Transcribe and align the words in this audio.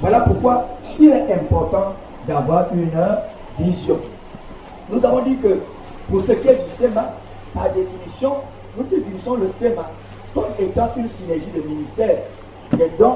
Voilà 0.00 0.20
pourquoi 0.20 0.66
il 0.98 1.08
est 1.10 1.32
important 1.32 1.94
d'avoir 2.26 2.66
une 2.72 2.90
vision. 3.58 3.98
Nous 4.90 5.04
avons 5.04 5.22
dit 5.22 5.36
que 5.38 5.58
pour 6.10 6.20
ce 6.20 6.32
qui 6.32 6.48
est 6.48 6.62
du 6.62 6.68
SEMA, 6.68 7.12
par 7.54 7.70
définition, 7.72 8.34
nous 8.76 8.84
définissons 8.84 9.36
le 9.36 9.48
SEMA 9.48 9.90
comme 10.34 10.44
étant 10.58 10.90
une 10.96 11.08
synergie 11.08 11.50
de 11.54 11.62
ministères, 11.62 12.18
des 12.76 12.90
dons 12.98 13.14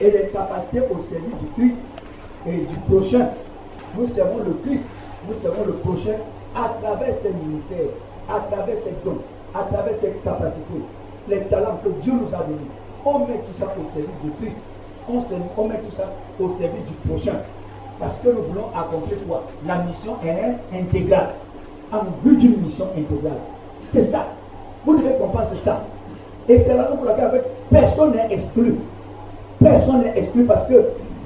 et 0.00 0.10
des 0.10 0.28
capacités 0.28 0.82
au 0.94 0.98
service 0.98 1.36
du 1.40 1.46
Christ 1.56 1.82
et 2.46 2.58
du 2.58 2.76
prochain. 2.88 3.30
Nous 3.96 4.04
servons 4.06 4.38
le 4.38 4.52
Christ, 4.64 4.90
nous 5.26 5.34
servons 5.34 5.64
le 5.66 5.72
prochain 5.72 6.16
à 6.54 6.68
travers 6.80 7.12
ces 7.12 7.32
ministères, 7.32 7.88
à 8.28 8.40
travers 8.40 8.76
ces 8.76 8.94
dons, 9.04 9.18
à 9.54 9.62
travers 9.62 9.94
ces 9.94 10.12
capacités, 10.24 10.82
les 11.28 11.40
talents 11.44 11.80
que 11.82 11.88
Dieu 12.00 12.12
nous 12.12 12.34
a 12.34 12.38
donnés. 12.38 12.70
On 13.04 13.20
met 13.20 13.38
tout 13.46 13.54
ça 13.54 13.74
au 13.80 13.84
service 13.84 14.20
du 14.22 14.30
Christ. 14.40 14.60
On, 15.10 15.64
met 15.68 15.78
tout 15.78 15.90
ça 15.90 16.04
au 16.38 16.48
service 16.48 16.84
du 16.86 16.92
prochain. 17.08 17.36
Parce 17.98 18.20
que 18.20 18.28
nous 18.28 18.42
voulons 18.42 18.66
accomplir 18.76 19.18
quoi? 19.26 19.44
La 19.66 19.78
mission 19.78 20.16
est 20.24 20.76
intégrale. 20.78 21.30
En 21.90 22.00
but 22.22 22.36
d'une 22.36 22.60
mission 22.60 22.86
intégrale. 22.96 23.38
C'est 23.90 24.02
ça. 24.02 24.26
Vous 24.84 24.96
devez 24.96 25.14
comprendre, 25.18 25.46
ça. 25.46 25.82
Et 26.48 26.58
c'est 26.58 26.76
la 26.76 26.84
raison 26.84 26.96
pour 26.96 27.06
laquelle 27.06 27.42
personne 27.70 28.12
n'est 28.12 28.32
exclu. 28.32 28.76
Personne 29.62 30.02
n'est 30.02 30.18
exclu 30.18 30.44
parce 30.44 30.66
que, 30.66 30.74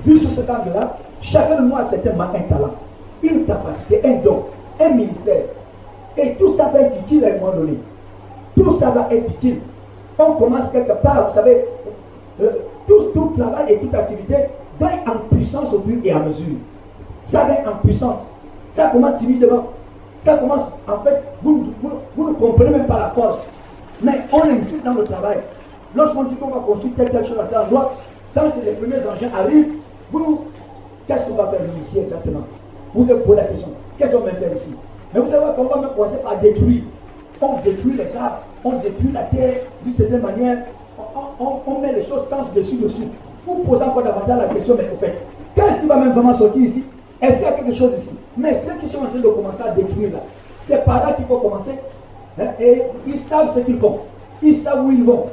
vu 0.04 0.16
sur 0.16 0.30
ce 0.30 0.40
angle-là, 0.40 0.96
chacun 1.20 1.56
de 1.60 1.68
nous 1.68 1.76
a 1.76 1.82
certainement 1.82 2.24
un 2.34 2.40
talent, 2.48 2.74
une 3.22 3.44
capacité, 3.44 4.00
un 4.04 4.14
don, 4.22 4.44
un 4.80 4.90
ministère. 4.90 5.44
Et 6.16 6.34
tout 6.34 6.48
ça 6.48 6.68
va 6.68 6.80
être 6.80 6.98
utile 7.00 7.24
à 7.24 7.28
un 7.28 7.38
moment 7.38 7.52
donné. 7.56 7.78
Tout 8.56 8.70
ça 8.70 8.90
va 8.90 9.08
être 9.10 9.28
utile. 9.28 9.58
On 10.18 10.32
commence 10.32 10.70
quelque 10.70 10.92
part, 11.02 11.28
vous 11.28 11.34
savez, 11.34 11.64
euh, 12.40 12.50
tout, 12.86 13.32
travail 13.36 13.72
et 13.72 13.78
toute 13.78 13.94
activité 13.94 14.34
gagne 14.80 15.00
en 15.06 15.34
puissance 15.34 15.72
au 15.72 15.80
fur 15.80 15.98
et 16.04 16.12
à 16.12 16.20
mesure. 16.20 16.56
Ça 17.22 17.44
gagne 17.44 17.66
en 17.66 17.76
puissance. 17.84 18.30
Ça 18.70 18.88
commence 18.88 19.20
timidement. 19.20 19.68
Ça 20.18 20.36
commence, 20.36 20.62
en 20.88 20.98
fait, 21.00 21.22
vous, 21.42 21.66
ne 22.16 22.32
comprenez 22.34 22.70
même 22.70 22.86
pas 22.86 22.98
la 22.98 23.22
cause. 23.22 23.38
Mais 24.02 24.20
on 24.32 24.42
insiste 24.42 24.84
dans 24.84 24.94
le 24.94 25.04
travail. 25.04 25.38
Lorsqu'on 25.94 26.24
dit 26.24 26.36
qu'on 26.36 26.48
va 26.48 26.60
construire 26.60 26.94
telle, 26.96 27.10
telle 27.10 27.24
chose 27.24 27.38
à 27.38 27.50
la 27.52 27.64
droite, 27.64 27.90
quand 28.34 28.50
les 28.64 28.72
premiers 28.72 29.06
engins 29.06 29.30
arrivent, 29.36 29.74
vous, 30.10 30.44
qu'est-ce 31.06 31.28
qu'on 31.28 31.34
va 31.34 31.48
faire 31.48 31.60
ici 31.82 31.98
exactement? 31.98 32.42
Vous 32.94 33.04
vous 33.04 33.16
posez 33.16 33.36
la 33.36 33.44
question, 33.44 33.72
qu'est-ce 33.98 34.16
qu'on 34.16 34.22
va 34.22 34.32
faire 34.32 34.54
ici? 34.54 34.76
Mais 35.12 35.20
vous 35.20 35.28
allez 35.28 35.38
voir 35.38 35.54
qu'on 35.54 35.64
va 35.64 35.88
commencer 35.88 36.18
par 36.22 36.38
détruire. 36.38 36.82
On 37.40 37.56
détruit 37.64 37.94
les 37.96 38.16
arbres, 38.16 38.38
on 38.64 38.72
détruit 38.72 39.10
la 39.12 39.22
terre 39.22 39.62
d'une 39.82 39.92
certaine 39.92 40.20
manière, 40.20 40.58
on, 41.66 41.78
met 41.80 41.92
les 41.92 42.02
choses 42.02 42.26
sans 42.28 42.42
dessus 42.54 42.76
dessous. 42.76 43.08
Vous 43.46 43.56
posez 43.64 43.82
encore 43.84 44.02
davantage 44.02 44.38
la 44.38 44.54
question, 44.54 44.76
mais 44.76 44.88
au 44.92 44.98
fait, 44.98 45.18
qu'est-ce 45.54 45.80
qui 45.80 45.86
va 45.86 45.96
même 45.96 46.12
vraiment 46.12 46.32
sortir 46.32 46.62
ici? 46.62 46.84
Est-ce 47.20 47.36
qu'il 47.36 47.44
y 47.44 47.48
a 47.48 47.52
quelque 47.52 47.72
chose 47.72 47.92
ici? 47.96 48.16
Mais 48.36 48.54
ceux 48.54 48.74
qui 48.74 48.88
sont 48.88 48.98
en 48.98 49.06
train 49.06 49.18
de 49.18 49.28
commencer 49.28 49.62
à 49.62 49.70
détruire 49.70 50.12
là, 50.12 50.18
c'est 50.60 50.84
par 50.84 51.06
là 51.06 51.12
qu'il 51.14 51.26
faut 51.26 51.38
commencer. 51.38 51.78
Hein, 52.40 52.46
et 52.60 52.82
ils 53.06 53.18
savent 53.18 53.52
ce 53.54 53.60
qu'ils 53.60 53.78
font. 53.78 54.00
Ils 54.42 54.54
savent 54.54 54.86
où 54.86 54.90
ils 54.90 55.04
vont. 55.04 55.26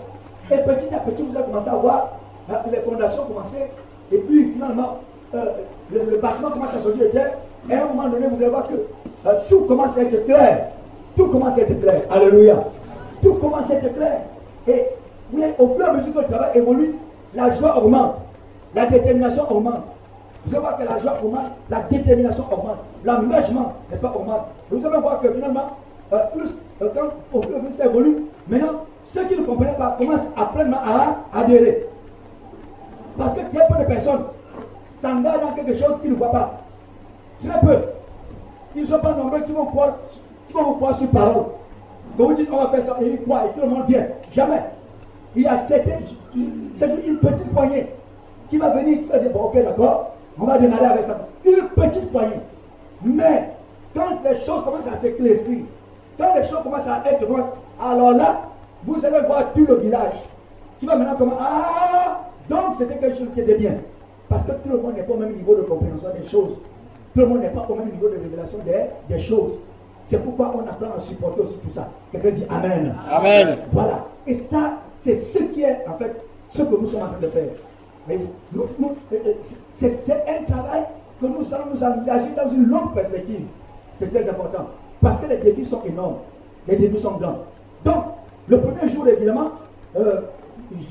Et 0.52 0.58
petit 0.58 0.94
à 0.94 1.00
petit, 1.00 1.24
vous 1.24 1.36
allez 1.36 1.46
commencer 1.46 1.70
à 1.70 1.76
voir 1.76 2.10
hein, 2.52 2.56
les 2.72 2.80
fondations 2.80 3.24
commencer. 3.26 3.70
Et 4.12 4.18
puis 4.18 4.52
finalement, 4.54 4.98
euh, 5.34 5.46
le, 5.92 6.18
bâtiment 6.18 6.50
commence 6.52 6.74
à 6.76 6.80
sortir 6.80 7.04
de 7.04 7.10
terre. 7.10 7.34
Et 7.70 7.74
à 7.74 7.84
un 7.84 7.88
moment 7.88 8.08
donné, 8.10 8.28
vous 8.28 8.38
allez 8.38 8.50
voir 8.50 8.68
que 8.68 8.74
euh, 8.74 9.34
tout 9.48 9.62
commence 9.62 9.98
à 9.98 10.02
être 10.02 10.26
clair. 10.26 10.68
Tout 11.16 11.28
commence 11.28 11.58
à 11.58 11.62
être 11.62 11.80
clair. 11.80 12.02
Alléluia. 12.10 12.64
Tout 13.22 13.34
commence 13.36 13.70
à 13.70 13.76
être 13.76 13.94
clair. 13.96 14.22
Et 14.68 14.86
au 15.34 15.68
fur 15.76 15.86
et 15.86 15.90
à 15.90 15.94
mesure 15.94 16.14
que 16.14 16.20
le 16.20 16.26
travail 16.26 16.52
évolue, 16.56 16.96
la 17.34 17.50
joie 17.52 17.78
augmente, 17.78 18.16
la 18.76 18.86
détermination 18.88 19.52
augmente. 19.52 19.84
Vous 20.46 20.56
allez 20.56 20.62
voir 20.62 20.78
que 20.78 20.84
la 20.84 20.98
joie 20.98 21.18
augmente, 21.24 21.52
la 21.70 21.82
détermination 21.82 22.46
augmente, 22.52 22.78
l'engagement, 23.04 23.74
n'est-ce 23.90 24.02
pas, 24.02 24.14
augmente. 24.16 24.46
Vous 24.72 24.86
allez 24.86 24.98
voir 24.98 25.22
que 25.22 25.32
finalement, 25.32 25.78
euh, 26.14 26.20
plus 26.36 26.50
euh, 26.82 26.90
quand 26.96 27.38
au 27.38 27.42
fur 27.42 27.52
et 27.52 27.56
à 27.56 27.60
mesure 27.60 27.76
ça 27.76 27.86
évolue, 27.86 28.18
maintenant, 28.48 28.86
ceux 29.06 29.26
qui 29.26 29.40
ne 29.40 29.46
comprennent 29.46 29.76
pas 29.76 29.96
commencent 29.98 30.28
à 30.36 30.46
pleinement 30.46 30.78
à 30.84 31.18
adhérer. 31.40 31.88
Parce 33.18 33.34
que 33.34 33.40
très 33.42 33.68
peu 33.68 33.80
de 33.80 33.86
personnes 33.86 34.24
s'engagent 34.98 35.42
dans 35.42 35.52
quelque 35.52 35.74
chose 35.74 35.98
qu'ils 36.02 36.12
ne 36.12 36.16
voient 36.16 36.32
pas. 36.32 36.62
Très 37.46 37.60
peu. 37.60 37.80
Ils 38.76 38.82
ne 38.82 38.88
sont 38.88 39.00
pas 39.00 39.14
nombreux 39.14 39.42
qui 39.42 39.52
vont 39.52 39.66
croire, 39.66 39.98
qui 40.48 40.54
vont 40.54 40.74
croire 40.74 40.96
sur 40.96 41.08
parole. 41.10 41.44
Quand 42.18 42.24
vous 42.26 42.34
dites 42.34 42.50
on 42.52 42.58
va 42.58 42.70
faire 42.70 42.82
ça, 42.82 42.98
et 43.02 43.08
ils 43.08 43.22
croient 43.22 43.46
et 43.46 43.60
tout 43.60 43.66
le 43.66 43.72
monde 43.72 43.86
vient. 43.88 44.08
Jamais. 44.32 44.64
Il 45.36 45.44
y 45.44 45.48
a 45.48 45.58
certaines, 45.58 46.02
c'est 46.76 46.90
une 47.06 47.18
petite 47.18 47.52
poignée 47.54 47.88
qui 48.50 48.58
va 48.58 48.70
venir, 48.72 49.00
qui 49.00 49.06
va 49.06 49.20
dire, 49.20 49.32
bon, 49.32 49.44
ok, 49.44 49.64
d'accord, 49.64 50.16
on 50.40 50.46
va 50.46 50.58
démarrer 50.58 50.86
avec 50.86 51.04
ça. 51.04 51.28
Une 51.46 51.68
petite 51.76 52.12
poignée. 52.12 52.40
Mais 53.04 53.50
quand 53.96 54.24
les 54.24 54.36
choses 54.44 54.64
commencent 54.64 54.88
à 54.88 54.96
s'éclaircir, 54.96 55.60
quand 56.18 56.36
les 56.36 56.44
choses 56.44 56.64
commencent 56.64 56.88
à 56.88 57.04
être 57.06 57.28
droites, 57.28 57.54
alors 57.82 58.12
là, 58.14 58.42
vous 58.84 59.06
allez 59.06 59.26
voir 59.26 59.54
tout 59.54 59.66
le 59.68 59.76
village 59.76 60.14
qui 60.80 60.86
va 60.86 60.96
maintenant 60.96 61.16
commencer. 61.16 61.38
Ah 61.42 62.22
Donc 62.50 62.76
c'était 62.78 62.96
quelque 62.96 63.18
chose 63.18 63.28
qui 63.34 63.42
était 63.42 63.58
bien. 63.58 63.74
Parce 64.28 64.44
que 64.44 64.52
tout 64.52 64.70
le 64.70 64.78
monde 64.78 64.96
n'est 64.96 65.04
pas 65.04 65.14
au 65.14 65.18
même 65.18 65.36
niveau 65.36 65.56
de 65.56 65.62
compréhension 65.62 66.10
des 66.20 66.28
choses. 66.28 66.58
Tout 67.14 67.20
le 67.22 67.26
monde 67.28 67.42
n'est 67.42 67.50
pas 67.50 67.66
au 67.68 67.76
même 67.76 67.90
niveau 67.92 68.08
de 68.10 68.18
révélation 68.22 68.60
des, 68.66 68.86
des 69.14 69.20
choses. 69.20 69.54
C'est 70.06 70.24
pourquoi 70.24 70.54
on 70.56 70.68
apprend 70.68 70.96
à 70.96 71.00
supporter 71.00 71.42
aussi 71.42 71.60
tout 71.60 71.72
ça. 71.72 71.88
Quelqu'un 72.12 72.32
dit 72.32 72.46
Amen. 72.50 72.96
Amen. 73.12 73.58
Voilà. 73.72 74.06
Et 74.26 74.34
ça, 74.34 74.74
c'est 75.02 75.16
ce 75.16 75.40
qui 75.40 75.62
est 75.62 75.86
en 75.88 75.98
fait 75.98 76.16
ce 76.50 76.64
que 76.64 76.76
nous 76.76 76.88
sommes 76.88 77.04
en 77.04 77.08
train 77.08 77.20
de 77.22 77.28
faire. 77.28 77.50
nous, 78.54 78.64
euh, 79.14 79.16
euh, 79.26 79.34
c'est 79.74 80.04
un 80.10 80.44
travail 80.52 80.84
que 81.22 81.26
nous 81.26 81.54
allons 81.54 81.66
nous 81.74 81.84
engager 81.84 82.30
dans 82.36 82.50
une 82.50 82.66
longue 82.68 82.94
perspective. 82.94 83.42
C'est 83.96 84.12
très 84.12 84.28
important. 84.30 84.68
Parce 85.02 85.22
que 85.22 85.28
les 85.28 85.38
défis 85.38 85.66
sont 85.66 85.84
énormes. 85.84 86.18
Les 86.68 86.76
défis 86.76 86.98
sont 86.98 87.18
grands. 87.18 87.40
Donc, 87.86 88.04
le 88.48 88.60
premier 88.60 88.88
jour, 88.90 89.08
évidemment, 89.08 89.52
euh, 89.98 90.22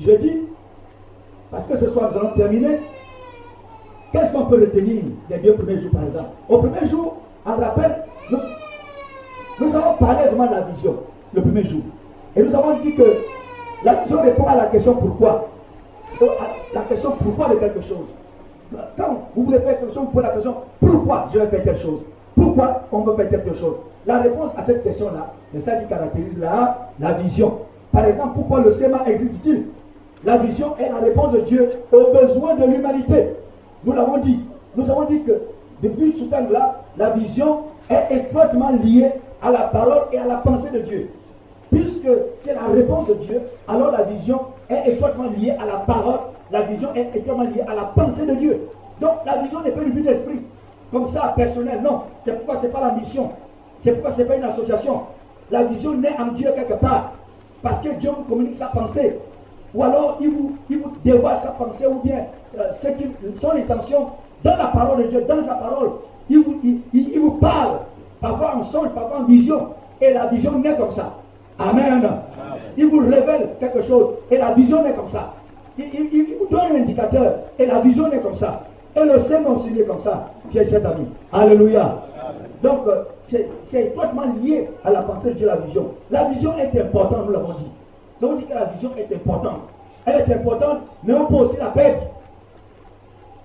je 0.01 0.11
dis, 0.13 0.41
parce 1.51 1.67
que 1.67 1.75
ce 1.77 1.87
soir, 1.87 2.09
nous 2.11 2.17
allons 2.19 2.35
terminer, 2.35 2.79
qu'est-ce 4.11 4.31
qu'on 4.31 4.45
peut 4.45 4.61
retenir 4.61 5.03
des 5.29 5.37
deux 5.37 5.55
premiers 5.55 5.79
jours, 5.79 5.91
par 5.91 6.03
exemple? 6.03 6.29
Au 6.47 6.57
premier 6.59 6.85
jour, 6.85 7.17
en 7.45 7.55
rappel, 7.57 8.03
nous, 8.31 8.37
nous 9.59 9.75
avons 9.75 9.97
parlé 9.97 10.27
vraiment 10.29 10.47
de 10.47 10.51
la 10.55 10.61
vision, 10.61 10.95
le 11.33 11.41
premier 11.41 11.63
jour. 11.63 11.81
Et 12.35 12.43
nous 12.43 12.55
avons 12.55 12.79
dit 12.79 12.95
que 12.95 13.03
la 13.83 13.95
vision 13.95 14.21
répond 14.21 14.45
à 14.45 14.55
la 14.55 14.65
question 14.67 14.95
pourquoi. 14.95 15.47
La 16.73 16.81
question 16.81 17.11
pourquoi 17.23 17.49
de 17.49 17.55
quelque 17.55 17.81
chose. 17.81 18.07
Quand 18.97 19.27
vous 19.35 19.43
voulez 19.43 19.59
faire 19.59 19.79
quelque 19.79 19.93
chose, 19.93 20.03
vous 20.03 20.11
posez 20.11 20.27
la 20.27 20.33
question 20.33 20.55
pourquoi 20.79 21.27
je 21.33 21.39
vais 21.39 21.47
faire 21.47 21.63
quelque 21.63 21.79
chose? 21.79 22.01
Pourquoi 22.35 22.83
on 22.91 22.99
veut 22.99 23.15
faire 23.15 23.29
quelque 23.29 23.53
chose? 23.53 23.75
La 24.05 24.19
réponse 24.19 24.57
à 24.57 24.61
cette 24.61 24.83
question-là, 24.83 25.33
c'est 25.53 25.59
ça 25.59 25.75
qui 25.77 25.87
caractérise 25.87 26.39
la, 26.39 27.13
vision. 27.13 27.59
Par 27.91 28.05
exemple, 28.05 28.33
pourquoi 28.35 28.61
le 28.61 28.69
SEMA 28.69 29.03
existe-t-il? 29.07 29.65
La 30.23 30.37
vision 30.37 30.75
est 30.77 30.89
la 30.89 30.97
réponse 30.97 31.31
de 31.33 31.39
Dieu 31.41 31.69
aux 31.91 32.11
besoins 32.13 32.55
de 32.55 32.65
l'humanité. 32.65 33.29
Nous 33.85 33.93
l'avons 33.93 34.17
dit. 34.17 34.41
Nous 34.75 34.89
avons 34.91 35.05
dit 35.05 35.23
que 35.23 35.31
depuis 35.81 36.13
ce 36.13 36.25
temps-là, 36.25 36.81
la 36.97 37.11
vision 37.11 37.59
est 37.89 38.13
étroitement 38.13 38.71
liée 38.83 39.11
à 39.41 39.51
la 39.51 39.61
parole 39.61 40.03
et 40.11 40.17
à 40.17 40.25
la 40.25 40.35
pensée 40.37 40.69
de 40.71 40.79
Dieu. 40.79 41.09
Puisque 41.71 42.07
c'est 42.37 42.55
la 42.55 42.67
réponse 42.73 43.07
de 43.07 43.13
Dieu, 43.15 43.41
alors 43.67 43.91
la 43.91 44.03
vision 44.03 44.39
est 44.69 44.91
étroitement 44.91 45.25
liée 45.37 45.51
à 45.51 45.65
la 45.65 45.77
parole, 45.77 46.19
la 46.51 46.61
vision 46.63 46.89
est 46.95 47.15
étroitement 47.15 47.43
liée 47.43 47.63
à 47.67 47.75
la 47.75 47.83
pensée 47.83 48.25
de 48.25 48.33
Dieu. 48.33 48.69
Donc 48.99 49.11
la 49.25 49.37
vision 49.37 49.61
n'est 49.61 49.71
pas 49.71 49.81
une 49.81 49.91
vue 49.91 50.01
d'esprit, 50.01 50.41
comme 50.91 51.05
ça, 51.05 51.33
personnel, 51.35 51.81
non. 51.83 52.01
C'est 52.21 52.35
pourquoi 52.35 52.55
ce 52.55 52.65
n'est 52.65 52.71
pas 52.71 52.81
la 52.81 52.93
mission. 52.93 53.31
C'est 53.77 53.91
pourquoi 53.93 54.11
ce 54.11 54.19
n'est 54.19 54.25
pas 54.25 54.35
une 54.35 54.43
association. 54.43 55.01
La 55.51 55.63
vision 55.63 55.95
naît 55.95 56.15
en 56.19 56.27
Dieu 56.27 56.51
quelque 56.55 56.79
part. 56.79 57.13
Parce 57.61 57.79
que 57.79 57.89
Dieu 57.89 58.09
vous 58.09 58.23
communique 58.23 58.55
sa 58.55 58.67
pensée. 58.67 59.19
Ou 59.73 59.83
alors 59.83 60.17
il 60.19 60.31
vous, 60.31 60.55
il 60.69 60.79
vous 60.79 60.93
dévoile 61.05 61.37
sa 61.37 61.51
pensée 61.51 61.85
ou 61.85 61.99
bien 62.03 62.25
euh, 62.57 62.71
son 63.35 63.51
intention 63.51 64.07
dans 64.43 64.57
la 64.57 64.67
parole 64.67 65.03
de 65.03 65.09
Dieu, 65.09 65.25
dans 65.27 65.41
sa 65.41 65.55
parole. 65.55 65.91
Il 66.29 66.39
vous, 66.39 66.59
il 66.93 67.19
vous 67.19 67.31
parle, 67.31 67.79
parfois 68.19 68.55
en 68.55 68.63
songe, 68.63 68.89
parfois 68.89 69.19
en 69.19 69.23
vision. 69.25 69.69
Et 70.01 70.13
la 70.13 70.27
vision 70.27 70.57
naît 70.57 70.75
comme 70.75 70.91
ça. 70.91 71.13
Amen. 71.59 72.09
Il 72.77 72.87
vous 72.87 72.99
révèle 72.99 73.49
quelque 73.59 73.81
chose 73.81 74.15
et 74.31 74.37
la 74.37 74.53
vision 74.53 74.85
est 74.85 74.93
comme 74.93 75.07
ça. 75.07 75.33
Il, 75.77 76.37
vous 76.39 76.47
donne 76.47 76.71
un 76.71 76.81
indicateur 76.81 77.35
et 77.57 77.65
la 77.65 77.79
vision 77.79 78.11
est 78.11 78.19
comme 78.19 78.33
ça. 78.33 78.63
Et 78.95 79.03
le 79.03 79.19
Seigneur 79.19 79.53
est 79.53 79.83
comme 79.83 79.97
ça, 79.97 80.31
chers 80.51 80.85
amis. 80.85 81.07
Alléluia. 81.31 81.97
Donc, 82.63 82.87
euh, 82.87 83.03
c'est 83.23 83.85
étroitement 83.85 84.23
lié 84.41 84.69
à 84.83 84.91
la 84.91 85.01
pensée 85.03 85.29
de 85.29 85.33
Dieu, 85.33 85.47
la 85.47 85.57
vision. 85.57 85.91
La 86.11 86.25
vision 86.25 86.57
est 86.57 86.77
importante, 86.79 87.25
nous 87.27 87.31
l'avons 87.31 87.53
dit. 87.53 87.71
Nous 88.19 88.27
avons 88.27 88.37
dit 88.37 88.45
que 88.45 88.53
la 88.53 88.65
vision 88.65 88.91
est 88.97 89.13
importante. 89.15 89.61
Elle 90.05 90.21
est 90.21 90.33
importante, 90.33 90.79
mais 91.03 91.13
on 91.13 91.25
peut 91.25 91.35
aussi 91.35 91.57
la 91.57 91.67
perdre. 91.67 92.01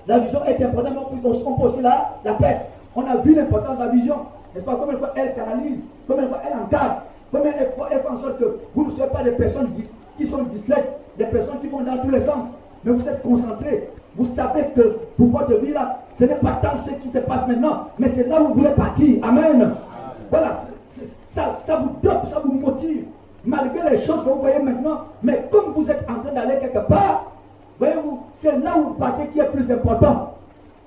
La 0.06 0.19
vision 0.19 0.44
est 0.44 0.62
importante, 0.62 0.93
mais 0.94 1.28
on 1.32 1.56
peut 1.56 1.64
aussi 1.64 1.82
la, 1.82 2.10
la 2.25 2.32
perdre. 2.34 2.60
On 2.96 3.06
a 3.06 3.17
vu 3.17 3.34
l'importance 3.34 3.78
de 3.78 3.84
la 3.84 3.90
vision. 3.90 4.17
N'est-ce 4.55 4.64
pas? 4.64 4.76
Combien 4.76 4.94
de 4.94 4.99
fois 4.99 5.12
elle 5.17 5.34
canalise, 5.34 5.84
combien 6.06 6.25
de 6.25 6.28
fois 6.28 6.40
elle 6.46 6.56
encadre, 6.58 7.02
Elle 7.42 8.00
fait 8.00 8.08
en 8.08 8.16
sorte 8.16 8.38
que 8.38 8.58
vous 8.75 8.84
ne 8.84 8.90
soyez 8.90 9.10
pas 9.10 9.22
des 9.22 9.32
personnes 9.32 9.70
qui 10.16 10.26
sont 10.26 10.42
distraites, 10.44 10.98
des 11.19 11.26
personnes 11.26 11.60
qui 11.60 11.69
vont 11.69 11.81
dans 11.81 11.98
tous 11.98 12.10
les 12.10 12.20
sens. 12.20 12.44
mais 12.84 12.92
vous 12.92 13.08
êtes 13.08 13.22
concentré. 13.22 13.88
Vous 14.16 14.25
savez 14.25 14.66
que 14.76 14.98
pour 15.16 15.28
votre 15.28 15.54
vie 15.60 15.72
là, 15.72 16.00
ce 16.12 16.25
n'est 16.25 16.36
pas 16.36 16.60
tant 16.62 16.76
ce 16.76 16.90
qui 16.90 17.08
se 17.08 17.19
passe 17.19 17.48
maintenant, 17.48 17.88
mais 17.98 18.08
c'est 18.08 18.28
là 18.28 18.40
où 18.40 18.48
vous 18.48 18.54
voulez 18.54 18.70
partir. 18.70 19.25
Amen. 19.25 19.75
Voilà, 20.31 20.52
ça, 21.28 21.54
ça 21.54 21.76
vous 21.76 21.90
dope, 22.02 22.26
ça 22.26 22.40
vous 22.44 22.52
motive. 22.52 23.04
Malgré 23.44 23.90
les 23.90 23.98
choses 23.98 24.22
que 24.22 24.28
vous 24.28 24.40
voyez 24.40 24.60
maintenant, 24.60 25.00
mais 25.22 25.44
comme 25.50 25.72
vous 25.75 25.90
êtes 25.90 26.06
en 26.08 26.20
train 26.22 26.32
d'aller 26.32 26.58
quelque 26.60 26.86
part, 26.86 27.32
voyez-vous, 27.78 28.20
c'est 28.34 28.56
là 28.58 28.75
où 28.78 28.84
vous 28.90 28.94
partez 28.94 29.26
qui 29.28 29.40
est 29.40 29.44
plus 29.46 29.70
important. 29.70 30.34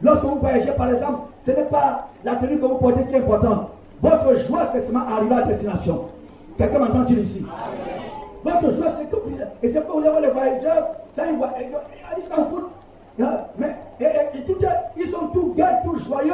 Lorsque 0.01 0.23
vous 0.23 0.39
voyagez, 0.39 0.71
par 0.71 0.89
exemple, 0.89 1.19
ce 1.39 1.51
n'est 1.51 1.63
pas 1.63 2.07
la 2.23 2.35
tenue 2.35 2.57
que 2.57 2.65
vous 2.65 2.75
portez 2.75 3.03
qui 3.05 3.13
est 3.15 3.17
importante. 3.19 3.69
Votre 4.01 4.35
joie, 4.47 4.69
c'est 4.71 4.79
seulement 4.79 5.03
arriver 5.07 5.35
à 5.35 5.41
destination. 5.43 6.05
Quelqu'un 6.57 6.79
m'entend-il 6.79 7.19
ici 7.19 7.45
Votre 8.43 8.71
joie, 8.71 8.89
c'est 8.97 9.09
tout. 9.09 9.17
Et 9.61 9.67
c'est 9.67 9.85
pour 9.85 9.99
les 10.01 10.09
voyageurs, 10.29 10.87
quand 11.15 11.23
ils 11.29 11.37
voient, 11.37 11.53
ils 12.17 12.23
s'en 12.23 12.45
foutent. 12.45 12.71
Hein? 13.21 13.37
Mais 13.57 13.75
et, 13.99 14.41
tout, 14.41 14.55
ils 14.97 15.07
sont 15.07 15.27
tous 15.33 15.53
gais, 15.55 15.63
tous 15.83 16.07
joyeux. 16.07 16.33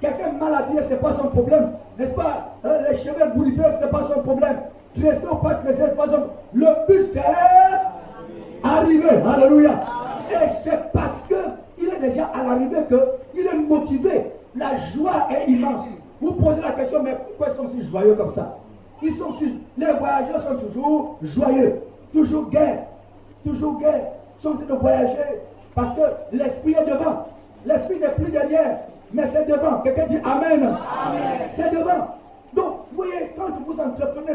Quelqu'un 0.00 0.32
mal 0.40 0.54
habillé, 0.54 0.82
ce 0.82 0.90
n'est 0.90 0.96
pas 0.96 1.12
son 1.12 1.28
problème. 1.28 1.72
N'est-ce 1.98 2.14
pas? 2.14 2.54
Hein, 2.64 2.70
Les 2.88 2.96
cheveux 2.96 3.30
boulifères, 3.34 3.78
ce 3.78 3.84
n'est 3.84 3.90
pas 3.90 4.02
son 4.02 4.20
problème. 4.22 4.56
Tressé 4.98 5.26
ou 5.30 5.36
pas 5.36 5.54
tressé, 5.56 5.82
ce 5.82 5.86
n'est 5.86 5.92
pas 5.92 6.06
son 6.06 6.12
problème. 6.12 6.30
Le 6.54 6.66
but, 6.88 7.06
c'est 7.12 7.22
arriver. 8.62 9.08
Alléluia. 9.26 9.80
Et 10.30 10.48
c'est 10.64 10.92
parce 10.92 11.22
qu'il 11.26 11.88
est 11.88 12.00
déjà 12.00 12.26
à 12.26 12.42
l'arrivée 12.44 12.78
qu'il 13.34 13.46
est 13.46 13.68
motivé. 13.68 14.26
La 14.56 14.76
joie 14.76 15.28
est 15.30 15.50
immense. 15.50 15.84
Vous 16.20 16.32
posez 16.32 16.60
la 16.60 16.72
question, 16.72 17.02
mais 17.02 17.16
pourquoi 17.26 17.48
ils 17.48 17.56
sont 17.56 17.66
si 17.66 17.82
joyeux 17.82 18.14
comme 18.14 18.30
ça? 18.30 18.56
Ils 19.02 19.12
sont. 19.12 19.28
Les 19.78 19.92
voyageurs 19.92 20.40
sont 20.40 20.56
toujours 20.56 21.16
joyeux, 21.22 21.80
toujours 22.12 22.50
gais, 22.50 22.80
toujours 23.44 23.78
gais, 23.78 24.02
sont 24.38 24.50
en 24.50 24.56
train 24.56 24.74
de 24.74 24.80
voyager 24.80 25.40
parce 25.74 25.94
que 25.94 26.36
l'esprit 26.36 26.74
est 26.74 26.84
devant. 26.84 27.26
L'esprit 27.64 27.98
n'est 27.98 28.10
plus 28.10 28.30
derrière, 28.30 28.78
mais 29.12 29.26
c'est 29.26 29.46
devant. 29.46 29.80
Quelqu'un 29.80 30.06
dit 30.06 30.18
Amen. 30.24 30.62
Amen. 30.62 31.48
C'est 31.48 31.70
devant. 31.70 32.16
Donc, 32.54 32.74
vous 32.90 32.96
voyez, 32.96 33.32
quand 33.36 33.48
vous 33.66 33.80
entreprenez 33.80 34.32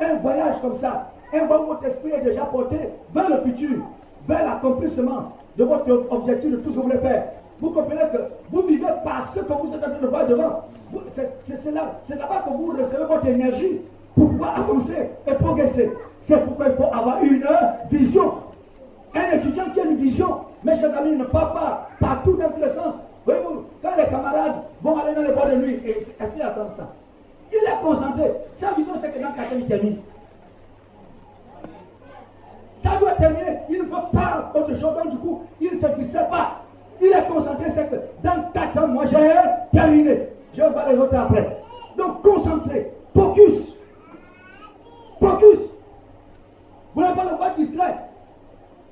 un 0.00 0.14
voyage 0.16 0.60
comme 0.60 0.74
ça, 0.74 1.10
un 1.32 1.46
voyage 1.46 1.64
où 1.64 1.66
votre 1.68 1.84
esprit 1.84 2.10
est 2.10 2.22
déjà 2.22 2.42
porté 2.44 2.76
vers 3.14 3.28
le 3.28 3.40
futur, 3.42 3.84
vers 4.26 4.44
l'accomplissement 4.44 5.32
de 5.56 5.64
votre 5.64 6.06
objectif, 6.10 6.50
de 6.50 6.56
tout 6.56 6.70
ce 6.70 6.76
que 6.76 6.80
vous 6.80 6.88
voulez 6.88 6.98
faire. 6.98 7.24
Vous 7.60 7.70
comprenez 7.70 8.00
que 8.12 8.18
vous 8.50 8.62
vivez 8.62 8.86
par 9.04 9.22
ce 9.32 9.40
que 9.40 9.52
vous 9.52 9.72
êtes 9.72 9.84
en 9.84 9.90
train 9.90 10.00
de 10.00 10.06
voir 10.06 10.26
devant. 10.26 10.64
C'est 11.42 11.72
là, 11.72 12.00
là-bas 12.08 12.44
que 12.46 12.50
vous 12.50 12.76
recevez 12.76 13.04
votre 13.04 13.26
énergie 13.26 13.80
pour 14.14 14.30
pouvoir 14.30 14.58
avancer 14.58 15.10
et 15.26 15.34
progresser. 15.34 15.90
C'est 16.20 16.44
pourquoi 16.44 16.68
il 16.68 16.74
faut 16.74 16.92
avoir 16.92 17.22
une 17.22 17.44
vision. 17.90 18.34
Un 19.14 19.36
étudiant 19.36 19.64
qui 19.72 19.80
a 19.80 19.84
une 19.84 19.96
vision, 19.96 20.40
mes 20.64 20.74
chers 20.74 20.96
amis, 20.96 21.16
ne 21.16 21.24
part 21.24 21.52
pas 21.52 21.88
partout 22.00 22.36
dans 22.36 22.48
tous 22.50 22.60
les 22.60 22.68
sens. 22.68 22.94
Voyez-vous, 23.24 23.64
quand 23.82 23.96
les 23.96 24.04
camarades 24.04 24.54
vont 24.82 24.98
aller 24.98 25.14
dans 25.14 25.22
les 25.22 25.32
bois 25.32 25.46
de 25.46 25.56
nuit, 25.56 25.80
est-ce 25.86 26.32
qu'il 26.32 26.42
attend 26.42 26.68
ça 26.70 26.92
Il 27.52 27.58
est 27.58 27.82
concentré. 27.82 28.30
Sa 28.54 28.72
vision, 28.72 28.94
c'est 29.00 29.10
que 29.10 29.18
dans 29.18 29.32
4 29.32 29.48
il 29.54 29.66
termine. 29.66 29.98
Ça 32.78 32.96
doit 32.98 33.12
terminer. 33.12 33.58
Il 33.70 33.78
ne 33.78 33.82
veut 33.84 33.90
pas 33.90 34.52
autre 34.54 34.74
chose. 34.74 34.94
Donc, 34.94 35.10
du 35.10 35.16
coup, 35.18 35.42
il 35.60 35.72
ne 35.72 35.78
se 35.78 35.86
distrait 35.94 36.28
pas. 36.28 36.62
Il 37.00 37.08
est 37.08 37.26
concentré. 37.32 37.70
C'est 37.70 37.88
que 37.88 37.96
dans 38.24 38.50
4 38.52 38.82
ans, 38.82 38.88
moi, 38.88 39.04
j'ai 39.04 39.30
terminé. 39.72 40.31
Je 40.54 40.62
vais 40.62 40.70
voir 40.70 40.88
les 40.88 40.98
autres 40.98 41.16
après. 41.16 41.58
Donc, 41.96 42.22
concentré. 42.22 42.92
Focus. 43.14 43.78
Focus. 45.20 45.58
Vous 46.94 47.00
n'avez 47.00 47.14
pas 47.14 47.24
le 47.24 47.36
voir 47.36 47.54
distrait. 47.56 47.96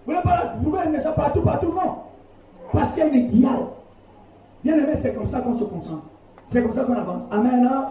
Vous 0.07 0.12
n'avez 0.12 0.23
pas 0.23 0.37
la 0.37 0.47
trouver, 0.61 0.79
mais 0.91 1.01
ça 1.01 1.12
partout, 1.12 1.43
partout, 1.43 1.73
non. 1.73 1.97
Parce 2.73 2.91
qu'il 2.91 2.99
y 2.99 3.03
a 3.03 3.07
une 3.07 3.15
idéal. 3.15 3.67
Bien 4.65 4.77
aimé, 4.77 4.93
c'est 4.97 5.15
comme 5.15 5.27
ça 5.27 5.41
qu'on 5.41 5.55
se 5.55 5.65
concentre. 5.65 6.05
C'est 6.47 6.62
comme 6.62 6.73
ça 6.73 6.85
qu'on 6.85 6.95
avance. 6.95 7.23
Amen. 7.31 7.69
Hein? 7.71 7.87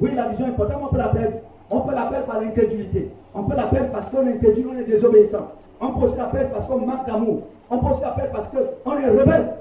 Oui, 0.00 0.10
la 0.14 0.28
vision 0.28 0.46
est 0.46 0.50
importante. 0.50 0.82
On 0.82 0.88
peut 0.88 0.98
l'appeler. 0.98 1.28
On 1.70 1.80
peut 1.80 1.94
l'appeler 1.94 2.20
par 2.26 2.40
l'incrédulité. 2.40 3.10
On 3.34 3.44
peut 3.44 3.56
l'appeler 3.56 3.82
parce 3.92 4.10
qu'on 4.10 4.26
est 4.26 4.34
incrédule, 4.34 4.68
on 4.74 4.78
est 4.78 4.84
désobéissant. 4.84 5.48
On 5.80 5.92
peut 5.92 6.06
l'appeler 6.16 6.44
parce 6.52 6.66
qu'on 6.66 6.78
manque 6.78 7.06
d'amour. 7.06 7.42
On 7.70 7.78
peut 7.78 8.00
l'appeler 8.02 8.26
parce 8.32 8.48
qu'on 8.48 8.98
est 8.98 9.08
rebelle. 9.08 9.54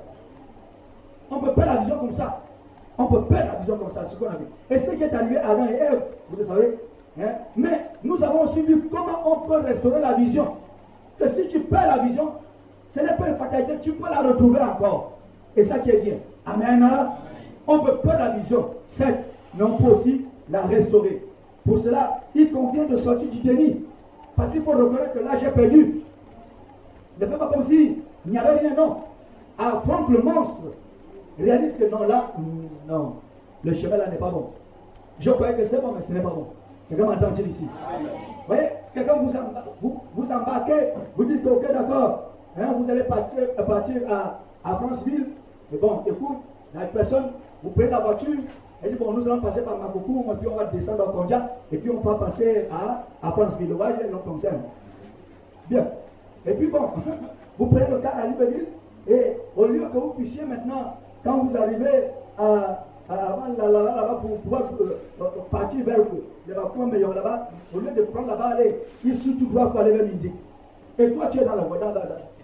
On 1.29 1.39
peut 1.39 1.53
perdre 1.53 1.73
la 1.73 1.79
vision 1.79 1.97
comme 1.99 2.11
ça. 2.11 2.41
On 3.01 3.07
peut 3.07 3.21
perdre 3.21 3.53
la 3.53 3.59
vision 3.59 3.77
comme 3.77 3.89
ça, 3.89 4.05
ce 4.05 4.15
qu'on 4.15 4.27
a 4.27 4.35
vu. 4.35 4.45
Et 4.69 4.77
ce 4.77 4.91
qui 4.91 5.03
est 5.03 5.13
arrivé 5.13 5.37
à 5.37 5.49
Adam 5.49 5.65
et 5.65 5.73
Ève, 5.73 6.01
vous 6.29 6.37
le 6.37 6.45
savez. 6.45 6.77
Hein? 7.19 7.31
Mais 7.55 7.85
nous 8.03 8.23
avons 8.23 8.43
aussi 8.43 8.61
vu 8.61 8.87
comment 8.91 9.19
on 9.25 9.47
peut 9.47 9.57
restaurer 9.57 10.01
la 10.01 10.13
vision. 10.13 10.55
Que 11.17 11.27
si 11.27 11.47
tu 11.47 11.61
perds 11.61 11.95
la 11.95 12.03
vision, 12.03 12.31
ce 12.93 12.99
n'est 12.99 13.15
pas 13.15 13.27
une 13.27 13.37
fatalité, 13.37 13.73
tu 13.81 13.93
peux 13.93 14.09
la 14.09 14.21
retrouver 14.21 14.59
encore. 14.59 15.13
Et 15.57 15.63
ça 15.63 15.79
qui 15.79 15.89
est 15.89 16.01
bien. 16.01 16.15
Amen. 16.45 16.87
On 17.67 17.79
peut 17.79 17.97
perdre 17.97 18.19
la 18.19 18.29
vision, 18.31 18.69
certes, 18.87 19.19
mais 19.55 19.63
on 19.63 19.77
peut 19.77 19.89
aussi 19.89 20.25
la 20.49 20.61
restaurer. 20.61 21.25
Pour 21.65 21.77
cela, 21.79 22.19
il 22.35 22.51
convient 22.51 22.85
de 22.85 22.95
sortir 22.95 23.29
du 23.29 23.39
déni. 23.39 23.83
Parce 24.35 24.51
qu'il 24.51 24.61
faut 24.61 24.71
reconnaître 24.71 25.13
que 25.13 25.19
là, 25.19 25.35
j'ai 25.39 25.49
perdu. 25.49 26.01
Ne 27.19 27.25
fais 27.25 27.37
pas 27.37 27.47
comme 27.47 27.63
si 27.63 27.97
il 28.25 28.31
n'y 28.31 28.37
avait 28.37 28.59
rien, 28.59 28.75
non. 28.75 28.97
Affronte 29.57 30.09
le 30.09 30.21
monstre. 30.21 30.61
Réalise 31.39 31.77
que 31.77 31.89
non, 31.89 32.03
là, 32.07 32.31
non. 32.87 33.13
Le 33.63 33.73
chemin 33.73 33.97
là 33.97 34.07
n'est 34.09 34.17
pas 34.17 34.29
bon. 34.29 34.47
Je 35.19 35.31
croyais 35.31 35.55
que 35.55 35.65
c'est 35.65 35.81
bon, 35.81 35.93
mais 35.95 36.01
ce 36.01 36.13
n'est 36.13 36.21
pas 36.21 36.29
bon. 36.29 36.47
Quelqu'un 36.89 37.05
m'entend-il 37.05 37.47
ici 37.47 37.69
Vous 37.99 38.07
voyez, 38.47 38.69
quelqu'un 38.93 39.15
vous, 39.15 39.29
vous, 39.81 40.01
vous, 40.15 40.31
embarquez, 40.31 40.89
vous 41.15 41.25
dites 41.25 41.45
ok, 41.45 41.71
d'accord, 41.71 42.31
hein, 42.57 42.73
vous 42.77 42.89
allez 42.89 43.03
partir, 43.03 43.53
partir 43.65 44.01
à, 44.11 44.39
à 44.69 44.75
Franceville. 44.75 45.27
Et 45.73 45.77
bon, 45.77 46.01
écoute, 46.05 46.37
la 46.73 46.81
personne, 46.87 47.31
vous 47.63 47.69
prenez 47.69 47.89
la 47.89 47.99
voiture, 47.99 48.39
elle 48.83 48.91
dit, 48.91 48.97
bon, 48.97 49.13
nous 49.13 49.27
allons 49.27 49.41
passer 49.41 49.61
par 49.61 49.77
Makoukou, 49.77 50.25
puis 50.39 50.47
on 50.47 50.55
va 50.55 50.65
descendre 50.65 51.07
au 51.07 51.11
Kondia, 51.11 51.49
et 51.71 51.77
puis 51.77 51.91
on 51.91 51.99
va 51.99 52.15
passer 52.15 52.67
à, 52.71 53.05
à 53.25 53.31
Franceville. 53.31 53.69
Le 53.69 53.75
voyage 53.75 53.99
est 53.99 54.09
comme. 54.09 54.39
Bien. 55.69 55.87
Et 56.45 56.53
puis 56.53 56.67
bon, 56.67 56.79
vous 57.59 57.65
prenez 57.67 57.87
le 57.89 57.99
car 57.99 58.17
à 58.17 58.25
Libreville, 58.27 58.67
et 59.07 59.37
au 59.55 59.65
lieu 59.65 59.85
que 59.93 59.97
vous 59.97 60.09
puissiez 60.09 60.45
maintenant, 60.45 60.97
quand 61.23 61.43
vous 61.43 61.57
arrivez 61.57 62.07
à, 62.37 62.85
avant 63.09 63.47
là-bas 63.57 64.19
pour 64.21 64.37
pouvoir 64.37 64.63
euh, 64.79 64.97
euh, 65.21 65.25
partir 65.49 65.85
vers 65.85 65.97
les 66.47 66.53
vacances 66.53 66.91
meilleurs 66.91 67.13
là-bas, 67.13 67.49
au 67.75 67.79
lieu 67.79 67.91
de 67.91 68.01
prendre 68.03 68.27
là-bas, 68.29 68.55
aller 68.55 68.79
ici 69.05 69.35
tout 69.37 69.45
droit 69.47 69.69
pour 69.69 69.81
aller 69.81 69.91
vers 69.91 70.05
midi. 70.05 70.31
Et 70.97 71.11
toi, 71.11 71.27
tu 71.27 71.39
es 71.39 71.45
dans 71.45 71.55
la 71.55 71.63
voie, 71.63 71.77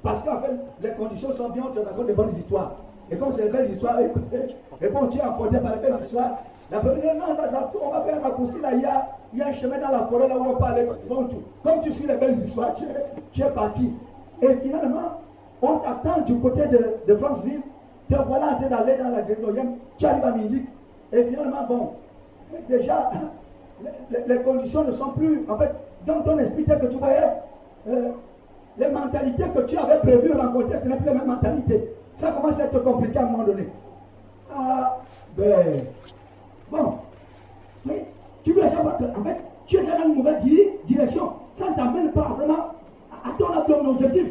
parce 0.04 0.24
qu'en 0.24 0.40
fait, 0.40 0.52
les 0.82 0.92
conditions 0.92 1.32
sont 1.32 1.50
bien, 1.50 1.64
tu 1.74 1.80
racontes 1.80 2.08
des 2.08 2.14
bonnes 2.14 2.30
histoires. 2.30 2.72
Et 3.10 3.16
comme 3.16 3.32
c'est 3.32 3.44
des 3.44 3.50
belles 3.50 3.72
histoires, 3.72 4.00
et 4.00 4.88
bon, 4.88 5.08
tu 5.08 5.18
es 5.18 5.22
emporté 5.22 5.58
par 5.58 5.76
les 5.76 5.82
belles 5.82 6.00
histoires. 6.00 6.38
La 6.70 6.80
première, 6.80 7.16
non, 7.16 7.26
on 7.30 7.92
va 7.92 8.02
faire 8.02 8.18
un 8.18 8.22
raccourci 8.22 8.60
là, 8.60 8.74
il 8.74 8.82
y, 8.82 8.86
a, 8.86 9.08
il 9.34 9.40
y 9.40 9.42
a 9.42 9.48
un 9.48 9.52
chemin 9.54 9.78
dans 9.80 9.90
la 9.90 10.06
forêt 10.08 10.28
là 10.28 10.38
où 10.38 10.50
on 10.50 10.56
parle. 10.56 10.86
Bon, 11.08 11.28
comme 11.64 11.80
tu 11.82 11.94
suis 11.94 12.08
les 12.08 12.16
belles 12.16 12.38
histoires, 12.38 12.74
tu 12.74 12.84
es, 12.84 13.06
tu 13.32 13.42
es 13.42 13.50
parti. 13.50 13.94
Et 14.42 14.54
finalement, 14.56 15.22
on 15.62 15.78
t'attend 15.78 16.22
du 16.26 16.38
côté 16.40 16.68
de, 16.68 16.96
de 17.08 17.16
Franceville, 17.18 17.62
te 18.10 18.16
voilà 18.16 18.54
en 18.54 18.56
train 18.56 18.70
d'aller 18.70 18.98
dans 18.98 19.10
la 19.10 19.22
direction, 19.22 19.78
tu 19.98 20.06
arrives 20.06 20.26
à 20.26 20.32
midi. 20.32 20.66
Et 21.12 21.24
finalement, 21.24 21.66
bon, 21.68 21.90
déjà, 22.70 23.12
les, 24.28 24.42
conditions 24.42 24.84
ne 24.84 24.92
sont 24.92 25.12
plus, 25.12 25.46
en 25.50 25.58
fait, 25.58 25.72
dans 26.06 26.22
ton 26.22 26.38
esprit, 26.40 26.64
tel 26.66 26.80
que 26.80 26.88
tu 26.88 26.98
voyais, 26.98 27.24
euh, 27.90 28.12
les 28.78 28.90
mentalités 28.90 29.46
que 29.56 29.62
tu 29.62 29.78
avais 29.78 30.00
prévu 30.00 30.34
rencontrer, 30.34 30.78
ce 30.78 30.88
n'est 30.88 30.96
plus 30.96 31.06
les 31.06 31.14
mêmes 31.14 31.28
mentalités 31.28 31.94
ça 32.18 32.32
commence 32.32 32.60
à 32.60 32.66
être 32.66 32.80
compliqué 32.84 33.18
à 33.20 33.22
un 33.22 33.30
moment 33.30 33.44
donné. 33.44 33.68
Ah, 34.54 34.98
ben, 35.38 35.78
bon, 36.72 36.94
mais 37.86 38.06
tu 38.44 38.54
veux 38.54 38.68
savoir 38.68 38.98
que, 38.98 39.04
en 39.04 39.24
fait, 39.24 39.38
tu 39.68 39.78
es 39.78 39.84
dans 39.84 40.04
une 40.04 40.16
mauvaise 40.16 40.44
direction. 40.86 41.34
Ça 41.54 41.70
ne 41.70 41.76
t'amène 41.76 42.12
pas 42.12 42.36
vraiment 42.36 42.70
à 43.24 43.32
ton, 43.38 43.88
objectif. 43.88 44.28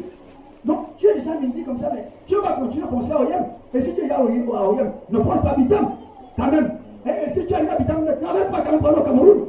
Donc, 0.67 0.97
tu 0.97 1.07
es 1.07 1.13
déjà 1.15 1.31
dit 1.41 1.63
comme 1.63 1.77
ça, 1.77 1.89
mais 1.93 2.05
tu 2.25 2.35
vas 2.35 2.51
continuer 2.51 2.83
à 2.83 2.87
penser 2.87 3.13
à 3.13 3.21
Oyem. 3.21 3.45
Et 3.73 3.79
si 3.79 3.93
tu 3.93 4.05
es 4.05 4.11
à 4.11 4.21
Oyem, 4.21 4.91
ne 5.09 5.19
pense 5.19 5.41
pas 5.41 5.51
à 5.51 5.55
Bitam, 5.55 5.91
quand 6.35 6.51
même. 6.51 6.71
Et, 7.05 7.29
si 7.29 7.45
tu 7.45 7.53
arrives 7.53 7.69
à 7.71 7.75
Bitam, 7.75 8.03
ne 8.03 8.11
traverse 8.11 8.51
pas 8.51 8.61
quand 8.61 8.71
même 8.73 8.83
au 8.83 9.01
Cameroun. 9.01 9.45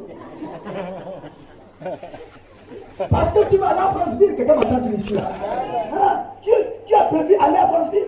Parce 3.11 3.33
que 3.33 3.51
tu 3.51 3.57
vas 3.57 3.69
aller 3.69 3.81
à 3.81 3.89
Franceville, 3.89 4.37
quelqu'un 4.37 4.55
m'a 4.55 4.61
entendu 4.61 4.95
ici. 4.95 5.15
Ah, 5.19 6.25
tu, 6.41 6.51
tu 6.87 6.95
as 6.95 7.05
prévu 7.05 7.35
aller 7.41 7.57
à 7.57 7.67
Franceville 7.67 8.07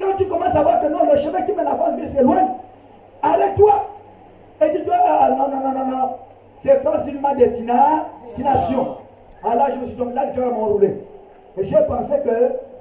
quand 0.00 0.16
tu 0.16 0.26
commences 0.26 0.54
à 0.54 0.62
voir 0.62 0.80
que 0.80 0.86
non, 0.86 1.10
le 1.10 1.16
chemin 1.18 1.42
qui 1.42 1.52
mène 1.52 1.66
à 1.66 1.76
France 1.76 1.94
c'est 2.14 2.22
loin, 2.22 2.48
arrête-toi. 3.22 3.88
Et 4.62 4.70
dis-toi, 4.70 4.94
ah, 5.04 5.30
non, 5.30 5.48
non, 5.48 5.60
non, 5.60 5.72
non, 5.78 5.96
non. 5.96 6.08
C'est 6.56 6.82
facilement 6.82 7.34
destination. 7.34 8.96
Alors 9.42 9.56
là, 9.56 9.70
je 9.70 9.76
me 9.80 9.84
suis 9.84 9.96
dit, 9.96 10.12
là, 10.14 10.30
je 10.32 10.40
vais 10.40 10.46
m'enrouler. 10.46 10.94
Et 11.56 11.64
j'ai 11.64 11.76
pensé 11.86 12.14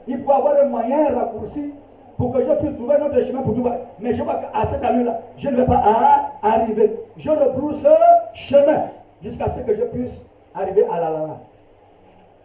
qu'il 0.08 0.24
pourrait 0.24 0.36
avoir 0.36 0.56
un 0.62 0.66
moyen 0.66 1.14
raccourci 1.14 1.74
pour 2.18 2.32
que 2.34 2.44
je 2.44 2.52
puisse 2.52 2.76
trouver 2.76 2.96
un 2.96 3.06
autre 3.06 3.22
chemin 3.22 3.42
pour 3.42 3.56
tout 3.56 3.66
Mais 4.00 4.14
je 4.14 4.24
vois 4.24 4.36
qu'à 4.36 4.66
cette 4.66 4.84
allure-là, 4.84 5.20
je 5.38 5.50
ne 5.50 5.58
vais 5.58 5.66
pas 5.66 6.32
arriver. 6.42 7.00
Je 7.18 7.30
rebrousse 7.30 7.86
chemin 8.34 8.84
jusqu'à 9.22 9.50
ce 9.50 9.62
que 9.62 9.74
je 9.74 9.84
puisse 9.84 10.26
arriver 10.54 10.86
à 10.92 11.00
la 11.00 11.10
lana 11.10 11.38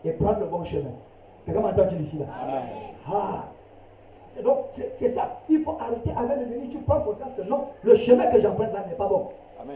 et 0.05 0.13
prendre 0.13 0.41
le 0.41 0.47
bon 0.47 0.65
chemin. 0.65 0.91
Quelqu'un 1.45 1.61
m'entend 1.61 1.85
dire 1.85 2.01
ici 2.01 2.19
là 2.19 2.27
Ah, 3.09 3.45
c'est 4.35 4.43
donc 4.43 4.59
c'est 4.73 5.09
ça. 5.09 5.41
Il 5.49 5.63
faut 5.63 5.77
arrêter 5.81 6.11
avec 6.17 6.39
l'ennemi. 6.39 6.69
Tu 6.69 6.79
prends 6.79 7.01
conscience 7.01 7.35
que 7.35 7.43
non, 7.43 7.67
le 7.83 7.95
chemin 7.95 8.27
que 8.27 8.41
j'emprunte 8.41 8.73
là 8.73 8.85
n'est 8.89 8.95
pas 8.95 9.07
bon. 9.07 9.29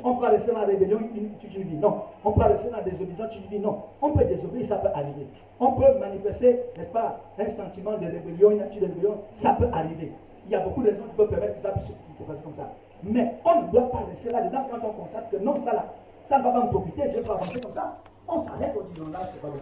On 0.04 0.14
peut 0.16 0.26
rester 0.26 0.52
dans 0.52 0.60
la 0.60 0.66
rébellion, 0.66 0.98
tu, 1.40 1.46
lui 1.46 1.64
dis 1.64 1.76
non. 1.76 2.02
On 2.24 2.32
peut 2.32 2.42
rester 2.42 2.70
dans 2.70 2.78
la 2.78 2.82
désobéissance, 2.82 3.30
tu 3.30 3.38
lui 3.40 3.48
dis 3.48 3.58
non. 3.58 3.82
On 4.00 4.12
peut 4.12 4.24
désobéir, 4.24 4.64
ça 4.66 4.76
peut 4.76 4.88
arriver. 4.94 5.26
On 5.58 5.72
peut 5.72 5.98
manifester, 5.98 6.60
n'est-ce 6.76 6.92
pas, 6.92 7.20
un 7.38 7.48
sentiment 7.48 7.98
de 7.98 8.06
rébellion, 8.06 8.50
une 8.52 8.62
attitude 8.62 8.88
de 8.88 8.94
rébellion, 8.94 9.18
ça 9.34 9.54
peut 9.58 9.68
arriver. 9.72 10.12
Il 10.46 10.52
y 10.52 10.54
a 10.54 10.60
beaucoup 10.60 10.82
de 10.82 10.90
gens 10.90 11.04
qui 11.04 11.16
peuvent 11.16 11.28
permettre 11.28 11.56
que 11.56 11.62
ça 11.62 11.70
puisse 11.70 11.86
se 11.86 12.42
comme 12.42 12.54
ça. 12.54 12.70
Mais 13.02 13.34
on 13.44 13.62
ne 13.62 13.70
doit 13.70 13.90
pas 13.90 14.04
rester 14.10 14.30
là-dedans 14.30 14.66
quand 14.70 14.86
on 14.86 14.92
constate 14.92 15.30
que 15.30 15.36
non, 15.36 15.58
ça 15.58 15.72
là, 15.72 15.86
ça 16.24 16.38
ne 16.38 16.44
va 16.44 16.50
pas 16.50 16.64
me 16.64 16.70
profiter, 16.70 17.02
je 17.10 17.16
vais 17.16 17.26
pas 17.26 17.34
avancer 17.34 17.60
comme 17.60 17.72
ça. 17.72 17.96
On 18.28 18.38
s'arrête, 18.38 18.74
on 18.78 18.84
dit 18.84 19.00
non, 19.00 19.08
là, 19.08 19.20
c'est 19.32 19.40
pas 19.40 19.48
bon. 19.48 19.60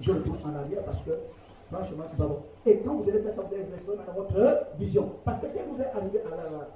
Je 0.00 0.12
retourne 0.12 0.38
en 0.44 0.58
arrière 0.60 0.84
parce 0.84 1.00
que, 1.00 1.10
franchement, 1.72 2.04
c'est 2.06 2.18
pas 2.18 2.26
bon. 2.26 2.38
Et 2.66 2.78
quand 2.78 2.94
vous 2.94 3.08
allez 3.08 3.20
faire 3.20 3.34
ça, 3.34 3.42
vous 3.42 3.54
allez 3.54 3.64
dans 4.06 4.12
votre 4.12 4.66
vision. 4.78 5.10
Parce 5.24 5.40
que 5.40 5.46
dès 5.46 5.60
que 5.60 5.68
vous 5.68 5.80
êtes 5.80 5.92
arrivé 5.94 6.20
à 6.20 6.30
la, 6.30 6.68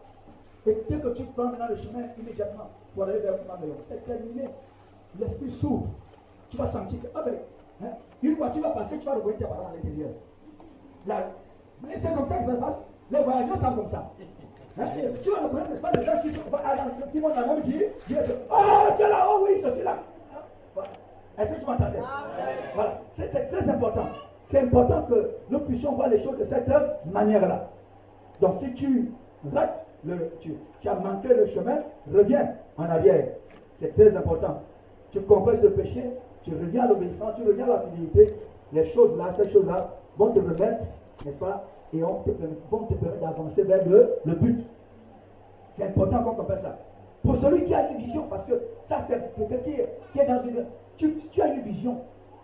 et 0.67 0.83
dès 0.89 0.99
que 0.99 1.09
tu 1.09 1.25
prends 1.25 1.47
maintenant 1.47 1.69
le 1.69 1.77
chemin 1.77 2.03
immédiatement 2.19 2.71
pour 2.95 3.05
aller 3.05 3.19
vers 3.19 3.33
le 3.33 3.75
c'est 3.81 4.05
terminé. 4.05 4.49
L'esprit 5.19 5.51
s'ouvre. 5.51 5.89
Tu 6.49 6.57
vas 6.57 6.67
sentir 6.67 7.01
que, 7.03 7.07
ah 7.15 7.23
ben, 7.23 7.35
hein, 7.83 7.91
une 8.23 8.37
fois 8.37 8.49
tu 8.51 8.61
vas 8.61 8.71
passer, 8.71 8.99
tu 8.99 9.07
vas 9.07 9.15
revoir 9.15 9.37
tes 9.37 9.45
parents 9.45 9.69
à 9.71 9.75
l'intérieur. 9.75 10.11
Mais 11.83 11.97
c'est 11.97 12.15
comme 12.15 12.27
ça 12.27 12.37
que 12.37 12.47
ça 12.47 12.55
se 12.55 12.61
passe. 12.61 12.89
Les 13.11 13.23
voyageurs 13.23 13.59
sont 13.59 13.75
comme 13.75 13.87
ça. 13.87 14.11
Hein, 14.79 14.87
tu 15.23 15.31
vas 15.31 15.41
reconnaître, 15.41 15.71
n'est-ce 15.71 15.83
pas, 15.83 15.93
les 15.93 16.05
gens 16.05 16.23
qui, 16.23 16.33
sont, 16.33 16.41
qui 17.13 17.21
vont 17.21 17.29
dans 17.29 17.35
la 17.35 17.47
même 17.47 17.61
dire, 17.63 17.91
oh, 18.51 18.93
tu 18.97 19.03
es 19.03 19.09
là, 19.09 19.27
oh 19.29 19.45
oui, 19.45 19.61
je 19.63 19.69
suis 19.69 19.83
là. 19.83 19.99
Est-ce 21.39 21.55
que 21.55 21.61
tu 21.61 21.67
m'entendais 21.67 21.99
Voilà, 22.75 23.01
c'est 23.13 23.29
très 23.29 23.69
important. 23.69 24.07
C'est 24.45 24.61
important 24.61 25.03
que 25.03 25.31
nous 25.51 25.61
puissions 25.61 25.93
voir 25.93 26.09
les 26.09 26.19
choses 26.19 26.39
de 26.39 26.45
cette 26.45 26.69
manière-là. 27.07 27.69
Donc 28.41 28.55
si 28.55 28.73
tu 28.75 29.13
rates 29.53 29.82
tu, 30.41 30.89
as 30.89 30.95
manqué 30.95 31.29
le 31.29 31.47
chemin, 31.47 31.79
reviens 32.13 32.55
en 32.77 32.85
arrière. 32.85 33.29
C'est 33.77 33.95
très 33.95 34.17
important. 34.17 34.61
Tu 35.11 35.21
confesses 35.21 35.63
le 35.63 35.71
péché, 35.71 36.03
tu 36.43 36.53
reviens 36.53 36.85
à 36.85 36.89
l'obéissance, 36.89 37.35
tu 37.37 37.47
reviens 37.47 37.67
à 37.67 37.69
la 37.69 37.81
fidélité. 37.81 38.35
Les 38.73 38.85
choses 38.85 39.17
là, 39.17 39.31
ces 39.33 39.49
choses-là 39.49 39.91
vont 40.17 40.31
te 40.31 40.39
remettre, 40.39 40.85
n'est-ce 41.25 41.39
pas 41.39 41.65
Et 41.93 42.01
vont 42.01 42.23
te 42.23 42.31
permettre 42.31 43.21
d'avancer 43.21 43.63
vers 43.63 43.87
le, 43.87 44.35
but. 44.35 44.65
C'est 45.71 45.85
important 45.85 46.23
qu'on 46.23 46.35
comprenne 46.35 46.59
ça. 46.59 46.79
Pour 47.23 47.37
celui 47.37 47.65
qui 47.65 47.75
a 47.75 47.91
une 47.91 47.99
vision, 47.99 48.25
parce 48.29 48.45
que 48.45 48.55
ça, 48.83 48.99
c'est 49.01 49.21
quelqu'un 49.37 49.57
qui, 50.13 50.21
est 50.21 50.27
dans 50.27 50.39
une. 50.39 50.65
Tu, 50.97 51.41
as 51.41 51.47
une 51.49 51.63
vision, 51.63 51.99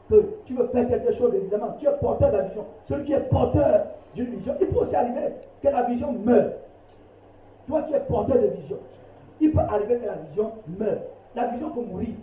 que 0.08 0.36
tu 0.44 0.54
veux 0.54 0.66
faire 0.68 0.88
quelque 0.88 1.12
chose, 1.12 1.34
évidemment, 1.34 1.74
tu 1.78 1.86
es 1.86 1.92
porteur 2.00 2.30
de 2.30 2.36
la 2.36 2.42
vision. 2.44 2.64
Celui 2.84 3.04
qui 3.04 3.12
est 3.12 3.20
porteur 3.20 3.86
d'une 4.14 4.26
vision, 4.26 4.54
il 4.60 4.68
peut 4.68 4.78
aussi 4.78 4.94
que 5.62 5.68
la 5.68 5.82
vision 5.82 6.12
meure. 6.12 6.52
Toi 7.68 7.82
qui 7.82 7.94
es 7.94 8.00
porteur 8.00 8.38
de 8.38 8.46
vision, 8.46 8.78
il 9.40 9.52
peut 9.52 9.60
arriver 9.60 9.98
que 9.98 10.06
la 10.06 10.14
vision 10.14 10.52
meure. 10.78 10.98
La 11.34 11.48
vision 11.48 11.70
peut 11.70 11.82
mourir. 11.82 12.14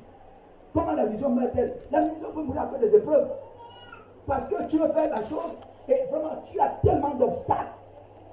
Comment 0.74 0.94
la 0.94 1.06
vision 1.06 1.30
meurt-elle? 1.30 1.76
La 1.92 2.02
vision 2.02 2.28
peut 2.34 2.42
mourir 2.42 2.68
cause 2.70 2.80
des 2.80 2.96
épreuves. 2.96 3.28
Parce 4.28 4.48
que 4.48 4.68
tu 4.68 4.78
veux 4.78 4.90
faire 4.90 5.10
la 5.10 5.22
chose 5.22 5.54
et 5.88 6.04
vraiment 6.10 6.42
tu 6.46 6.60
as 6.60 6.70
tellement 6.84 7.14
d'obstacles. 7.14 7.72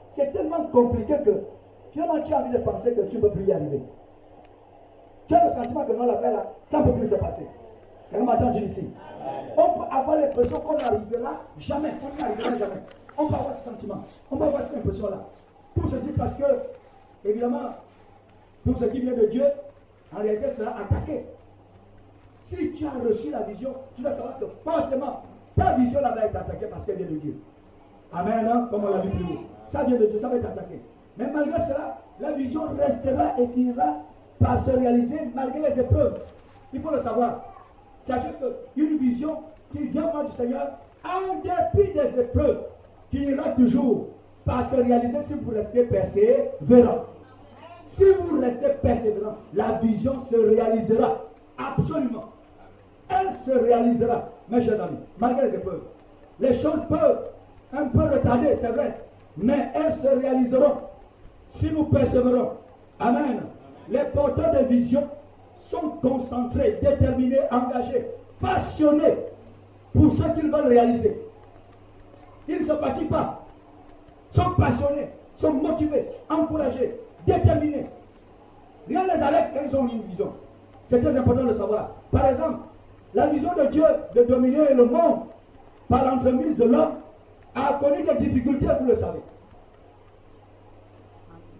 C'est 0.08 0.32
tellement 0.32 0.64
compliqué 0.72 1.14
que 1.24 1.42
finalement 1.90 2.20
tu 2.22 2.32
as 2.32 2.38
envie 2.38 2.52
de 2.52 2.58
penser 2.58 2.94
que 2.94 3.02
tu 3.02 3.16
ne 3.16 3.20
peux 3.20 3.30
plus 3.30 3.44
y 3.44 3.52
arriver. 3.52 3.82
Tu 5.28 5.34
as 5.34 5.44
le 5.44 5.50
sentiment 5.50 5.84
que 5.84 5.92
non, 5.92 6.06
la 6.06 6.14
paix 6.14 6.32
là, 6.32 6.46
ça 6.66 6.78
ne 6.80 6.84
peut 6.84 6.92
plus 6.92 7.06
se 7.08 7.14
passer. 7.14 7.46
Quelqu'un 8.10 8.50
dire 8.50 8.62
ici? 8.64 8.90
On 9.56 9.78
peut 9.78 9.84
avoir 9.90 10.16
l'impression 10.16 10.60
qu'on 10.60 10.76
n'arrivera 10.76 11.32
jamais. 11.58 11.92
On 12.02 12.16
n'y 12.16 12.22
arrivera 12.22 12.56
jamais. 12.56 12.80
On 13.16 13.26
peut 13.26 13.34
avoir 13.34 13.54
ce 13.54 13.70
sentiment. 13.70 14.02
On 14.30 14.36
peut 14.36 14.44
avoir 14.44 14.62
cette 14.62 14.76
impression-là. 14.78 15.18
Tout 15.74 15.86
ceci 15.86 16.12
parce 16.12 16.34
que 16.34 16.44
Évidemment, 17.24 17.70
tout 18.64 18.74
ce 18.74 18.84
qui 18.86 19.00
vient 19.00 19.14
de 19.14 19.26
Dieu, 19.26 19.44
en 20.14 20.20
réalité, 20.20 20.48
sera 20.48 20.76
attaqué. 20.78 21.24
Si 22.40 22.72
tu 22.72 22.86
as 22.86 22.90
reçu 22.90 23.30
la 23.30 23.42
vision, 23.42 23.74
tu 23.94 24.02
dois 24.02 24.10
savoir 24.10 24.38
que 24.38 24.46
forcément, 24.64 25.22
ta 25.56 25.72
vision 25.74 26.00
là 26.00 26.12
va 26.12 26.26
être 26.26 26.36
attaquée 26.36 26.66
parce 26.66 26.84
qu'elle 26.84 26.96
vient 26.96 27.06
de 27.06 27.16
Dieu. 27.16 27.36
Amen, 28.12 28.46
hein, 28.46 28.68
comme 28.70 28.84
on 28.84 28.90
l'a 28.90 29.00
vu 29.00 29.10
plus 29.10 29.24
haut. 29.24 29.40
Ça 29.64 29.84
vient 29.84 29.96
de 29.96 30.06
Dieu, 30.06 30.18
ça 30.18 30.28
va 30.28 30.36
être 30.36 30.46
attaqué. 30.46 30.80
Mais 31.16 31.30
malgré 31.30 31.58
cela, 31.60 31.98
la 32.20 32.32
vision 32.32 32.62
restera 32.76 33.38
et 33.38 33.46
finira 33.48 33.98
par 34.40 34.58
se 34.58 34.70
réaliser 34.70 35.20
malgré 35.34 35.60
les 35.60 35.80
épreuves. 35.80 36.20
Il 36.72 36.80
faut 36.80 36.90
le 36.90 36.98
savoir. 36.98 37.44
Sachez 38.00 38.30
qu'une 38.74 38.98
vision 38.98 39.38
qui 39.70 39.84
vient 39.84 40.10
du 40.24 40.32
Seigneur, 40.32 40.78
en 41.04 41.36
dépit 41.40 41.92
des 41.92 42.20
épreuves, 42.20 42.64
finira 43.10 43.50
toujours 43.50 44.08
par 44.44 44.64
se 44.64 44.76
réaliser 44.76 45.22
si 45.22 45.34
vous 45.34 45.50
restez 45.50 45.84
persévérant. 45.84 47.04
Si 47.86 48.04
vous 48.04 48.40
restez 48.40 48.68
persévérant, 48.82 49.36
la 49.54 49.72
vision 49.82 50.18
se 50.18 50.36
réalisera. 50.36 51.24
Absolument. 51.58 52.24
Elle 53.08 53.32
se 53.32 53.50
réalisera, 53.50 54.30
mes 54.48 54.62
chers 54.62 54.82
amis, 54.82 54.98
malgré 55.18 55.48
les 55.48 55.54
épreuves. 55.56 55.82
Les 56.40 56.52
choses 56.54 56.80
peuvent 56.88 57.20
un 57.72 57.84
peu 57.88 58.02
retarder, 58.02 58.56
c'est 58.60 58.68
vrai, 58.68 58.98
mais 59.36 59.70
elles 59.74 59.92
se 59.92 60.08
réaliseront 60.08 60.78
si 61.48 61.70
nous 61.70 61.84
persévérons. 61.84 62.52
Amen. 62.98 63.40
Les 63.88 64.04
porteurs 64.14 64.52
de 64.52 64.64
vision 64.64 65.08
sont 65.58 65.90
concentrés, 66.00 66.78
déterminés, 66.82 67.40
engagés, 67.50 68.06
passionnés 68.40 69.18
pour 69.94 70.10
ce 70.10 70.22
qu'ils 70.34 70.50
veulent 70.50 70.68
réaliser. 70.68 71.20
Ils 72.48 72.60
ne 72.60 72.64
se 72.64 72.74
fatiguent 72.74 73.10
pas, 73.10 73.41
sont 74.32 74.50
passionnés, 74.58 75.08
sont 75.36 75.52
motivés, 75.52 76.08
encouragés, 76.28 76.98
déterminés. 77.26 77.86
Rien 78.88 79.04
ne 79.04 79.12
les 79.14 79.22
arrête 79.22 79.50
quand 79.54 79.60
ils 79.64 79.76
ont 79.76 79.88
une 79.88 80.02
vision. 80.02 80.32
C'est 80.86 81.00
très 81.00 81.16
important 81.16 81.44
de 81.44 81.52
savoir. 81.52 81.90
Par 82.10 82.26
exemple, 82.26 82.58
la 83.14 83.26
vision 83.28 83.50
de 83.54 83.66
Dieu 83.66 83.84
de 84.14 84.22
dominer 84.24 84.74
le 84.74 84.86
monde 84.86 85.20
par 85.88 86.04
l'entremise 86.04 86.56
de 86.56 86.64
l'homme 86.64 86.94
a 87.54 87.74
connu 87.74 88.02
des 88.02 88.14
difficultés, 88.26 88.66
vous 88.80 88.88
le 88.88 88.94
savez. 88.94 89.20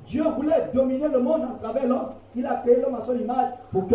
Dieu 0.07 0.25
voulait 0.37 0.69
dominer 0.75 1.09
le 1.09 1.21
monde 1.21 1.43
à 1.43 1.63
travers 1.63 1.87
l'homme. 1.87 2.09
Il 2.35 2.47
a 2.47 2.57
créé 2.57 2.81
l'homme 2.81 2.95
à 2.95 3.01
son 3.01 3.19
image 3.19 3.53
pour 3.71 3.87
que 3.87 3.95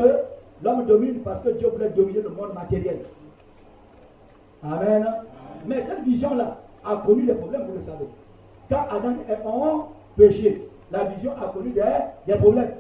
l'homme 0.63 0.85
domine 0.85 1.19
parce 1.19 1.41
que 1.41 1.49
Dieu 1.49 1.67
voulait 1.69 1.89
dominer 1.89 2.21
le 2.21 2.29
monde 2.29 2.53
matériel. 2.53 2.99
Amen. 4.63 5.05
Mais 5.65 5.81
cette 5.81 6.03
vision-là 6.03 6.57
a 6.85 6.97
connu 6.97 7.23
des 7.23 7.33
problèmes, 7.33 7.65
vous 7.67 7.75
le 7.75 7.81
savez. 7.81 8.05
Quand 8.69 8.85
Adam 8.89 9.15
est 9.29 9.45
en 9.45 9.89
péché, 10.15 10.67
la 10.91 11.05
vision 11.05 11.31
a 11.33 11.47
connu 11.47 11.71
des, 11.71 12.35
problèmes. 12.35 12.73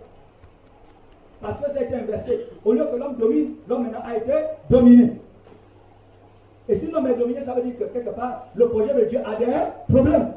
Parce 1.41 1.61
que 1.61 1.83
été 1.83 1.95
inversé. 1.95 2.47
Au 2.65 2.73
lieu 2.73 2.85
que 2.85 2.95
l'homme 2.95 3.15
domine, 3.15 3.55
l'homme 3.67 3.89
a 4.03 4.17
été 4.17 4.33
dominé. 4.69 5.13
Et 6.69 6.75
si 6.75 6.91
l'homme 6.91 7.07
est 7.07 7.15
dominé, 7.15 7.41
ça 7.41 7.53
veut 7.53 7.61
dire 7.61 7.77
que 7.77 7.85
quelque 7.85 8.09
part, 8.09 8.47
le 8.55 8.67
projet 8.67 8.93
de 8.93 9.05
Dieu 9.05 9.19
a 9.25 9.35
des 9.35 9.45
problèmes. 9.93 10.33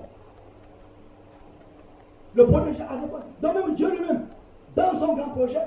Le 2.34 2.46
projet 2.46 2.66
de 2.66 2.74
Dieu 2.74 2.84
a 2.88 2.96
des 2.96 3.06
problèmes. 3.06 3.28
Donc 3.42 3.54
même 3.54 3.74
Dieu 3.74 3.90
lui-même, 3.90 4.26
dans 4.76 4.94
son 4.94 5.14
grand 5.14 5.30
projet, 5.30 5.60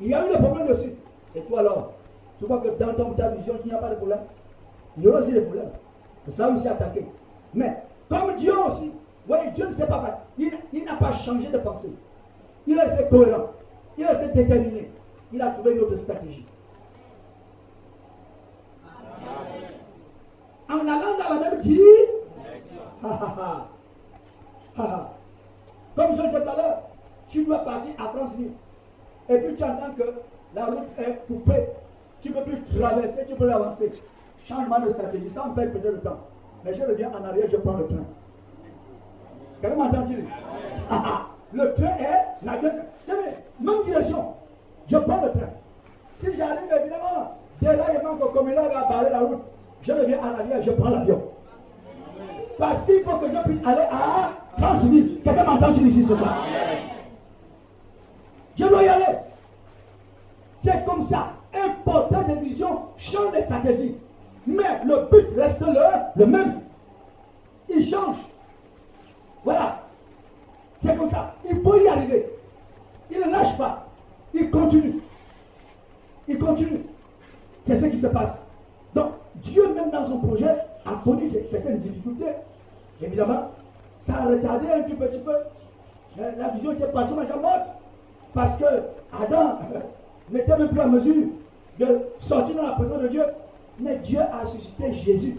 il 0.00 0.08
y 0.08 0.14
a 0.14 0.24
eu 0.26 0.30
des 0.30 0.38
problèmes 0.38 0.68
dessus. 0.68 0.92
Et 1.34 1.40
toi 1.40 1.60
alors, 1.60 1.92
tu 2.38 2.44
vois 2.44 2.58
que 2.58 2.68
dans 2.78 2.94
ton, 2.94 3.12
ta 3.14 3.28
vision, 3.30 3.54
il 3.64 3.70
n'y 3.70 3.76
a 3.76 3.78
pas 3.78 3.90
de 3.90 3.96
problème. 3.96 4.20
Il 4.96 5.04
y 5.04 5.08
aura 5.08 5.18
aussi 5.18 5.32
des 5.32 5.40
problèmes. 5.40 5.70
Ça 6.28 6.48
aussi 6.48 6.68
attaqué. 6.68 7.04
Mais 7.54 7.76
comme 8.08 8.34
Dieu 8.36 8.52
aussi, 8.66 8.92
oui, 9.28 9.38
Dieu 9.54 9.66
ne 9.66 9.72
s'est 9.72 9.86
pas 9.86 10.24
Il, 10.38 10.52
il 10.72 10.84
n'a 10.84 10.94
pas 10.94 11.12
changé 11.12 11.48
de 11.48 11.58
pensée. 11.58 11.96
Il 12.66 12.78
a 12.78 12.82
resté 12.82 13.08
cohérent. 13.08 13.50
Il 13.98 14.04
a 14.04 14.08
resté 14.12 14.28
déterminé. 14.28 14.90
Il 15.32 15.42
a 15.42 15.50
trouvé 15.50 15.72
une 15.72 15.80
autre 15.80 15.96
stratégie. 15.96 16.46
En 20.68 20.80
allant 20.80 21.18
dans 21.18 21.34
la 21.34 21.50
même 21.50 21.60
direction. 21.60 22.12
Comme 25.94 26.14
je 26.14 26.22
le 26.22 26.28
disais 26.28 26.42
tout 26.42 26.48
à 26.50 26.56
l'heure, 26.56 26.82
tu 27.28 27.44
dois 27.44 27.58
partir 27.58 27.92
à 27.98 28.08
Franceville. 28.08 28.52
Et 29.28 29.38
puis 29.38 29.54
tu 29.54 29.64
entends 29.64 29.92
que 29.96 30.02
la 30.54 30.66
route 30.66 30.88
est 30.98 31.26
coupée. 31.26 31.66
Tu 32.20 32.30
ne 32.30 32.34
peux 32.34 32.42
plus 32.42 32.62
traverser, 32.78 33.24
tu 33.26 33.34
peux 33.34 33.46
plus 33.46 33.54
avancer. 33.54 33.92
Changement 34.44 34.80
de 34.80 34.88
stratégie, 34.90 35.30
ça 35.30 35.50
perd 35.54 35.72
peut-être 35.72 35.94
le 35.94 36.00
temps. 36.00 36.18
Mais 36.64 36.74
je 36.74 36.82
reviens 36.82 37.10
en 37.10 37.24
arrière, 37.24 37.46
je 37.50 37.56
prends 37.56 37.76
le 37.76 37.86
train. 37.86 38.04
Quelqu'un 39.60 39.76
m'entend-il 39.76 40.24
Le 41.52 41.74
train 41.74 41.96
est 41.98 42.44
la 42.44 42.52
même 43.60 43.84
direction. 43.84 44.34
Je 44.88 44.96
prends 44.98 45.22
le 45.22 45.30
train. 45.30 45.50
Si 46.14 46.26
j'arrive 46.36 46.70
évidemment, 46.80 47.36
là 47.62 47.72
il 47.94 48.02
manque 48.02 48.32
comme 48.32 48.48
il 48.48 48.56
a 48.56 48.68
barré 48.88 49.10
la 49.10 49.20
route, 49.20 49.42
je 49.82 49.92
reviens 49.92 50.18
à 50.22 50.36
l'arrière, 50.36 50.62
je 50.62 50.70
prends 50.70 50.90
l'avion. 50.90 51.22
Parce 52.58 52.86
qu'il 52.86 53.02
faut 53.02 53.16
que 53.18 53.28
je 53.28 53.36
puisse 53.48 53.66
aller 53.66 53.86
à 53.90 54.30
Transville. 54.56 55.20
Quelqu'un 55.22 55.44
m'entend-il 55.44 55.86
ici 55.88 56.04
ce 56.04 56.16
soir 56.16 56.44
Je 58.56 58.64
dois 58.64 58.82
y 58.82 58.88
aller. 58.88 59.18
C'est 60.56 60.84
comme 60.84 61.02
ça. 61.02 61.32
Un 61.54 61.70
porteur 61.84 62.24
de 62.24 62.34
vision 62.40 62.80
change 62.96 63.36
de 63.36 63.40
stratégie. 63.42 63.94
Mais 64.46 64.80
le 64.84 65.08
but 65.10 65.26
reste 65.36 65.62
le 66.16 66.26
même. 66.26 66.60
Il 67.68 67.86
change. 67.86 68.16
Voilà. 69.46 69.80
C'est 70.76 70.96
comme 70.96 71.08
ça. 71.08 71.32
Il 71.48 71.60
faut 71.62 71.80
y 71.80 71.86
arriver. 71.86 72.26
Il 73.08 73.20
ne 73.20 73.30
lâche 73.30 73.56
pas. 73.56 73.86
Il 74.34 74.50
continue. 74.50 75.00
Il 76.26 76.36
continue. 76.36 76.80
C'est 77.62 77.76
ce 77.78 77.86
qui 77.86 77.98
se 77.98 78.08
passe. 78.08 78.44
Donc, 78.92 79.12
Dieu, 79.36 79.72
même 79.72 79.90
dans 79.90 80.04
son 80.04 80.18
projet, 80.18 80.52
a 80.84 81.00
connu 81.04 81.30
certaines 81.48 81.78
difficultés. 81.78 82.32
Évidemment, 83.00 83.52
ça 83.96 84.16
a 84.16 84.26
retardé 84.26 84.66
un 84.68 84.82
tout 84.82 84.96
petit 84.96 85.18
peu. 85.18 85.36
La 86.16 86.48
vision 86.48 86.72
était 86.72 86.88
pratiquement 86.88 87.22
morte. 87.40 87.68
Parce 88.34 88.56
que 88.56 88.64
Adam 89.12 89.60
n'était 90.28 90.58
même 90.58 90.68
plus 90.70 90.80
en 90.80 90.88
mesure 90.88 91.26
de 91.78 91.86
sortir 92.18 92.56
dans 92.56 92.66
la 92.66 92.72
présence 92.72 93.00
de 93.00 93.08
Dieu. 93.08 93.24
Mais 93.78 93.96
Dieu 93.98 94.20
a 94.20 94.44
suscité 94.44 94.92
Jésus. 94.92 95.38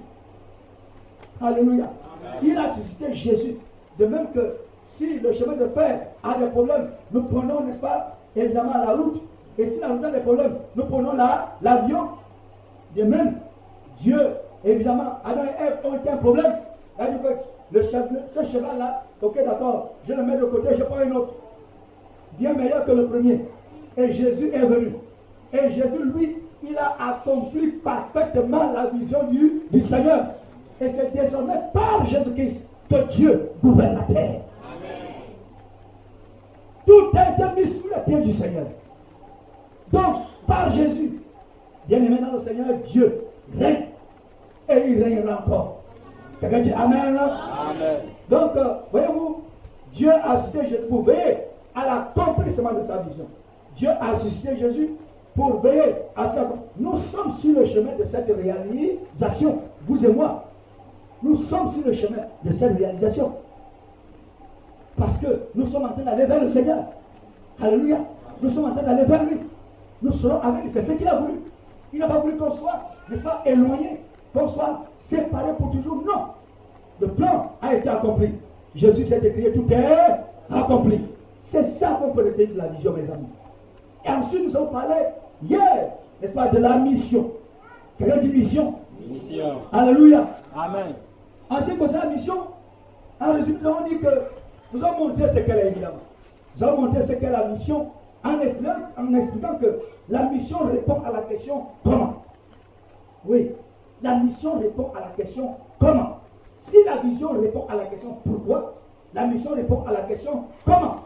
Alléluia. 1.42 1.92
Il 2.42 2.58
a 2.58 2.70
suscité 2.70 3.14
Jésus. 3.14 3.58
De 4.00 4.06
même 4.06 4.27
que 4.34 4.56
si 4.84 5.20
le 5.20 5.32
chemin 5.32 5.54
de 5.54 5.68
fer 5.68 6.08
a 6.24 6.38
des 6.38 6.48
problèmes, 6.48 6.89
nous 7.12 7.24
prenons, 7.24 7.62
n'est-ce 7.62 7.82
pas, 7.82 8.16
évidemment 8.36 8.74
la 8.74 8.94
route. 8.94 9.22
Et 9.58 9.66
si 9.66 9.80
la 9.80 9.89
route 9.89 10.04
a 10.04 10.12
des 10.12 10.20
problèmes, 10.20 10.56
nous 10.75 10.86
prenons 10.86 11.13
l'avion. 11.62 12.10
de 12.96 13.04
même, 13.04 13.36
Dieu, 14.00 14.20
évidemment, 14.63 15.20
Adam 15.25 15.44
et 15.44 15.63
Ève 15.63 15.77
ont 15.84 15.96
été 15.96 16.10
un 16.10 16.18
problème. 16.18 16.54
le 17.72 17.82
ce 17.82 18.44
cheval-là, 18.44 19.04
ok, 19.22 19.36
d'accord, 19.44 19.96
je 20.08 20.13
le 20.13 20.24
mets 20.24 20.38
de 20.38 20.46
côté, 20.46 20.70
je 20.74 20.84
prends 20.84 20.98
un 20.98 21.12
autre. 21.12 21.34
Bien 22.39 22.54
meilleur 22.54 22.86
que 22.86 22.92
le 22.92 23.08
premier. 23.08 23.42
Et 23.98 24.12
Jésus 24.12 24.51
est 24.54 24.66
venu. 24.66 24.94
Et 25.51 25.70
Jésus, 25.70 26.04
lui, 26.16 26.38
il 26.63 26.77
a 26.77 26.96
accompli 27.10 27.68
parfaitement 27.84 28.72
la 28.74 28.88
vision 28.88 29.24
du, 29.24 29.63
du 29.72 29.82
Seigneur. 29.82 30.25
Et 30.80 30.88
c'est 30.88 31.12
désormais 31.13 31.60
par 31.74 32.06
Jésus-Christ 32.06 32.70
que 32.89 33.08
Dieu 33.10 33.51
gouverne 33.63 33.96
la 33.96 34.13
terre. 34.13 34.41
Tout 36.86 37.10
a 37.15 37.32
été 37.32 37.62
mis 37.62 37.67
sous 37.67 37.88
les 37.88 38.01
pieds 38.06 38.22
du 38.22 38.32
Seigneur. 38.32 38.67
Donc, 39.91 40.15
par 40.46 40.70
Jésus, 40.72 41.22
bien 41.88 41.98
aimé 41.98 42.17
dans 42.22 42.32
le 42.32 42.39
Seigneur, 42.39 42.67
Dieu 42.86 43.25
règne. 43.58 43.86
Et 44.70 44.89
il 44.89 45.03
règnera 45.03 45.39
encore. 45.39 45.77
Quelqu'un 46.39 46.60
dit 46.60 46.74
Amen. 46.74 47.17
Amen. 47.17 48.00
Donc, 48.29 48.56
euh, 48.56 48.74
voyez-vous, 48.91 49.44
Dieu 49.94 50.12
a 50.12 50.36
suscité 50.38 50.67
Jésus 50.67 50.88
pour 50.89 51.03
veiller 51.03 51.38
à 51.74 51.86
l'accomplissement 51.86 52.74
de 52.74 52.82
sa 52.82 52.98
vision. 52.98 53.27
Dieu 53.75 53.89
a 54.00 54.15
suscité 54.15 54.56
Jésus 54.58 54.91
pour 55.36 55.62
veiller 55.62 55.96
à 56.15 56.27
ça. 56.27 56.50
Nous 56.77 56.96
sommes 56.96 57.32
sur 57.32 57.60
le 57.60 57.65
chemin 57.65 57.96
de 57.98 58.03
cette 58.03 58.27
réalisation, 58.27 59.60
vous 59.88 60.06
et 60.06 60.12
moi. 60.12 60.47
Nous 61.24 61.36
sommes 61.36 61.68
sur 61.70 61.86
le 61.86 61.94
chemin 61.94 62.24
de 62.44 62.52
cette 62.52 62.78
réalisation. 62.78 63.34
Parce 64.98 65.18
que 65.18 65.28
nous 65.56 65.66
sommes 65.66 65.86
en 65.86 65.90
train 65.90 66.04
d'aller 66.04 66.26
vers 66.26 66.42
le 66.42 66.48
Seigneur. 66.48 66.84
Alléluia. 67.62 67.98
Nous 68.42 68.50
sommes 68.50 68.66
en 68.66 68.72
train 68.72 68.84
d'aller 68.84 69.06
vers 69.06 69.24
lui. 69.24 69.38
Nous 70.02 70.12
serons 70.12 70.42
avec 70.42 70.64
lui. 70.64 70.70
C'est 70.70 70.82
ce 70.82 70.92
qu'il 70.94 71.08
a 71.08 71.16
voulu. 71.16 71.40
Il 71.94 72.00
n'a 72.00 72.08
pas 72.08 72.20
voulu 72.20 72.36
qu'on 72.36 72.50
soit, 72.50 72.82
n'est-ce 73.10 73.22
pas, 73.22 73.42
éloigné, 73.46 74.02
qu'on 74.34 74.48
soit 74.48 74.86
séparé 74.98 75.54
pour 75.58 75.72
toujours. 75.72 76.04
Non. 76.06 76.26
Le 77.00 77.08
plan 77.08 77.52
a 77.62 77.76
été 77.76 77.90
accompli. 77.90 78.34
Jésus 78.76 79.06
s'est 79.06 79.26
écrit, 79.26 79.52
tout 79.54 79.66
est 79.72 80.54
accompli. 80.54 81.02
C'est 81.42 81.64
ça 81.64 82.00
qu'on 82.00 82.12
peut 82.12 82.26
retenir 82.26 82.50
de 82.50 82.58
la 82.58 82.68
vision, 82.68 82.94
mes 82.94 83.10
amis. 83.12 83.28
Et 84.06 84.10
ensuite, 84.10 84.44
nous 84.44 84.56
avons 84.56 84.68
parlé 84.68 84.96
hier, 85.48 85.92
n'est-ce 86.22 86.34
pas, 86.34 86.48
de 86.48 86.58
la 86.58 86.78
mission. 86.78 87.32
Dit 88.00 88.30
mission? 88.30 88.76
Mission. 89.10 89.62
Alléluia. 89.72 90.28
Amen. 90.56 90.94
En 91.50 91.62
ce 91.62 91.72
qui 91.72 91.77
concerne 91.77 92.06
la 92.06 92.10
mission, 92.10 92.36
en 93.20 93.34
résumé, 93.34 93.60
nous 93.62 93.68
avons 93.68 93.88
dit 93.88 93.98
que 94.00 94.08
nous 94.74 94.84
avons 94.84 95.08
montré 95.08 95.27
ce 95.27 95.39
qu'elle 95.39 95.60
est 95.60 95.68
évidemment. 95.68 96.00
Nous 96.56 96.63
avons 96.63 96.82
montré 96.84 97.01
ce 97.01 97.14
qu'est 97.14 97.29
la 97.29 97.46
mission 97.46 97.88
en 98.24 98.40
expliquant, 98.42 98.75
en 98.98 99.14
expliquant 99.14 99.55
que 99.55 99.79
la 100.10 100.24
mission 100.24 100.60
répond 100.66 101.01
à 101.05 101.12
la 101.12 101.22
question 101.22 101.66
comment? 101.83 102.24
Oui, 103.25 103.51
la 104.01 104.16
mission 104.16 104.60
répond 104.60 104.92
à 104.96 105.01
la 105.01 105.07
question 105.16 105.55
comment? 105.79 106.18
Si 106.60 106.77
la 106.86 106.98
vision 106.98 107.40
répond 107.40 107.66
à 107.70 107.75
la 107.75 107.86
question 107.86 108.18
pourquoi, 108.25 108.74
la 109.14 109.27
mission 109.27 109.51
répond 109.53 109.83
à 109.88 109.92
la 109.92 110.01
question 110.01 110.46
comment? 110.66 110.98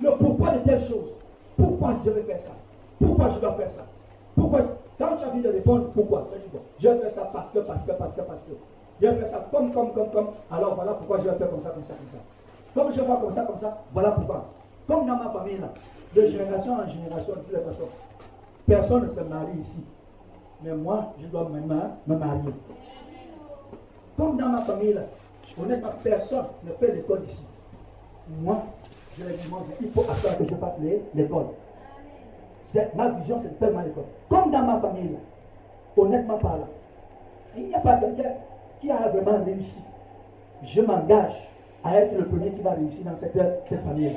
Le 0.00 0.10
pourquoi 0.12 0.50
de 0.52 0.58
telle 0.60 0.80
chose. 0.80 1.14
Pourquoi 1.56 1.92
je 2.04 2.10
vais 2.10 2.22
faire 2.22 2.40
ça? 2.40 2.52
Pourquoi 2.98 3.28
je 3.28 3.38
dois 3.38 3.52
faire 3.52 3.68
ça? 3.70 3.86
Pourquoi 4.34 4.60
Quand 4.98 5.16
tu 5.16 5.24
as 5.24 5.28
envie 5.28 5.42
de 5.42 5.48
répondre 5.50 5.90
pourquoi, 5.94 6.28
je 6.78 6.88
vais 6.88 6.98
faire 6.98 7.10
ça 7.10 7.30
parce 7.32 7.50
que, 7.50 7.58
parce 7.60 7.82
que, 7.82 7.92
parce 7.92 8.14
que, 8.14 8.20
parce 8.22 8.44
que. 8.44 8.52
Je 9.00 9.06
vais 9.06 9.16
faire 9.16 9.26
ça 9.26 9.48
comme, 9.50 9.72
comme, 9.72 9.92
comme, 9.92 10.10
comme. 10.10 10.28
Alors 10.50 10.74
voilà 10.74 10.92
pourquoi 10.92 11.18
je 11.18 11.28
vais 11.28 11.36
faire 11.36 11.50
comme 11.50 11.60
ça, 11.60 11.70
comme 11.70 11.84
ça, 11.84 11.94
comme 11.94 12.08
ça. 12.08 12.18
Comme 12.74 12.92
je 12.92 13.00
vois 13.00 13.16
comme 13.16 13.32
ça, 13.32 13.44
comme 13.44 13.56
ça, 13.56 13.78
voilà 13.92 14.10
pourquoi. 14.12 14.44
Comme 14.86 15.06
dans 15.06 15.16
ma 15.16 15.30
famille, 15.30 15.58
là, 15.58 15.68
de 16.14 16.26
génération 16.26 16.74
en 16.74 16.88
génération, 16.88 17.34
de 17.34 17.38
toutes 17.40 17.52
les 17.52 17.60
façons, 17.64 17.88
personne 18.66 19.02
ne 19.04 19.08
se 19.08 19.20
marie 19.20 19.58
ici. 19.58 19.84
Mais 20.62 20.74
moi, 20.74 21.14
je 21.20 21.26
dois 21.26 21.48
me, 21.48 21.60
me 21.60 22.18
marier. 22.18 22.52
Comme 24.16 24.36
dans 24.36 24.48
ma 24.48 24.62
famille, 24.62 24.92
là, 24.92 25.02
honnêtement, 25.60 25.90
personne 26.02 26.46
ne 26.64 26.72
fait 26.72 26.92
l'école 26.92 27.22
ici. 27.24 27.46
Moi, 28.28 28.62
je 29.18 29.24
lui 29.24 29.34
demande, 29.44 29.64
il 29.80 29.90
faut 29.90 30.02
attendre 30.02 30.38
que 30.38 30.44
je 30.48 30.54
fasse 30.56 30.74
l'école. 31.14 31.46
Ma 32.94 33.08
vision, 33.10 33.38
c'est 33.40 33.48
de 33.48 33.56
faire 33.56 33.72
ma 33.72 33.86
école. 33.86 34.04
Comme 34.28 34.50
dans 34.50 34.62
ma 34.62 34.78
famille, 34.80 35.08
là, 35.12 35.18
honnêtement 35.96 36.38
parlant, 36.38 36.68
il 37.56 37.68
n'y 37.68 37.74
a 37.74 37.80
pas 37.80 37.96
quelqu'un 37.96 38.34
qui 38.80 38.90
a 38.90 39.08
vraiment 39.08 39.44
réussi? 39.44 39.82
Je 40.64 40.80
m'engage 40.82 41.48
à 41.84 41.96
être 42.00 42.16
le 42.16 42.26
premier 42.26 42.50
qui 42.50 42.60
va 42.62 42.72
réussir 42.72 43.04
dans 43.04 43.16
cette, 43.16 43.36
cette 43.66 43.84
famille. 43.84 44.12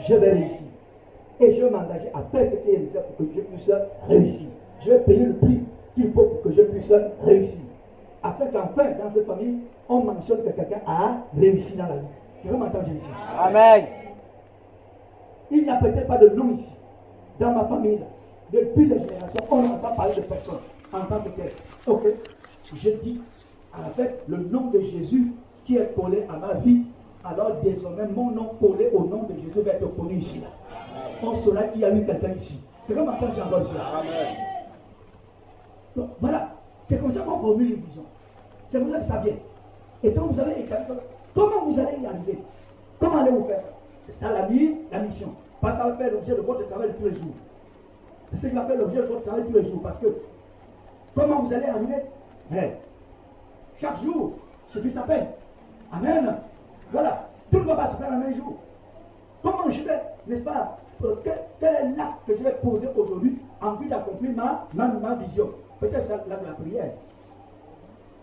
Je 0.00 0.14
vais 0.14 0.32
réussir. 0.32 0.66
Et 1.40 1.52
je 1.52 1.64
vais 1.64 1.70
m'engager 1.70 2.08
à 2.14 2.22
faire 2.30 2.44
ce 2.44 2.56
qui 2.56 2.70
est 2.70 2.78
nécessaire 2.78 3.02
pour 3.04 3.26
que 3.26 3.34
je 3.34 3.40
puisse 3.40 3.70
réussir. 4.08 4.48
Je 4.80 4.90
vais 4.90 5.00
payer 5.00 5.26
le 5.26 5.34
prix 5.34 5.60
qu'il 5.94 6.12
faut 6.12 6.24
pour 6.24 6.42
que 6.42 6.52
je 6.52 6.62
puisse 6.62 6.92
réussir. 7.24 7.60
Afin 8.22 8.46
qu'enfin, 8.46 8.90
dans 9.02 9.10
cette 9.10 9.26
famille, 9.26 9.58
on 9.88 10.00
mentionne 10.00 10.44
que 10.44 10.50
quelqu'un 10.50 10.80
a 10.86 11.16
réussi 11.36 11.76
dans 11.76 11.86
la 11.86 11.96
vie. 11.96 12.06
Tu 12.40 12.48
veux 12.48 12.56
m'entendre 12.56 12.88
ici 12.88 13.06
Amen. 13.38 13.84
Il 15.50 15.64
n'y 15.64 15.70
a 15.70 15.76
peut-être 15.76 16.06
pas 16.06 16.18
de 16.18 16.28
nom 16.30 16.52
ici. 16.52 16.72
Dans 17.38 17.52
ma 17.52 17.64
famille, 17.64 17.98
depuis 18.52 18.86
les 18.86 18.98
générations, 18.98 19.44
on 19.50 19.62
n'a 19.62 19.74
pas 19.74 19.90
parlé 19.90 20.14
de 20.14 20.20
personne 20.22 20.58
en 20.92 21.00
tant 21.00 21.20
que 21.20 21.28
tel. 21.30 21.50
Ok? 21.86 22.02
Je 22.76 22.90
dis 22.90 23.20
avec 23.74 24.22
le 24.28 24.36
nom 24.38 24.70
de 24.70 24.80
Jésus 24.80 25.32
qui 25.64 25.76
est 25.76 25.94
collé 25.94 26.26
à 26.28 26.36
ma 26.36 26.54
vie, 26.54 26.82
alors 27.24 27.52
désormais 27.62 28.06
mon 28.06 28.30
nom 28.30 28.50
collé 28.60 28.90
au 28.92 29.04
nom 29.04 29.24
de 29.24 29.34
Jésus 29.34 29.60
va 29.60 29.72
être 29.72 29.96
connu 29.96 30.14
ici. 30.14 30.42
On 31.22 31.32
saura 31.34 31.62
qu'il 31.64 31.80
y 31.80 31.84
a 31.84 31.94
eu 31.94 32.04
quelqu'un 32.04 32.32
ici. 32.32 32.64
Quelqu'un 32.86 33.04
m'entend, 33.04 33.30
j'ai 33.32 33.42
encore 33.42 33.60
Amen. 33.60 34.36
Donc 35.94 36.10
voilà, 36.20 36.50
c'est 36.84 37.00
comme 37.00 37.10
ça 37.10 37.20
qu'on 37.20 37.38
formule 37.38 37.74
une 37.74 37.80
vision. 37.82 38.02
C'est 38.66 38.80
comme 38.80 38.90
ça 38.92 38.98
que 38.98 39.04
ça 39.04 39.18
vient. 39.18 39.34
Et 40.02 40.12
quand 40.12 40.26
vous 40.26 40.40
allez 40.40 40.66
comment 41.34 41.64
vous 41.64 41.78
allez 41.78 41.98
y 42.02 42.06
arriver? 42.06 42.38
Comment 42.98 43.18
allez-vous 43.18 43.44
faire 43.44 43.60
ça? 43.60 43.70
C'est 44.02 44.12
ça 44.12 44.32
la 44.32 44.46
vie, 44.46 44.74
la 44.90 45.00
mission. 45.00 45.28
Pas 45.60 45.72
ça 45.72 45.88
va 45.88 45.96
faire 45.96 46.12
l'objet 46.12 46.34
de 46.34 46.40
votre 46.40 46.66
travail 46.68 46.90
tous 46.98 47.04
les 47.04 47.14
jours. 47.14 47.34
C'est 48.32 48.36
ce 48.36 48.46
qui 48.48 48.54
va 48.54 48.64
faire 48.64 48.78
l'objet 48.78 48.98
de 48.98 49.06
votre 49.06 49.22
travail 49.22 49.44
tous 49.46 49.58
les 49.58 49.64
jours. 49.64 49.80
Parce 49.82 49.98
que 49.98 50.06
comment 51.14 51.40
vous 51.40 51.52
allez 51.52 51.66
arriver? 51.66 52.02
Chaque 53.82 54.00
jour, 54.00 54.34
ce 54.64 54.78
qui 54.78 54.92
s'appelle 54.92 55.26
Amen. 55.90 56.36
Voilà. 56.92 57.28
Tout 57.50 57.58
ne 57.58 57.64
va 57.64 57.74
pas 57.74 57.86
se 57.86 57.96
faire 57.96 58.12
un 58.12 58.16
même 58.16 58.32
jour. 58.32 58.54
Comment 59.42 59.68
je 59.68 59.80
vais, 59.82 60.00
n'est-ce 60.28 60.44
pas, 60.44 60.78
euh, 61.04 61.16
quel, 61.24 61.68
est 61.68 61.96
l'acte 61.96 62.24
que 62.24 62.36
je 62.36 62.44
vais 62.44 62.52
poser 62.62 62.88
aujourd'hui 62.96 63.38
en 63.60 63.72
vue 63.74 63.88
d'accomplir 63.88 64.30
ma, 64.36 64.68
ma, 64.72 65.14
vision? 65.16 65.50
Peut-être 65.80 66.00
c'est 66.00 66.12
l'acte 66.28 66.42
de 66.42 66.46
la 66.46 66.52
prière. 66.52 66.92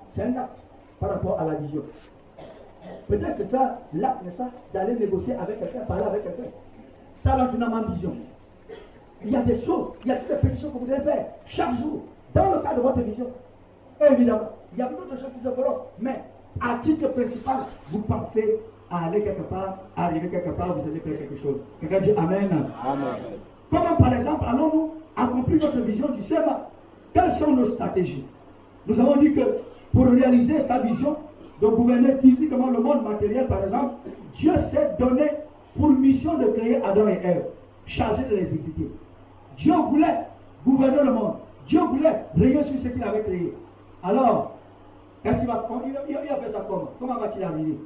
C'est 0.07 0.23
un 0.23 0.37
acte 0.37 0.59
par 0.97 1.09
rapport 1.09 1.37
à 1.37 1.43
la 1.43 1.55
vision. 1.55 1.83
Peut-être 3.09 3.35
c'est 3.35 3.47
ça 3.47 3.79
l'acte, 3.93 4.23
n'est-ce 4.23 4.37
pas, 4.37 4.49
d'aller 4.73 4.95
négocier 4.95 5.35
avec 5.35 5.59
quelqu'un, 5.59 5.81
parler 5.81 6.03
avec 6.03 6.23
quelqu'un. 6.23 6.49
Ça 7.15 7.35
rentre 7.35 7.57
dans 7.57 7.69
ma 7.69 7.81
vision. 7.81 8.13
Il 9.25 9.31
y 9.31 9.35
a 9.35 9.41
des 9.41 9.57
choses, 9.57 9.89
il 10.05 10.07
y 10.07 10.11
a 10.13 10.15
toutes 10.15 10.29
les 10.29 10.35
pétitions 10.37 10.71
que 10.71 10.77
vous 10.77 10.91
allez 10.91 11.03
faire 11.03 11.25
chaque 11.45 11.75
jour, 11.75 12.03
dans 12.33 12.49
le 12.53 12.59
cadre 12.61 12.77
de 12.77 12.81
votre 12.81 13.01
vision. 13.01 13.27
Évidemment, 13.99 14.47
il 14.73 14.79
y 14.79 14.81
a 14.81 14.87
beaucoup 14.87 15.09
de 15.11 15.17
choses 15.17 15.31
qui 15.35 15.43
se 15.43 15.49
feront, 15.49 15.77
mais 15.99 16.21
à 16.61 16.77
titre 16.81 17.07
principal, 17.09 17.57
vous 17.91 17.99
pensez 17.99 18.59
à 18.89 19.05
aller 19.05 19.21
quelque 19.21 19.43
part, 19.43 19.77
à 19.95 20.05
arriver 20.05 20.27
quelque 20.29 20.49
part, 20.49 20.75
vous 20.75 20.89
allez 20.89 20.99
faire 20.99 21.17
quelque 21.17 21.37
chose. 21.37 21.57
Quelqu'un 21.79 21.99
dit 21.99 22.11
Amen. 22.17 22.49
Amen. 22.83 23.15
Comment 23.69 23.95
par 23.97 24.13
exemple 24.13 24.43
allons-nous 24.47 24.91
accomplir 25.15 25.61
notre 25.61 25.79
vision 25.81 26.09
du 26.09 26.21
SEMA 26.21 26.69
Quelles 27.13 27.31
sont 27.33 27.55
nos 27.55 27.65
stratégies? 27.65 28.25
Nous 28.87 28.99
avons 28.99 29.17
dit 29.17 29.33
que 29.33 29.41
pour 29.93 30.07
réaliser 30.07 30.59
sa 30.61 30.79
vision 30.79 31.17
de 31.61 31.67
gouverner 31.67 32.15
physiquement 32.21 32.69
le 32.69 32.79
monde 32.79 33.03
matériel, 33.03 33.47
par 33.47 33.63
exemple, 33.63 33.95
Dieu 34.33 34.55
s'est 34.57 34.91
donné 34.97 35.29
pour 35.77 35.89
mission 35.89 36.37
de 36.37 36.45
créer 36.47 36.81
Adam 36.83 37.07
et 37.07 37.19
Ève, 37.23 37.45
chargé 37.85 38.23
de 38.23 38.35
les 38.35 38.41
exécuter. 38.41 38.89
Dieu 39.57 39.73
voulait 39.89 40.25
gouverner 40.65 41.03
le 41.03 41.13
monde. 41.13 41.33
Dieu 41.67 41.81
voulait 41.81 42.23
régner 42.35 42.63
sur 42.63 42.77
ce 42.79 42.87
qu'il 42.87 43.03
avait 43.03 43.21
créé. 43.21 43.53
Alors, 44.03 44.55
est-ce 45.25 45.41
qu'il 45.41 45.49
a 45.51 46.35
fait 46.37 46.47
ça 46.49 46.65
comment? 46.67 46.89
Comment 46.99 47.17
va-t-il 47.17 47.43
arriver? 47.43 47.77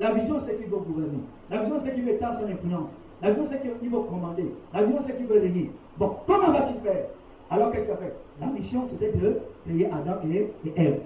La 0.00 0.12
vision, 0.12 0.38
c'est 0.38 0.56
qu'il 0.56 0.66
veut 0.66 0.78
gouverner. 0.78 1.18
La 1.50 1.58
vision, 1.60 1.78
c'est 1.78 1.92
qu'il 1.94 2.04
veut 2.04 2.12
étendre 2.12 2.34
son 2.34 2.48
influence. 2.48 2.88
La 3.20 3.30
vision, 3.30 3.44
c'est 3.44 3.60
qu'il 3.60 3.90
veut 3.90 4.00
commander. 4.00 4.54
La 4.72 4.82
vision, 4.84 5.00
c'est 5.00 5.16
qu'il 5.16 5.26
veut 5.26 5.40
régner. 5.40 5.70
Bon, 5.98 6.16
comment 6.26 6.52
va-t-il 6.52 6.80
faire? 6.80 7.06
Alors, 7.50 7.72
qu'est-ce 7.72 7.86
qu'il 7.86 7.94
a 7.94 7.96
fait? 7.98 8.14
La 8.40 8.46
mission, 8.46 8.86
c'était 8.86 9.12
de 9.12 9.40
créer 9.66 9.86
Adam 9.86 10.18
et, 10.30 10.52
Ève. 10.76 11.00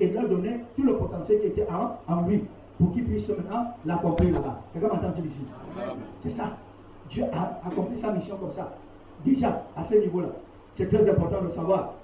Et 0.00 0.08
de 0.08 0.14
leur 0.14 0.28
donner 0.28 0.60
tout 0.76 0.84
le 0.84 0.96
potentiel 0.96 1.40
qui 1.40 1.46
était 1.48 1.66
en, 2.08 2.22
lui 2.22 2.44
pour 2.78 2.92
qu'il 2.92 3.04
puisse 3.04 3.28
maintenant 3.28 3.66
l'accomplir 3.84 4.32
là-bas. 4.34 4.60
Quelqu'un 4.72 4.88
m'entend 4.88 5.12
ici 5.26 5.42
C'est 6.20 6.30
ça. 6.30 6.56
Dieu 7.10 7.24
a 7.32 7.60
accompli 7.66 7.98
sa 7.98 8.12
mission 8.12 8.36
comme 8.36 8.50
ça. 8.50 8.72
Déjà, 9.24 9.62
à 9.76 9.82
ce 9.82 9.96
niveau-là. 9.96 10.28
C'est 10.72 10.88
très 10.88 11.08
important 11.10 11.42
de 11.42 11.48
savoir. 11.48 11.94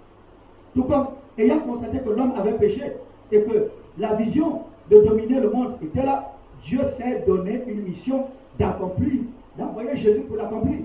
Tout 0.74 0.82
comme, 0.82 1.06
ayant 1.38 1.60
constaté 1.60 2.00
que 2.00 2.10
l'homme 2.10 2.32
avait 2.36 2.54
péché 2.54 2.92
et 3.32 3.42
que 3.42 3.70
la 3.98 4.14
vision 4.14 4.62
de 4.90 5.00
dominer 5.00 5.40
le 5.40 5.50
monde 5.50 5.74
était 5.82 6.04
là, 6.04 6.32
Dieu 6.62 6.82
s'est 6.84 7.24
donné 7.26 7.62
une 7.66 7.82
mission 7.82 8.26
d'accomplir, 8.58 9.22
d'envoyer 9.58 9.96
Jésus 9.96 10.20
pour 10.20 10.36
l'accomplir. 10.36 10.80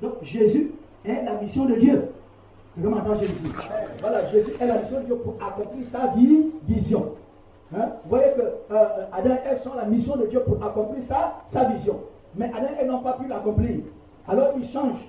Donc 0.00 0.14
Jésus 0.22 0.72
est 1.04 1.24
la 1.24 1.34
mission 1.34 1.64
de 1.66 1.74
Dieu. 1.74 2.08
Comment 2.80 3.14
Jésus 3.14 3.34
Voilà, 4.00 4.24
Jésus 4.26 4.52
est 4.60 4.66
la 4.66 4.78
mission 4.78 5.00
de 5.00 5.04
Dieu 5.06 5.16
pour 5.16 5.34
accomplir 5.44 5.84
sa 5.84 6.12
vision. 6.66 7.14
Hein? 7.74 7.88
Vous 8.04 8.10
voyez 8.10 8.32
que 8.34 8.74
euh, 8.74 9.06
Adam 9.12 9.34
et 9.34 9.48
Ève 9.48 9.60
sont 9.60 9.74
la 9.74 9.84
mission 9.84 10.16
de 10.16 10.26
Dieu 10.26 10.40
pour 10.40 10.62
accomplir 10.64 11.02
sa, 11.02 11.42
sa 11.46 11.64
vision. 11.64 12.00
Mais 12.34 12.46
Adam 12.46 12.68
et 12.76 12.82
Ève 12.82 12.90
n'ont 12.90 13.02
pas 13.02 13.14
pu 13.14 13.28
l'accomplir. 13.28 13.80
Alors 14.26 14.52
ils 14.58 14.66
changent, 14.66 15.06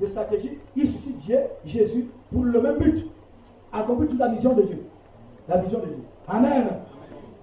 de 0.00 0.06
stratégie. 0.06 0.58
Ils 0.76 0.86
suscitent 0.86 1.18
Dieu, 1.18 1.38
Jésus 1.64 2.08
pour 2.32 2.44
le 2.44 2.60
même 2.60 2.78
but. 2.78 3.06
Accomplir 3.72 4.08
toute 4.08 4.18
la 4.18 4.28
vision 4.28 4.54
de 4.54 4.62
Dieu. 4.62 4.82
La 5.48 5.56
vision 5.58 5.78
de 5.80 5.86
Dieu. 5.86 6.04
Amen. 6.28 6.66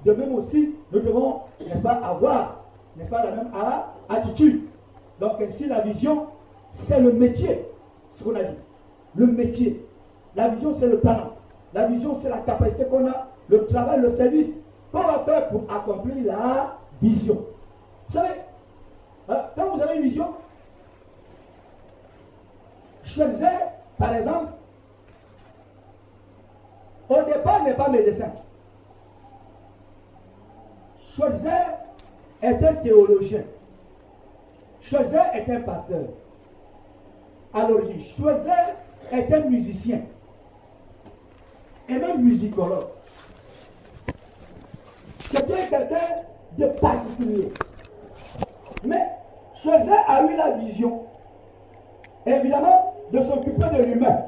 De 0.05 0.13
même 0.13 0.35
aussi, 0.35 0.75
nous 0.91 0.99
devons, 0.99 1.41
n'est-ce 1.59 1.81
pas, 1.81 1.93
avoir, 1.93 2.61
n'est-ce 2.95 3.09
pas, 3.09 3.23
la 3.23 3.31
même 3.31 3.49
attitude. 4.07 4.65
Donc 5.19 5.41
ainsi, 5.41 5.67
la 5.67 5.81
vision, 5.81 6.27
c'est 6.69 6.99
le 6.99 7.11
métier, 7.11 7.65
ce 8.11 8.23
qu'on 8.23 8.35
a 8.35 8.43
dit. 8.43 8.57
Le 9.15 9.25
métier. 9.27 9.83
La 10.35 10.49
vision, 10.49 10.73
c'est 10.73 10.87
le 10.87 10.99
talent. 10.99 11.31
La 11.73 11.87
vision, 11.87 12.13
c'est 12.13 12.29
la 12.29 12.37
capacité 12.37 12.85
qu'on 12.85 13.07
a 13.07 13.27
le 13.49 13.65
travail, 13.65 14.01
le 14.01 14.09
service 14.09 14.53
qu'on 14.91 15.01
va 15.01 15.19
faire 15.19 15.49
pour 15.49 15.63
accomplir 15.69 16.15
la 16.25 16.77
vision. 17.01 17.45
Vous 18.07 18.13
savez, 18.13 18.35
hein, 19.29 19.37
quand 19.55 19.75
vous 19.75 19.81
avez 19.81 19.95
une 19.95 20.03
vision, 20.03 20.27
choisissez, 23.03 23.45
par 23.97 24.13
exemple, 24.13 24.47
au 27.09 27.21
départ 27.23 27.63
n'est 27.63 27.73
pas 27.73 27.89
médecin. 27.89 28.31
Choisissez 31.15 31.49
est 32.41 32.63
un 32.63 32.73
théologien. 32.75 33.43
Choisissez 34.81 35.17
est 35.33 35.49
un 35.49 35.61
pasteur. 35.61 36.03
À 37.53 37.67
l'origine, 37.67 38.01
Choisissez 38.03 38.51
est 39.11 39.33
un 39.33 39.39
musicien. 39.41 40.01
Et 41.87 41.93
même 41.97 42.21
musicologue. 42.23 42.87
C'était 45.29 45.67
quelqu'un 45.69 46.23
de 46.57 46.65
particulier. 46.67 47.51
Mais 48.83 49.07
Choiset 49.55 49.91
a 50.07 50.23
eu 50.23 50.35
la 50.35 50.51
vision, 50.51 51.03
évidemment, 52.25 52.93
de 53.11 53.21
s'occuper 53.21 53.69
de 53.77 53.83
l'humain. 53.83 54.25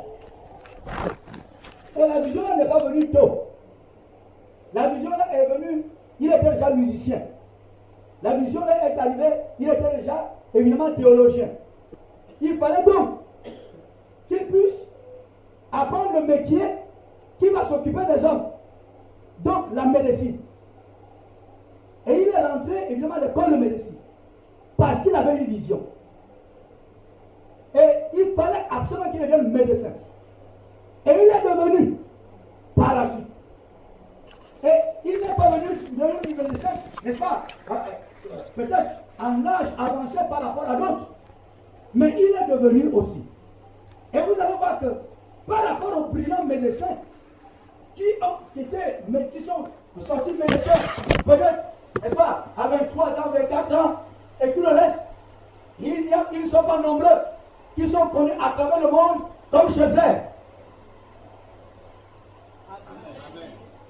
Et 1.98 2.08
la 2.08 2.22
vision 2.22 2.42
n'est 2.58 2.66
pas 2.66 2.80
venue 2.80 3.08
tôt. 3.10 3.44
La 4.74 4.90
vision 4.90 5.12
est 5.32 5.46
venue, 5.48 5.86
il 6.20 6.32
était 6.32 6.52
déjà 6.52 6.70
musicien. 6.70 7.22
La 8.22 8.36
vision 8.36 8.62
est 8.68 8.98
arrivée, 8.98 9.34
il 9.60 9.70
était 9.70 9.98
déjà 9.98 10.34
évidemment 10.54 10.92
théologien. 10.92 11.50
Il 12.42 12.58
fallait 12.58 12.84
donc 12.84 13.20
qu'il 14.28 14.46
puisse 14.46 14.88
apprendre 15.72 16.20
le 16.20 16.26
métier 16.26 16.62
qui 17.40 17.50
va 17.50 17.64
s'occuper 17.64 18.06
des 18.14 18.24
hommes. 18.26 18.44
Donc 19.40 19.66
la 19.74 19.86
médecine. 19.86 20.40
Et 22.08 22.22
il 22.22 22.28
est 22.28 22.46
rentré 22.46 22.88
évidemment 22.90 23.16
à 23.16 23.20
l'école 23.20 23.52
de 23.52 23.58
médecine. 23.58 23.98
Parce 24.78 25.02
qu'il 25.02 25.16
avait 25.16 25.38
une 25.38 25.48
vision. 25.48 25.82
Et 27.76 27.90
il 28.16 28.34
fallait 28.36 28.66
absolument 28.70 29.12
qu'il 29.12 29.22
devienne 29.22 29.52
médecin. 29.52 29.92
Devenu 31.58 31.98
par 32.76 32.94
la 32.96 33.08
suite. 33.08 33.28
Et 34.64 34.70
il 35.06 35.20
n'est 35.22 35.36
pas 35.36 35.50
venu 35.50 35.78
devenir 35.92 36.44
médecin, 36.44 36.70
n'est-ce 37.04 37.18
pas? 37.18 37.44
Euh, 37.72 37.76
Peut-être 38.56 38.92
en 39.20 39.46
âge 39.46 39.68
avancé 39.78 40.18
par 40.30 40.42
rapport 40.42 40.70
à 40.70 40.76
d'autres. 40.76 41.08
Mais 41.96 42.14
il 42.18 42.36
est 42.36 42.52
devenu 42.52 42.90
aussi. 42.94 43.24
Et 44.14 44.20
vous 44.20 44.40
allez 44.40 44.54
voir 44.58 44.80
que 44.80 44.86
par 45.48 45.64
rapport 45.64 45.98
aux 45.98 46.04
brillants 46.14 46.44
médecins 46.44 46.98
qui, 47.96 48.04
ont, 48.22 48.36
qui, 48.54 48.62
étaient, 48.62 49.02
qui 49.34 49.40
sont 49.40 49.66
sortis 49.98 50.34
médecins, 50.34 50.80
peut-être 51.26 51.64
n'est-ce 52.02 52.16
pas, 52.16 52.46
à 52.56 52.68
23 52.68 53.20
ans, 53.20 53.32
24 53.34 53.76
ans, 53.76 53.96
et 54.42 54.52
tout 54.52 54.62
le 54.62 54.70
reste, 54.70 55.08
il 55.80 56.14
a, 56.14 56.26
ils 56.32 56.42
ne 56.42 56.48
sont 56.48 56.64
pas 56.64 56.80
nombreux, 56.80 57.18
qui 57.76 57.88
sont 57.88 58.08
connus 58.08 58.34
à 58.40 58.52
travers 58.52 58.80
le 58.80 58.92
monde 58.92 59.22
comme 59.50 59.70
Chézet. 59.70 60.24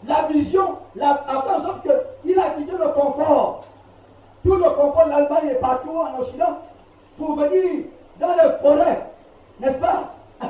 La 0.07 0.23
vision 0.29 0.77
la, 0.95 1.23
a 1.27 1.41
fait 1.41 1.53
en 1.55 1.59
sorte 1.59 1.87
qu'il 2.23 2.39
a 2.39 2.49
quitté 2.51 2.71
le 2.71 2.87
confort. 2.89 3.61
Tout 4.43 4.55
le 4.55 4.69
confort 4.69 5.05
de 5.05 5.09
l'Allemagne 5.11 5.49
est 5.51 5.59
partout 5.59 5.91
en 5.91 6.19
Occident 6.19 6.59
pour 7.17 7.35
venir 7.35 7.85
dans 8.19 8.29
les 8.29 8.57
forêts, 8.61 9.09
n'est-ce 9.59 9.79
pas? 9.79 10.13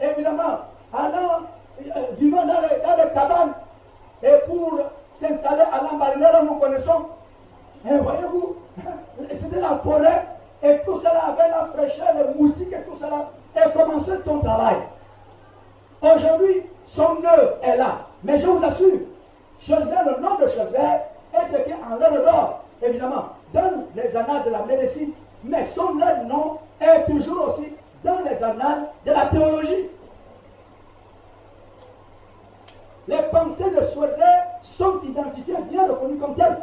Évidemment, 0.00 0.58
allant, 0.92 1.42
euh, 1.80 2.00
vivant 2.18 2.44
dans 2.44 2.60
les, 2.60 2.80
dans 2.82 3.14
cabanes 3.14 3.54
et 4.22 4.34
pour 4.46 4.80
s'installer 5.12 5.62
à 5.72 5.82
l'Ambarinera, 5.82 6.42
nous 6.42 6.56
connaissons. 6.56 7.06
Et 7.88 7.96
voyez-vous, 7.96 8.56
c'était 9.40 9.60
la 9.60 9.76
forêt 9.78 10.26
et 10.62 10.80
tout 10.84 10.96
cela 10.96 11.26
avait 11.28 11.48
la 11.48 11.66
fraîcheur, 11.72 12.08
les 12.14 12.34
moustiques 12.34 12.72
et 12.72 12.82
tout 12.82 12.96
cela. 12.96 13.30
Et 13.56 13.72
commençait 13.72 14.18
ton 14.20 14.40
travail. 14.40 14.76
Aujourd'hui, 16.02 16.62
son 16.84 17.16
œuvre 17.24 17.56
est 17.62 17.76
là. 17.76 18.07
Mais 18.24 18.36
je 18.38 18.46
vous 18.46 18.64
assure, 18.64 19.00
le 19.68 20.20
nom 20.20 20.34
de 20.36 20.48
Chauzer 20.48 21.00
est 21.34 21.60
écrit 21.60 21.74
en 21.74 21.96
lettres 21.96 22.24
d'or, 22.24 22.64
évidemment, 22.82 23.26
dans 23.52 23.84
les 23.94 24.16
annales 24.16 24.44
de 24.44 24.50
la 24.50 24.62
médecine, 24.62 25.12
mais 25.44 25.64
son 25.64 25.94
nom 25.94 26.58
est 26.80 27.04
toujours 27.06 27.46
aussi 27.46 27.72
dans 28.04 28.20
les 28.28 28.42
annales 28.42 28.88
de 29.04 29.12
la 29.12 29.26
théologie. 29.26 29.90
Les 33.06 33.22
pensées 33.32 33.70
de 33.70 33.82
Schweitzer 33.82 34.22
sont 34.62 35.00
identifiées, 35.02 35.56
bien 35.70 35.86
reconnues 35.88 36.18
comme 36.18 36.34
telles. 36.34 36.58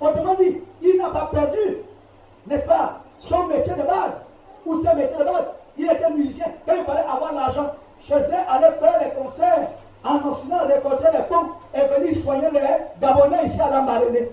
Autrement 0.00 0.34
dit, 0.34 0.60
il 0.82 0.98
n'a 0.98 1.10
pas 1.10 1.30
perdu, 1.32 1.78
n'est-ce 2.46 2.66
pas, 2.66 3.00
son 3.18 3.46
métier 3.46 3.72
de 3.74 3.82
base, 3.82 4.26
ou 4.64 4.74
ses 4.76 4.94
métiers 4.94 5.18
de 5.18 5.24
base. 5.24 5.46
Il 5.76 5.90
était 5.90 6.10
musicien. 6.10 6.46
Quand 6.66 6.74
il 6.76 6.84
fallait 6.84 7.00
avoir 7.00 7.32
l'argent, 7.32 7.72
Schweitzer 8.04 8.36
allait 8.48 8.72
faire 8.72 9.00
les 9.00 9.10
concerts 9.22 9.68
en 10.04 10.28
Occident, 10.28 10.66
récolter 10.66 11.06
les 11.12 11.22
fonds 11.24 11.50
et 11.74 11.80
venir 11.80 12.16
soigner 12.16 12.50
les 12.52 12.60
Gabonais 13.00 13.46
ici 13.46 13.60
à 13.60 13.70
Lambaréné. 13.70 14.30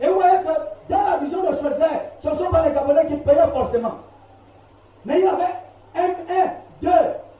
Et 0.00 0.08
vous 0.08 0.14
voyez 0.14 0.38
que 0.38 0.92
dans 0.92 1.02
la 1.04 1.16
vision 1.18 1.48
de 1.48 1.54
Schweitzer, 1.54 1.86
ce 2.18 2.28
ne 2.30 2.34
sont 2.34 2.50
pas 2.50 2.66
les 2.68 2.74
Gabonais 2.74 3.06
qui 3.06 3.16
payaient 3.16 3.50
forcément. 3.52 3.98
Mais 5.04 5.20
il 5.20 5.28
avait 5.28 5.54
un, 5.94 6.48
deux, 6.80 6.90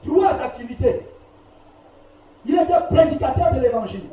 trois 0.07 0.41
activités. 0.41 1.05
Il 2.45 2.55
était 2.59 2.79
prédicateur 2.89 3.53
de 3.53 3.59
l'évangile. 3.59 4.09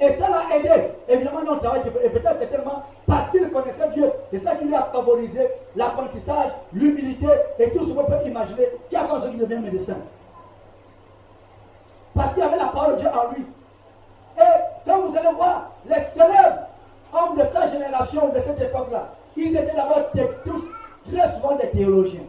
Et 0.00 0.10
ça 0.12 0.28
l'a 0.30 0.56
aidé, 0.56 0.92
évidemment, 1.08 1.42
notre 1.42 1.60
travail. 1.60 1.82
Et 2.02 2.08
peut-être 2.08 2.36
c'est 2.38 2.46
tellement 2.46 2.84
parce 3.06 3.30
qu'il 3.30 3.50
connaissait 3.50 3.88
Dieu. 3.90 4.10
Et 4.32 4.38
ça 4.38 4.54
qui 4.56 4.64
lui 4.64 4.74
a 4.74 4.88
favorisé 4.90 5.46
l'apprentissage, 5.76 6.50
l'humilité 6.72 7.28
et 7.58 7.70
tout 7.70 7.82
ce 7.82 7.92
qu'on 7.92 8.04
peut 8.04 8.24
imaginer, 8.24 8.68
qui 8.88 8.96
a 8.96 9.04
fait 9.04 9.30
qu'il 9.30 9.38
devient 9.38 9.58
médecin. 9.60 9.98
Parce 12.14 12.32
qu'il 12.32 12.42
avait 12.42 12.56
la 12.56 12.68
parole 12.68 12.94
de 12.94 13.00
Dieu 13.00 13.08
en 13.08 13.34
lui. 13.34 13.44
Et 14.38 14.86
quand 14.86 15.00
vous 15.02 15.16
allez 15.16 15.34
voir 15.34 15.70
les 15.86 16.00
célèbres 16.00 16.68
hommes 17.12 17.36
de 17.36 17.44
sa 17.44 17.66
génération, 17.66 18.28
de 18.28 18.38
cette 18.38 18.60
époque-là, 18.60 19.08
ils 19.36 19.54
étaient 19.54 19.76
d'abord 19.76 20.10
tous 20.44 20.64
très 21.12 21.28
souvent 21.28 21.56
des 21.56 21.68
théologiens. 21.68 22.24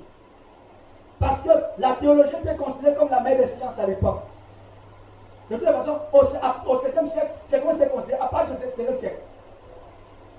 Parce 1.20 1.40
que 1.42 1.50
la 1.78 1.94
théologie 1.94 2.34
était 2.44 2.56
considérée 2.56 2.96
comme 2.96 3.10
la 3.10 3.22
mère 3.22 3.38
des 3.38 3.46
sciences 3.46 3.80
à 3.80 3.86
l'époque. 3.86 4.22
De 5.52 5.58
toute 5.58 5.66
façon, 5.66 5.98
au, 6.14 6.22
XVIe 6.76 7.10
siècle, 7.10 7.32
c'est 7.44 7.60
comment 7.60 7.74
c'est 7.78 7.92
considéré? 7.92 8.22
À 8.22 8.28
part 8.28 8.46
du 8.46 8.52
XVIe 8.52 8.96
siècle. 8.96 9.20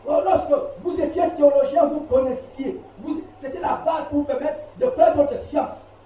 Lorsque 0.09 0.53
vous 0.83 1.01
étiez 1.03 1.22
théologien, 1.37 1.85
vous 1.85 2.01
connaissiez. 2.01 2.81
C'était 3.37 3.61
la 3.61 3.75
base 3.85 4.07
pour 4.09 4.20
vous 4.20 4.25
permettre 4.25 4.57
de 4.79 4.87
faire 4.87 5.14
votre 5.14 5.37
science. 5.37 5.98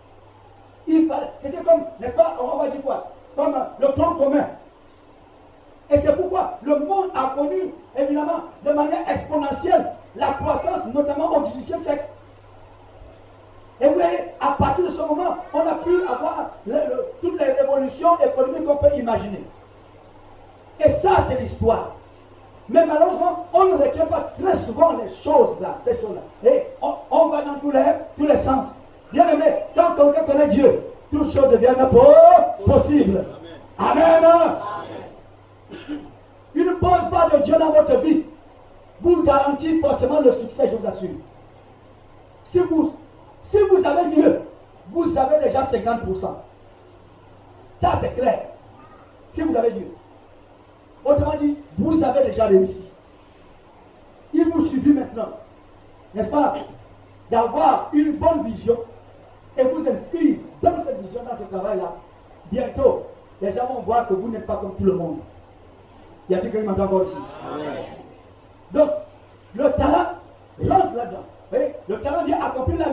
C'était 1.39 1.63
comme, 1.63 1.85
n'est-ce 2.01 2.17
pas, 2.17 2.37
on 2.41 2.57
va 2.57 2.69
dire 2.69 2.83
quoi? 2.83 3.13
Comme 3.37 3.55
le 3.79 3.87
tronc 3.93 4.15
commun. 4.17 4.49
Et 5.89 5.99
c'est 5.99 6.17
pourquoi 6.17 6.59
le 6.63 6.77
monde 6.81 7.11
a 7.15 7.33
connu, 7.37 7.73
évidemment, 7.97 8.41
de 8.65 8.73
manière 8.73 9.09
exponentielle, 9.09 9.93
la 10.17 10.33
croissance, 10.33 10.85
notamment 10.93 11.37
au 11.37 11.43
XVIIIe 11.43 11.83
siècle. 11.83 12.07
Et 13.81 13.87
vous 13.87 13.95
voyez, 13.95 14.26
à 14.47 14.53
partir 14.53 14.85
de 14.85 14.91
ce 14.91 15.01
moment, 15.03 15.37
on 15.53 15.61
a 15.61 15.75
pu 15.75 15.91
avoir 16.07 16.51
toutes 17.21 17.41
les 17.41 17.53
révolutions 17.53 18.19
économiques 18.21 18.65
qu'on 18.65 18.77
peut 18.77 18.97
imaginer. 18.97 19.45
Et 20.85 20.89
ça, 20.89 21.17
c'est 21.27 21.41
l'histoire. 21.41 21.93
Mais 22.69 22.85
malheureusement, 22.85 23.47
on 23.53 23.65
ne 23.67 23.75
retient 23.75 24.07
pas 24.07 24.33
très 24.41 24.55
souvent 24.55 24.93
les 25.03 25.09
choses 25.09 25.61
là, 25.61 25.77
ces 25.85 25.95
choses-là. 25.95 26.51
Et 26.51 26.65
on, 26.83 27.29
va 27.29 27.43
dans 27.43 27.55
tous 27.61 27.71
les, 27.71 27.85
tous 28.19 28.27
les 28.27 28.37
sens. 28.37 28.79
Bien 29.13 29.29
aimé, 29.31 29.45
quand 29.75 29.95
quelqu'un 29.95 30.25
connaît 30.25 30.49
Dieu, 30.49 30.83
toutes 31.13 31.33
choses 31.33 31.49
deviennent 31.51 31.89
possibles. 32.67 33.25
Amen. 33.79 34.25
Amen. 34.25 34.57
Il 36.55 36.65
ne 36.65 36.73
pose 36.73 37.11
pas 37.11 37.29
de 37.37 37.43
Dieu 37.43 37.55
dans 37.59 37.71
votre 37.71 38.01
vie. 38.01 38.25
Vous 39.01 39.23
garantit 39.23 39.81
forcément 39.81 40.21
le 40.21 40.33
succès, 40.33 40.69
je 40.71 40.77
vous 40.77 40.87
assure. 40.87 41.11
Si 42.43 42.59
vous, 42.59 42.95
si 43.51 43.59
vous 43.71 43.87
avez 43.87 44.15
Dieu, 44.15 44.41
vous 44.91 45.17
avez 45.17 45.45
déjà 45.45 45.63
50%. 45.63 46.37
Ça, 47.75 47.93
c'est 48.01 48.15
clair. 48.17 48.47
Si 49.31 49.43
vous 49.43 49.55
avez 49.57 49.71
Dieu. 49.71 49.89
Autrement 51.05 51.37
dit, 51.37 51.57
vous 51.79 52.03
avez 52.03 52.25
déjà 52.25 52.47
réussi. 52.47 52.89
Il 54.35 54.49
vous 54.51 54.63
suffit 54.63 54.93
maintenant, 54.93 55.29
n'est-ce 56.15 56.31
pas, 56.31 56.55
d'avoir 57.31 57.91
une 57.93 58.17
bonne 58.17 58.43
vision 58.45 58.79
et 59.57 59.63
vous 59.63 59.89
inscrire 59.89 60.39
dans 60.61 60.79
cette 60.81 61.01
vision, 61.01 61.23
dans 61.23 61.37
ce 61.37 61.45
travail-là. 61.45 61.95
Bientôt, 62.51 63.05
les 63.41 63.53
gens 63.53 63.67
vont 63.67 63.81
voir 63.83 64.09
que 64.09 64.15
vous 64.15 64.29
n'êtes 64.29 64.47
pas 64.47 64.57
comme 64.57 64.75
tout 64.75 64.85
le 64.85 64.95
monde. 64.95 65.19
Y 66.29 66.35
a-t-il 66.35 66.51
quelqu'un 66.51 66.73
qui 66.73 66.81
m'entend 66.81 66.93
encore 66.93 67.05
ici? 67.05 67.17
Donc, 68.73 68.91
le 69.55 69.73
talent 69.73 70.07
rentre 70.69 70.95
là-dedans. 70.97 71.25
Le 71.53 72.01
talent 72.03 72.25
vient 72.25 72.45
accomplir 72.45 72.79
la, 72.79 72.87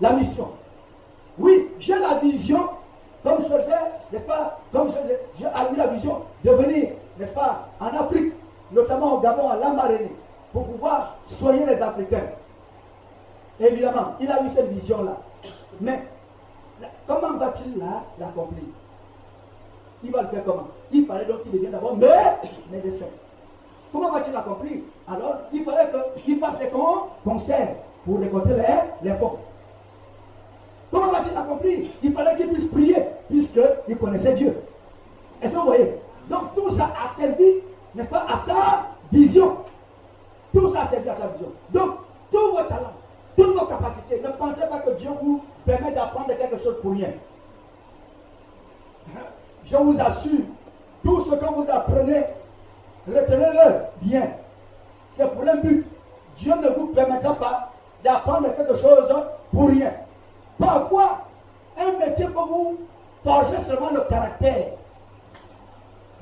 la 0.00 0.16
mission. 0.16 0.48
Oui, 1.38 1.68
j'ai 1.78 1.98
la 1.98 2.14
vision, 2.18 2.68
comme 3.22 3.40
je 3.40 3.46
faisais, 3.46 3.72
n'est-ce 4.12 4.24
pas 4.24 4.58
Comme 4.72 4.88
j'ai 4.90 5.44
eu 5.44 5.76
la 5.76 5.86
vision 5.86 6.22
de 6.44 6.50
venir 6.50 6.88
n'est-ce 7.18 7.34
pas, 7.34 7.68
en 7.80 7.86
Afrique, 7.88 8.32
notamment 8.70 9.14
au 9.14 9.20
Gabon, 9.20 9.48
à 9.48 9.56
Lambaréné, 9.56 10.10
pour 10.52 10.66
pouvoir 10.66 11.16
soigner 11.26 11.66
les 11.66 11.80
Africains. 11.82 12.30
Évidemment, 13.60 14.14
il 14.20 14.30
a 14.30 14.42
eu 14.42 14.48
cette 14.48 14.70
vision-là. 14.70 15.18
Mais 15.80 16.02
comment 17.06 17.36
va-t-il 17.36 17.80
l'accomplir? 18.18 18.64
Il 20.04 20.10
va 20.10 20.22
le 20.22 20.28
faire 20.28 20.44
comment? 20.44 20.68
Il 20.90 21.06
fallait 21.06 21.26
donc 21.26 21.42
qu'il 21.42 21.52
devienne 21.52 21.72
d'abord 21.72 21.96
médecin. 21.96 23.06
Comment 23.92 24.10
va-t-il 24.10 24.32
l'accomplir? 24.32 24.78
Alors, 25.06 25.34
il 25.52 25.62
fallait 25.64 25.90
qu'il 26.24 26.38
fasse 26.38 26.58
des 26.58 26.70
concerts 27.24 27.76
pour 28.04 28.18
récolter 28.18 28.50
les, 28.54 29.10
les. 29.10 29.16
Comment 30.90 31.10
va-t-il 31.10 31.34
l'accomplir 31.34 31.78
Il 32.02 32.12
fallait 32.12 32.36
qu'il 32.36 32.48
puisse 32.48 32.66
prier, 32.66 32.96
puisqu'il 33.28 33.96
connaissait 33.96 34.34
Dieu. 34.34 34.60
Est-ce 35.40 35.54
que 35.54 35.58
vous 35.58 35.66
voyez? 35.66 35.94
Donc 36.28 36.54
tout 36.54 36.70
ça 36.70 36.90
a 37.02 37.08
servi, 37.08 37.60
n'est-ce 37.94 38.10
pas, 38.10 38.26
à 38.28 38.36
sa 38.36 38.86
vision. 39.10 39.56
Tout 40.52 40.68
ça 40.68 40.82
a 40.82 40.86
servi 40.86 41.08
à 41.08 41.14
sa 41.14 41.28
vision. 41.28 41.52
Donc, 41.70 41.94
tous 42.30 42.50
vos 42.50 42.62
talents, 42.64 42.92
toutes 43.36 43.56
vos 43.58 43.66
capacités, 43.66 44.20
ne 44.22 44.30
pensez 44.32 44.62
pas 44.68 44.78
que 44.80 44.90
Dieu 44.90 45.10
vous 45.22 45.42
permet 45.64 45.92
d'apprendre 45.92 46.28
quelque 46.28 46.58
chose 46.58 46.76
pour 46.82 46.92
rien. 46.92 47.08
Je 49.64 49.76
vous 49.76 50.00
assure, 50.00 50.40
tout 51.02 51.20
ce 51.20 51.34
que 51.34 51.54
vous 51.54 51.66
apprenez, 51.70 52.24
retenez-le 53.06 53.74
bien. 54.02 54.28
C'est 55.08 55.30
pour 55.32 55.48
un 55.48 55.56
but. 55.56 55.86
Dieu 56.36 56.54
ne 56.54 56.68
vous 56.68 56.88
permettra 56.88 57.34
pas 57.34 57.71
d'apprendre 58.02 58.54
quelque 58.56 58.76
chose 58.76 59.12
pour 59.52 59.68
rien. 59.68 59.92
Parfois, 60.58 61.18
un 61.78 61.98
métier 61.98 62.26
pour 62.26 62.46
vous 62.46 62.78
forger 63.24 63.58
seulement 63.58 63.90
le 63.90 64.00
caractère. 64.02 64.72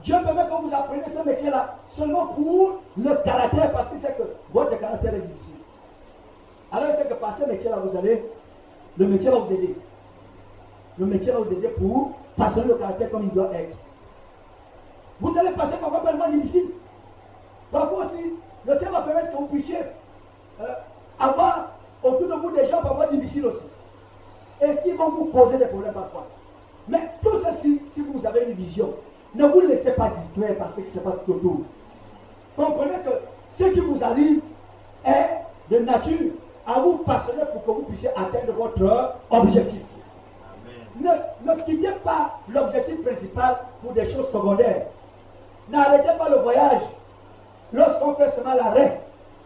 Dieu 0.02 0.16
permet 0.24 0.44
que 0.44 0.62
vous 0.62 0.74
appreniez 0.74 1.02
ce 1.06 1.22
métier-là 1.22 1.76
seulement 1.88 2.26
pour 2.28 2.80
le 2.96 3.14
caractère, 3.16 3.72
parce 3.72 3.90
que 3.90 3.98
c'est 3.98 4.16
que 4.16 4.22
votre 4.52 4.78
caractère 4.78 5.14
est 5.14 5.20
difficile. 5.20 5.56
Alors 6.72 6.92
c'est 6.92 7.08
que 7.08 7.14
par 7.14 7.36
ce 7.36 7.44
métier-là, 7.46 7.76
vous 7.84 7.96
allez, 7.96 8.24
le 8.96 9.06
métier 9.06 9.30
va 9.30 9.38
vous 9.38 9.52
aider. 9.52 9.76
Le 10.98 11.06
métier 11.06 11.32
va 11.32 11.38
vous 11.40 11.52
aider 11.52 11.68
pour 11.68 12.12
façonner 12.38 12.68
le 12.68 12.74
caractère 12.74 13.10
comme 13.10 13.24
il 13.24 13.30
doit 13.30 13.52
être. 13.54 13.76
Vous 15.20 15.36
allez 15.36 15.50
passer 15.50 15.76
par 15.76 15.94
un 15.94 16.12
moment 16.12 16.28
difficile. 16.30 16.70
Parfois 17.70 18.06
aussi, 18.06 18.34
le 18.66 18.74
Seigneur 18.74 19.00
va 19.00 19.02
permettre 19.02 19.32
que 19.32 19.36
vous 19.36 19.46
puissiez 19.46 19.78
euh, 20.60 20.64
avoir 21.20 21.72
autour 22.02 22.26
de 22.26 22.34
vous 22.34 22.50
des 22.50 22.64
gens 22.64 22.80
parfois 22.80 23.06
difficiles 23.06 23.46
aussi. 23.46 23.68
Et 24.62 24.76
qui 24.82 24.92
vont 24.92 25.10
vous 25.10 25.26
poser 25.26 25.58
des 25.58 25.66
problèmes 25.66 25.92
parfois. 25.92 26.26
Mais 26.88 27.10
tout 27.22 27.36
ceci, 27.36 27.82
si 27.86 28.02
vous 28.02 28.26
avez 28.26 28.44
une 28.44 28.52
vision, 28.52 28.94
ne 29.34 29.46
vous 29.46 29.60
laissez 29.60 29.92
pas 29.92 30.08
distraire 30.08 30.56
par 30.56 30.70
ce 30.70 30.80
qui 30.80 30.90
se 30.90 30.98
passe 30.98 31.16
autour. 31.28 31.60
Comprenez 32.56 32.98
que 33.04 33.10
ce 33.48 33.64
qui 33.64 33.80
vous 33.80 34.02
arrive 34.02 34.40
est 35.04 35.28
de 35.70 35.78
nature 35.78 36.32
à 36.66 36.80
vous 36.80 37.02
façonner 37.06 37.42
pour 37.52 37.64
que 37.64 37.70
vous 37.70 37.86
puissiez 37.86 38.10
atteindre 38.10 38.52
votre 38.56 39.14
objectif. 39.30 39.82
Ne, 41.00 41.10
ne 41.44 41.60
quittez 41.62 41.92
pas 42.04 42.40
l'objectif 42.48 43.02
principal 43.02 43.58
pour 43.82 43.92
des 43.92 44.04
choses 44.04 44.30
secondaires. 44.30 44.86
N'arrêtez 45.70 46.18
pas 46.18 46.28
le 46.28 46.38
voyage. 46.38 46.82
Lorsqu'on 47.72 48.14
fait 48.16 48.28
seulement 48.28 48.54
l'arrêt, 48.54 49.00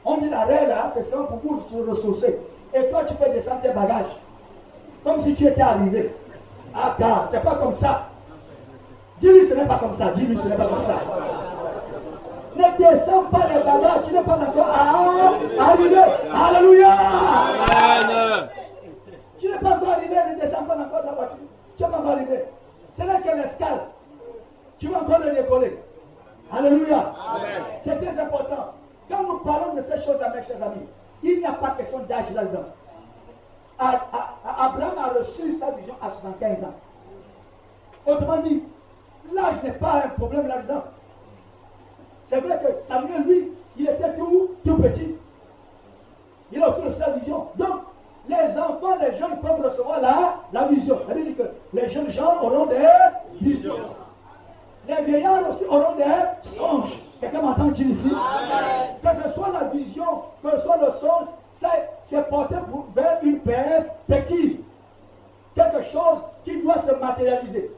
on 0.04 0.18
dit 0.18 0.28
l'arrêt 0.28 0.66
là, 0.66 0.86
c'est 0.92 1.02
seulement 1.02 1.26
pour 1.26 1.38
vous 1.38 1.60
se 1.60 1.76
ressourcer. 1.88 2.40
Et 2.74 2.88
toi, 2.90 3.04
tu 3.04 3.14
peux 3.14 3.30
descendre 3.30 3.62
tes 3.62 3.70
bagages. 3.70 4.16
Comme 5.02 5.20
si 5.20 5.34
tu 5.34 5.46
étais 5.46 5.62
arrivé. 5.62 6.14
Ah, 6.74 6.94
car 6.98 7.28
c'est 7.30 7.42
pas 7.42 7.54
comme 7.54 7.72
ça. 7.72 8.06
Dis-lui, 9.20 9.46
ce 9.48 9.54
n'est 9.54 9.66
pas 9.66 9.76
comme 9.78 9.92
ça. 9.92 10.10
Dis-lui, 10.14 10.36
ce 10.36 10.48
n'est 10.48 10.56
pas 10.56 10.66
comme 10.66 10.80
ça. 10.80 10.94
Ne 12.56 12.62
descends 12.78 13.24
pas 13.24 13.48
les 13.48 13.62
bagages, 13.62 14.02
tu 14.06 14.12
n'es 14.12 14.22
pas 14.22 14.38
encore 14.38 14.68
arrivé. 14.68 16.00
Alléluia. 16.32 16.90
Amen. 16.90 18.48
Tu 19.38 19.48
n'es 19.48 19.58
pas 19.58 19.70
encore 19.70 19.90
arrivé, 19.90 20.16
ne 20.34 20.40
descends 20.40 20.62
pas 20.64 20.74
encore 20.74 21.02
de 21.02 21.06
la 21.06 21.12
voiture. 21.12 21.36
Tu 21.76 21.82
n'es 21.82 21.88
pas 21.88 21.98
encore 21.98 22.12
arrivé. 22.12 22.44
Ce 22.96 23.02
n'est 23.02 23.20
qu'un 23.20 23.42
escale. 23.42 23.80
Tu 24.78 24.88
vas 24.88 24.98
encore 24.98 25.18
le 25.18 25.30
décoller. 25.32 25.78
Alléluia. 26.52 27.12
C'est 27.80 27.96
très 27.96 28.18
important. 28.20 28.74
Quand 29.08 29.22
nous 29.22 29.38
parlons 29.38 29.74
de 29.74 29.80
ces 29.80 29.98
choses-là, 29.98 30.32
mes 30.34 30.42
chers 30.42 30.62
amis, 30.62 30.86
il 31.22 31.38
n'y 31.38 31.46
a 31.46 31.52
pas 31.52 31.70
question 31.70 32.00
d'âge 32.00 32.30
là-dedans. 32.32 32.64
Abraham 33.78 34.98
a 34.98 35.08
reçu 35.18 35.52
sa 35.52 35.72
vision 35.72 35.94
à 36.00 36.08
75 36.10 36.64
ans. 36.64 36.74
Autrement 38.06 38.38
dit, 38.38 38.62
L'âge 39.32 39.62
n'est 39.62 39.72
pas 39.72 40.04
un 40.04 40.08
problème 40.10 40.46
là-dedans. 40.46 40.84
C'est 42.24 42.40
vrai 42.40 42.58
que 42.62 42.78
Samuel, 42.80 43.22
lui, 43.22 43.52
il 43.76 43.88
était 43.88 44.14
tout, 44.16 44.76
petit. 44.76 45.16
Il 46.52 46.62
a 46.62 46.68
aussi 46.68 46.98
sa 46.98 47.10
vision. 47.10 47.48
Donc, 47.56 47.80
les 48.28 48.58
enfants, 48.58 48.96
les 49.00 49.14
jeunes 49.16 49.38
peuvent 49.40 49.62
recevoir 49.62 50.00
la, 50.00 50.36
la 50.52 50.68
vision. 50.68 50.98
Ça 51.06 51.14
veut 51.14 51.24
dire 51.24 51.36
que 51.36 51.50
les 51.72 51.88
jeunes 51.88 52.10
gens 52.10 52.42
auront 52.42 52.66
des 52.66 52.76
visions. 53.40 53.76
Les 54.86 55.02
vieillards 55.04 55.48
aussi 55.48 55.64
auront 55.64 55.96
des 55.96 56.04
songes. 56.42 56.98
Quelqu'un 57.20 57.40
m'entend 57.40 57.68
dire 57.68 57.88
ici? 57.88 58.10
Que 59.02 59.08
ce 59.22 59.34
soit 59.34 59.50
la 59.50 59.64
vision, 59.68 60.22
que 60.42 60.50
ce 60.50 60.58
soit 60.58 60.76
le 60.76 60.90
songe, 60.90 61.28
c'est 62.02 62.28
porter 62.28 62.56
vers 62.94 63.18
une 63.22 63.40
perspective. 63.40 64.60
Quelque 65.54 65.82
chose 65.82 66.18
qui 66.44 66.60
doit 66.60 66.78
se 66.78 66.94
matérialiser. 66.96 67.70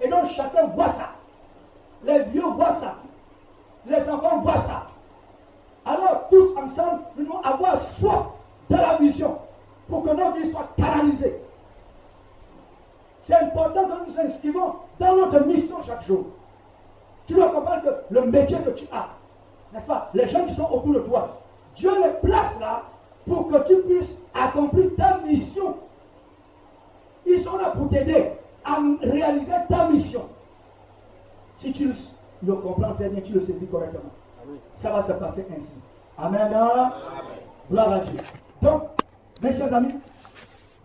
Et 0.00 0.08
donc 0.08 0.26
chacun 0.26 0.66
voit 0.66 0.88
ça. 0.88 1.10
Les 2.04 2.24
vieux 2.24 2.42
voient 2.42 2.72
ça. 2.72 2.94
Les 3.86 4.08
enfants 4.08 4.38
voient 4.38 4.58
ça. 4.58 4.86
Alors 5.84 6.28
tous 6.30 6.56
ensemble, 6.56 7.02
nous 7.16 7.24
devons 7.24 7.40
avoir 7.40 7.78
soif 7.78 8.26
de 8.70 8.76
la 8.76 8.96
vision 8.96 9.38
pour 9.88 10.02
que 10.02 10.10
nos 10.10 10.32
vies 10.32 10.50
soient 10.50 10.68
canalisées. 10.76 11.40
C'est 13.22 13.36
important 13.36 13.84
que 13.84 13.88
nous 13.88 14.12
nous 14.12 14.20
inscrivons 14.20 14.74
dans 14.98 15.16
notre 15.16 15.46
mission 15.46 15.80
chaque 15.80 16.02
jour. 16.02 16.26
Tu 17.24 17.34
dois 17.34 17.50
comprendre 17.50 17.82
que 17.82 18.14
le 18.14 18.26
métier 18.26 18.58
que 18.58 18.70
tu 18.70 18.84
as, 18.92 19.08
n'est-ce 19.72 19.86
pas, 19.86 20.10
les 20.12 20.26
gens 20.26 20.44
qui 20.44 20.54
sont 20.54 20.64
autour 20.64 20.92
de 20.92 21.00
toi, 21.00 21.40
Dieu 21.76 21.90
les 22.02 22.28
place 22.28 22.58
là 22.58 22.82
pour 23.26 23.48
que 23.48 23.66
tu 23.66 23.76
puisses 23.82 24.18
accomplir 24.34 24.90
ta 24.96 25.18
mission. 25.18 25.76
Ils 27.24 27.40
sont 27.40 27.56
là 27.56 27.70
pour 27.70 27.88
t'aider 27.88 28.32
à 28.64 28.78
réaliser 29.00 29.54
ta 29.68 29.88
mission. 29.88 30.22
Si 31.54 31.72
tu 31.72 31.92
le 32.44 32.54
comprends 32.54 32.92
très 32.94 33.08
bien, 33.08 33.20
tu 33.20 33.32
le 33.34 33.40
saisis 33.40 33.68
correctement. 33.68 34.10
Ça 34.74 34.92
va 34.92 35.00
se 35.00 35.12
passer 35.12 35.46
ainsi. 35.56 35.76
Amen. 36.18 36.52
Gloire 37.70 37.92
à 37.92 37.98
Dieu. 38.00 38.18
Donc, 38.60 38.82
mes 39.40 39.52
chers 39.52 39.72
amis, 39.72 39.94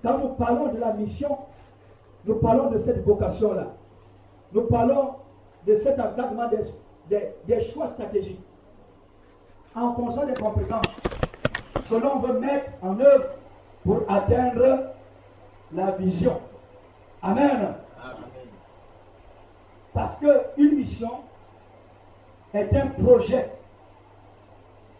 quand 0.03 0.19
nous 0.19 0.29
parlons 0.29 0.71
de 0.71 0.77
la 0.77 0.93
mission, 0.93 1.35
nous 2.27 2.35
parlons 2.35 2.69
de 2.69 2.77
cette 2.77 3.03
vocation-là. 3.05 3.67
Nous 4.51 4.63
parlons 4.63 5.15
de 5.65 5.75
cet 5.75 5.99
encadrement 5.99 6.49
des, 7.09 7.33
des 7.45 7.61
choix 7.61 7.87
stratégiques 7.87 8.41
en 9.75 9.93
fonction 9.93 10.25
des 10.25 10.33
compétences 10.33 10.95
que 11.89 11.95
l'on 11.95 12.19
veut 12.19 12.39
mettre 12.39 12.71
en 12.81 12.99
œuvre 12.99 13.25
pour 13.83 14.01
atteindre 14.07 14.91
la 15.73 15.91
vision. 15.91 16.41
Amen. 17.21 17.75
Parce 19.93 20.17
qu'une 20.17 20.75
mission 20.75 21.11
est 22.53 22.73
un 22.75 22.87
projet, 22.87 23.51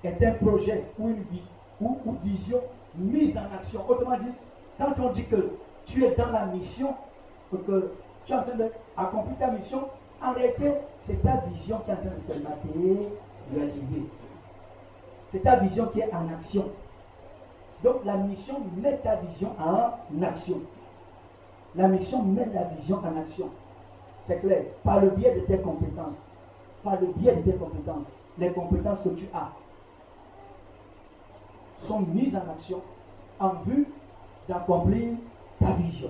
est 0.03 0.23
un 0.23 0.31
projet 0.33 0.85
ou 0.97 1.09
une, 1.09 1.23
vie, 1.23 1.43
ou 1.81 1.97
une 2.05 2.29
vision 2.29 2.61
mise 2.95 3.37
en 3.37 3.53
action. 3.55 3.83
Autrement 3.87 4.17
dit, 4.17 4.31
quand 4.77 4.93
on 4.99 5.09
dit 5.11 5.25
que 5.25 5.51
tu 5.85 6.03
es 6.03 6.15
dans 6.15 6.31
la 6.31 6.45
mission, 6.47 6.95
que 7.51 7.91
tu 8.25 8.33
es 8.33 8.35
en 8.35 8.43
train 8.43 8.57
d'accomplir 8.57 9.37
ta 9.37 9.51
mission, 9.51 9.89
en 10.21 10.33
réalité, 10.33 10.71
c'est 10.99 11.21
ta 11.21 11.37
vision 11.51 11.79
qui 11.79 11.91
est 11.91 11.93
en 11.93 11.97
train 11.97 12.13
de 12.13 12.19
se 12.19 12.33
matérialiser. 12.33 14.03
C'est 15.27 15.43
ta 15.43 15.57
vision 15.57 15.87
qui 15.87 15.99
est 15.99 16.13
en 16.13 16.27
action. 16.33 16.65
Donc 17.83 18.03
la 18.05 18.15
mission 18.17 18.55
met 18.81 18.97
ta 18.97 19.15
vision 19.17 19.49
en 19.59 20.23
action. 20.23 20.61
La 21.75 21.87
mission 21.87 22.23
met 22.23 22.47
la 22.53 22.63
vision 22.63 22.97
en 22.97 23.19
action. 23.19 23.49
C'est 24.21 24.39
clair. 24.39 24.63
Par 24.83 24.99
le 25.01 25.11
biais 25.11 25.35
de 25.35 25.41
tes 25.41 25.59
compétences. 25.59 26.17
Par 26.83 26.99
le 26.99 27.07
biais 27.07 27.35
de 27.35 27.51
tes 27.51 27.57
compétences. 27.57 28.05
Les 28.39 28.51
compétences 28.51 29.01
que 29.01 29.09
tu 29.09 29.25
as 29.33 29.51
sont 31.77 32.01
mises 32.01 32.35
en 32.35 32.51
action 32.51 32.81
en 33.39 33.49
vue 33.65 33.87
d'accomplir 34.49 35.13
ta 35.59 35.71
vision. 35.73 36.09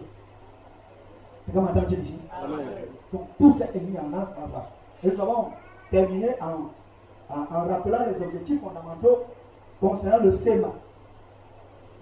C'est 1.47 1.53
comme 1.53 1.69
ici. 2.01 2.19
Donc 3.13 3.27
tout 3.37 3.57
ça 3.57 3.65
est 3.73 3.79
mis 3.79 3.97
en 3.97 4.13
œuvre. 4.13 4.67
Et 5.03 5.07
nous 5.07 5.21
avons 5.21 5.47
terminé 5.89 6.29
en, 6.41 7.33
en, 7.33 7.67
rappelant 7.67 8.05
les 8.11 8.21
objectifs 8.21 8.59
fondamentaux 8.61 9.23
concernant 9.79 10.23
le 10.23 10.31
SEMA. 10.31 10.67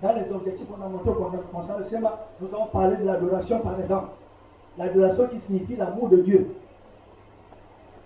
Dans 0.02 0.14
les 0.14 0.32
objectifs 0.34 0.68
fondamentaux 0.68 1.32
concernant 1.52 1.80
le 1.80 1.84
SEMA, 1.84 2.20
nous 2.42 2.54
avons 2.56 2.66
parlé 2.68 2.98
de 2.98 3.04
l'adoration 3.04 3.60
par 3.60 3.80
exemple. 3.80 4.08
L'adoration 4.78 5.28
qui 5.28 5.40
signifie 5.40 5.76
l'amour 5.76 6.10
de 6.10 6.18
Dieu. 6.18 6.56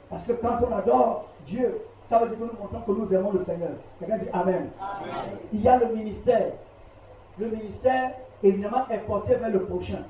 Parce 0.10 0.28
que 0.28 0.34
quand 0.34 0.58
on 0.70 0.76
adore 0.76 1.26
Dieu, 1.46 1.82
ça 2.02 2.20
veut 2.20 2.28
dire 2.28 2.38
que 2.38 2.44
nous 2.44 2.60
montrons 2.60 2.82
que 2.82 3.00
nous 3.00 3.14
aimons 3.14 3.32
le 3.32 3.40
Seigneur. 3.40 3.72
Quelqu'un 4.00 4.18
dit 4.18 4.28
Amen. 4.34 4.70
Il 5.54 5.62
y 5.62 5.68
a 5.70 5.78
le 5.78 5.96
ministère. 5.96 6.52
Le 7.38 7.48
ministère, 7.48 8.12
évidemment, 8.44 8.88
est 8.90 8.98
porté 9.00 9.36
vers 9.36 9.50
le 9.50 9.64
prochain. 9.64 10.04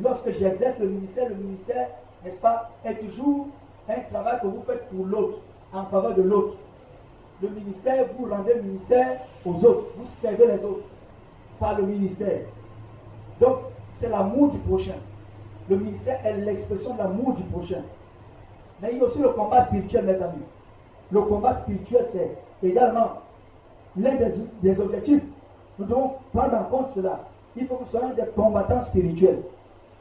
Lorsque 0.00 0.32
j'exerce 0.32 0.78
le 0.80 0.88
ministère, 0.88 1.28
le 1.28 1.36
ministère, 1.36 1.88
n'est-ce 2.24 2.40
pas, 2.40 2.70
est 2.84 2.94
toujours 2.94 3.46
un 3.88 4.00
travail 4.12 4.40
que 4.40 4.46
vous 4.46 4.62
faites 4.66 4.88
pour 4.88 5.06
l'autre, 5.06 5.38
en 5.72 5.84
faveur 5.84 6.14
de 6.14 6.22
l'autre. 6.22 6.56
Le 7.42 7.48
ministère, 7.48 8.06
vous 8.18 8.28
rendez 8.28 8.54
ministère 8.62 9.20
aux 9.44 9.64
autres. 9.64 9.88
Vous 9.96 10.04
servez 10.04 10.46
les 10.46 10.64
autres 10.64 10.84
par 11.60 11.76
le 11.76 11.84
ministère. 11.84 12.40
Donc, 13.40 13.58
c'est 13.92 14.08
l'amour 14.08 14.48
du 14.50 14.58
prochain. 14.58 14.94
Le 15.68 15.76
ministère 15.76 16.24
est 16.24 16.36
l'expression 16.38 16.94
de 16.94 16.98
l'amour 16.98 17.34
du 17.34 17.42
prochain. 17.44 17.82
Mais 18.82 18.90
il 18.92 18.98
y 18.98 19.00
a 19.00 19.04
aussi 19.04 19.20
le 19.20 19.30
combat 19.30 19.60
spirituel, 19.60 20.04
mes 20.04 20.20
amis. 20.22 20.42
Le 21.10 21.22
combat 21.22 21.54
spirituel, 21.54 22.04
c'est 22.04 22.36
également 22.62 23.12
l'un 23.96 24.16
des, 24.62 24.80
objectifs. 24.80 25.22
Nous 25.78 25.86
devons 25.86 26.12
prendre 26.32 26.54
en 26.56 26.64
compte 26.64 26.88
cela. 26.88 27.20
Il 27.56 27.66
faut 27.66 27.76
que 27.76 27.80
nous 27.80 27.86
soyons 27.86 28.10
des 28.10 28.24
combattants 28.34 28.80
spirituels 28.80 29.42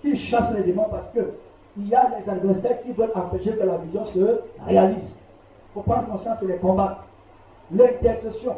qui 0.03 0.15
chassent 0.15 0.53
les 0.53 0.63
démons 0.63 0.87
parce 0.91 1.09
qu'il 1.09 1.87
y 1.87 1.95
a 1.95 2.11
des 2.19 2.29
adversaires 2.29 2.83
qui 2.83 2.91
veulent 2.91 3.11
empêcher 3.15 3.55
que 3.55 3.63
la 3.63 3.77
vision 3.77 4.03
se 4.03 4.41
réalise. 4.67 5.17
Il 5.17 5.73
faut 5.73 5.81
prendre 5.81 6.07
conscience 6.07 6.43
les 6.43 6.57
combats. 6.57 6.99
L'intercession, 7.71 8.57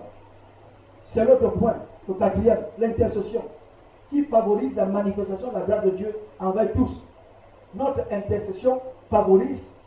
c'est 1.05 1.23
l'autre 1.23 1.49
point. 1.51 1.75
Le 2.07 2.15
quatrième, 2.15 2.59
l'intercession, 2.77 3.43
qui 4.09 4.23
favorise 4.23 4.75
la 4.75 4.85
manifestation 4.85 5.49
de 5.49 5.53
la 5.55 5.61
grâce 5.61 5.85
de 5.85 5.91
Dieu 5.91 6.15
envers 6.39 6.73
tous. 6.73 7.01
Notre 7.75 8.01
intercession 8.11 8.81
favorise 9.09 9.79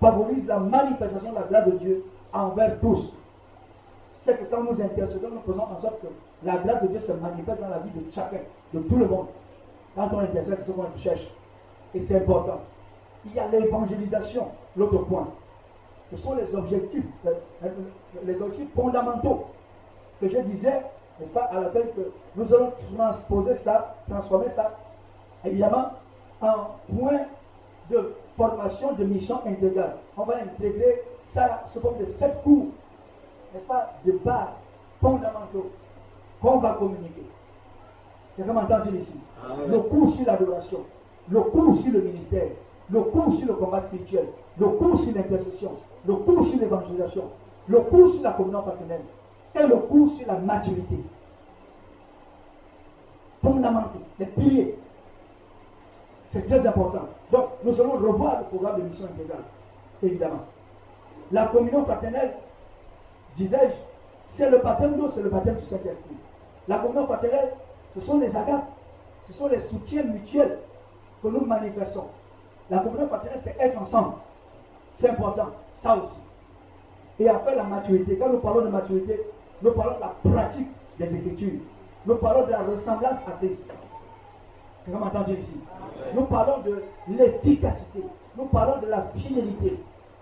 favorise 0.00 0.46
la 0.46 0.58
manifestation 0.58 1.30
de 1.30 1.36
la 1.36 1.42
grâce 1.42 1.66
de 1.66 1.78
Dieu 1.78 2.04
envers 2.32 2.78
tous. 2.80 3.16
C'est 4.14 4.38
que 4.38 4.44
quand 4.44 4.62
nous 4.62 4.80
intercédons, 4.80 5.28
nous 5.30 5.52
faisons 5.52 5.64
en 5.64 5.78
sorte 5.78 6.00
que 6.00 6.06
la 6.44 6.56
grâce 6.56 6.82
de 6.82 6.88
Dieu 6.88 6.98
se 6.98 7.12
manifeste 7.12 7.60
dans 7.60 7.68
la 7.68 7.78
vie 7.78 7.90
de 7.90 8.10
chacun, 8.10 8.40
de 8.72 8.80
tout 8.80 8.96
le 8.96 9.06
monde. 9.06 9.26
Quand 9.94 10.08
on 10.12 10.18
intercède, 10.18 10.56
c'est 10.58 10.64
ce 10.64 10.72
qu'on 10.72 10.86
cherche. 10.96 11.28
Et 11.94 12.00
c'est 12.00 12.16
important. 12.16 12.60
Il 13.24 13.34
y 13.34 13.38
a 13.38 13.48
l'évangélisation, 13.48 14.48
l'autre 14.76 14.98
point. 15.04 15.28
Ce 16.10 16.16
sont 16.16 16.34
les 16.34 16.54
objectifs, 16.54 17.04
les 18.24 18.42
objectifs 18.42 18.74
fondamentaux 18.74 19.46
que 20.20 20.28
je 20.28 20.38
disais, 20.40 20.82
n'est-ce 21.18 21.32
pas, 21.32 21.44
à 21.44 21.60
la 21.60 21.70
que 21.70 22.12
nous 22.36 22.54
allons 22.54 22.72
transposer 22.94 23.54
ça, 23.54 23.94
transformer 24.08 24.48
ça, 24.48 24.76
évidemment, 25.44 25.90
en 26.40 26.76
point 26.94 27.20
de 27.90 28.14
formation 28.36 28.92
de 28.92 29.04
mission 29.04 29.40
intégrale. 29.46 29.96
On 30.16 30.24
va 30.24 30.36
intégrer 30.36 31.02
ça 31.22 31.62
sous 31.72 31.80
forme 31.80 31.98
de 31.98 32.04
sept 32.04 32.42
cours, 32.42 32.66
n'est-ce 33.52 33.66
pas, 33.66 33.94
de 34.04 34.12
base, 34.12 34.68
fondamentaux, 35.00 35.70
qu'on 36.40 36.58
va 36.58 36.74
communiquer. 36.74 37.26
Quelqu'un 38.36 38.52
m'entend-il 38.52 38.96
ici 38.96 39.20
Le 39.68 39.78
cours 39.80 40.12
sur 40.12 40.26
l'adoration, 40.26 40.78
le 41.28 41.40
cours 41.40 41.74
sur 41.74 41.92
le 41.92 42.00
ministère, 42.00 42.48
le 42.90 43.00
cours 43.02 43.32
sur 43.32 43.48
le 43.48 43.54
combat 43.54 43.80
spirituel, 43.80 44.26
le 44.58 44.66
cours 44.66 44.98
sur 44.98 45.14
l'intercession, 45.14 45.72
le 46.06 46.14
cours 46.14 46.44
sur 46.44 46.60
l'évangélisation, 46.60 47.24
le 47.68 47.80
cours 47.80 48.08
sur 48.08 48.22
la 48.22 48.32
communion 48.32 48.62
fraternelle 48.62 49.02
et 49.54 49.66
le 49.66 49.76
cours 49.76 50.08
sur 50.08 50.26
la 50.26 50.38
maturité. 50.38 50.96
Fondamentaux, 53.42 54.00
les 54.18 54.26
piliers 54.26 54.78
c'est 56.26 56.46
très 56.46 56.66
important. 56.66 57.06
Donc, 57.30 57.44
nous 57.62 57.80
allons 57.80 57.92
revoir 57.92 58.38
le 58.40 58.44
programme 58.46 58.80
de 58.80 58.88
mission 58.88 59.04
intégrale, 59.04 59.44
évidemment. 60.02 60.40
La 61.30 61.46
communion 61.46 61.84
fraternelle, 61.84 62.32
disais-je, 63.36 63.74
c'est 64.26 64.50
le 64.50 64.58
baptême 64.58 64.96
d'eau, 64.96 65.06
c'est 65.06 65.22
le 65.22 65.30
baptême 65.30 65.54
du 65.54 65.64
Saint-Esprit. 65.64 66.16
La 66.66 66.78
communion 66.78 67.06
fraternelle, 67.06 67.52
ce 67.94 68.00
sont 68.00 68.18
les 68.18 68.36
agapes, 68.36 68.66
ce 69.22 69.32
sont 69.32 69.46
les 69.46 69.60
soutiens 69.60 70.02
mutuels 70.02 70.58
que 71.22 71.28
nous 71.28 71.44
manifestons. 71.44 72.08
La 72.68 72.78
communion 72.78 73.06
fraternelle, 73.06 73.38
c'est 73.40 73.56
être 73.60 73.78
ensemble. 73.78 74.14
C'est 74.92 75.10
important, 75.10 75.50
ça 75.72 75.96
aussi. 75.96 76.20
Et 77.20 77.28
après 77.28 77.54
la 77.54 77.62
maturité, 77.62 78.16
quand 78.16 78.30
nous 78.30 78.38
parlons 78.38 78.62
de 78.62 78.68
maturité, 78.68 79.20
nous 79.62 79.70
parlons 79.70 79.94
de 79.94 80.00
la 80.00 80.34
pratique 80.34 80.66
des 80.98 81.14
Écritures. 81.14 81.60
Nous 82.04 82.16
parlons 82.16 82.46
de 82.46 82.50
la 82.50 82.62
ressemblance 82.62 83.28
à 83.28 83.32
Christ. 83.38 83.72
Comment 84.84 85.06
entendez 85.06 85.34
ici? 85.34 85.60
Nous 86.14 86.24
parlons 86.24 86.62
de 86.62 86.82
l'efficacité. 87.08 88.02
Nous 88.36 88.46
parlons 88.46 88.80
de 88.80 88.88
la 88.88 89.02
fidélité. 89.14 89.78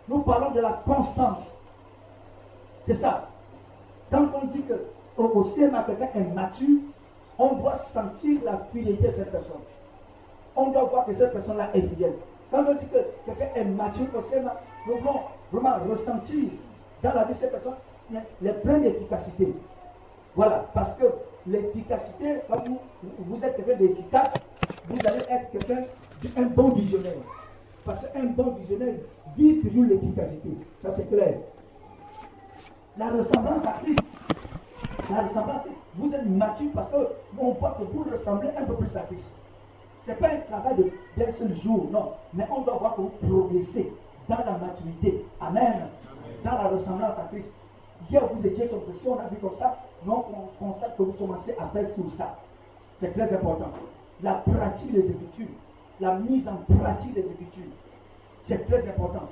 Nous 0.08 0.18
parlons 0.18 0.50
de 0.50 0.61
la 0.61 0.82
constance. 0.85 1.58
C'est 2.82 2.94
ça. 2.94 3.28
Quand 4.11 4.26
on 4.42 4.46
dit 4.48 4.62
que 4.62 4.74
au 5.16 5.42
SEMA, 5.42 5.85
quelqu'un 5.85 6.08
est 6.14 6.35
mature, 6.35 6.78
on 7.42 7.57
doit 7.57 7.74
sentir 7.74 8.40
la 8.44 8.59
fidélité 8.72 9.09
de 9.09 9.12
cette 9.12 9.33
personne. 9.33 9.61
On 10.55 10.70
doit 10.70 10.85
voir 10.85 11.07
que 11.07 11.12
cette 11.12 11.33
personne-là 11.33 11.70
est 11.74 11.83
fidèle. 11.83 12.14
Quand 12.50 12.64
on 12.68 12.74
dit 12.74 12.87
que 12.87 12.98
quelqu'un 13.26 13.55
est 13.55 13.64
mature 13.64 14.22
SEMA, 14.22 14.61
nous 14.87 14.94
devons 14.94 15.20
vraiment 15.50 15.76
ressentir 15.90 16.44
dans 17.02 17.14
la 17.14 17.24
vie 17.24 17.33
de 17.33 17.38
cette 17.38 17.50
personne 17.50 17.74
les 18.40 18.52
plein 18.52 18.78
d'efficacité. 18.78 19.55
Voilà, 20.37 20.66
parce 20.72 20.94
que 20.94 21.05
l'efficacité, 21.46 22.37
quand 22.48 22.62
vous, 22.68 22.78
vous 23.18 23.44
êtes 23.44 23.56
quelqu'un 23.56 23.77
d'efficace, 23.77 24.35
vous 24.88 24.98
allez 25.04 25.23
être 25.29 25.50
quelqu'un, 25.50 25.83
un 26.37 26.42
bon 26.42 26.69
visionnaire. 26.71 27.12
Parce 27.85 28.06
qu'un 28.08 28.25
bon 28.25 28.52
visionnaire 28.60 28.94
vise 29.37 29.62
toujours 29.62 29.85
l'efficacité. 29.85 30.50
Ça, 30.79 30.90
c'est 30.92 31.08
clair. 31.08 31.38
La 32.96 33.08
ressemblance 33.08 33.66
à 33.66 33.73
Christ. 33.83 34.12
La 35.13 35.23
ressemblance 35.23 35.56
à 35.56 35.60
Christ. 35.60 35.81
Vous 35.96 36.15
êtes 36.15 36.27
mature 36.27 36.71
parce 36.75 36.90
qu'on 36.90 37.50
voit 37.52 37.77
que 37.79 37.85
vous 37.85 38.04
ressemblez 38.10 38.48
un 38.56 38.65
peu 38.65 38.75
plus 38.75 38.96
à 38.96 39.00
Christ. 39.00 39.38
Ce 39.98 40.10
n'est 40.10 40.17
pas 40.17 40.29
un 40.29 40.38
travail 40.38 40.92
d'un 41.17 41.31
seul 41.31 41.52
jour, 41.54 41.88
non. 41.92 42.13
Mais 42.35 42.46
on 42.50 42.63
doit 42.63 42.77
voir 42.77 42.96
que 42.96 43.02
vous 43.02 43.13
progressez 43.29 43.92
dans 44.29 44.38
la 44.38 44.58
maturité. 44.58 45.25
Amen. 45.40 45.88
Dans 46.44 46.52
la 46.52 46.69
ressemblance 46.69 47.19
à 47.19 47.29
Christ. 47.31 47.54
Hier, 48.10 48.23
vous 48.33 48.46
étiez 48.46 48.67
comme 48.69 48.83
ceci, 48.85 49.06
on 49.06 49.19
a 49.19 49.29
vu 49.29 49.37
comme 49.37 49.52
ça. 49.52 49.79
Non, 50.04 50.25
on 50.33 50.65
constate 50.65 50.96
que 50.96 51.02
vous 51.02 51.13
commencez 51.13 51.54
à 51.58 51.67
faire 51.69 51.88
sur 51.90 52.08
ça. 52.08 52.37
C'est 52.94 53.13
très 53.13 53.33
important 53.35 53.71
la 54.23 54.35
pratique 54.35 54.92
des 54.92 55.10
Écritures, 55.10 55.54
la 56.00 56.15
mise 56.15 56.48
en 56.48 56.56
pratique 56.79 57.15
des 57.15 57.27
Écritures. 57.27 57.73
C'est 58.42 58.65
très 58.67 58.88
important. 58.88 59.29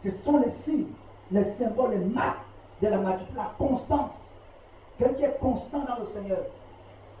Ce 0.00 0.10
sont 0.10 0.38
les 0.38 0.50
signes, 0.50 0.86
les 1.30 1.42
symboles, 1.42 1.92
les 1.92 2.04
marques 2.04 2.44
de 2.82 2.88
la 2.88 2.98
maturité, 2.98 3.32
la 3.34 3.52
constance. 3.58 4.30
Quelqu'un 4.98 5.14
qui 5.14 5.24
est 5.24 5.38
constant 5.38 5.80
dans 5.80 5.98
le 6.00 6.06
Seigneur. 6.06 6.38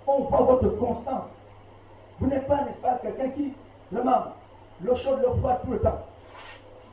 On 0.06 0.20
voit 0.22 0.42
votre 0.42 0.68
constance. 0.78 1.36
Vous 2.18 2.26
n'êtes 2.26 2.46
pas, 2.46 2.62
n'est-ce 2.64 2.80
pas, 2.80 2.98
quelqu'un 3.02 3.28
qui, 3.30 3.52
vraiment 3.92 4.32
l'eau 4.82 4.94
chaude, 4.94 5.20
l'eau 5.22 5.34
froide 5.34 5.58
tout 5.64 5.72
le 5.72 5.80
temps. 5.80 5.98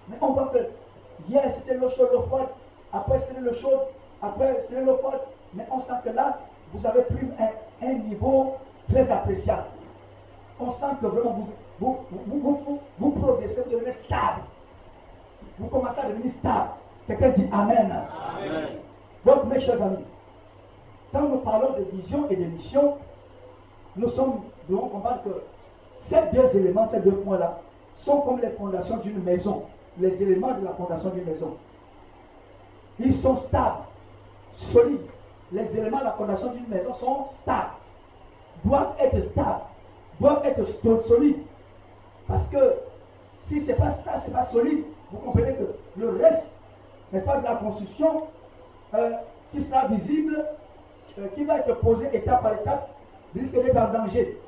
Mais 0.10 0.18
on 0.20 0.34
voit 0.34 0.52
que 0.54 0.58
hier 1.30 1.50
c'était 1.50 1.76
l'eau 1.76 1.88
chaude, 1.88 2.10
l'eau 2.12 2.24
froide, 2.24 2.48
après 2.92 3.20
c'était 3.20 3.40
l'eau 3.40 3.54
chaude, 3.54 3.80
après 4.22 4.60
c'était 4.60 4.82
l'eau 4.82 4.98
froide, 4.98 5.22
mais 5.54 5.66
on 5.72 5.80
sent 5.80 5.94
que 6.04 6.10
là, 6.10 6.40
vous 6.74 6.86
avez 6.86 7.04
pris 7.04 7.28
un, 7.82 7.94
niveau 7.94 8.56
très 8.92 9.10
appréciable. 9.12 9.68
On 10.60 10.70
sent 10.70 10.86
que 11.02 11.08
vraiment 11.08 11.40
vous, 11.80 11.98
vous, 12.10 12.68
vous, 13.00 13.12
progressez, 13.12 13.62
vous 13.64 13.72
devenez 13.72 13.92
stable. 13.92 14.42
Vous 15.60 15.68
commencez 15.68 16.00
à 16.00 16.08
devenir 16.08 16.30
stable. 16.30 16.70
Quelqu'un 17.08 17.30
dit 17.30 17.48
Amen. 17.52 17.92
Amen. 18.38 18.68
Donc, 19.26 19.46
mes 19.46 19.60
chers 19.60 19.82
amis, 19.82 20.04
quand 21.14 21.30
nous 21.30 21.38
parlons 21.38 21.74
de 21.78 21.84
vision 21.96 22.28
et 22.30 22.36
de 22.36 22.44
mission, 22.46 22.98
nous 23.96 24.08
sommes, 24.08 24.42
devons 24.68 24.88
comprendre 24.90 25.22
que 25.24 25.44
ces 25.96 26.20
deux 26.34 26.58
éléments, 26.58 26.88
ces 26.88 27.02
deux 27.02 27.12
points-là, 27.12 27.62
sont 27.94 28.22
comme 28.22 28.40
les 28.40 28.50
fondations 28.50 28.98
d'une 28.98 29.22
maison, 29.22 29.64
les 30.00 30.22
éléments 30.24 30.58
de 30.58 30.66
la 30.66 30.72
fondation 30.72 31.12
d'une 31.12 31.26
maison. 31.26 31.56
Ils 33.00 33.14
sont 33.14 33.36
stables, 33.36 33.84
solides. 34.52 35.02
Les 35.52 35.78
éléments 35.78 36.00
de 36.00 36.06
la 36.06 36.14
fondation 36.14 36.52
d'une 36.52 36.68
maison 36.68 36.92
sont 36.92 37.28
stables, 37.28 37.74
doivent 38.66 38.96
être 39.00 39.22
stables, 39.22 39.62
doivent 40.20 40.44
être 40.46 40.66
solides. 40.66 41.44
Parce 42.28 42.48
que 42.48 42.58
si 43.38 43.62
ce 43.62 43.68
n'est 43.68 43.78
pas 43.78 43.92
stable, 43.92 44.20
ce 44.20 44.28
n'est 44.28 44.34
pas 44.34 44.42
solide, 44.42 44.84
vous 45.12 45.20
comprenez 45.20 45.54
que 45.54 45.76
le 46.00 46.10
reste, 46.10 46.56
n'est-ce 47.12 47.26
pas, 47.26 47.38
de 47.38 47.44
la 47.44 47.56
construction, 47.58 48.24
euh, 48.96 49.12
qui 49.52 49.62
sera 49.62 49.86
visible, 49.88 50.44
qui 51.36 51.44
va 51.46 51.60
être 51.60 51.76
posé 51.80 52.16
étape 52.16 52.42
par 52.42 52.54
étape, 52.54 52.90
risque 53.36 53.54
d'être 53.54 53.78
en 53.78 53.92
danger? 53.92 54.40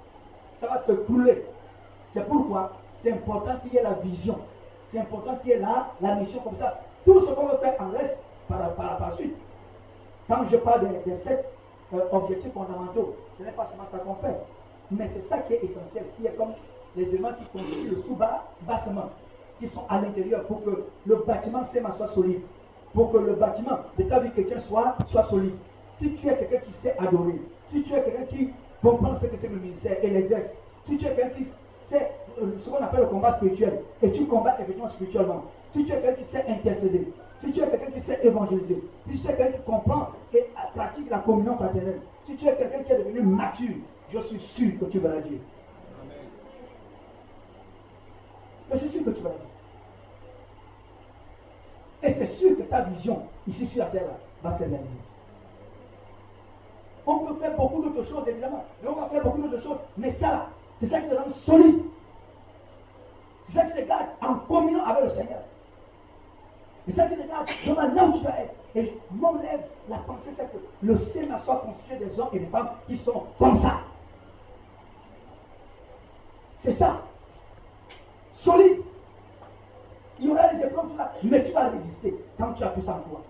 Ça 0.54 0.68
va 0.68 0.78
se 0.78 0.92
couler. 0.94 1.46
C'est 2.08 2.28
pourquoi 2.28 2.72
c'est 2.94 3.12
important 3.12 3.56
qu'il 3.62 3.74
y 3.74 3.78
ait 3.78 3.84
la 3.84 3.94
vision. 3.94 4.40
C'est 4.84 5.00
important 5.00 5.36
qu'il 5.38 5.50
y 5.52 5.54
ait 5.54 5.60
la, 5.60 5.88
la 6.02 6.16
mission 6.16 6.40
comme 6.42 6.56
ça. 6.56 6.80
Tout 7.04 7.20
ce 7.20 7.32
qu'on 7.32 7.48
veut 7.48 7.58
faire 7.58 7.76
en 7.80 7.90
reste 7.98 8.24
par, 8.48 8.74
par, 8.74 8.98
par 8.98 9.14
suite. 9.14 9.36
Quand 10.28 10.44
je 10.46 10.58
parle 10.58 10.88
des 10.88 11.12
de 11.12 11.16
sept 11.16 11.46
euh, 11.94 12.00
objectifs 12.12 12.54
fondamentaux, 12.54 13.16
ce 13.34 13.44
n'est 13.44 13.52
pas 13.52 13.66
seulement 13.66 13.86
ça 13.86 14.00
qu'on 14.00 14.16
fait. 14.16 14.36
Mais 14.92 15.08
c'est 15.08 15.22
ça 15.22 15.40
qui 15.40 15.54
est 15.54 15.64
essentiel, 15.64 16.06
qui 16.18 16.26
est 16.26 16.32
comme 16.36 16.54
les 16.96 17.14
éléments 17.14 17.34
qui 17.34 17.46
construisent 17.46 17.92
le 17.92 17.98
sous-bas, 17.98 18.44
bassement, 18.62 19.10
qui 19.60 19.68
sont 19.68 19.84
à 19.90 20.00
l'intérieur 20.00 20.44
pour 20.46 20.64
que 20.64 20.86
le 21.06 21.16
bâtiment 21.18 21.64
SEMA 21.64 21.92
soit 21.92 22.08
solide, 22.08 22.42
pour 22.94 23.12
que 23.12 23.18
le 23.18 23.34
bâtiment 23.34 23.80
de 23.98 24.04
ta 24.04 24.20
vie 24.20 24.32
chrétienne 24.32 24.60
soit, 24.60 24.96
soit 25.06 25.24
solide. 25.24 25.56
Si 25.96 26.14
tu 26.14 26.28
es 26.28 26.36
quelqu'un 26.36 26.58
qui 26.58 26.74
sait 26.74 26.94
adorer, 27.00 27.42
si 27.70 27.82
tu 27.82 27.94
es 27.94 28.04
quelqu'un 28.04 28.26
qui 28.26 28.50
comprend 28.82 29.14
ce 29.14 29.28
que 29.28 29.38
c'est 29.38 29.48
le 29.48 29.56
ministère 29.56 29.96
et 30.04 30.10
l'exerce, 30.10 30.58
si 30.84 30.98
tu 30.98 31.06
es 31.06 31.16
quelqu'un 31.16 31.30
qui 31.30 31.46
sait 31.46 32.12
euh, 32.42 32.58
ce 32.58 32.70
qu'on 32.70 32.84
appelle 32.84 33.00
le 33.00 33.06
combat 33.06 33.32
spirituel, 33.32 33.80
et 34.04 34.12
tu 34.12 34.26
combats 34.26 34.56
effectivement 34.56 34.90
spirituellement, 34.90 35.46
si 35.70 35.86
tu 35.86 35.94
es 35.94 35.96
quelqu'un 35.96 36.14
qui 36.16 36.26
sait 36.26 36.44
intercéder, 36.50 37.08
si 37.40 37.50
tu 37.50 37.62
es 37.62 37.68
quelqu'un 37.70 37.92
qui 37.92 38.02
sait 38.02 38.20
évangéliser, 38.24 38.84
si 39.10 39.22
tu 39.22 39.32
es 39.32 39.36
quelqu'un 39.36 39.58
qui 39.58 39.64
comprend 39.64 40.10
et 40.34 40.46
pratique 40.76 41.10
la 41.10 41.20
communion 41.20 41.56
fraternelle, 41.56 42.02
si 42.24 42.36
tu 42.36 42.46
es 42.46 42.56
quelqu'un 42.58 42.84
qui 42.84 42.92
est 42.92 42.98
devenu 42.98 43.22
mature, 43.22 43.76
je 44.10 44.20
suis 44.20 44.40
sûr 44.40 44.78
que 44.78 44.86
tu 44.86 45.00
la 45.00 45.22
dire. 45.22 45.40
Je 48.70 48.78
suis 48.80 48.90
sûr 48.90 49.06
que 49.06 49.12
tu 49.12 49.24
la 49.24 49.30
dire. 49.30 49.40
Et 52.04 52.10
c'est 52.10 52.26
sûr 52.26 52.58
que 52.58 52.64
ta 52.64 52.82
vision 52.82 53.22
ici 53.48 53.66
sur 53.66 53.86
la 53.86 53.90
terre 53.92 54.04
va 54.44 54.52
se. 54.52 54.66
On 57.08 57.20
peut 57.20 57.36
faire 57.36 57.56
beaucoup 57.56 57.82
d'autres 57.84 58.04
choses, 58.04 58.28
évidemment. 58.28 58.64
Et 58.84 58.88
on 58.88 58.96
va 58.96 59.08
faire 59.08 59.24
beaucoup 59.24 59.42
d'autres 59.42 59.62
choses. 59.62 59.78
Mais 59.98 60.10
ça, 60.10 60.48
c'est 60.78 60.88
ça 60.88 61.02
qui 61.02 61.10
te 61.10 61.16
rend 61.16 61.30
solide. 61.30 61.84
C'est 63.46 63.54
ça 63.54 63.66
qui 63.66 63.82
te 63.82 63.88
garde 63.88 64.08
en 64.22 64.36
communion 64.36 64.84
avec 64.84 65.04
le 65.04 65.10
Seigneur. 65.10 65.42
C'est 66.86 66.94
ça 66.94 67.08
qui 67.08 67.16
te 67.16 67.28
garde 67.28 67.50
vraiment 67.64 67.94
là 67.94 68.06
où 68.06 68.12
tu 68.12 68.24
vas 68.24 68.40
être. 68.40 68.54
Et 68.76 68.98
mon 69.12 69.34
rêve, 69.34 69.62
la 69.88 69.98
pensée, 70.00 70.32
c'est 70.32 70.52
que 70.52 70.58
le 70.82 70.96
Seigneur 70.96 71.40
soit 71.40 71.58
constitué 71.58 71.98
des 71.98 72.20
hommes 72.20 72.30
et 72.34 72.40
des 72.40 72.48
femmes 72.48 72.70
qui 72.88 72.96
sont 72.96 73.24
comme 73.38 73.56
ça. 73.56 73.80
C'est 76.60 76.74
ça. 76.74 77.02
Solide. 78.32 78.82
Il 80.20 80.28
y 80.28 80.32
aura 80.32 80.48
des 80.48 80.62
épreuves, 80.62 80.86
mais 81.24 81.44
tu 81.44 81.52
vas 81.52 81.70
résister 81.70 82.16
quand 82.38 82.54
tu 82.54 82.64
as 82.64 82.70
tout 82.70 82.82
ça 82.82 82.94
en 82.94 83.10
toi. 83.10 83.22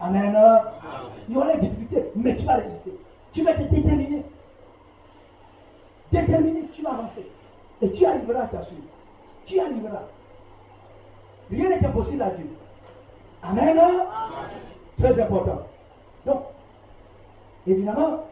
Amen. 0.00 0.36
Il 1.28 1.34
y 1.34 1.36
aura 1.36 1.54
des 1.54 1.66
difficultés, 1.66 2.10
mais 2.14 2.34
tu 2.34 2.44
vas 2.44 2.56
résister. 2.56 2.92
Tu 3.32 3.42
vas 3.42 3.52
être 3.52 3.68
déterminé. 3.68 4.24
Déterminé, 6.12 6.62
tu 6.72 6.82
vas 6.82 6.90
avancer. 6.90 7.30
Et 7.82 7.90
tu 7.90 8.04
arriveras 8.06 8.42
à 8.42 8.46
t'assurer. 8.46 8.82
Tu 9.44 9.60
arriveras. 9.60 10.02
Rien 11.50 11.68
n'est 11.68 11.84
impossible 11.84 12.22
à 12.22 12.30
Dieu. 12.30 12.48
Amen. 13.42 13.80
Très 14.96 15.20
important. 15.20 15.62
Donc, 16.26 16.42
évidemment, 17.66 18.24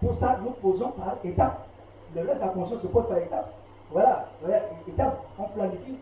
pour 0.00 0.14
ça, 0.14 0.38
nous 0.42 0.50
posons 0.50 0.90
par 0.90 1.16
étapes. 1.24 1.66
Le 2.14 2.22
reste, 2.26 2.40
la 2.40 2.48
conscience 2.48 2.80
se 2.80 2.86
pose 2.86 3.08
par 3.08 3.18
étapes. 3.18 3.52
Voilà, 3.90 4.26
voilà, 4.40 4.62
étape, 4.88 5.22
on 5.38 5.44
planifie 5.44 5.96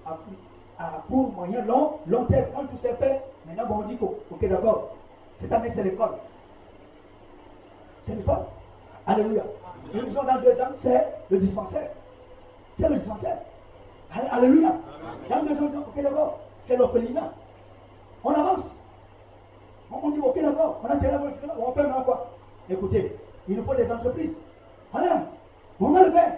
à 0.78 1.02
court, 1.08 1.32
moyen, 1.32 1.64
long, 1.64 1.92
long 2.06 2.24
terme. 2.24 2.46
Quand 2.54 2.64
tout 2.64 2.76
s'est 2.76 2.94
fait, 2.94 3.22
maintenant 3.46 3.66
bon, 3.66 3.82
on 3.84 3.88
dit 3.88 3.98
ok 4.00 4.48
d'accord, 4.48 4.94
cette 5.34 5.52
année 5.52 5.68
c'est 5.68 5.84
l'école. 5.84 6.16
C'est 8.02 8.14
l'école. 8.14 8.44
Alléluia. 9.06 9.42
Nous 9.92 10.08
sommes 10.10 10.26
dans 10.26 10.40
deux 10.40 10.60
ans, 10.60 10.68
c'est 10.74 11.06
le 11.30 11.38
dispensaire. 11.38 11.90
C'est 12.72 12.88
le 12.88 12.96
dispensaire. 12.96 13.38
Alléluia. 14.30 14.72
Dans 15.28 15.42
deux 15.42 15.62
ans, 15.62 15.70
ok 15.88 16.02
d'accord, 16.02 16.38
c'est 16.60 16.76
l'orphelinat. 16.76 17.32
On 18.22 18.30
avance. 18.30 18.80
On, 19.90 20.10
dit 20.10 20.20
ok 20.20 20.40
d'accord, 20.40 20.80
on 20.82 20.86
a 20.86 20.96
terminé 20.96 21.34
on 21.58 21.72
fait 21.72 21.82
maintenant 21.82 22.02
quoi 22.02 22.30
Écoutez, 22.68 23.16
il 23.48 23.56
nous 23.56 23.64
faut 23.64 23.74
des 23.74 23.90
entreprises. 23.92 24.38
Allez, 24.92 25.08
on 25.80 25.90
va 25.90 26.04
le 26.04 26.12
faire. 26.12 26.34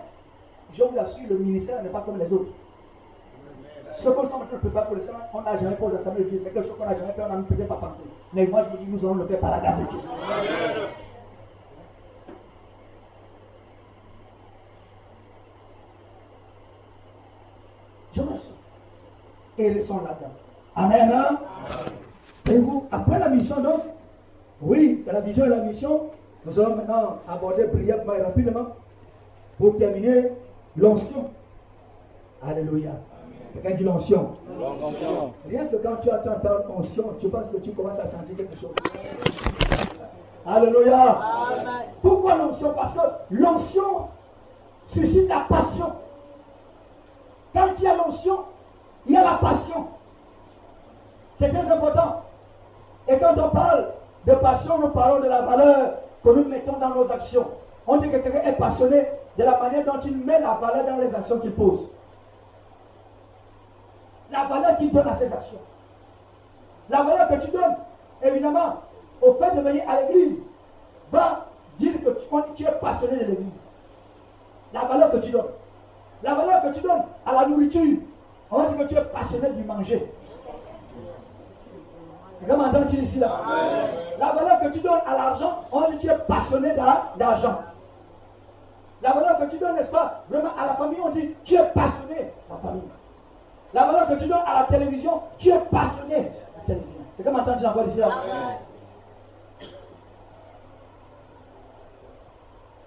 Je 0.73 0.83
vous 0.83 0.99
assure, 0.99 1.29
le 1.31 1.39
ministère 1.39 1.83
n'est 1.83 1.89
pas 1.89 2.01
comme 2.01 2.19
les 2.19 2.33
autres. 2.33 2.51
Ce 3.97 4.11
qu'on 4.11 4.23
ne 4.25 4.59
peut 4.61 4.69
pas 4.69 4.83
pour 4.83 4.95
le 4.95 5.01
Seigneur, 5.01 5.23
on 5.33 5.41
n'a 5.41 5.57
jamais 5.57 5.75
fait 5.75 5.83
aux 5.83 5.97
assemblées 5.97 6.25
de 6.25 6.29
Dieu. 6.29 6.39
C'est 6.39 6.53
quelque 6.53 6.67
chose 6.67 6.77
qu'on 6.79 6.85
n'a 6.85 6.95
jamais 6.95 7.13
fait, 7.15 7.23
on 7.23 7.29
n'a 7.35 7.43
peut-être 7.43 7.67
pas 7.67 7.77
pensé. 7.77 8.03
Mais 8.35 8.47
moi, 8.47 8.63
je 8.63 8.69
vous 8.69 8.77
dis, 8.77 8.87
nous 8.91 9.03
allons 9.07 9.15
le 9.15 9.27
faire 9.27 9.39
par 9.41 9.53
la 9.53 9.59
grâce 9.59 9.79
de 9.79 9.85
Dieu. 9.85 9.99
Je 18.13 18.21
me 18.21 18.39
suis. 18.39 18.51
Et 19.59 19.69
ils 19.69 19.83
sont 19.83 20.03
là-dedans. 20.03 20.33
Amen. 20.77 21.11
Hein? 21.15 21.39
Et 22.51 22.59
vous, 22.59 22.87
après 22.93 23.19
la 23.19 23.31
mission, 23.31 23.63
donc, 23.63 23.81
oui, 24.61 25.05
la 25.07 25.21
vision 25.21 25.47
et 25.47 25.49
la 25.49 25.61
mission, 25.61 26.11
nous 26.45 26.61
allons 26.61 26.77
maintenant 26.77 27.19
aborder 27.27 27.65
brièvement 27.65 28.13
et 28.13 28.21
rapidement 28.23 28.67
pour 29.59 29.79
terminer 29.79 30.33
l'onction. 30.77 31.31
Alléluia. 32.47 32.91
Quelqu'un 33.63 33.77
dit 33.77 33.85
l'onction. 33.85 34.31
Rien 35.49 35.65
que 35.67 35.77
quand 35.77 35.97
tu 36.03 36.11
attends 36.11 36.41
ta 36.43 36.65
onction, 36.77 37.05
tu 37.19 37.29
penses 37.29 37.51
que 37.51 37.59
tu 37.59 37.71
commences 37.73 37.99
à 37.99 38.07
sentir 38.07 38.37
quelque 38.37 38.57
chose. 38.57 38.75
Alléluia. 40.47 41.19
Pourquoi 42.03 42.37
l'onction? 42.37 42.73
Parce 42.75 42.93
que 42.93 43.01
l'onction 43.31 44.09
suscite 44.85 45.29
la 45.29 45.47
passion. 45.49 45.93
Quand 47.55 47.69
il 47.79 47.85
y 47.85 47.87
a 47.87 47.97
l'onction, 47.97 48.41
il 49.07 49.15
y 49.15 49.17
a 49.17 49.25
la 49.25 49.35
passion. 49.35 49.87
C'est 51.33 51.49
très 51.49 51.71
important. 51.71 52.23
Et 53.09 53.19
quand 53.19 53.35
on 53.39 53.49
parle 53.51 53.89
de 54.27 54.35
passion, 54.35 54.79
nous 54.79 54.89
parlons 54.89 55.23
de 55.23 55.29
la 55.29 55.43
valeur 55.43 55.95
que 56.23 56.31
nous 56.31 56.45
mettons 56.49 56.79
dans 56.79 56.91
nos 56.91 57.11
actions. 57.11 57.47
On 57.87 57.97
dit 57.99 58.11
que 58.11 58.19
quelqu'un 58.19 58.43
est 58.43 58.57
passionné 58.57 59.07
de 59.39 59.45
la 59.45 59.59
manière 59.59 59.85
dont 59.85 59.99
il 60.05 60.17
met 60.19 60.41
la 60.41 60.55
valeur 60.55 60.87
dans 60.87 60.97
les 60.99 61.15
actions 61.15 61.39
qu'il 61.39 61.53
pose 61.53 61.89
la 64.31 64.45
valeur 64.45 64.77
qu'il 64.79 64.91
donne 64.91 65.09
à 65.09 65.15
ses 65.15 65.33
actions. 65.33 65.61
La 66.89 67.03
valeur 67.03 67.29
que 67.29 67.45
tu 67.45 67.51
donnes, 67.51 67.77
évidemment, 68.23 68.83
au 69.21 69.35
fait 69.35 69.55
de 69.57 69.61
venir 69.61 69.83
à 69.89 70.01
l'église, 70.01 70.49
va 71.13 71.47
dire 71.79 71.93
que 72.05 72.11
tu, 72.55 72.65
es 72.65 72.73
passionné 72.73 73.19
de 73.19 73.25
l'église. 73.25 73.69
La 74.73 74.85
valeur 74.85 75.11
que 75.11 75.19
tu 75.19 75.31
donnes. 75.31 75.47
La 76.23 76.35
valeur 76.35 76.63
que 76.63 76.73
tu 76.73 76.81
donnes 76.81 77.03
à 77.25 77.33
la 77.33 77.47
nourriture, 77.47 77.99
on 78.51 78.59
va 78.59 78.67
dire 78.69 78.79
que 78.79 78.93
tu 78.93 78.99
es 78.99 79.05
passionné 79.05 79.51
du 79.51 79.65
manger. 79.65 80.13
Comment 82.49 82.65
entends-tu 82.65 82.97
ici 82.97 83.19
là 83.19 83.41
La 84.19 84.33
valeur 84.33 84.61
que 84.61 84.69
tu 84.69 84.81
donnes 84.81 85.01
à 85.07 85.17
l'argent, 85.17 85.63
on 85.73 85.81
dire 85.81 85.91
que 85.91 85.97
tu 85.97 86.07
es 86.09 86.19
passionné 86.19 86.75
d'argent. 87.17 87.61
La 89.03 89.13
valeur 89.13 89.39
que 89.39 89.45
tu 89.45 89.59
donnes, 89.59 89.75
n'est-ce 89.77 89.91
pas, 89.91 90.25
vraiment 90.29 90.51
à 90.59 90.67
la 90.67 90.75
famille, 90.75 90.99
on 91.05 91.11
dit 91.11 91.35
tu 91.45 91.55
es 91.55 91.65
passionné 91.67 92.15
de 92.15 92.51
la 92.51 92.57
famille. 92.57 92.83
La 93.77 93.85
valeur 93.85 94.09
que 94.09 94.15
tu 94.15 94.27
donnes 94.27 94.39
à 94.47 94.61
la 94.61 94.65
télévision, 94.65 95.21
tu 95.37 95.51
es 95.51 95.59
passionné 95.71 96.17
de 96.17 96.67
télévision. 96.67 97.03
Quelqu'un 97.15 97.31
m'entend 97.31 97.57
dire 97.57 97.69
encore 97.69 97.87
ici 97.87 97.99
là 97.99 98.09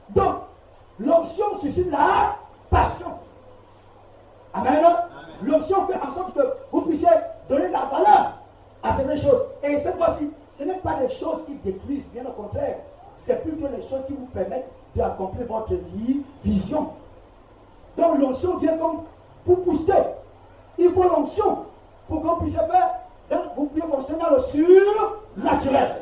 Donc, 0.10 0.36
l'onction 0.98 1.60
suscite 1.60 1.92
la 1.92 2.38
passion. 2.72 3.12
Amen. 4.52 4.84
L'onction 5.44 5.86
fait 5.86 6.02
en 6.02 6.10
sorte 6.10 6.34
que 6.34 6.42
vous 6.72 6.82
puissiez 6.82 7.08
donner 7.48 7.70
la 7.70 7.86
valeur 7.86 8.40
à 8.82 8.92
certaines 8.92 9.18
choses. 9.18 9.44
Et 9.62 9.78
cette 9.78 9.96
fois-ci, 9.96 10.32
ce 10.50 10.64
n'est 10.64 10.80
pas 10.80 10.96
des 10.96 11.10
choses 11.10 11.46
qui 11.46 11.54
détruisent, 11.64 12.10
bien 12.12 12.26
au 12.26 12.32
contraire. 12.32 12.78
C'est 13.14 13.44
plutôt 13.44 13.68
les 13.68 13.88
choses 13.88 14.08
qui 14.08 14.14
vous 14.14 14.26
permettent 14.34 14.72
d'accomplir 14.96 15.46
votre 15.46 15.76
vie, 15.76 16.24
vision. 16.44 16.94
Donc 17.96 18.18
l'onction 18.18 18.58
vient 18.58 18.76
comme 18.76 19.04
pour 19.46 19.58
booster. 19.58 19.94
Il 20.80 20.92
faut 20.92 21.04
l'onction 21.04 21.66
pour 22.08 22.22
qu'on 22.22 22.38
puisse 22.38 22.56
faire. 22.56 22.96
Donc 23.30 23.42
vous 23.56 23.66
pouvez 23.66 23.82
fonctionner 23.82 24.20
dans 24.24 24.30
le 24.32 24.40
surnaturel. 24.40 25.96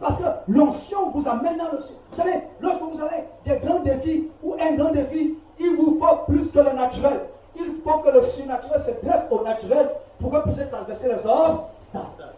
Parce 0.00 0.18
que 0.18 0.24
l'onction 0.48 1.10
vous 1.10 1.26
amène 1.28 1.56
dans 1.56 1.72
le. 1.72 1.78
Vous 1.78 2.16
savez, 2.16 2.42
lorsque 2.60 2.82
vous 2.82 3.00
avez 3.00 3.24
des 3.44 3.56
grands 3.56 3.80
défis 3.80 4.28
ou 4.42 4.54
un 4.60 4.72
grand 4.74 4.90
défi, 4.90 5.38
il 5.58 5.76
vous 5.76 5.98
faut 5.98 6.16
plus 6.26 6.50
que 6.50 6.58
le 6.58 6.72
naturel. 6.72 7.20
Il 7.56 7.80
faut 7.82 7.98
que 7.98 8.10
le 8.10 8.20
surnaturel 8.20 8.80
se 8.80 8.90
greffe 9.04 9.24
au 9.30 9.42
naturel 9.42 9.90
pour 10.20 10.30
que 10.30 10.36
vous 10.36 10.42
puissiez 10.42 10.66
traverser 10.66 11.08
les 11.08 11.26
obstacles. 11.26 12.34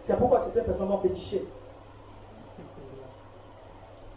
C'est 0.00 0.18
pourquoi 0.18 0.38
certaines 0.38 0.64
personnes 0.64 0.88
vont 0.88 0.98
féticher. 0.98 1.46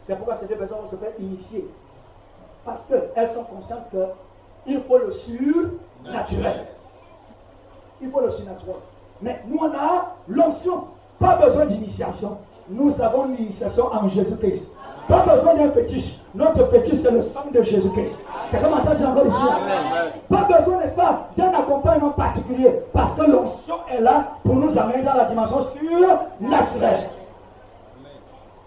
C'est 0.01 0.15
pourquoi 0.15 0.35
certaines 0.35 0.57
personnes 0.57 0.79
vont 0.79 0.87
se 0.87 0.95
faire 0.95 1.11
initier. 1.19 1.67
Parce 2.63 2.85
qu'elles 2.85 3.29
sont 3.29 3.43
conscientes 3.43 3.93
qu'il 4.65 4.81
faut 4.81 4.97
le 4.97 5.11
surnaturel. 5.11 6.65
Il 8.01 8.11
faut 8.11 8.21
le 8.21 8.29
surnaturel. 8.29 8.75
Mais 9.21 9.41
nous, 9.47 9.57
on 9.61 9.73
a 9.73 10.15
l'onction. 10.27 10.85
Pas 11.19 11.35
besoin 11.37 11.65
d'initiation. 11.65 12.37
Nous 12.69 13.01
avons 13.01 13.25
l'initiation 13.25 13.85
en 13.93 14.07
Jésus-Christ. 14.07 14.75
Pas 15.07 15.23
besoin 15.23 15.53
d'un 15.53 15.71
fétiche. 15.71 16.19
Notre 16.33 16.67
fétiche, 16.67 16.95
c'est 16.95 17.11
le 17.11 17.21
sang 17.21 17.45
de 17.53 17.61
Jésus-Christ. 17.61 18.25
Quelqu'un 18.49 18.69
m'entend 18.69 18.91
encore 18.91 19.27
ici? 19.27 19.45
Pas 20.27 20.43
besoin, 20.43 20.77
n'est-ce 20.79 20.95
pas, 20.95 21.29
d'un 21.37 21.53
accompagnement 21.53 22.09
particulier. 22.09 22.71
Parce 22.91 23.13
que 23.15 23.21
l'onction 23.21 23.75
est 23.89 24.01
là 24.01 24.29
pour 24.43 24.55
nous 24.55 24.77
amener 24.77 25.03
dans 25.03 25.13
la 25.13 25.25
dimension 25.25 25.59
surnaturelle. 25.61 27.09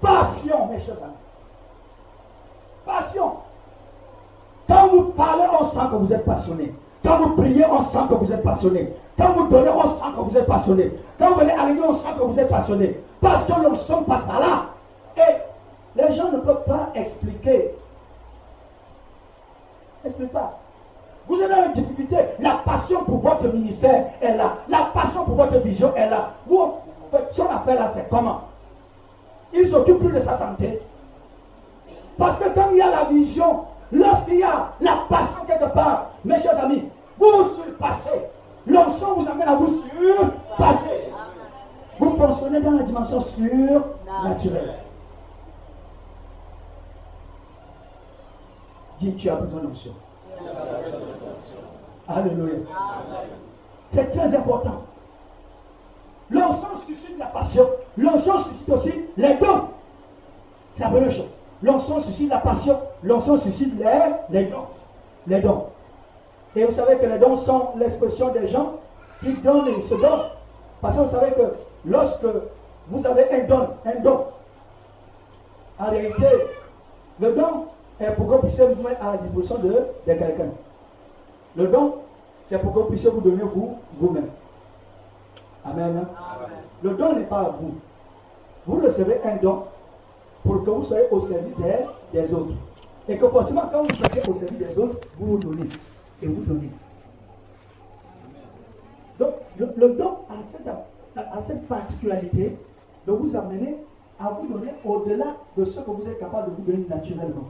Passion, 0.00 0.66
mes 0.70 0.78
chers 0.78 0.94
amis. 1.02 1.12
Passion. 2.86 3.32
Quand 4.68 4.88
vous 4.88 5.02
parlez, 5.16 5.44
on 5.58 5.64
sent 5.64 5.86
que 5.90 5.96
vous 5.96 6.12
êtes 6.12 6.24
passionné. 6.24 6.74
Quand 7.04 7.18
vous 7.18 7.30
priez, 7.30 7.64
on 7.64 7.80
sent 7.80 7.98
que 8.08 8.14
vous 8.14 8.32
êtes 8.32 8.42
passionné. 8.42 8.92
Quand 9.16 9.32
vous 9.32 9.48
donnez, 9.48 9.70
on 9.70 9.82
sent 9.82 10.10
que 10.16 10.20
vous 10.20 10.36
êtes 10.36 10.46
passionné. 10.46 10.92
Quand 11.18 11.30
vous 11.30 11.40
venez 11.40 11.52
à 11.52 11.64
on 11.64 11.92
sent 11.92 12.08
que 12.18 12.22
vous 12.22 12.38
êtes 12.38 12.48
passionné. 12.48 13.00
Parce 13.20 13.44
que 13.46 13.52
l'onction 13.52 14.02
passe 14.02 14.24
par 14.24 14.40
là. 14.40 14.66
Et 15.16 16.00
les 16.00 16.12
gens 16.12 16.30
ne 16.30 16.38
peuvent 16.38 16.64
pas 16.64 16.90
expliquer. 16.94 17.74
Explique 20.04 20.32
pas. 20.32 20.58
Vous 21.26 21.40
avez 21.40 21.66
une 21.66 21.72
difficulté. 21.72 22.16
La 22.40 22.60
passion 22.64 23.04
pour 23.04 23.18
votre 23.18 23.46
ministère 23.48 24.06
est 24.20 24.36
là. 24.36 24.54
La 24.68 24.90
passion 24.94 25.24
pour 25.24 25.34
votre 25.34 25.58
vision 25.58 25.94
est 25.96 26.08
là. 26.08 26.30
Vous, 26.46 26.74
son 27.30 27.48
affaire 27.48 27.80
là, 27.80 27.88
c'est 27.88 28.08
comment? 28.08 28.42
Il 29.52 29.66
s'occupe 29.66 29.98
plus 29.98 30.12
de 30.12 30.20
sa 30.20 30.34
santé. 30.34 30.80
Parce 32.16 32.38
que 32.38 32.48
quand 32.54 32.70
il 32.72 32.78
y 32.78 32.82
a 32.82 32.90
la 32.90 33.04
vision, 33.04 33.64
lorsqu'il 33.92 34.38
y 34.38 34.42
a 34.42 34.72
la 34.80 35.04
passion 35.08 35.44
quelque 35.46 35.72
part, 35.72 36.10
mes 36.24 36.38
chers 36.38 36.62
amis, 36.62 36.84
vous 37.18 37.44
surpassez. 37.44 38.20
L'onction 38.66 39.14
vous 39.14 39.28
amène 39.28 39.48
à 39.48 39.56
vous 39.56 39.66
surpasser. 39.66 41.10
Vous 41.98 42.16
fonctionnez 42.16 42.60
dans 42.60 42.72
la 42.72 42.82
dimension 42.82 43.20
surnaturelle. 43.20 44.74
Dis, 49.00 49.14
tu 49.14 49.30
as 49.30 49.36
besoin 49.36 49.62
d'onction. 49.62 49.92
Alléluia. 52.08 52.58
C'est 53.88 54.10
très 54.10 54.34
important. 54.34 54.82
L'onction 56.30 56.68
suscite 56.86 57.18
la 57.18 57.26
passion. 57.26 57.66
L'onction 57.96 58.38
suscite 58.38 58.68
aussi 58.68 58.92
les 59.16 59.34
dons. 59.34 59.68
C'est 60.72 60.84
la 60.84 60.90
première 60.90 61.10
chose. 61.10 61.28
L'onction 61.62 62.00
suscite 62.00 62.30
la 62.30 62.38
passion. 62.38 62.78
L'onction 63.02 63.36
suscite 63.36 63.74
les, 63.78 63.86
les 64.30 64.46
dons. 64.46 64.66
Les 65.26 65.40
dons. 65.40 65.66
Et 66.54 66.64
vous 66.64 66.72
savez 66.72 66.96
que 66.96 67.06
les 67.06 67.18
dons 67.18 67.34
sont 67.34 67.70
l'expression 67.76 68.32
des 68.32 68.46
gens 68.46 68.74
qui 69.20 69.32
donnent 69.34 69.80
ce 69.80 69.94
don. 69.94 70.22
Parce 70.80 70.96
que 70.96 71.00
vous 71.00 71.08
savez 71.08 71.32
que 71.32 71.54
lorsque 71.84 72.26
vous 72.88 73.06
avez 73.06 73.30
un 73.30 73.44
don, 73.46 73.68
un 73.84 74.00
don, 74.00 74.24
en 75.78 75.90
réalité, 75.90 76.26
le 77.20 77.32
don 77.32 77.66
est 78.00 78.10
pour 78.12 78.26
que 78.26 78.32
vous 78.32 78.38
puissiez 78.38 78.66
vous 78.66 78.82
mettre 78.82 79.04
à 79.04 79.12
la 79.12 79.16
disposition 79.18 79.58
de, 79.58 79.84
quelqu'un. 80.06 80.50
Le 81.56 81.66
don, 81.68 81.96
c'est 82.42 82.58
pour 82.58 82.72
que 82.72 82.78
vous 82.78 82.86
puissiez 82.86 83.10
vous 83.10 83.20
donner 83.20 83.42
vous, 83.42 83.76
vous-même. 83.98 84.30
Amen. 85.64 86.06
Le 86.82 86.90
don 86.90 87.14
n'est 87.14 87.24
pas 87.24 87.40
à 87.40 87.54
vous. 87.60 87.74
Vous 88.66 88.80
recevez 88.80 89.20
un 89.24 89.36
don 89.36 89.64
pour 90.48 90.64
que 90.64 90.70
vous 90.70 90.82
soyez 90.82 91.04
au 91.10 91.20
service 91.20 91.54
des, 92.10 92.32
autres. 92.34 92.54
Et 93.06 93.18
que 93.18 93.28
forcément, 93.28 93.64
quand 93.70 93.82
vous 93.82 94.02
êtes 94.18 94.26
au 94.28 94.32
service 94.32 94.58
des 94.58 94.78
autres, 94.78 94.98
vous 95.18 95.26
vous 95.26 95.38
donnez 95.38 95.68
et 96.22 96.26
vous 96.26 96.42
donnez. 96.42 96.70
Donc, 99.18 99.34
le, 99.58 99.88
don 99.90 100.16
a 100.30 101.40
cette, 101.40 101.68
particularité 101.68 102.56
de 103.06 103.12
vous 103.12 103.36
amener 103.36 103.76
à 104.18 104.30
vous 104.30 104.46
donner 104.48 104.72
au-delà 104.86 105.36
de 105.54 105.64
ce 105.64 105.80
que 105.80 105.90
vous 105.90 106.08
êtes 106.08 106.18
capable 106.18 106.50
de 106.50 106.56
vous 106.56 106.62
donner 106.62 106.86
naturellement. 106.88 107.48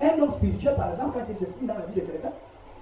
Un 0.00 0.20
homme 0.20 0.30
spirituel, 0.30 0.74
par 0.74 0.90
exemple, 0.90 1.18
quand 1.18 1.24
il 1.28 1.36
s'exprime 1.36 1.68
dans 1.68 1.74
la 1.74 1.86
vie 1.86 2.00
de 2.00 2.06
quelqu'un, 2.06 2.32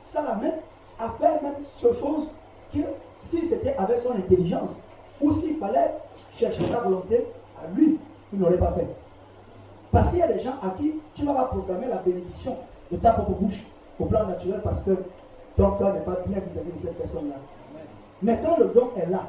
ça 0.02 0.22
l'amène 0.22 0.54
à 0.98 1.11
faire 1.11 1.42
même 1.42 1.54
ce 1.62 1.92
chose 1.92 2.30
que 2.72 2.80
si 3.18 3.44
c'était 3.44 3.74
avec 3.76 3.98
son 3.98 4.12
intelligence 4.12 4.80
ou 5.20 5.30
s'il 5.30 5.57
fallait 5.57 5.92
chercher 6.32 6.64
sa 6.64 6.80
volonté 6.80 7.26
à 7.62 7.66
lui, 7.74 7.98
il 8.37 8.43
n'aurait 8.43 8.59
pas 8.59 8.72
fait. 8.72 8.87
Parce 9.91 10.11
qu'il 10.11 10.18
y 10.18 10.22
a 10.22 10.28
des 10.28 10.39
gens 10.39 10.55
à 10.62 10.70
qui 10.76 10.93
tu 11.14 11.24
vas 11.24 11.45
proclamer 11.45 11.87
la 11.89 11.97
bénédiction 11.97 12.57
de 12.91 12.97
ta 12.99 13.12
propre 13.12 13.32
bouche 13.41 13.64
au 13.99 14.05
plan 14.05 14.26
naturel 14.26 14.61
parce 14.62 14.82
que 14.82 14.91
ton 15.57 15.70
cœur 15.72 15.95
n'est 15.95 16.01
pas 16.01 16.18
bien 16.26 16.39
vis-à-vis 16.39 16.72
de 16.72 16.78
cette 16.78 16.99
personne-là. 16.99 17.37
Mais 18.22 18.39
quand 18.45 18.59
le 18.59 18.66
don 18.66 18.91
est 18.97 19.09
là, 19.09 19.22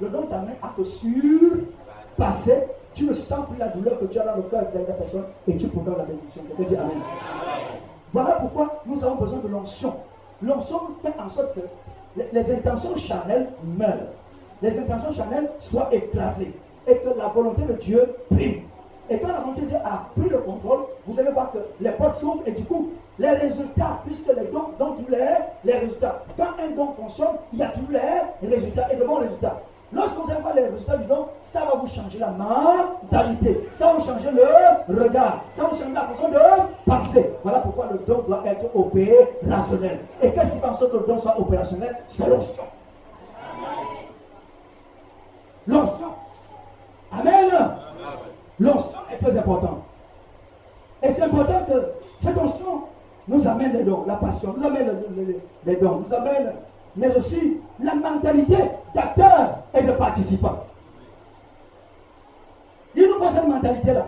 le 0.00 0.08
don 0.08 0.22
t'amène 0.26 0.56
à 0.62 0.72
te 0.76 0.82
surpasser. 0.82 2.64
Tu 2.94 3.04
ne 3.04 3.12
sens 3.12 3.46
plus 3.48 3.58
la 3.58 3.68
douleur 3.68 4.00
que 4.00 4.06
tu 4.06 4.18
as 4.18 4.24
dans 4.24 4.36
le 4.36 4.42
cœur 4.42 4.62
de 4.74 4.78
la 4.78 4.94
personne 4.94 5.24
et 5.46 5.56
tu 5.56 5.68
proclames 5.68 5.98
la 5.98 6.04
bénédiction. 6.04 6.42
Amen. 6.58 7.02
Voilà 8.12 8.30
pourquoi 8.40 8.82
nous 8.86 9.04
avons 9.04 9.16
besoin 9.16 9.38
de 9.38 9.48
l'onction. 9.48 9.94
L'onction 10.42 10.80
fait 11.02 11.14
en 11.20 11.28
sorte 11.28 11.54
que 11.54 11.60
les, 12.32 12.52
intentions 12.52 12.96
charnelles 12.96 13.48
meurent. 13.62 14.08
Les 14.62 14.76
intentions 14.80 15.12
charnelles 15.12 15.50
soient 15.60 15.90
écrasées 15.92 16.54
et 16.88 16.96
que 16.96 17.18
la 17.18 17.28
volonté 17.28 17.62
de 17.62 17.74
Dieu 17.74 18.14
prime. 18.30 18.62
Et 19.10 19.18
quand 19.18 19.28
la 19.28 19.40
volonté 19.40 19.62
de 19.62 19.66
Dieu 19.66 19.78
a 19.84 20.06
pris 20.18 20.28
le 20.28 20.38
contrôle, 20.38 20.80
vous 21.06 21.18
allez 21.18 21.30
voir 21.30 21.50
que 21.52 21.58
les 21.80 21.90
portes 21.90 22.18
s'ouvrent 22.18 22.42
et 22.46 22.52
du 22.52 22.64
coup, 22.64 22.90
les 23.18 23.30
résultats, 23.30 24.00
puisque 24.04 24.28
les 24.28 24.46
dons 24.52 24.70
donnent 24.78 24.96
tous 24.96 25.10
les, 25.10 25.72
résultats. 25.72 26.22
Quand 26.36 26.50
un 26.62 26.74
don 26.76 26.92
fonctionne, 26.92 27.36
il 27.52 27.58
y 27.58 27.62
a 27.62 27.68
tous 27.68 27.90
les 27.90 28.48
résultats 28.48 28.92
et 28.92 28.96
de 28.96 29.04
bons 29.04 29.16
résultats. 29.16 29.60
Lorsque 29.90 30.16
vous 30.16 30.30
allez 30.30 30.42
voir 30.42 30.54
les 30.54 30.66
résultats 30.66 30.96
du 30.98 31.06
don, 31.06 31.28
ça 31.42 31.60
va 31.60 31.76
vous 31.80 31.86
changer 31.86 32.18
la 32.18 32.28
mentalité, 32.28 33.68
ça 33.72 33.86
va 33.86 33.92
vous 33.94 34.04
changer 34.04 34.28
le 34.30 35.02
regard, 35.02 35.44
ça 35.52 35.62
va 35.62 35.68
vous 35.70 35.76
changer 35.78 35.94
la 35.94 36.02
façon 36.02 36.28
de 36.28 36.38
penser. 36.84 37.30
Voilà 37.42 37.60
pourquoi 37.60 37.88
le 37.92 37.98
don 38.06 38.22
doit 38.26 38.42
être 38.44 38.66
opérationnel. 38.74 40.00
Et 40.20 40.30
qu'est-ce 40.32 40.52
qui 40.52 40.58
fait 40.58 40.66
en 40.66 40.74
sorte 40.74 40.92
que 40.92 40.96
le 40.98 41.06
don 41.06 41.18
soit 41.18 41.40
opérationnel? 41.40 41.96
C'est 42.06 42.28
l'onction. 42.28 42.64
L'onction. 45.66 46.17
Amen. 47.12 47.50
L'onction 48.60 48.98
est 49.12 49.18
très 49.18 49.38
important. 49.38 49.84
Et 51.02 51.10
c'est 51.10 51.22
important 51.22 51.64
que 51.66 51.92
cette 52.18 52.36
onction 52.36 52.82
nous 53.28 53.46
amène 53.46 53.72
les 53.72 53.84
dons, 53.84 54.04
la 54.06 54.16
passion, 54.16 54.54
nous 54.56 54.66
amène 54.66 54.90
les, 55.66 55.76
dons, 55.76 56.02
nous 56.04 56.14
amène, 56.14 56.52
mais 56.96 57.14
aussi 57.14 57.58
la 57.82 57.94
mentalité 57.94 58.56
d'acteur 58.94 59.58
et 59.74 59.82
de 59.82 59.92
participant. 59.92 60.64
Il 62.96 63.06
nous 63.06 63.18
faut 63.24 63.32
cette 63.32 63.46
mentalité-là. 63.46 64.06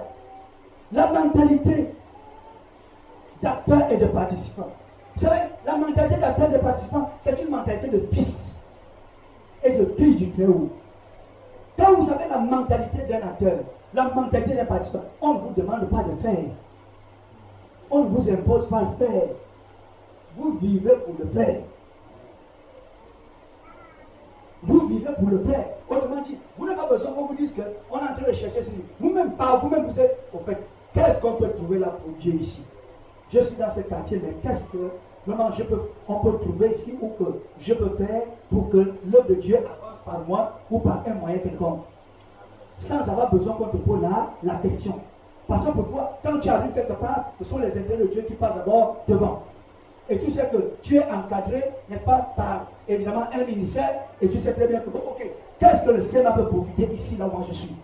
La 0.93 1.07
mentalité 1.07 1.95
d'acteur 3.43 3.83
et 3.91 3.97
de 3.97 4.07
participant. 4.07 4.69
Vous 5.15 5.27
savez, 5.27 5.41
la 5.65 5.77
mentalité 5.77 6.17
d'acteur 6.17 6.51
et 6.51 6.55
de 6.55 6.59
participant, 6.59 7.11
c'est 7.21 7.41
une 7.43 7.51
mentalité 7.51 7.89
de 7.89 8.01
fils 8.13 8.65
et 9.63 9.73
de 9.73 9.85
fille 9.97 10.17
du 10.17 10.31
Très-Haut. 10.31 10.71
Quand 11.79 11.95
vous 11.95 12.11
avez 12.11 12.29
la 12.29 12.39
mentalité 12.39 12.99
d'un 13.09 13.27
acteur, 13.29 13.59
la 13.95 14.05
mentalité 14.09 14.55
d'un 14.55 14.65
participant, 14.65 15.05
on 15.21 15.35
ne 15.35 15.39
vous 15.41 15.55
demande 15.57 15.89
pas 15.89 16.03
de 16.03 16.17
faire. 16.23 16.45
On 17.91 18.05
ne 18.05 18.09
vous 18.09 18.31
impose 18.31 18.69
pas 18.69 18.83
de 18.83 19.05
faire. 19.05 19.29
Vous 20.37 20.59
vivez 20.59 20.95
pour 21.05 21.15
le 21.19 21.27
faire. 21.27 21.61
Vous 24.63 24.87
vivez 24.89 25.11
pour 25.19 25.31
le 25.31 25.39
faire. 25.41 25.65
Autrement 25.89 26.23
dit, 26.23 26.37
vous 26.57 26.67
n'avez 26.67 26.81
pas 26.81 26.89
besoin 26.89 27.13
qu'on 27.13 27.25
vous 27.27 27.35
dise 27.35 27.53
qu'on 27.53 27.99
est 27.99 28.03
en 28.03 28.15
train 28.15 28.27
de 28.29 28.33
chercher 28.33 28.63
ceci. 28.63 28.85
Vous-même, 29.01 29.33
pas 29.33 29.57
vous-même, 29.57 29.87
vous 29.87 29.99
êtes, 29.99 30.19
au 30.33 30.39
fait, 30.41 30.59
qu'est-ce 30.95 31.21
qu'on 31.21 31.33
peut 31.33 31.51
trouver 31.51 31.79
là 31.79 31.89
pour 31.89 32.13
Dieu 32.21 32.35
ici? 32.35 32.63
Je 33.33 33.41
suis 33.41 33.57
dans 33.57 33.71
ce 33.71 33.81
quartier, 33.81 34.21
mais 34.23 34.35
qu'est-ce 34.43 34.71
que 34.71 34.91
Peux, 35.27 35.33
on 36.09 36.15
peut 36.15 36.39
trouver 36.39 36.73
ici 36.73 36.97
ou 37.01 37.09
que 37.19 37.31
je 37.61 37.75
peux 37.75 37.91
faire 37.97 38.23
pour 38.51 38.71
que 38.71 38.79
l'œuvre 38.79 39.29
de 39.29 39.35
Dieu 39.35 39.59
avance 39.59 40.01
par 40.05 40.21
moi 40.27 40.61
ou 40.71 40.79
par 40.79 41.05
un 41.07 41.15
moyen 41.15 41.39
quelconque. 41.39 41.81
Sans 42.79 43.01
avoir 43.09 43.31
besoin 43.31 43.55
qu'on 43.55 43.67
te 43.67 43.77
pose 43.77 44.01
la, 44.43 44.55
question. 44.57 44.95
Parce 45.47 45.67
que 45.67 45.73
pour 45.73 45.89
toi, 45.89 46.19
quand 46.25 46.39
tu 46.39 46.49
arrives 46.49 46.73
quelque 46.73 46.95
part, 46.95 47.33
ce 47.39 47.45
sont 47.45 47.59
les 47.59 47.77
intérêts 47.77 47.99
de 47.99 48.07
Dieu 48.07 48.23
qui 48.23 48.33
passent 48.35 48.57
d'abord 48.57 48.97
devant. 49.07 49.43
Et 50.09 50.19
tu 50.19 50.31
sais 50.31 50.49
que 50.51 50.57
tu 50.81 50.97
es 50.97 51.05
encadré, 51.05 51.71
n'est-ce 51.89 52.03
pas, 52.03 52.33
par 52.35 52.67
évidemment 52.89 53.27
un 53.33 53.45
ministère, 53.45 54.07
et 54.21 54.29
tu 54.29 54.39
sais 54.39 54.55
très 54.55 54.67
bien 54.67 54.81
que, 54.81 54.89
ok, 54.89 55.31
qu'est-ce 55.59 55.85
que 55.85 55.91
le 55.91 56.01
Seigneur 56.01 56.35
peut 56.35 56.47
profiter 56.47 56.89
ici, 56.95 57.17
là 57.17 57.27
où 57.27 57.45
je 57.47 57.53
suis? 57.53 57.77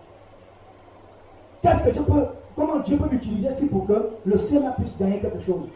Qu'est-ce 1.61 1.83
que 1.83 1.91
je 1.91 2.01
peux, 2.01 2.25
comment 2.55 2.79
Dieu 2.79 2.97
peut 2.97 3.09
m'utiliser 3.09 3.49
ici 3.49 3.69
pour 3.69 3.85
que 3.85 4.09
le 4.25 4.37
Seigneur 4.37 4.75
puisse 4.75 4.99
gagner 4.99 5.19
quelque 5.19 5.39
chose? 5.39 5.67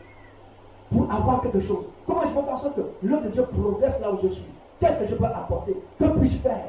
Pour 0.92 1.10
avoir 1.12 1.42
quelque 1.42 1.60
chose. 1.62 1.86
Comment 2.06 2.26
je 2.26 2.34
peux 2.34 2.40
en 2.40 2.58
sorte 2.58 2.76
que 2.76 2.82
l'œuvre 3.04 3.24
de 3.24 3.30
Dieu 3.30 3.46
progresse 3.46 4.02
là 4.02 4.12
où 4.12 4.18
je 4.22 4.28
suis? 4.28 4.52
Qu'est-ce 4.80 5.00
que 5.00 5.06
je 5.06 5.16
peux 5.16 5.26
apporter? 5.26 5.76
Que 5.98 6.06
puis-je 6.06 6.38
faire? 6.38 6.66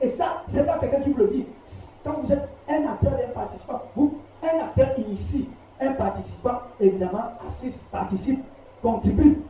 Et 0.00 0.08
ça, 0.08 0.42
c'est 0.46 0.66
pas 0.66 0.78
quelqu'un 0.78 1.00
qui 1.00 1.10
vous 1.10 1.18
le 1.18 1.28
dit. 1.28 1.46
Quand 2.04 2.20
vous 2.20 2.32
êtes 2.32 2.48
un 2.68 2.86
acteur 2.86 3.12
un 3.14 3.32
participant, 3.32 3.82
vous, 3.96 4.18
un 4.42 4.64
acteur 4.64 4.88
initie, 4.98 5.48
un 5.80 5.92
participant, 5.92 6.60
évidemment, 6.80 7.32
assiste, 7.46 7.90
participe, 7.90 8.44
contribue. 8.82 9.42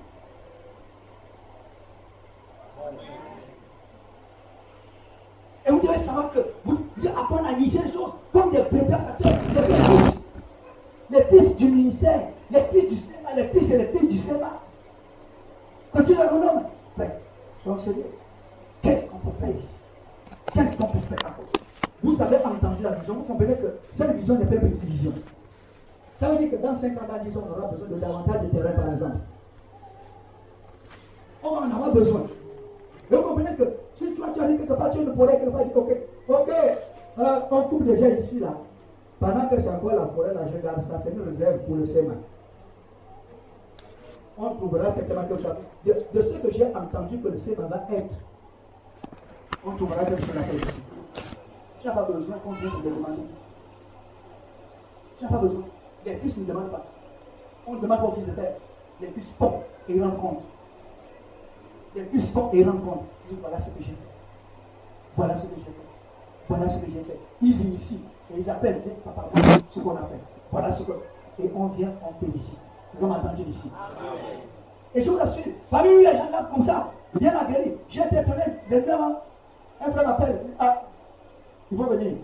Et 5.66 5.70
vous 5.70 5.80
devez 5.80 5.98
savoir 5.98 6.32
que 6.32 6.38
vous 6.64 6.78
devez 6.96 7.10
apprendre 7.10 7.46
à 7.46 7.52
initier 7.52 7.82
les 7.84 7.92
choses 7.92 8.12
comme 8.32 8.50
des 8.52 8.58
acteurs, 8.60 9.38
les 9.54 9.74
fils, 9.74 10.22
les 11.10 11.24
fils 11.24 11.56
du 11.56 11.66
ministère, 11.66 12.28
les 12.50 12.60
fils 12.64 12.88
du 12.88 12.96
les 13.36 13.44
fils 13.48 13.70
et 13.70 13.78
les 13.78 13.86
filles 13.86 14.08
du 14.08 14.18
Sénat. 14.18 14.60
Que 15.94 16.02
tu 16.02 16.14
les 16.14 16.22
renommes. 16.22 16.64
Sois 17.62 17.78
sérieux. 17.78 18.06
Qu'est-ce 18.82 19.06
qu'on 19.06 19.18
peut 19.18 19.36
faire 19.40 19.56
ici? 19.56 19.74
Qu'est-ce 20.54 20.76
qu'on 20.76 20.86
peut 20.86 20.98
faire 21.08 21.26
à 21.26 21.30
cause? 21.32 21.52
Vous 22.02 22.22
avez 22.22 22.36
entendu 22.36 22.82
la 22.82 22.90
vision, 22.92 23.14
vous 23.14 23.22
comprenez 23.22 23.54
que 23.54 23.74
cette 23.90 24.14
vision 24.16 24.36
n'est 24.36 24.46
pas 24.46 24.54
une 24.54 24.70
petite 24.70 24.84
vision. 24.84 25.12
Ça 26.14 26.30
veut 26.30 26.38
dire 26.38 26.50
que 26.50 26.56
dans 26.56 26.74
5 26.74 26.96
ans, 26.96 27.06
dans 27.08 27.24
10 27.24 27.36
ans, 27.36 27.44
on 27.48 27.58
aura 27.58 27.68
besoin 27.68 27.88
de 27.88 27.94
davantage 27.96 28.42
de 28.42 28.46
terrain, 28.48 28.70
par 28.70 28.90
exemple. 28.90 29.16
On 31.42 31.48
en 31.48 31.62
avoir 31.62 31.92
besoin. 31.92 32.26
Et 33.10 33.16
vous 33.16 33.22
comprenez 33.22 33.56
que 33.56 33.64
si 33.94 34.12
tu, 34.12 34.20
tu 34.34 34.40
arrives 34.40 34.58
quelque 34.58 34.74
part, 34.74 34.90
tu 34.90 34.98
ne 35.00 35.10
pourrais 35.10 35.38
quelque 35.38 35.50
part, 35.50 35.64
dire 35.64 35.76
ok, 35.76 35.96
ok, 36.28 36.48
euh, 37.18 37.40
on 37.50 37.62
coupe 37.62 37.84
déjà 37.84 38.08
ici, 38.10 38.40
là. 38.40 38.54
Pendant 39.18 39.48
que 39.48 39.58
c'est 39.58 39.70
encore 39.70 39.94
la 39.94 40.06
forêt, 40.06 40.34
là, 40.34 40.42
je 40.52 40.62
garde 40.62 40.80
ça, 40.80 41.00
c'est 41.00 41.10
une 41.10 41.22
réserve 41.22 41.58
pour 41.64 41.76
le 41.76 41.84
SEMA. 41.84 42.14
On 44.38 44.54
trouvera 44.54 44.90
certainement 44.90 45.24
quelque 45.24 45.42
chose. 45.42 45.56
De, 45.84 45.96
de 46.14 46.22
ce 46.22 46.34
que 46.34 46.50
j'ai 46.52 46.66
entendu 46.66 47.18
que 47.18 47.28
le 47.28 47.66
va 47.66 47.86
être, 47.92 48.14
on 49.66 49.72
trouvera 49.72 50.04
quelque 50.04 50.24
chose 50.24 50.36
à 50.36 50.42
faire 50.42 50.54
ici. 50.54 50.82
Tu 51.80 51.86
n'as 51.86 51.94
pas 51.94 52.02
besoin 52.02 52.36
qu'on 52.38 52.52
vienne 52.52 52.70
te 52.70 52.88
demander. 52.88 53.22
Tu 55.16 55.24
n'as 55.24 55.30
pas 55.30 55.38
besoin. 55.38 55.64
Les 56.06 56.16
fils 56.16 56.38
ne 56.38 56.44
demandent 56.44 56.70
pas. 56.70 56.86
On 57.66 57.74
demande 57.76 58.00
aux 58.04 58.12
fils 58.12 58.26
de 58.26 58.30
faire. 58.32 58.52
Les 59.00 59.08
fils 59.08 59.32
font 59.32 59.60
et 59.88 59.98
compte. 59.98 60.42
Les 61.94 62.04
fils 62.04 62.30
font 62.30 62.50
et 62.52 62.64
compte. 62.64 63.02
Ils 63.24 63.34
disent 63.34 63.40
voilà 63.40 63.58
ce 63.58 63.70
que 63.70 63.82
j'ai 63.82 63.90
fait. 63.90 64.08
Voilà 65.16 65.34
ce 65.34 65.46
que 65.46 65.56
j'ai 65.56 65.62
fait. 65.62 65.72
Voilà 66.48 66.68
ce 66.68 66.84
que 66.84 66.90
j'ai 66.90 67.02
fait. 67.02 67.18
Ils 67.42 67.66
initient 67.66 68.04
et 68.32 68.38
ils 68.38 68.50
appellent 68.50 68.82
papa, 69.04 69.28
ce 69.68 69.80
qu'on 69.80 69.96
a 69.96 70.02
fait. 70.02 70.20
Voilà 70.50 70.70
ce 70.70 70.84
que. 70.84 70.92
Et 71.40 71.50
on 71.54 71.66
vient, 71.66 71.92
on 72.02 72.24
félicite. 72.24 72.58
Comme 72.98 73.12
entendu 73.12 73.42
ici. 73.42 73.70
Et 74.94 75.00
je 75.00 75.10
vous 75.10 75.18
assure, 75.18 75.52
parmi 75.70 75.90
des 75.90 76.04
gens 76.04 76.30
là 76.30 76.48
comme 76.52 76.62
ça, 76.62 76.92
bien 77.14 77.36
aguerris. 77.36 77.76
J'ai 77.88 78.02
été 78.02 78.16
étonné. 78.16 78.44
Maintenant, 78.70 79.20
un 79.80 79.90
frère 79.90 80.08
m'appelle. 80.08 80.46
Ah, 80.58 80.82
il 81.70 81.76
faut 81.76 81.84
venir. 81.84 82.14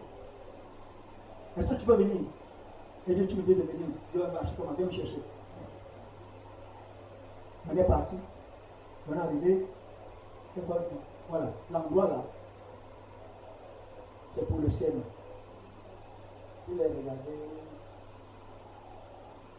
Est-ce 1.57 1.75
que 1.75 1.81
tu 1.81 1.87
peux 1.87 1.95
venir? 1.95 2.23
Et 3.07 3.15
Dieu, 3.15 3.27
tu 3.27 3.37
me 3.37 3.43
dis 3.43 3.55
de 3.55 3.63
venir. 3.63 3.87
Je 4.15 4.19
vais 4.19 4.33
marcher 4.33 4.53
comment 4.57 4.73
Viens 4.77 4.87
me 4.87 4.91
chercher. 4.91 5.21
On 7.71 7.77
est 7.77 7.85
parti. 7.85 8.17
On 9.09 9.15
est 9.15 9.19
arrivé. 9.19 9.67
Voilà, 11.29 11.47
l'endroit 11.73 12.07
là, 12.07 12.23
c'est 14.31 14.47
pour 14.47 14.59
le 14.61 14.71
ciel. 14.71 14.93
Il 16.69 16.81
est 16.81 16.87
regardé. 16.87 17.33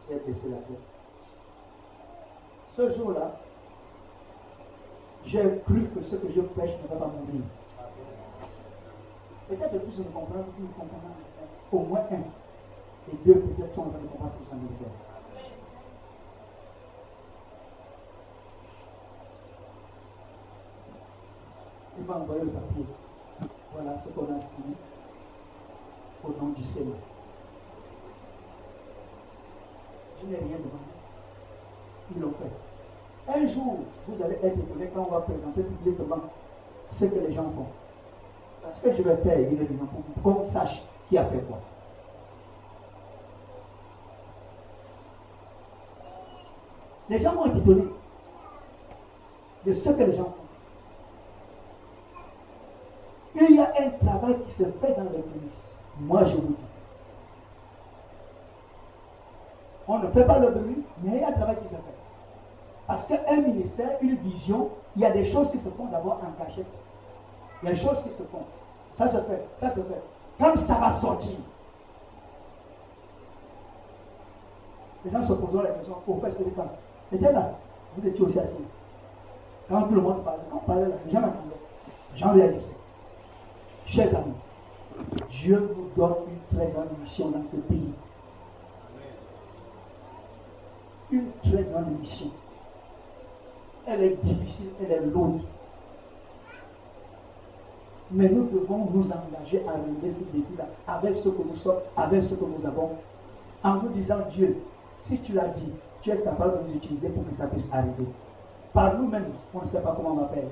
J'ai 0.08 0.16
baissé 0.26 0.48
la 0.48 0.56
tête. 0.56 0.95
Ce 2.76 2.90
jour-là, 2.90 3.40
j'ai 5.24 5.62
cru 5.64 5.88
que 5.94 6.02
ce 6.02 6.16
que 6.16 6.30
je 6.30 6.42
pêche 6.42 6.72
ne 6.82 6.88
va 6.88 6.96
pas 6.96 7.06
mourir. 7.06 7.40
Peut-être 9.48 9.82
tous 9.82 9.98
ne 10.00 10.04
comprennent, 10.04 10.44
ne 10.58 10.66
comprennent 10.66 11.00
au 11.72 11.78
moins 11.78 12.04
un. 12.10 13.10
Et 13.10 13.16
deux 13.24 13.40
peut-être 13.40 13.74
sont 13.74 13.80
en 13.80 13.88
train 13.88 14.00
de 14.00 14.08
comprendre 14.08 14.30
ce 14.30 14.36
que 14.36 14.44
ça 14.44 14.56
veut 14.56 14.76
dire. 14.76 14.88
Il 21.98 22.04
m'a 22.04 22.14
envoyé 22.16 22.42
le 22.42 22.50
papier. 22.50 22.84
Voilà 23.72 23.98
ce 23.98 24.10
qu'on 24.10 24.34
a 24.34 24.38
signé 24.38 24.74
au 26.22 26.28
nom 26.28 26.50
du 26.50 26.62
Seigneur. 26.62 26.96
Je 30.20 30.26
n'ai 30.26 30.36
rien 30.36 30.58
demandé. 30.58 30.95
Ils 32.14 32.22
l'ont 32.22 32.32
fait. 32.32 33.38
Un 33.38 33.46
jour, 33.46 33.78
vous 34.06 34.22
allez 34.22 34.36
être 34.36 34.58
étonné 34.58 34.90
quand 34.94 35.06
on 35.08 35.12
va 35.12 35.20
présenter 35.20 35.62
publiquement 35.62 36.20
ce 36.88 37.06
que 37.06 37.18
les 37.18 37.32
gens 37.32 37.50
font. 37.50 37.66
Parce 38.62 38.80
que 38.80 38.92
je 38.92 39.02
vais 39.02 39.16
faire 39.16 39.38
évidemment 39.38 39.88
pour 40.22 40.34
qu'on 40.34 40.42
sache 40.42 40.82
qui 41.08 41.18
a 41.18 41.24
fait 41.24 41.38
quoi. 41.40 41.58
Les 47.08 47.18
gens 47.18 47.34
vont 47.34 47.46
être 47.46 47.56
étonnés 47.58 47.88
de 49.64 49.72
ce 49.72 49.90
que 49.90 50.02
les 50.02 50.12
gens 50.12 50.24
font. 50.24 50.46
Il 53.48 53.54
y 53.54 53.60
a 53.60 53.72
un 53.78 53.90
travail 53.90 54.42
qui 54.44 54.52
se 54.52 54.64
fait 54.64 54.94
dans 54.96 55.04
l'église. 55.04 55.70
Moi, 56.00 56.24
je 56.24 56.36
vous 56.36 56.48
dis. 56.48 56.56
On 59.88 59.98
ne 59.98 60.08
fait 60.08 60.24
pas 60.24 60.38
le 60.38 60.50
bruit, 60.50 60.82
mais 61.02 61.16
il 61.16 61.20
y 61.20 61.24
a 61.24 61.28
un 61.28 61.32
travail 61.32 61.56
qui 61.62 61.68
se 61.68 61.76
fait. 61.76 61.95
Parce 62.86 63.08
qu'un 63.08 63.40
ministère, 63.40 63.98
une 64.00 64.16
vision, 64.16 64.70
il 64.94 65.02
y 65.02 65.04
a 65.04 65.10
des 65.10 65.24
choses 65.24 65.50
qui 65.50 65.58
se 65.58 65.68
font 65.70 65.86
d'abord 65.86 66.20
en 66.22 66.44
cachette. 66.44 66.66
Il 67.62 67.66
y 67.66 67.68
a 67.68 67.74
des 67.74 67.78
choses 67.78 68.02
qui 68.02 68.10
se 68.10 68.22
font. 68.24 68.44
Ça 68.94 69.08
se 69.08 69.18
fait, 69.22 69.46
ça 69.56 69.68
se 69.68 69.80
fait. 69.80 70.02
Quand 70.38 70.56
ça 70.56 70.74
va 70.74 70.90
sortir, 70.90 71.36
les 75.04 75.10
gens 75.10 75.22
se 75.22 75.32
poseront 75.34 75.62
la 75.62 75.70
question, 75.70 75.96
au 76.06 76.16
fait, 76.16 76.32
c'était 76.32 76.50
quand? 76.50 76.70
C'était 77.06 77.32
là. 77.32 77.52
Vous 77.96 78.06
étiez 78.06 78.24
aussi 78.24 78.38
assis. 78.38 78.56
Quand 79.68 79.82
tout 79.82 79.94
le 79.94 80.00
monde 80.00 80.22
parlait, 80.24 80.42
quand 80.50 80.58
on 80.62 80.66
parlait 80.66 80.88
là, 80.88 80.94
les 81.04 81.12
gens 81.12 81.20
m'attendaient. 81.20 81.56
J'en 82.14 82.32
réagissais. 82.32 82.76
Chers 83.84 84.14
amis, 84.16 84.34
Dieu 85.28 85.74
nous 85.76 85.90
donne 85.96 86.14
une 86.28 86.56
très 86.56 86.70
grande 86.70 86.98
mission 87.00 87.30
dans 87.30 87.44
ce 87.44 87.56
pays. 87.56 87.92
Une 91.10 91.30
très 91.44 91.62
grande 91.64 91.98
mission. 91.98 92.30
Elle 93.86 94.02
est 94.02 94.24
difficile, 94.24 94.68
elle 94.82 94.92
est 94.92 95.06
lourde. 95.06 95.40
Mais 98.10 98.28
nous 98.28 98.44
devons 98.46 98.88
nous 98.92 99.10
engager 99.10 99.62
à 99.66 99.72
relever 99.72 100.10
ce 100.10 100.20
défi-là 100.36 100.66
avec 100.86 101.16
ce 101.16 101.28
que 101.28 101.42
nous 101.42 101.56
sommes, 101.56 101.78
avec 101.96 102.22
ce 102.22 102.34
que 102.34 102.44
nous 102.44 102.64
avons, 102.66 102.90
en 103.62 103.74
nous 103.74 103.88
disant 103.90 104.18
Dieu, 104.30 104.56
si 105.02 105.20
tu 105.20 105.32
l'as 105.32 105.48
dit, 105.48 105.72
tu 106.02 106.10
es 106.10 106.18
capable 106.18 106.58
de 106.58 106.68
nous 106.68 106.76
utiliser 106.76 107.08
pour 107.08 107.26
que 107.26 107.34
ça 107.34 107.46
puisse 107.46 107.72
arriver. 107.72 108.06
Par 108.72 108.98
nous-mêmes, 108.98 109.32
on 109.54 109.60
ne 109.60 109.66
sait 109.66 109.80
pas 109.80 109.94
comment 109.96 110.10
on 110.10 110.16
va 110.16 110.28
faire. 110.28 110.44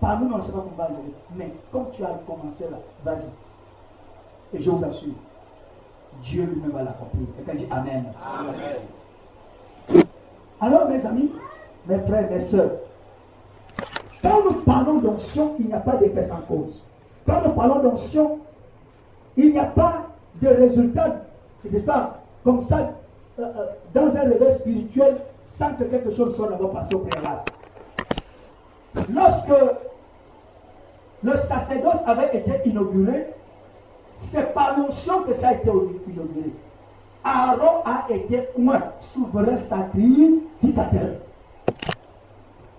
Par 0.00 0.20
nous, 0.20 0.32
on 0.32 0.36
ne 0.36 0.40
sait 0.40 0.52
pas 0.52 0.58
comment 0.58 0.72
on 0.72 0.76
va 0.76 0.84
arriver. 0.84 1.12
Mais 1.34 1.52
comme 1.72 1.90
tu 1.90 2.04
as 2.04 2.20
commencé 2.26 2.64
là, 2.70 2.78
vas-y. 3.04 3.30
Et 4.56 4.60
je 4.60 4.70
vous 4.70 4.84
assure, 4.84 5.14
Dieu 6.22 6.44
lui-même 6.44 6.70
va 6.72 6.82
l'accomplir. 6.82 7.26
Et 7.38 7.42
quand 7.42 7.54
dit 7.54 7.66
Amen. 7.70 8.04
Amen. 8.22 10.04
Alors, 10.60 10.88
mes 10.88 11.06
amis, 11.06 11.30
mes 11.88 11.98
frères, 12.00 12.30
mes 12.30 12.40
soeurs, 12.40 12.70
quand 14.22 14.44
nous 14.44 14.60
parlons 14.62 14.98
d'onction, 14.98 15.54
il 15.58 15.66
n'y 15.66 15.72
a 15.72 15.80
pas 15.80 15.96
d'effet 15.96 16.22
sans 16.22 16.40
cause. 16.42 16.82
Quand 17.26 17.42
nous 17.44 17.52
parlons 17.52 17.80
d'onction, 17.80 18.38
il 19.36 19.52
n'y 19.52 19.58
a 19.58 19.64
pas 19.64 20.06
de 20.42 20.48
résultat, 20.48 21.16
n'est-ce 21.64 21.86
pas, 21.86 22.20
comme 22.44 22.60
ça, 22.60 22.90
euh, 23.38 23.42
euh, 23.42 23.66
dans 23.94 24.16
un 24.16 24.22
réveil 24.22 24.52
spirituel, 24.52 25.16
sans 25.44 25.72
que 25.74 25.84
quelque 25.84 26.10
chose 26.10 26.34
soit 26.36 26.48
d'abord 26.48 26.72
passé 26.72 26.94
au 26.94 27.00
préalable. 27.00 27.42
Lorsque 29.12 29.52
le 31.22 31.36
sacerdoce 31.36 32.02
avait 32.06 32.36
été 32.36 32.68
inauguré, 32.68 33.28
c'est 34.14 34.52
par 34.52 34.78
l'onction 34.78 35.22
que 35.22 35.32
ça 35.32 35.48
a 35.48 35.52
été 35.54 35.68
inauguré. 35.68 36.52
Aaron 37.24 37.82
a 37.84 38.06
été 38.10 38.48
un 38.58 38.82
souverain 39.00 39.56
sacrificateur. 39.56 41.16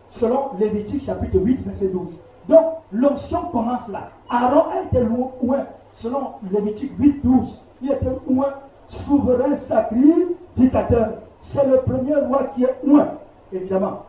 Selon 0.10 0.52
Lévitique 0.60 1.04
chapitre 1.04 1.38
8, 1.38 1.66
verset 1.66 1.90
12. 1.90 2.10
Donc, 2.48 2.66
l'onction 2.92 3.44
commence 3.52 3.88
là. 3.90 4.10
Aaron 4.30 4.72
a 4.72 4.82
été 4.84 5.00
loin, 5.04 5.66
selon 5.94 6.32
Lévitique 6.52 6.92
8, 6.98 7.24
12. 7.24 7.62
Il 7.82 7.92
était 7.92 8.06
loin, 8.28 8.54
souverain 8.88 9.54
sacrificateur. 9.54 11.10
C'est 11.40 11.66
le 11.68 11.78
premier 11.82 12.16
roi 12.16 12.52
qui 12.56 12.64
est 12.64 12.76
loin, 12.84 13.08
évidemment. 13.54 14.04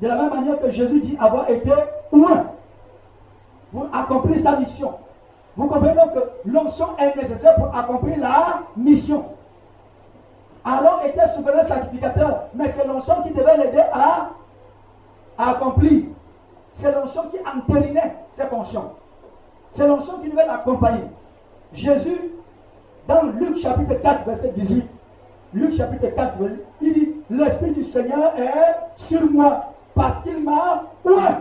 De 0.00 0.08
la 0.08 0.16
même 0.16 0.30
manière 0.30 0.60
que 0.60 0.70
Jésus 0.70 1.00
dit 1.00 1.16
avoir 1.20 1.48
été 1.50 1.70
loin 2.12 2.46
pour 3.70 3.86
accomplir 3.92 4.38
sa 4.38 4.56
mission. 4.56 4.94
Vous 5.56 5.66
comprenez 5.66 5.94
donc 5.94 6.14
que 6.14 6.50
l'onction 6.50 6.86
est 6.98 7.16
nécessaire 7.16 7.54
pour 7.56 7.74
accomplir 7.74 8.18
la 8.18 8.62
mission. 8.76 9.24
Aaron 10.64 11.04
était 11.06 11.26
souverain 11.28 11.62
sacrificateur, 11.62 12.48
mais 12.54 12.68
c'est 12.68 12.86
l'onction 12.86 13.22
qui 13.22 13.30
devait 13.30 13.56
l'aider 13.56 13.82
à, 13.92 14.30
accomplir. 15.38 16.04
C'est 16.72 16.92
l'onction 16.92 17.22
qui 17.30 17.38
entérinait 17.46 18.14
ses 18.32 18.46
fonctions. 18.46 18.92
C'est 19.70 19.86
l'onction 19.86 20.18
qui 20.18 20.28
devait 20.28 20.46
l'accompagner. 20.46 21.04
Jésus, 21.72 22.32
dans 23.08 23.22
Luc 23.22 23.58
chapitre 23.58 23.94
4, 23.94 24.24
verset 24.26 24.52
18, 24.52 24.86
Luc 25.54 25.76
chapitre 25.76 26.08
4, 26.14 26.36
il 26.82 26.92
dit, 26.92 27.14
l'Esprit 27.30 27.70
du 27.70 27.84
Seigneur 27.84 28.32
est 28.38 28.76
sur 28.96 29.30
moi 29.30 29.72
parce 29.94 30.22
qu'il 30.22 30.42
m'a 30.42 30.84
oint. 31.04 31.40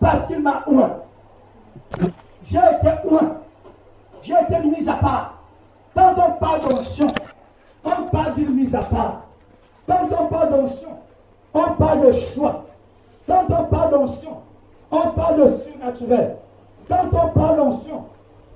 Parce 0.00 0.26
qu'il 0.26 0.40
m'a 0.40 0.64
oint. 0.66 0.96
J'ai 2.44 2.58
été 2.58 2.88
oint. 3.10 3.36
J'ai 4.22 4.34
été 4.34 4.58
mis 4.60 4.88
à 4.88 4.94
part. 4.94 5.34
Quand 5.94 6.14
on 6.16 6.32
parle 6.32 6.68
d'onction, 6.68 7.06
on 7.84 8.02
parle 8.10 8.34
d'une 8.34 8.54
mise 8.54 8.74
à 8.74 8.80
part. 8.80 9.22
Quand 9.86 10.08
on 10.18 10.26
parle 10.26 10.50
d'onction, 10.50 10.88
on 11.52 11.70
parle 11.72 12.06
de 12.06 12.12
choix. 12.12 12.64
Quand 13.30 13.44
on 13.48 13.64
parle 13.66 13.90
d'onction, 13.92 14.30
on 14.90 15.08
parle 15.10 15.42
de 15.42 15.46
surnaturel. 15.46 16.36
Quand 16.88 17.04
on 17.12 17.28
parle 17.28 17.56
d'onction, 17.58 18.02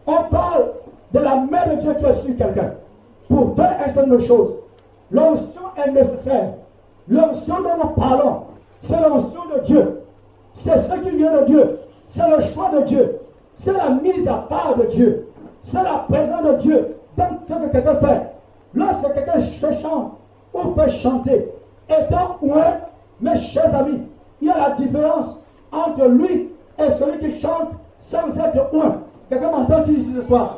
on 0.05 0.23
parle 0.25 0.73
de 1.13 1.19
la 1.21 1.37
main 1.37 1.75
de 1.75 1.81
Dieu 1.81 1.95
qui 1.95 2.05
est 2.05 2.13
sur 2.13 2.37
quelqu'un. 2.37 2.73
Pour 3.29 3.55
faire 3.55 3.79
un 3.81 3.89
certain 3.89 4.11
de 4.11 4.19
choses, 4.19 4.57
l'onction 5.13 5.61
est 5.77 5.93
nécessaire. 5.93 6.55
L'onction 7.09 7.63
dont 7.63 7.85
nous 7.85 7.91
parlons, 7.91 8.43
c'est 8.81 9.01
l'onction 9.01 9.43
de 9.55 9.61
Dieu. 9.61 10.03
C'est 10.53 10.79
ce 10.79 10.93
qui 10.95 11.11
vient 11.19 11.41
de 11.41 11.45
Dieu. 11.45 11.79
C'est 12.09 12.29
le 12.29 12.41
choix 12.41 12.71
de 12.71 12.81
Dieu. 12.81 13.21
C'est 13.55 13.75
la 13.75 13.91
mise 13.91 14.27
à 14.27 14.39
part 14.49 14.75
de 14.77 14.87
Dieu. 14.87 15.29
C'est 15.63 15.85
la 15.85 16.05
présence 16.09 16.43
de 16.43 16.55
Dieu 16.57 16.97
dans 17.17 17.39
ce 17.47 17.53
que 17.53 17.71
quelqu'un 17.71 17.97
fait. 17.97 18.23
Lorsque 18.75 19.15
quelqu'un 19.15 19.39
chante 19.81 20.15
ou 20.53 20.75
fait 20.75 20.89
chanter, 20.89 21.53
étant 21.89 22.39
loin, 22.43 22.79
mes 23.21 23.37
chers 23.37 23.73
amis, 23.73 24.01
il 24.41 24.49
y 24.49 24.51
a 24.51 24.59
la 24.59 24.71
différence 24.71 25.43
entre 25.73 26.07
lui 26.07 26.51
et 26.79 26.91
celui 26.91 27.19
qui 27.19 27.41
chante 27.41 27.71
sans 28.01 28.27
être 28.39 28.73
loin. 28.73 29.01
Quelqu'un 29.29 29.51
m'entend 29.51 29.83
ici 29.85 30.13
ce 30.15 30.23
soir? 30.23 30.57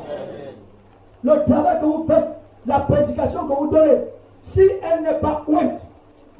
Le 1.22 1.44
travail 1.44 1.80
que 1.80 1.86
vous 1.86 2.04
faites, 2.06 2.26
la 2.66 2.80
prédication 2.80 3.46
que 3.46 3.52
vous 3.52 3.68
donnez, 3.68 3.98
si 4.42 4.62
elle 4.82 5.02
n'est 5.02 5.18
pas 5.20 5.42
loin, 5.46 5.72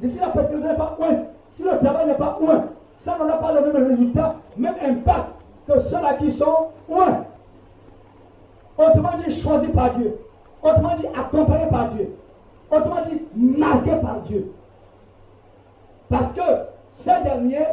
si 0.03 0.19
la 0.19 0.27
prédication 0.27 0.67
n'est 0.67 0.75
pas 0.75 0.95
loin, 0.99 1.15
si 1.49 1.63
le 1.63 1.77
travail 1.79 2.07
n'est 2.07 2.15
pas 2.15 2.37
loin, 2.39 2.65
ça 2.95 3.17
n'aura 3.17 3.37
pas 3.39 3.53
le 3.53 3.71
même 3.71 3.87
résultat, 3.87 4.35
même 4.57 4.75
impact 4.83 5.27
que 5.67 5.79
ceux-là 5.79 6.13
qui 6.15 6.31
sont 6.31 6.67
loin. 6.89 7.23
Autrement 8.77 9.09
dit, 9.25 9.31
choisi 9.31 9.67
par 9.67 9.91
Dieu. 9.91 10.17
Autrement 10.61 10.95
dit, 10.95 11.07
accompagné 11.07 11.65
par 11.67 11.87
Dieu. 11.89 12.15
Autrement 12.69 13.01
dit, 13.09 13.21
marqué 13.35 13.91
par 14.01 14.19
Dieu. 14.21 14.51
Parce 16.09 16.31
que 16.33 16.41
ces 16.97 17.21
derniers 17.23 17.67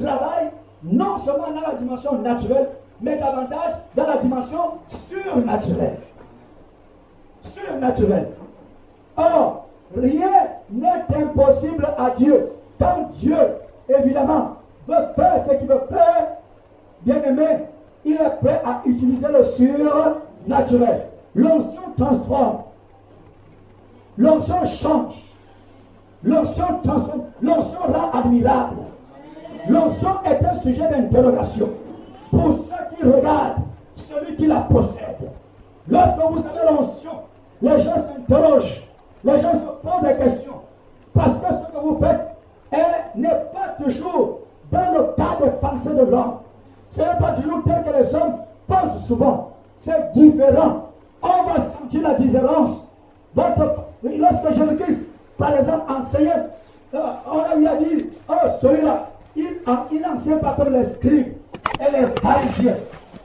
travaillent 0.00 0.50
non 0.84 1.18
seulement 1.18 1.50
dans 1.50 1.72
la 1.72 1.74
dimension 1.74 2.18
naturelle, 2.18 2.68
mais 3.00 3.18
davantage 3.18 3.72
dans 3.96 4.06
la 4.06 4.16
dimension 4.18 4.60
surnaturelle. 4.86 5.98
Surnaturelle. 7.42 8.28
Or, 9.16 9.66
rien 9.96 10.30
n'est 10.70 11.16
impossible 11.16 11.88
à 11.98 12.10
Dieu. 12.10 12.52
Quand 12.78 13.10
Dieu, 13.14 13.36
évidemment, 13.88 14.56
veut 14.86 14.94
faire 15.16 15.44
ce 15.44 15.54
qu'il 15.54 15.66
veut 15.66 15.82
faire, 15.90 16.28
bien 17.02 17.22
aimé, 17.24 17.46
il 18.04 18.14
est 18.14 18.36
prêt 18.40 18.62
à 18.64 18.82
utiliser 18.86 19.28
le 19.32 19.42
surnaturel. 19.42 21.06
L'onction 21.34 21.82
transforme. 21.96 22.58
L'onction 24.16 24.64
change. 24.64 25.29
L'onction 26.22 26.66
rend 26.82 28.10
admirable. 28.12 28.76
L'onction 29.68 30.10
est 30.24 30.44
un 30.44 30.54
sujet 30.54 30.88
d'interrogation 30.88 31.70
pour 32.30 32.52
ceux 32.52 32.96
qui 32.96 33.04
regardent 33.04 33.62
celui 33.94 34.36
qui 34.36 34.46
la 34.46 34.60
possède. 34.60 35.30
Lorsque 35.88 36.18
vous 36.18 36.38
avez 36.38 36.70
l'onction, 36.70 37.10
les 37.62 37.78
gens 37.80 37.96
s'interrogent, 37.96 38.82
les 39.24 39.38
gens 39.38 39.54
se 39.54 39.58
posent 39.60 40.02
des 40.02 40.16
questions. 40.16 40.60
Parce 41.14 41.32
que 41.34 41.54
ce 41.54 41.72
que 41.72 41.82
vous 41.82 41.98
faites 41.98 42.36
n'est 43.16 43.28
pas 43.28 43.82
toujours 43.82 44.40
dans 44.70 44.92
le 44.92 45.02
cas 45.16 45.44
de 45.44 45.50
pensée 45.50 45.90
de 45.90 46.02
l'homme. 46.02 46.34
Ce 46.90 47.00
n'est 47.00 47.18
pas 47.18 47.32
toujours 47.32 47.62
tel 47.64 47.84
que 47.84 47.98
les 47.98 48.14
hommes 48.14 48.36
pensent 48.66 49.04
souvent. 49.06 49.50
C'est 49.76 50.12
différent 50.12 50.90
on 51.22 51.42
va 51.44 51.56
sentir 51.56 52.02
la 52.02 52.14
différence. 52.14 52.86
lorsque 53.36 54.50
Jésus-Christ, 54.50 55.08
par 55.40 55.56
exemple, 55.56 55.90
enseignait, 55.90 56.46
euh, 56.94 56.98
on 57.26 57.58
lui 57.58 57.66
a 57.66 57.76
dit, 57.76 58.06
oh, 58.28 58.34
celui-là, 58.60 59.08
il, 59.34 59.56
enseigne 60.06 60.38
pas 60.38 60.54
comme 60.56 60.72
les 60.72 60.84
scribes 60.84 61.32
et 61.80 61.90
les 61.90 62.06
pharisiens. 62.20 62.76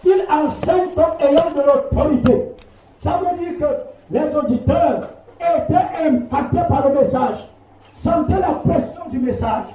Il 0.04 0.26
enseigne 0.32 0.90
comme 0.96 1.14
ayant 1.20 1.52
de 1.52 1.62
l'autorité. 1.62 2.52
Ça 2.98 3.20
veut 3.20 3.38
dire 3.38 3.60
que 3.60 4.16
les 4.18 4.36
auditeurs 4.36 5.10
étaient 5.40 6.08
impactés 6.08 6.62
par 6.70 6.88
le 6.88 7.00
message, 7.00 7.48
sentaient 7.92 8.40
la 8.40 8.54
pression 8.66 9.02
du 9.10 9.20
message, 9.20 9.66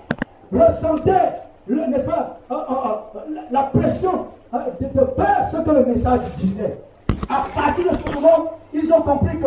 ressentaient, 0.53 1.43
n'est-ce 1.69 2.07
pas, 2.07 2.39
euh, 2.51 2.55
euh, 2.55 3.21
la 3.51 3.65
pression 3.65 4.27
de 4.53 5.01
faire 5.17 5.45
ce 5.51 5.59
que 5.59 5.71
le 5.71 5.85
message 5.85 6.21
disait 6.37 6.79
à 7.29 7.45
partir 7.55 7.93
de 7.93 7.97
ce 7.97 8.15
moment, 8.15 8.59
ils 8.73 8.93
ont 8.93 9.03
compris 9.03 9.39
que 9.39 9.47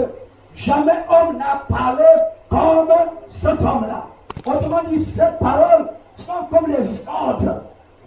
jamais 0.55 1.03
homme 1.09 1.37
n'a 1.37 1.63
parlé 1.67 2.05
comme 2.53 2.87
cet 3.27 3.59
homme-là. 3.61 4.05
Autrement 4.45 4.83
dit, 4.89 4.99
ces 4.99 5.25
paroles 5.39 5.89
sont 6.15 6.45
comme 6.51 6.67
les 6.67 7.07
ordres. 7.07 7.61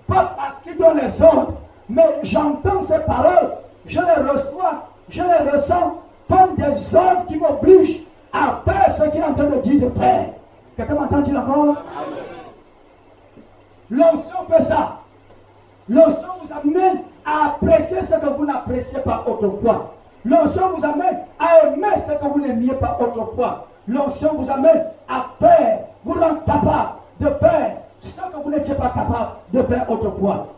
Pas 0.07 0.35
parce 0.37 0.61
qu'ils 0.61 0.77
donnent 0.77 1.01
les 1.03 1.23
ordres, 1.23 1.55
mais 1.89 2.21
j'entends 2.23 2.83
ces 2.83 3.01
paroles, 3.01 3.51
je 3.87 4.01
les 4.01 4.31
reçois, 4.31 4.89
je 5.09 5.23
les 5.23 5.51
ressens 5.51 6.01
comme 6.29 6.55
des 6.57 6.95
ordres 6.97 7.27
qui 7.27 7.37
m'obligent 7.37 8.03
à 8.33 8.61
faire 8.65 8.93
ce 8.93 9.05
qu'il 9.11 9.21
est 9.21 9.25
en 9.25 9.35
train 9.35 9.45
de 9.45 9.61
dire 9.61 9.89
de 9.89 9.99
faire. 9.99 10.29
Quelqu'un 10.77 10.95
m'entend-il 10.95 11.37
encore 11.37 11.77
L'onction 13.91 14.37
fait 14.49 14.63
ça. 14.63 14.99
L'onction 15.89 16.29
vous 16.43 16.53
amène 16.53 17.03
à 17.25 17.49
apprécier 17.49 18.03
ce 18.03 18.15
que 18.15 18.27
vous 18.37 18.45
n'appréciez 18.45 18.99
pas 19.01 19.25
autrefois. 19.27 19.95
L'onction 20.25 20.73
vous 20.75 20.85
amène 20.85 21.19
à 21.39 21.67
aimer 21.67 21.99
ce 22.07 22.13
que 22.13 22.33
vous 22.33 22.41
n'aimiez 22.41 22.75
pas 22.75 22.99
autrefois. 23.01 23.69
L'onction 23.89 24.34
vous 24.34 24.51
amène 24.51 24.84
à 25.09 25.26
faire, 25.39 25.80
vous 26.05 26.14
rend 26.14 26.37
capable 26.47 26.91
de 27.20 27.28
faire 27.41 27.76
ce 27.99 28.20
que 28.20 28.43
vous 28.43 28.51
n'étiez 28.51 28.74
pas 28.74 28.91
capable 28.91 29.30
de 29.53 29.62
faire 29.62 29.91
autrefois. 29.91 30.49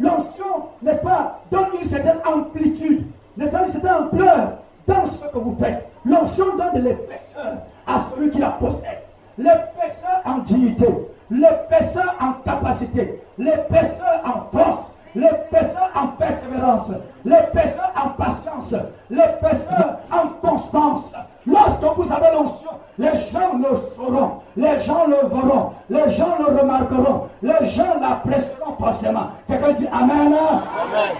L'onction, 0.00 0.44
n'est-ce 0.82 1.00
pas, 1.00 1.40
donne 1.50 1.66
une 1.80 1.86
certaine 1.86 2.18
amplitude, 2.26 3.06
n'est-ce 3.36 3.50
pas, 3.50 3.62
une 3.62 3.72
certaine 3.72 3.94
ampleur 3.94 4.52
dans 4.86 5.06
ce 5.06 5.24
que 5.26 5.38
vous 5.38 5.56
faites. 5.60 5.88
L'onction 6.04 6.56
donne 6.56 6.82
de 6.82 6.88
l'épaisseur 6.88 7.54
à 7.86 8.00
celui 8.10 8.30
qui 8.30 8.38
la 8.38 8.50
possède. 8.50 8.98
L'épaisseur 9.38 10.20
en 10.24 10.38
dignité, 10.38 10.86
l'épaisseur 11.30 12.14
en 12.20 12.32
capacité, 12.44 13.22
l'épaisseur 13.38 14.20
en 14.24 14.56
force, 14.56 14.91
l'épaisseur 15.14 15.90
en 15.94 16.08
persévérance, 16.08 16.92
l'épaisseur 17.24 17.92
en 17.96 18.10
patience, 18.10 18.74
l'épaisseur 19.10 19.98
en 20.10 20.28
constance. 20.46 21.12
Lorsque 21.46 21.96
vous 21.96 22.12
avez 22.12 22.34
l'onction, 22.34 22.70
les 22.98 23.14
gens 23.14 23.58
le 23.58 23.74
sauront, 23.74 24.40
les 24.56 24.78
gens 24.78 25.06
le 25.06 25.28
verront, 25.28 25.72
les 25.90 26.10
gens 26.10 26.38
le 26.38 26.58
remarqueront, 26.58 27.28
les 27.42 27.66
gens 27.66 27.98
l'apprécieront 28.00 28.76
forcément. 28.78 29.26
Quelqu'un 29.48 29.72
dit 29.72 29.88
Amen. 29.92 30.34
Amen. 30.34 31.16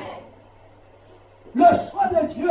Le 1.54 1.64
choix 1.64 2.06
de 2.20 2.26
Dieu 2.28 2.50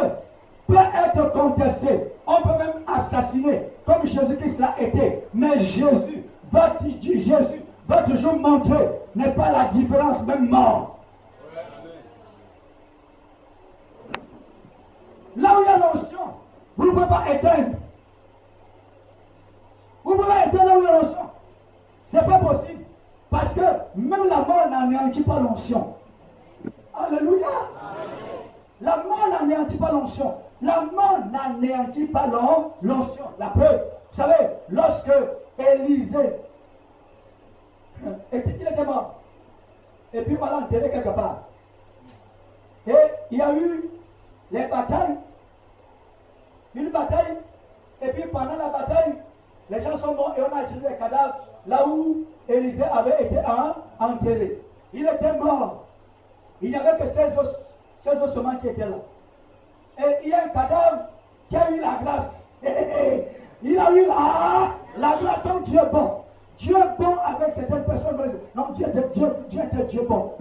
peut 0.68 0.76
être 0.76 1.32
contesté. 1.32 2.14
On 2.28 2.42
peut 2.42 2.58
même 2.58 2.84
assassiner, 2.94 3.70
comme 3.86 4.06
Jésus-Christ 4.06 4.60
l'a 4.60 4.76
été. 4.80 5.24
Mais 5.34 5.60
Jésus 5.60 6.24
va, 6.52 6.74
Jésus 7.02 7.62
va 7.88 8.04
toujours 8.04 8.38
montrer, 8.38 8.89
n'est-ce 9.16 9.36
pas, 9.36 9.52
la 9.52 9.66
différence, 9.66 10.26
même 10.26 10.50
mort? 10.50 10.98
Là 15.36 15.58
où 15.58 15.62
il 15.62 15.66
y 15.66 15.70
a 15.70 15.78
l'onction, 15.78 16.20
Vous 16.78 16.86
ne 16.86 16.92
pouvez 16.92 17.06
pas 17.06 17.24
éteindre. 17.30 17.78
Vous 20.04 20.12
ne 20.12 20.18
pouvez 20.18 20.28
pas 20.28 20.46
éteindre 20.46 20.66
là 20.66 20.78
où 20.78 20.82
il 20.82 20.86
y 20.86 20.88
a 20.88 20.94
l'onction. 20.94 21.30
Ce 22.06 22.18
n'est 22.18 22.26
pas 22.26 22.40
possible. 22.40 22.84
Parce 23.30 23.54
que 23.54 23.62
même 23.96 24.28
la 24.28 24.38
mort 24.38 24.68
n'anéantit 24.70 25.24
pas 25.24 25.40
l'onction. 25.40 25.96
Alléluia. 26.94 27.48
La 28.82 28.98
mort 28.98 29.28
n'anéantit 29.32 29.78
pas 29.78 29.92
l'onction. 29.92 30.36
La 30.62 30.82
mort 30.82 31.20
n'anéantit 31.32 32.06
pas 32.06 32.28
l'onction. 32.82 33.26
La 33.40 33.48
preuve. 33.48 33.82
Vous 34.12 34.18
savez, 34.18 34.48
lorsque 34.70 35.12
Élisée, 35.58 36.36
et 38.34 38.40
puis 38.40 38.56
il 38.60 38.68
était 38.68 38.84
mort, 38.86 39.22
et 40.14 40.22
puis 40.22 40.36
voilà 40.36 40.58
enterré 40.58 40.90
quelque 40.90 41.10
part. 41.10 41.44
Et 42.88 42.96
il 43.30 43.38
y 43.38 43.42
a 43.42 43.54
eu 43.54 43.90
les 44.52 44.68
batailles, 44.68 45.18
une 46.76 46.89
bataille, 46.89 47.38
et 48.02 48.10
puis 48.10 48.24
pendant 48.32 48.56
la 48.56 48.68
bataille, 48.70 49.16
les 49.70 49.82
gens 49.82 49.95
sont 49.95 50.16
morts 50.16 50.34
et 50.38 50.41
on 50.41 50.56
a 50.56 50.66
jeté 50.66 50.89
les 50.89 50.95
cadavres 50.97 51.36
là 51.68 51.88
où 51.88 52.26
Élisée 52.49 52.84
avait 52.84 53.24
été 53.24 53.38
enterré. 53.99 54.60
Il 54.93 55.08
était 55.08 55.34
mort. 55.34 55.86
Il 56.62 56.72
n'y 56.72 56.76
avait 56.76 56.97
que 56.97 57.08
ses, 57.08 57.38
os, 57.38 57.74
ses 57.97 58.22
ossements 58.22 58.56
qui 58.58 58.68
étaient 58.68 58.88
là. 58.88 58.97
Et 59.99 60.18
il 60.24 60.30
y 60.30 60.34
a 60.34 60.45
un 60.45 60.49
cadavre 60.49 61.04
qui 61.49 61.56
a 61.56 61.72
eu 61.72 61.80
la 61.80 61.99
grâce. 62.02 62.56
Il 63.64 63.78
a 63.78 63.91
eu 63.91 64.08
la, 64.08 64.72
la 64.97 65.18
grâce 65.22 65.41
comme 65.43 65.62
Dieu 65.62 65.80
est 65.80 65.89
bon. 65.91 66.22
Dieu 66.58 66.76
est 66.76 67.02
bon 67.02 67.16
avec 67.24 67.52
certaines 67.52 67.84
personnes. 67.84 68.39
Non, 68.56 68.70
Dieu 68.74 68.88
était 68.88 69.08
Dieu, 69.14 69.36
Dieu, 69.49 69.62
était 69.64 69.84
Dieu 69.84 70.02
bon. 70.08 70.32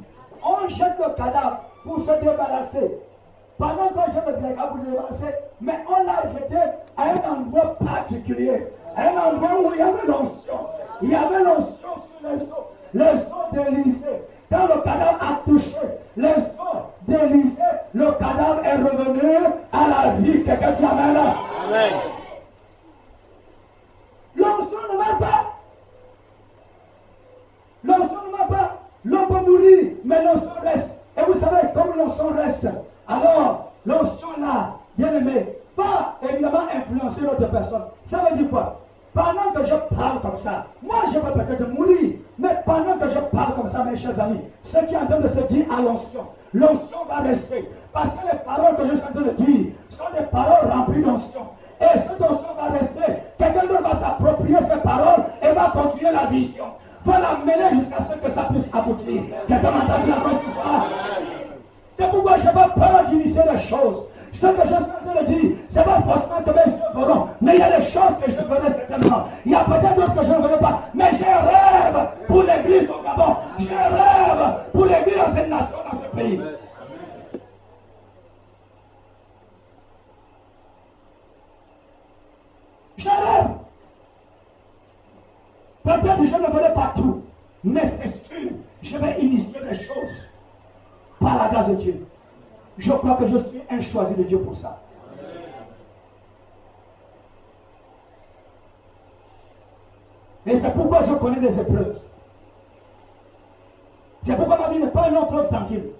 On 0.42 0.66
jette 0.68 0.98
le 0.98 1.14
cadavre 1.14 1.61
pour 1.84 2.00
se 2.00 2.12
débarrasser. 2.12 2.98
Pendant 3.61 3.88
cadavre 3.88 3.92
pour 3.92 4.06
se 4.06 4.86
débarrasser, 4.86 5.34
mais 5.61 5.84
on 5.86 6.02
l'a 6.04 6.22
jeté 6.32 6.56
à 6.96 7.11
un 7.11 7.30
endroit 7.30 7.76
particulier. 7.76 8.68
À 8.96 9.08
un 9.11 9.34
endroit 9.34 9.61
où 9.61 9.70
il 9.74 9.78
y 9.78 9.82
avait 9.82 10.06
l'onction. 10.06 10.54
Il 11.02 11.11
y 11.11 11.14
avait 11.14 11.44
l'onction 11.44 11.90
sur 11.94 12.30
les 12.30 12.42
os. 12.42 12.54
Les 12.94 13.20
os 13.20 13.52
d'Élysée. 13.52 14.22
Quand 14.50 14.66
le 14.66 14.80
cadavre 14.80 15.18
a 15.20 15.40
touché 15.44 15.76
les 16.16 16.28
os 16.30 16.86
d'Élysée, 17.06 17.61
le 17.92 18.12
cadavre 18.12 18.64
est 18.64 18.76
revenu 18.76 19.36
à 19.72 19.88
la 19.88 20.11
vie. 20.14 20.42
Quelqu'un 20.42 20.72
dit 20.72 20.84
Amen. 20.84 21.16
Amen. 21.66 21.92
L'onction 24.36 24.78
ne 24.90 24.96
meurt 24.96 25.18
pas. 25.18 25.44
L'onction 27.84 28.20
ne 28.26 28.36
meurt 28.38 28.48
pas. 28.48 28.78
L'homme 29.04 29.28
peut 29.28 29.50
mourir, 29.50 29.92
mais 30.02 30.24
l'onction 30.24 30.50
reste. 30.62 31.02
Et 31.18 31.22
vous 31.26 31.34
savez, 31.34 31.68
comme 31.74 31.94
l'onction 31.98 32.28
reste, 32.34 32.66
alors 33.11 33.72
l'onction 33.84 34.28
là, 34.40 34.74
bien 34.96 35.12
aimé, 35.12 35.46
va 35.76 36.16
évidemment 36.22 36.62
influencer 36.72 37.22
notre 37.22 37.50
personne. 37.50 37.82
Ça 38.04 38.18
veut 38.18 38.36
dire 38.36 38.48
quoi? 38.48 38.80
Pendant 39.12 39.50
que 39.52 39.64
je 39.64 39.74
parle 39.96 40.20
comme 40.22 40.36
ça, 40.36 40.66
moi 40.82 40.98
je 41.12 41.18
peux 41.18 41.32
peut-être 41.32 41.68
mourir, 41.68 42.12
mais 42.38 42.56
pendant 42.64 42.96
que 42.96 43.08
je 43.08 43.18
parle 43.18 43.54
comme 43.54 43.66
ça, 43.66 43.82
mes 43.82 43.96
chers 43.96 44.20
amis, 44.20 44.40
ce 44.62 44.78
qui 44.84 44.94
est 44.94 44.96
en 44.96 45.06
train 45.06 45.18
de 45.18 45.26
se 45.26 45.40
dire 45.40 45.66
à 45.76 45.82
l'onction, 45.82 46.26
l'onction 46.54 46.98
va 47.08 47.16
rester. 47.16 47.68
Parce 47.92 48.11
que 48.11 48.20
les 48.30 48.38
paroles 48.38 48.76
que 48.76 48.86
je 48.86 48.94
suis 48.94 49.04
en 49.08 49.12
train 49.12 49.22
de 49.22 49.30
dire 49.30 49.72
sont 49.88 50.04
des 50.16 50.26
paroles 50.26 50.70
remplies 50.70 51.02
d'onction. 51.02 51.40
Et 51.80 51.98
cette 51.98 52.20
onction 52.20 52.54
va 52.56 52.78
rester. 52.78 53.00
Quelqu'un 53.36 53.66
d'autre 53.66 53.82
va 53.82 53.94
s'approprier 53.96 54.58
ces 54.61 54.76
paroles 54.76 55.24
et 55.42 55.52
va 55.52 55.72
continuer 55.72 56.12
la 56.12 56.26
vision. 56.26 56.66
Va 57.04 57.18
l'amener 57.18 57.80
jusqu'à 57.80 58.00
ce 58.00 58.14
que 58.14 58.30
ça 58.30 58.42
puisse 58.44 58.70
aboutir. 58.72 59.22
Quelqu'un 59.48 59.70
m'a 59.70 59.84
entendu 59.84 60.12
encore 60.12 60.40
ce 60.44 60.52
soir? 60.52 60.86
C'est 61.93 62.09
pourquoi 62.11 62.36
je 62.36 62.47
n'ai 62.47 62.53
pas 62.53 62.68
peur 62.68 63.05
d'initier 63.09 63.43
des 63.43 63.59
choses. 63.59 64.05
Ce 64.32 64.47
que 64.47 64.62
je 64.62 64.66
suis 64.66 64.74
en 64.74 65.12
train 65.12 65.22
de 65.22 65.26
dire, 65.26 65.57
ce 65.68 65.78
n'est 65.78 65.84
pas 65.84 66.01
forcément 66.03 66.43
que 66.43 66.51
mes 66.51 66.72
yeux 66.72 66.82
verront, 66.95 67.28
mais 67.41 67.55
il 67.57 67.61
y 67.61 67.62
a 67.62 67.78
des 67.78 67.84
choses 67.84 68.16
que 68.24 68.30
je 68.30 68.36
verrai 68.36 68.70
certainement. 68.70 69.24
Il 69.45 69.53
y 69.53 69.55
a 69.55 69.64
peut-être 69.64 69.95
d'autres 69.97 70.14
que 70.14 70.24
je 70.24 70.32
ne 70.32 70.41
verrai 70.41 70.59
pas, 70.59 70.80
mais 70.95 71.11
j'ai 71.12 71.24
rêve 71.24 72.09
pour 72.26 72.43
l'église 72.43 72.88
au 72.88 73.03
Gabon. 73.03 73.36
J'ai 73.59 73.74
rêve 73.74 74.55
pour 74.72 74.86
l'église 74.86 75.16
dans 75.16 75.34
cette 75.34 75.49
nation, 75.49 75.78
dans 75.91 75.99
ce 75.99 76.16
pays. 76.16 76.41
Je 82.97 83.09
rêve. 83.09 83.51
Peut-être 85.82 86.18
que 86.18 86.26
je 86.26 86.34
ne 86.34 86.53
verrai 86.53 86.74
pas 86.74 86.93
tout, 86.95 87.22
mais 87.64 87.86
c'est 87.86 88.09
sûr, 88.09 88.51
je 88.80 88.97
vais 88.97 89.20
initier 89.20 89.61
des 89.61 89.74
choses 89.74 90.30
par 91.20 91.38
la 91.38 91.48
grâce 91.48 91.68
de 91.68 91.74
Dieu. 91.76 92.06
Je 92.78 92.92
crois 92.92 93.14
que 93.14 93.26
je 93.26 93.36
suis 93.36 93.60
un 93.70 93.80
choisi 93.80 94.14
de 94.14 94.22
Dieu 94.22 94.38
pour 94.38 94.54
ça. 94.54 94.80
Et 100.46 100.56
c'est 100.56 100.74
pourquoi 100.74 101.02
je 101.02 101.12
connais 101.14 101.38
des 101.38 101.60
épreuves. 101.60 102.00
C'est 104.20 104.34
pourquoi 104.36 104.58
ma 104.58 104.68
vie 104.70 104.78
n'est 104.78 104.88
pas 104.88 105.04
un 105.04 105.10
long 105.10 105.26
fleuve 105.26 105.48
tranquille. 105.48 105.90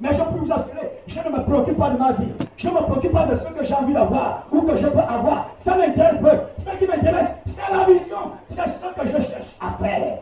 Mais 0.00 0.12
je 0.12 0.20
peux 0.20 0.38
vous 0.38 0.52
assurer, 0.52 0.90
je 1.06 1.18
ne 1.20 1.36
me 1.36 1.44
préoccupe 1.44 1.78
pas 1.78 1.90
de 1.90 1.96
ma 1.96 2.12
vie. 2.12 2.32
Je 2.56 2.68
ne 2.68 2.74
me 2.74 2.80
préoccupe 2.80 3.12
pas 3.12 3.26
de 3.26 3.34
ce 3.34 3.46
que 3.46 3.64
j'ai 3.64 3.74
envie 3.74 3.94
d'avoir 3.94 4.46
ou 4.50 4.62
que 4.62 4.74
je 4.74 4.88
peux 4.88 4.98
avoir. 4.98 5.50
Ça 5.56 5.76
m'intéresse 5.76 6.20
peu. 6.20 6.30
Ce 6.58 6.70
qui 6.76 6.86
m'intéresse, 6.86 7.38
c'est 7.46 7.72
la 7.72 7.84
vision. 7.84 8.32
C'est 8.48 8.62
ce 8.62 9.00
que 9.00 9.06
je 9.06 9.12
cherche 9.12 9.56
à 9.60 9.72
faire. 9.82 10.18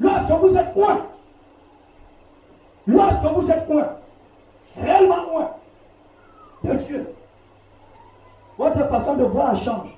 Lorsque 0.00 0.30
vous 0.30 0.56
êtes 0.56 0.74
loin, 0.74 1.06
lorsque 2.86 3.24
vous 3.24 3.50
êtes 3.50 3.68
loin, 3.68 3.96
réellement 4.76 5.24
loin 5.24 5.50
de 6.64 6.72
Dieu, 6.74 7.14
votre 8.56 8.88
façon 8.88 9.16
de 9.16 9.24
voir 9.24 9.54
change. 9.54 9.96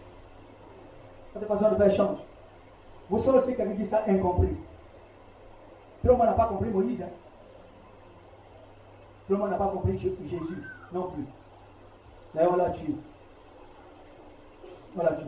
Votre 1.35 1.47
façon 1.47 1.71
de 1.71 1.77
faire 1.77 1.91
change. 1.91 2.19
Vous 3.09 3.19
savez 3.19 3.39
aussi 3.39 3.57
quelqu'un 3.57 3.77
qui 3.77 3.87
ça 3.87 4.03
incompris. 4.09 4.57
Tout 6.03 6.09
le 6.09 6.13
monde 6.15 6.27
n'a 6.27 6.33
pas 6.33 6.47
compris 6.47 6.69
Moïse. 6.69 7.01
Hein? 7.01 7.09
Tout 9.27 9.35
le 9.35 9.39
monde 9.39 9.51
n'a 9.51 9.57
pas 9.57 9.69
compris 9.69 9.99
Jésus 9.99 10.63
non 10.93 11.11
plus. 11.11 11.25
D'ailleurs, 12.35 12.55
on 12.55 12.57
l'a 12.57 12.71
tué. 12.71 12.95
On 14.97 15.03
l'a 15.03 15.13
tué. 15.13 15.27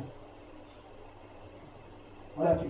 On 2.36 2.42
l'a 2.42 2.54
tué. 2.56 2.68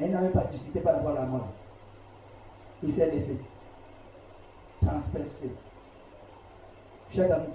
Mais 0.00 0.06
il 0.06 0.12
n'avait 0.12 0.30
pas 0.30 0.44
discuté 0.44 0.80
par 0.80 0.94
rapport 0.94 1.10
à 1.10 1.14
la 1.14 1.26
mort. 1.26 1.48
Il 2.82 2.92
s'est 2.92 3.10
laissé 3.10 3.38
transpercer. 4.82 5.52
Chers 7.10 7.30
amis, 7.32 7.52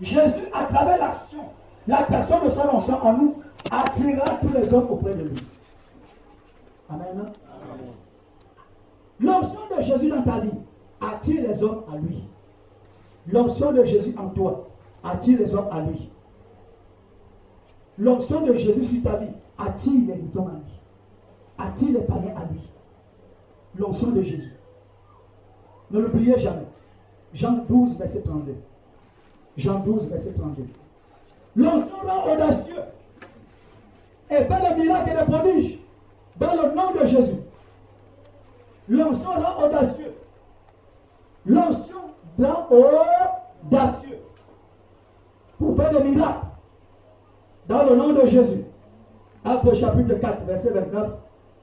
Jésus, 0.00 0.44
à 0.52 0.64
travers 0.64 0.98
l'action, 0.98 1.44
la 1.86 2.02
personne 2.02 2.44
de 2.44 2.50
son 2.50 2.68
onction 2.68 3.02
en 3.02 3.12
nous, 3.14 3.42
attirera 3.70 4.36
tous 4.36 4.52
les 4.52 4.74
hommes 4.74 4.90
auprès 4.90 5.14
de 5.14 5.22
lui. 5.22 5.42
Amen. 6.90 7.32
L'onction 9.20 9.60
de 9.74 9.82
Jésus 9.82 10.10
dans 10.10 10.22
ta 10.22 10.40
vie 10.40 10.50
attire 11.00 11.48
les 11.48 11.62
hommes 11.62 11.84
à 11.92 11.96
lui. 11.96 12.24
L'onction 13.26 13.72
de 13.72 13.84
Jésus 13.84 14.14
en 14.18 14.28
toi 14.28 14.68
attire 15.02 15.38
les 15.38 15.54
hommes 15.54 15.68
à 15.72 15.80
lui. 15.80 16.10
L'onction 17.96 18.42
de 18.42 18.54
Jésus 18.54 18.84
sur 18.84 19.02
ta 19.02 19.16
vie 19.16 19.32
attire 19.58 20.00
les 20.06 20.38
hommes 20.38 20.48
à 20.48 20.52
lui. 20.52 20.78
Attire 21.58 21.98
les 21.98 22.06
païens 22.06 22.36
à 22.36 22.52
lui. 22.52 22.60
L'onction 23.76 24.12
de 24.12 24.22
Jésus. 24.22 24.54
Ne 25.90 26.00
l'oubliez 26.00 26.38
jamais. 26.38 26.66
Jean 27.34 27.64
12, 27.68 27.98
verset 27.98 28.22
32. 28.22 28.54
Jean 29.56 29.80
12, 29.80 30.08
verset 30.08 30.32
32. 30.32 30.66
L'onction 31.56 31.96
rend 32.06 32.32
audacieux 32.32 32.82
et 34.30 34.44
fait 34.44 34.74
des 34.74 34.82
miracles 34.82 35.10
et 35.10 35.16
des 35.16 35.32
prodiges 35.32 35.78
dans 36.36 36.54
le 36.54 36.74
nom 36.74 36.92
de 36.92 37.06
Jésus. 37.06 37.40
L'onction 38.88 39.30
rend 39.30 39.66
audacieux. 39.66 40.14
L'onction 41.46 41.96
rend 42.38 42.66
audacieux 42.70 44.18
pour 45.58 45.76
faire 45.76 45.90
des 45.90 46.08
miracles 46.08 46.46
dans 47.66 47.84
le 47.84 47.96
nom 47.96 48.12
de 48.12 48.26
Jésus. 48.26 48.64
Acte 49.48 49.74
chapitre 49.74 50.14
4, 50.14 50.44
verset 50.44 50.72
29 50.74 51.10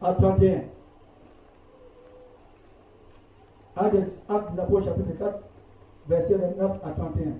à 0.01 0.13
31. 0.13 0.61
Acte 3.75 3.95
des 3.95 4.59
Apôtres 4.59 4.85
chapitre 4.85 5.17
4, 5.19 5.39
verset 6.07 6.35
29 6.35 6.71
à 6.83 6.89
31. 6.89 7.33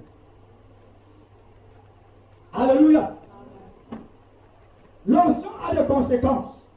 Alléluia. 2.54 3.16
L'onction 5.08 5.50
a 5.68 5.76
des 5.76 5.86
conséquences. 5.88 6.70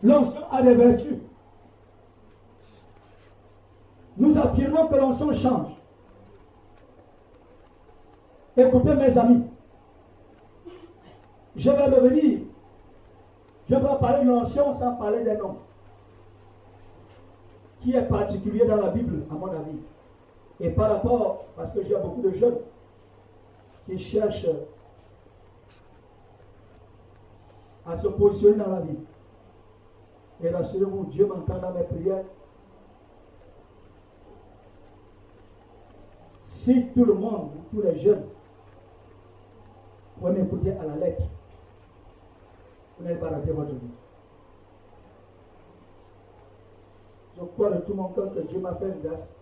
L'onction 0.00 0.42
a 0.52 0.62
des 0.62 0.74
vertus. 0.74 1.16
Nous 4.16 4.38
affirmons 4.38 4.86
que 4.86 4.94
l'onction 4.94 5.32
change. 5.32 5.72
Écoutez 8.56 8.94
mes 8.94 9.18
amis. 9.18 9.44
Je 11.58 11.70
vais 11.70 11.86
revenir. 11.86 12.38
Je 13.68 13.74
vais 13.74 13.98
parler 14.00 14.24
de 14.24 14.30
l'ancien 14.30 14.72
sans 14.72 14.94
parler 14.94 15.24
des 15.24 15.36
noms. 15.36 15.58
Qui 17.80 17.94
est 17.94 18.08
particulier 18.08 18.64
dans 18.64 18.76
la 18.76 18.90
Bible, 18.90 19.24
à 19.30 19.34
mon 19.34 19.48
avis. 19.48 19.80
Et 20.60 20.70
par 20.70 20.90
rapport, 20.90 21.46
parce 21.56 21.72
que 21.72 21.82
j'ai 21.84 21.96
beaucoup 21.96 22.22
de 22.22 22.30
jeunes 22.30 22.58
qui 23.86 23.98
cherchent 23.98 24.46
à 27.86 27.96
se 27.96 28.06
positionner 28.06 28.58
dans 28.58 28.70
la 28.70 28.80
vie. 28.80 28.98
Et 30.42 30.50
rassurez-vous, 30.50 31.06
Dieu 31.06 31.26
m'entend 31.26 31.58
dans 31.58 31.72
mes 31.72 31.84
prières. 31.84 32.24
Si 36.44 36.86
tout 36.94 37.04
le 37.04 37.14
monde, 37.14 37.50
tous 37.72 37.82
les 37.82 37.98
jeunes, 37.98 38.24
pouvaient 40.18 40.32
m'écouter 40.32 40.72
à 40.72 40.84
la 40.84 40.96
lettre, 40.96 41.22
vous 42.98 43.04
n'allez 43.04 43.18
pas 43.18 43.28
rater 43.28 43.52
votre 43.52 43.72
vie. 43.72 43.90
Je 47.36 47.44
crois 47.44 47.70
de 47.70 47.80
tout 47.82 47.94
mon 47.94 48.08
cœur 48.08 48.34
que 48.34 48.40
Dieu 48.40 48.58
m'a 48.58 48.74
fait 48.74 48.88
une 48.88 49.00
grâce. 49.00 49.36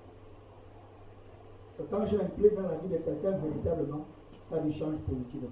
Que 1.78 1.82
quand 1.84 2.04
je 2.04 2.16
m'implique 2.16 2.54
dans 2.54 2.68
la 2.68 2.76
vie 2.76 2.88
de 2.88 2.98
quelqu'un 2.98 3.32
véritablement, 3.38 4.04
ça 4.44 4.60
lui 4.60 4.72
change 4.72 4.96
positivement. 5.08 5.48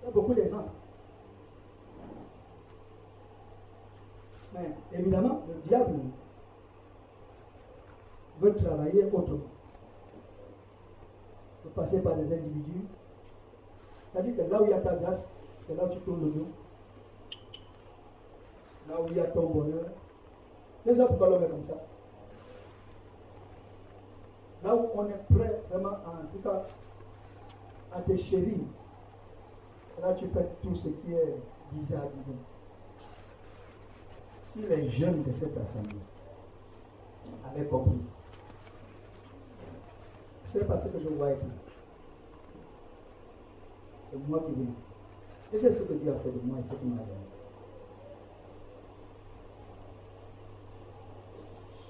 Il 0.00 0.04
y 0.04 0.08
a 0.08 0.10
beaucoup 0.12 0.34
d'exemples. 0.34 0.70
Mais 4.52 4.70
évidemment, 4.92 5.42
le 5.48 5.68
diable 5.68 5.98
veut 8.38 8.54
travailler 8.54 9.04
autrement. 9.12 9.38
Vous 11.64 11.70
passez 11.70 12.02
par 12.02 12.14
des 12.16 12.32
individus. 12.32 12.86
C'est-à-dire 14.14 14.36
que 14.36 14.48
là 14.48 14.62
où 14.62 14.66
il 14.66 14.70
y 14.70 14.74
a 14.74 14.78
ta 14.78 14.94
grâce, 14.94 15.34
c'est 15.58 15.74
là 15.74 15.86
où 15.86 15.88
tu 15.88 15.98
tournes 15.98 16.24
le 16.24 16.30
dos. 16.30 16.46
Là 18.88 19.00
où 19.00 19.06
il 19.08 19.16
y 19.16 19.20
a 19.20 19.24
ton 19.24 19.48
bonheur. 19.48 19.86
Les 20.86 20.94
ça 20.94 21.06
pourquoi 21.06 21.30
l'homme 21.30 21.42
est 21.42 21.48
comme 21.48 21.62
ça. 21.62 21.74
Là 24.62 24.76
où 24.76 24.88
on 24.94 25.08
est 25.08 25.34
prêt 25.34 25.60
vraiment, 25.68 25.88
en 25.88 26.26
tout 26.32 26.38
cas, 26.44 26.62
à 27.92 28.02
te 28.02 28.16
chérir, 28.16 28.58
c'est 29.96 30.02
là 30.02 30.12
où 30.12 30.14
tu 30.14 30.28
fais 30.28 30.48
tout 30.62 30.76
ce 30.76 30.88
qui 30.88 31.12
est 31.12 31.36
bizarre. 31.72 32.04
Si 34.42 34.62
les 34.62 34.88
jeunes 34.88 35.24
de 35.24 35.32
cette 35.32 35.58
assemblée 35.58 35.98
avaient 37.50 37.66
compris, 37.66 38.00
c'est 40.44 40.68
pas 40.68 40.78
ce 40.78 40.86
que 40.86 41.00
je 41.00 41.08
vois 41.08 41.30
être. 41.30 41.63
C'est 44.14 44.28
moi 44.28 44.44
qui 44.46 44.52
viens. 44.52 44.72
Et 45.52 45.58
c'est 45.58 45.72
ce 45.72 45.82
que 45.82 45.94
Dieu 45.94 46.12
a 46.12 46.18
fait 46.20 46.30
de 46.30 46.40
moi 46.44 46.58
et 46.60 46.62
ce 46.62 46.68
qu'il 46.68 46.88
m'a 46.88 47.02
donné. 47.02 47.10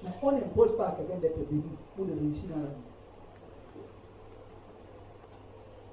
Mais 0.03 0.09
on 0.23 0.31
n'impose 0.31 0.75
pas 0.75 0.87
à 0.87 0.91
quelqu'un 0.93 1.19
d'être 1.19 1.47
béni 1.47 1.61
ou 1.99 2.05
de 2.05 2.13
réussir 2.13 2.49
dans 2.49 2.61
la 2.61 2.69
vie. 2.69 2.73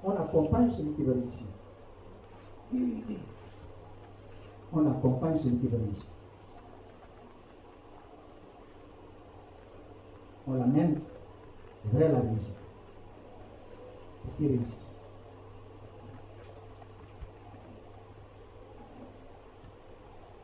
On 0.03 0.11
accompagne 0.11 0.69
celui 0.71 0.93
qui 0.93 1.03
veut 1.03 1.13
réussir. 1.13 1.45
On 4.73 4.89
accompagne 4.89 5.35
celui 5.35 5.57
qui 5.57 5.67
veut 5.67 5.77
réussir. 5.77 6.09
On 10.47 10.53
l'amène 10.53 10.99
vers 11.93 12.11
la 12.11 12.21
réussite. 12.21 12.55
Pour 14.23 14.35
qu'il 14.35 14.47
réussisse. 14.47 14.92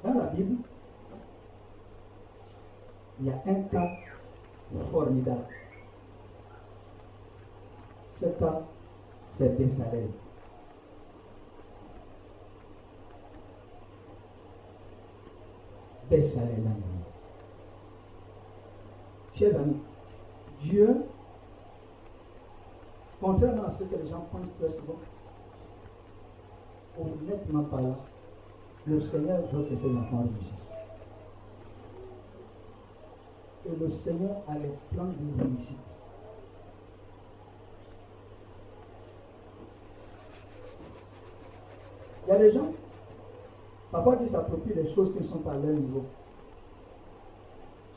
Dans 0.03 0.13
la 0.13 0.27
Bible, 0.27 0.63
il 3.19 3.25
y 3.25 3.29
a 3.29 3.41
un 3.45 3.63
cas 3.63 3.89
formidable. 4.91 5.45
Ce 8.13 8.25
cas, 8.27 8.61
c'est 9.29 9.57
Bessalel. 9.57 10.09
Bessalel 16.09 16.63
Chers 19.35 19.55
amis, 19.55 19.77
Dieu, 20.59 21.05
contrairement 23.21 23.63
à 23.63 23.69
ce 23.69 23.83
que 23.85 23.95
les 23.95 24.09
gens 24.09 24.27
pensent 24.31 24.53
très 24.57 24.69
souvent, 24.69 24.99
honnêtement 26.99 27.63
parlant, 27.63 27.97
le 28.89 28.99
Seigneur 28.99 29.41
veut 29.53 29.63
que 29.65 29.75
ses 29.75 29.95
enfants 29.95 30.23
réussissent. 30.23 30.71
Et 33.67 33.75
le 33.75 33.87
Seigneur 33.87 34.37
a 34.47 34.57
les 34.57 34.71
plans 34.91 35.05
de 35.05 35.43
réussite. 35.43 35.77
Il 42.25 42.31
y 42.31 42.35
a 42.35 42.39
des 42.39 42.51
gens, 42.51 42.67
parfois, 43.91 44.17
qui 44.17 44.27
s'approprient 44.27 44.73
des 44.73 44.87
choses 44.87 45.11
qui 45.11 45.19
ne 45.19 45.23
sont 45.23 45.39
pas 45.39 45.51
à 45.51 45.57
leur 45.57 45.75
niveau. 45.75 46.05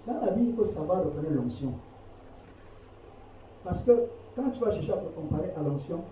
Dans 0.07 0.21
la 0.21 0.33
vie, 0.33 0.47
il 0.49 0.55
faut 0.55 0.65
savoir 0.65 1.05
reconnaître 1.05 1.35
l'onction. 1.35 1.73
Parce 3.65 3.85
que 3.85 4.09
quand 4.35 4.51
tu 4.51 4.61
vas 4.61 4.73
chercher 4.73 4.93
à 4.93 4.97
te 4.97 5.09
comparer 5.15 5.53
à 5.57 5.63
l'onction, 5.63 6.03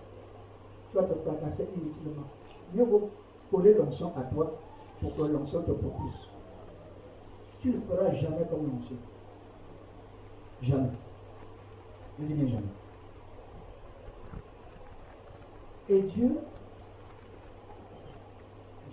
tu 0.89 0.97
vas 0.97 1.03
te 1.03 1.13
fracasser 1.13 1.67
inutilement. 1.75 2.23
Mieux 2.73 2.85
vaut 2.85 3.09
coller 3.51 3.73
l'onction 3.73 4.13
à 4.17 4.21
toi 4.21 4.53
pour 5.01 5.15
que 5.15 5.21
te 5.23 5.71
propulse. 5.71 6.29
Tu 7.59 7.69
ne 7.69 7.81
feras 7.81 8.13
jamais 8.13 8.45
comme 8.49 8.67
l'onction. 8.67 8.95
Jamais. 10.61 10.89
Je 12.19 12.25
dis 12.25 12.33
bien 12.33 12.47
jamais. 12.47 12.63
Et 15.89 16.01
Dieu, 16.03 16.37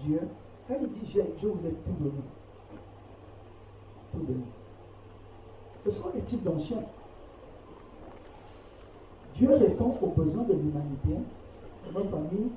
Dieu, 0.03 0.21
quand 0.67 0.75
il 0.81 0.89
dit 0.89 1.13
je 1.13 1.47
vous 1.47 1.67
ai 1.67 1.71
tout 1.71 1.93
donné, 2.01 2.23
tout 4.13 4.19
donné. 4.21 4.45
Ce 5.85 5.91
sont 5.91 6.11
les 6.15 6.23
types 6.23 6.43
d'anciens. 6.43 6.83
Dieu 9.35 9.55
répond 9.55 9.95
aux 10.03 10.09
besoins 10.09 10.45
de 10.45 10.55
l'humanité, 10.55 11.11
de 11.87 11.93
notre 11.95 12.11
famille, 12.11 12.51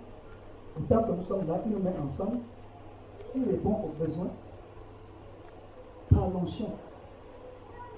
autant 0.79 1.03
que 1.03 1.11
nous 1.11 1.21
sommes 1.21 1.47
là, 1.47 1.61
il 1.65 1.71
nous 1.73 1.79
met 1.79 1.93
ensemble. 2.03 2.37
Il 3.35 3.43
répond 3.43 3.77
aux 3.85 4.03
besoins 4.03 4.31
par 6.13 6.29
l'onction, 6.29 6.69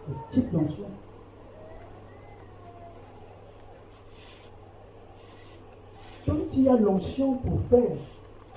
le 0.07 0.13
type 0.29 0.51
d'onction. 0.51 0.85
Quand 6.25 6.37
il 6.53 6.63
y 6.63 6.69
a 6.69 6.75
l'onction 6.77 7.35
pour 7.37 7.59
faire 7.69 7.97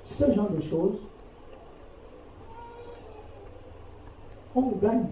ce 0.04 0.32
genre 0.32 0.50
de 0.50 0.60
choses, 0.60 0.98
on 4.54 4.70
gagne 4.72 5.06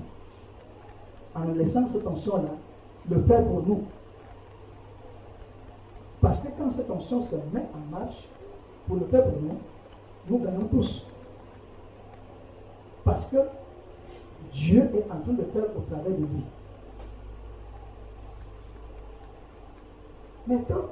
en 1.35 1.45
laissant 1.55 1.87
cette 1.89 2.05
tension-là 2.05 2.51
le 3.11 3.23
faire 3.23 3.45
pour 3.45 3.63
nous. 3.67 3.85
Parce 6.21 6.43
que 6.43 6.49
quand 6.57 6.71
cette 6.71 6.89
tension 6.89 7.21
se 7.21 7.37
met 7.53 7.67
en 7.75 7.99
marche 7.99 8.29
pour 8.87 8.97
le 8.97 9.07
faire 9.07 9.25
pour 9.25 9.43
nous, 9.43 9.59
nous 10.29 10.39
gagnons 10.39 10.69
tous. 10.69 11.07
Parce 13.05 13.27
que 13.27 13.37
Dieu 14.53 14.91
est 14.95 15.11
en 15.11 15.21
train 15.21 15.33
de 15.33 15.45
faire 15.45 15.65
au 15.77 15.81
travers 15.83 16.13
de. 16.13 16.27
Mais 20.47 20.59
quand 20.69 20.91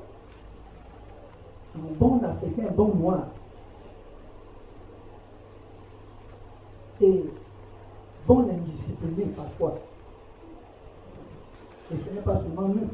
un 1.74 1.92
bon 1.98 2.20
Africain, 2.22 2.68
un 2.68 2.72
bon 2.72 2.94
noir, 2.94 3.26
et 7.00 7.24
bon 8.26 8.48
indiscipliné 8.50 9.24
parfois, 9.36 9.78
et 11.92 11.96
ce 11.96 12.10
n'est 12.10 12.20
pas 12.20 12.36
seulement 12.36 12.68
nous. 12.68 12.88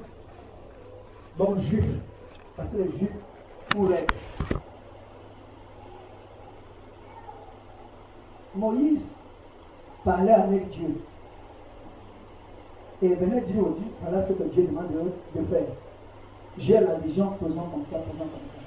Bon 1.37 1.57
juif, 1.59 1.85
parce 2.57 2.71
que 2.71 2.79
les 2.79 2.99
juifs 2.99 3.11
pourraient. 3.71 4.07
Moïse 8.55 9.17
parlait 10.05 10.33
avec 10.33 10.69
Dieu. 10.69 11.01
Et 13.01 13.09
venait 13.09 13.43
dire 13.43 13.61
au 13.61 13.71
Dieu, 13.71 13.87
voilà 14.03 14.21
ce 14.21 14.33
que 14.33 14.43
Dieu 14.45 14.65
demande 14.65 14.89
de, 14.91 15.45
faire. 15.45 15.67
J'ai 16.57 16.81
la 16.81 16.95
vision, 16.97 17.33
faisons 17.41 17.63
comme 17.71 17.85
ça, 17.85 17.99
faisons 18.11 18.25
comme 18.25 18.47
ça. 18.47 18.59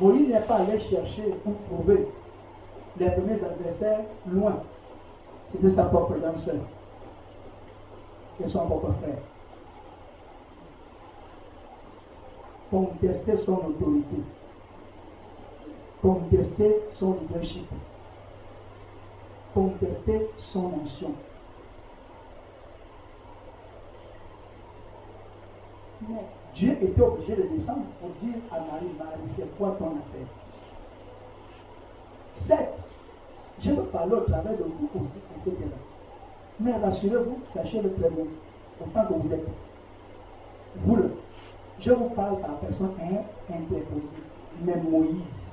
Moïse 0.00 0.28
n'est 0.28 0.40
pas 0.40 0.56
allé 0.56 0.78
chercher 0.78 1.34
pour 1.44 1.54
trouver 1.68 2.08
les 2.98 3.10
premiers 3.10 3.44
adversaires 3.44 4.00
loin. 4.26 4.56
C'était 5.52 5.68
sa 5.68 5.84
propre 5.84 6.14
dame 6.16 6.34
et 8.42 8.48
son 8.48 8.66
propre 8.66 8.92
frère. 9.00 9.18
contester 12.70 13.36
son 13.36 13.54
autorité, 13.54 14.16
contester 16.02 16.76
son 16.88 17.18
leadership, 17.20 17.66
contester 19.54 20.30
son 20.36 20.72
onction. 20.82 21.12
Mais 26.08 26.24
Dieu 26.54 26.78
était 26.80 27.02
obligé 27.02 27.36
de 27.36 27.42
descendre 27.42 27.84
pour 28.00 28.10
dire 28.20 28.36
à 28.50 28.60
Marie, 28.60 28.94
Marie, 28.98 29.28
c'est 29.28 29.56
quoi 29.56 29.72
ton 29.72 29.86
appel? 29.86 30.26
Certes, 32.34 32.78
je 33.58 33.72
veux 33.72 33.84
parler 33.84 34.14
au 34.14 34.20
travers 34.20 34.56
de 34.56 34.64
vous 34.64 35.00
aussi, 35.00 35.18
etc. 35.36 35.56
Mais 36.58 36.72
rassurez-vous, 36.72 37.40
sachez-le 37.48 37.92
très 37.94 38.10
bien, 38.10 38.24
autant 38.80 39.06
que 39.06 39.14
vous 39.14 39.32
êtes. 39.32 39.46
Vous, 40.76 40.98
je 41.78 41.92
vous 41.92 42.10
parle 42.10 42.40
par 42.40 42.56
personne 42.58 42.94
interposée. 43.50 44.08
Mais 44.62 44.76
Moïse, 44.76 45.52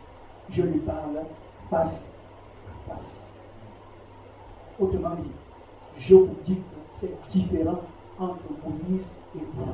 je 0.50 0.62
lui 0.62 0.80
parle 0.80 1.24
face 1.70 2.12
à 2.68 2.93
face. 2.93 3.28
Autrement 4.80 5.16
dit, 5.16 5.32
je 5.98 6.16
vous 6.16 6.36
dis 6.43 6.56
que 6.56 6.62
c'est 6.91 7.28
différent 7.28 7.80
entre 8.20 8.43
Moïse 8.64 9.12
et 9.36 9.43
vous. 9.54 9.74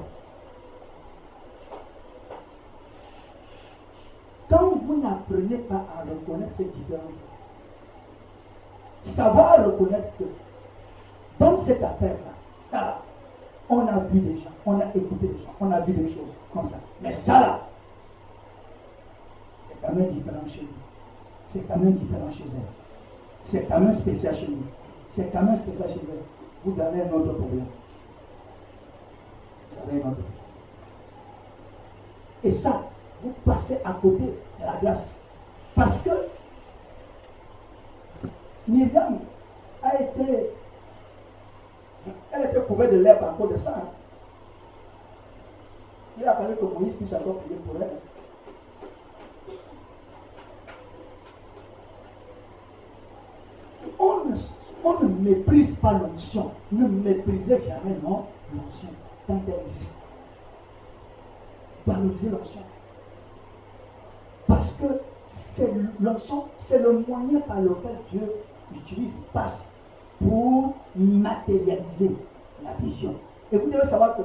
Quand 4.49 4.75
vous 4.85 5.01
n'apprenez 5.01 5.57
pas 5.57 5.85
à 5.97 6.01
reconnaître 6.01 6.55
cette 6.55 6.71
différence, 6.71 7.19
savoir 9.01 9.65
reconnaître 9.65 10.15
que 10.17 10.25
dans 11.39 11.57
cet 11.57 11.83
appel-là, 11.83 12.33
ça, 12.67 13.01
on 13.69 13.87
a 13.87 13.99
vu 13.99 14.19
des 14.19 14.37
gens, 14.37 14.51
on 14.65 14.79
a 14.79 14.85
écouté 14.85 15.27
des 15.27 15.39
gens, 15.39 15.53
on 15.59 15.71
a 15.71 15.79
vu 15.81 15.93
des 15.93 16.07
choses 16.07 16.31
comme 16.53 16.63
ça. 16.63 16.77
Mais 17.01 17.11
ça 17.11 17.39
là, 17.39 17.59
c'est 19.83 19.89
quand 19.89 19.95
même 19.95 20.07
différent 20.07 20.47
chez 20.47 20.61
nous. 20.61 20.67
C'est 21.45 21.67
quand 21.67 21.77
même 21.77 21.93
différent 21.93 22.31
chez 22.31 22.43
elle. 22.43 22.61
C'est 23.41 23.65
quand 23.65 23.79
même 23.79 23.93
spécial 23.93 24.35
chez 24.35 24.47
nous. 24.47 24.63
C'est 25.07 25.31
quand 25.31 25.41
même 25.43 25.55
spécial 25.55 25.89
chez 25.89 25.99
elle. 26.09 26.23
Vous 26.63 26.79
avez 26.79 27.01
un 27.01 27.11
autre 27.11 27.33
problème. 27.33 27.65
Vous 29.71 29.77
avez 29.77 30.01
un 30.01 30.07
autre 30.07 30.15
problème. 30.15 30.25
Et 32.45 32.51
ça, 32.53 32.83
vous 33.21 33.33
passez 33.45 33.79
à 33.83 33.93
côté 33.93 34.23
de 34.23 34.65
la 34.65 34.77
grâce. 34.81 35.23
Parce 35.75 36.01
que 36.01 36.09
Myriam 38.67 39.19
a 39.81 40.01
été, 40.01 40.49
elle 42.31 42.45
était 42.45 42.61
couverte 42.61 42.91
de 42.91 42.97
lèvres 42.97 43.25
à 43.25 43.33
cause 43.33 43.51
de 43.51 43.57
ça. 43.57 43.81
Il 46.17 46.25
a 46.25 46.35
fallu 46.35 46.55
que 46.55 46.65
Moïse 46.65 46.95
puisse 46.95 47.13
encore 47.13 47.39
prier 47.39 47.57
pour 47.57 47.75
elle. 47.81 47.89
On 54.83 54.99
ne, 54.99 55.07
méprise 55.07 55.77
pas 55.77 55.93
l'onction. 55.93 56.51
Ne 56.71 56.87
méprisez 56.87 57.59
jamais 57.61 57.95
non 58.03 58.25
l'onction 58.53 58.89
quand 59.27 59.39
elle 59.47 59.61
existe. 59.65 60.03
Valorisez 61.87 62.29
l'onction. 62.29 62.61
Parce 64.47 64.73
que 64.73 64.85
c'est 65.27 65.71
c'est 66.57 66.79
le 66.79 67.03
moyen 67.07 67.39
par 67.41 67.61
lequel 67.61 67.97
Dieu 68.11 68.31
utilise, 68.75 69.17
passe 69.31 69.73
pour 70.19 70.73
matérialiser 70.95 72.15
la 72.63 72.73
vision. 72.73 73.15
Et 73.51 73.57
vous 73.57 73.69
devez 73.69 73.85
savoir 73.85 74.17
que, 74.17 74.23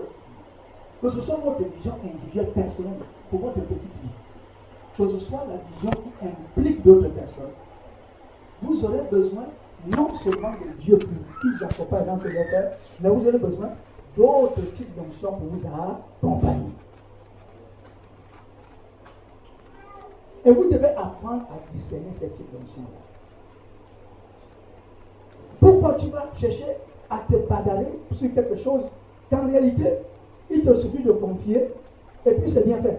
que 1.02 1.08
ce 1.08 1.20
soit 1.20 1.36
votre 1.36 1.62
vision 1.62 1.94
individuelle, 2.04 2.50
personnelle, 2.52 2.98
pour 3.30 3.40
votre 3.40 3.60
petite 3.60 3.82
vie, 4.02 4.10
que 4.96 5.08
ce 5.08 5.18
soit 5.18 5.44
la 5.48 5.56
vision 5.72 5.90
qui 5.90 6.26
implique 6.26 6.82
d'autres 6.82 7.08
personnes, 7.10 7.50
vous 8.62 8.84
aurez 8.84 9.02
besoin 9.10 9.44
non 9.86 10.12
seulement 10.14 10.52
de 10.52 10.80
Dieu 10.80 10.98
qui 10.98 11.48
vous 11.48 11.64
accompagne 11.64 12.06
dans 12.06 12.16
ces 12.16 12.36
affaires, 12.36 12.72
mais 13.00 13.08
vous 13.08 13.26
aurez 13.26 13.38
besoin 13.38 13.70
d'autres 14.16 14.60
types 14.74 14.94
d'onction 14.96 15.32
pour 15.32 15.46
vous 15.48 15.66
accompagner. 15.66 16.72
Et 20.44 20.50
vous 20.50 20.64
devez 20.64 20.88
apprendre 20.88 21.42
à 21.50 21.72
discerner 21.72 22.12
ces 22.12 22.28
types 22.30 22.52
d'onction-là. 22.52 22.88
Pourquoi 25.60 25.94
tu 25.94 26.06
vas 26.06 26.30
chercher 26.36 26.76
à 27.10 27.18
te 27.18 27.36
bagarrer 27.48 27.98
sur 28.12 28.32
quelque 28.34 28.56
chose 28.56 28.82
qu'en 29.30 29.46
réalité, 29.46 29.94
il 30.50 30.64
te 30.64 30.74
suffit 30.74 31.02
de 31.02 31.12
confier 31.12 31.68
et 32.26 32.30
puis 32.32 32.48
c'est 32.48 32.66
bien 32.66 32.80
fait. 32.82 32.98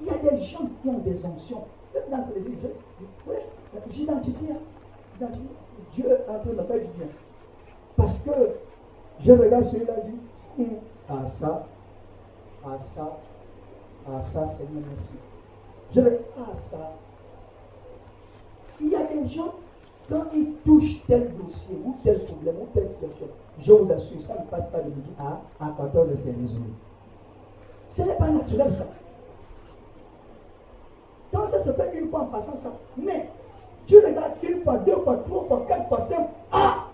Il 0.00 0.08
y 0.08 0.10
a 0.10 0.30
des 0.30 0.42
gens 0.42 0.68
qui 0.82 0.88
ont 0.88 0.98
des 0.98 1.24
onctions. 1.24 1.64
Même 1.94 2.02
dans 2.10 2.26
oui, 3.26 3.36
j'identifie. 3.90 4.46
Dieu 5.92 6.18
en 6.28 6.38
train 6.38 6.50
de 6.50 6.62
faire 6.62 6.80
du 6.80 6.98
bien. 6.98 7.06
Parce 7.96 8.18
que 8.18 8.30
je 9.20 9.32
regarde 9.32 9.64
celui-là 9.64 9.94
et 9.98 10.10
dis, 10.10 10.62
hum, 11.08 11.22
à 11.22 11.26
ça, 11.26 11.66
à 12.66 12.76
ça, 12.78 13.18
à 14.12 14.20
ça, 14.20 14.46
Seigneur, 14.46 14.82
merci. 14.88 15.16
Je 15.92 16.00
vais, 16.00 16.20
à 16.50 16.54
ça. 16.54 16.92
Il 18.80 18.88
y 18.88 18.96
a 18.96 19.04
des 19.04 19.28
gens 19.28 19.54
quand 20.08 20.24
il 20.34 20.54
touche 20.64 21.04
tel 21.06 21.32
dossier 21.36 21.78
ou 21.84 21.94
tel 22.02 22.22
problème 22.24 22.56
ou 22.60 22.66
telle 22.74 22.86
situation, 22.86 23.28
je 23.58 23.72
vous 23.72 23.90
assure, 23.92 24.20
ça 24.20 24.34
ne 24.34 24.44
passe 24.46 24.68
pas 24.68 24.80
de 24.80 24.88
midi 24.90 25.10
à, 25.18 25.40
à 25.64 25.70
14 25.76 26.10
et 26.10 26.16
c'est 26.16 26.32
résolu. 26.32 26.72
Ce 27.90 28.02
n'est 28.02 28.16
pas 28.16 28.28
naturel 28.28 28.72
ça. 28.72 28.86
Quand 31.32 31.46
ça 31.46 31.62
se 31.64 31.72
fait 31.72 31.98
une 31.98 32.10
fois 32.10 32.22
en 32.22 32.26
passant 32.26 32.56
ça, 32.56 32.72
mais 32.96 33.30
tu 33.86 33.98
regardes 33.98 34.32
une 34.42 34.62
fois, 34.62 34.78
deux 34.78 34.96
fois, 34.96 35.16
trois 35.26 35.44
fois, 35.44 35.64
quatre 35.68 35.88
fois, 35.88 36.00
cinq, 36.00 36.28
ah 36.52 36.88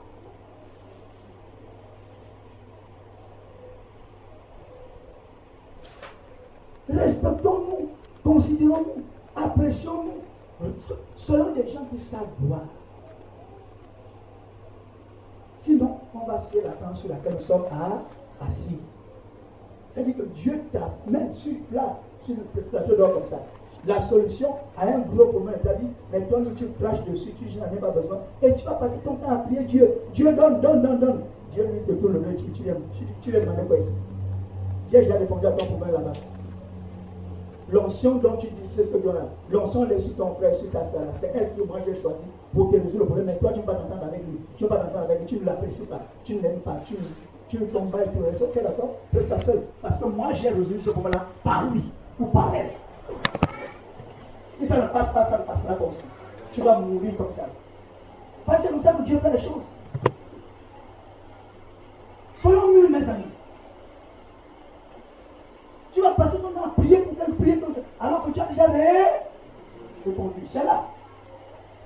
Respectons-nous, 6.88 7.88
considérons-nous, 8.24 9.02
apprécions-nous, 9.36 10.72
selon 11.16 11.52
des 11.52 11.68
gens 11.68 11.84
qui 11.90 11.98
savent 12.00 12.26
voir. 12.40 12.62
Sinon, 15.54 15.98
on 16.14 16.26
va 16.26 16.38
serrer 16.38 16.64
la 16.64 16.72
tente 16.72 16.96
sur 16.96 17.10
laquelle 17.10 17.34
nous 17.34 17.40
sommes 17.40 17.66
assis. 18.40 18.78
C'est-à-dire 19.90 20.16
que 20.16 20.22
Dieu 20.22 20.62
t'amène 20.72 21.32
sur, 21.32 21.52
là, 21.72 21.98
sur 22.22 22.34
le 22.54 22.62
plateau 22.62 22.96
d'or 22.96 23.14
comme 23.14 23.24
ça. 23.24 23.42
La 23.86 23.98
solution 23.98 24.50
à 24.76 24.86
un 24.86 24.98
gros 24.98 25.32
dit, 25.32 25.86
mais 26.12 26.20
toi, 26.22 26.38
tu 26.56 26.66
craches 26.80 27.02
dessus, 27.04 27.32
tu 27.38 27.58
n'en 27.58 27.64
as 27.64 27.80
pas 27.80 27.90
besoin. 27.90 28.18
Et 28.42 28.54
tu 28.54 28.64
vas 28.66 28.74
passer 28.74 28.98
ton 28.98 29.14
temps 29.14 29.30
à 29.30 29.36
prier 29.36 29.62
Dieu. 29.64 29.90
Dieu 30.12 30.32
donne, 30.34 30.60
donne, 30.60 30.82
donne, 30.82 30.98
donne. 30.98 31.20
Dieu 31.52 31.64
lui 31.64 31.80
te 31.86 31.92
tourne 32.00 32.12
le 32.14 32.20
nez, 32.20 32.36
tu, 32.36 32.44
tu, 32.52 32.62
tu, 32.62 33.04
tu, 33.20 33.30
lui 33.32 33.40
demandes 33.40 33.66
quoi 33.66 33.78
ici? 33.78 33.92
Dieu 34.88 35.00
déjà 35.00 35.14
répondu 35.14 35.46
à 35.46 35.52
ton 35.52 35.66
problème 35.66 35.92
là-bas. 35.92 36.12
L'onction 37.72 38.16
dont 38.16 38.36
tu 38.36 38.48
dis, 38.48 38.68
c'est 38.68 38.84
ce 38.84 38.90
que 38.90 38.98
Dieu 38.98 39.10
a. 39.10 39.52
L'onction 39.52 39.88
est 39.88 39.98
sur 39.98 40.16
ton 40.16 40.34
frère, 40.34 40.54
sur 40.54 40.70
ta 40.70 40.84
soeur. 40.84 41.02
C'est 41.12 41.32
elle 41.34 41.50
que 41.56 41.62
moi 41.62 41.78
j'ai 41.86 41.94
choisi 42.00 42.20
pour 42.52 42.70
te 42.70 42.76
résoudre 42.76 42.98
le 43.00 43.04
problème. 43.06 43.26
Mais 43.26 43.36
toi, 43.36 43.52
tu 43.52 43.60
ne 43.60 43.64
vas 43.64 43.74
pas 43.74 43.78
t'entendre 43.80 44.04
avec 44.04 44.20
lui. 44.20 44.38
Tu 44.56 44.64
ne 44.64 44.68
vas 44.68 44.76
pas 44.76 44.84
t'entendre 44.84 45.04
avec 45.04 45.20
lui. 45.20 45.26
Tu 45.26 45.36
ne 45.38 45.44
l'apprécies 45.46 45.86
pas. 45.86 46.00
Tu 46.24 46.34
ne 46.34 46.42
l'aimes 46.42 46.60
pas. 46.60 46.76
Tu, 46.84 46.94
tu 47.48 47.58
tombes 47.66 47.96
et 48.04 48.08
tout 48.16 48.24
reste. 48.24 48.42
Ok, 48.42 48.62
d'accord? 48.62 48.96
C'est 49.12 49.22
ça 49.22 49.38
seul. 49.38 49.62
Parce 49.82 50.00
que 50.00 50.08
moi, 50.08 50.32
j'ai 50.32 50.50
résolu 50.50 50.80
ce 50.80 50.90
problème-là 50.90 51.26
par 51.44 51.70
lui 51.70 51.84
ou 52.18 52.26
par 52.26 52.52
elle. 52.54 52.70
Si 54.60 54.66
ça 54.66 54.76
ne 54.76 54.88
passe 54.88 55.10
pas, 55.10 55.24
ça 55.24 55.38
ne 55.38 55.44
passera 55.44 55.74
pas 55.74 55.84
aussi. 55.86 56.04
Tu 56.52 56.60
vas 56.60 56.78
mourir 56.78 57.16
comme 57.16 57.30
ça. 57.30 57.46
Parce 58.44 58.60
que 58.60 58.66
c'est 58.66 58.72
comme 58.74 58.82
ça 58.82 58.92
que 58.92 59.02
Dieu 59.02 59.18
fait 59.18 59.32
les 59.32 59.38
choses. 59.38 59.64
Soyons 62.34 62.68
mûrs, 62.68 62.90
mes 62.90 63.08
amis. 63.08 63.24
Tu 65.90 66.02
vas 66.02 66.10
passer 66.10 66.38
ton 66.38 66.50
temps 66.50 66.66
à 66.66 66.68
prier 66.68 66.98
pour 66.98 67.16
qu'elle 67.16 67.34
prie 67.36 67.58
comme 67.58 67.74
ça. 67.74 67.80
Alors 67.98 68.24
que 68.26 68.32
tu 68.32 68.40
as 68.40 68.44
déjà 68.44 68.66
répondu. 70.04 70.42
C'est 70.44 70.64
là. 70.64 70.84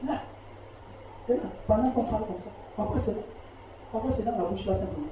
Là. 0.05 0.21
C'est 1.27 1.37
là. 1.37 1.43
Pendant 1.69 1.91
qu'on 1.91 2.03
parle 2.03 2.27
comme 2.27 2.41
ça. 2.41 2.51
Après, 2.77 2.99
c'est 2.99 3.15
là. 3.15 3.23
Après, 3.95 4.11
c'est 4.11 4.25
dans 4.25 4.33
la 4.33 4.45
bouche 4.45 4.67
là 4.67 4.75
simplement. 4.75 5.07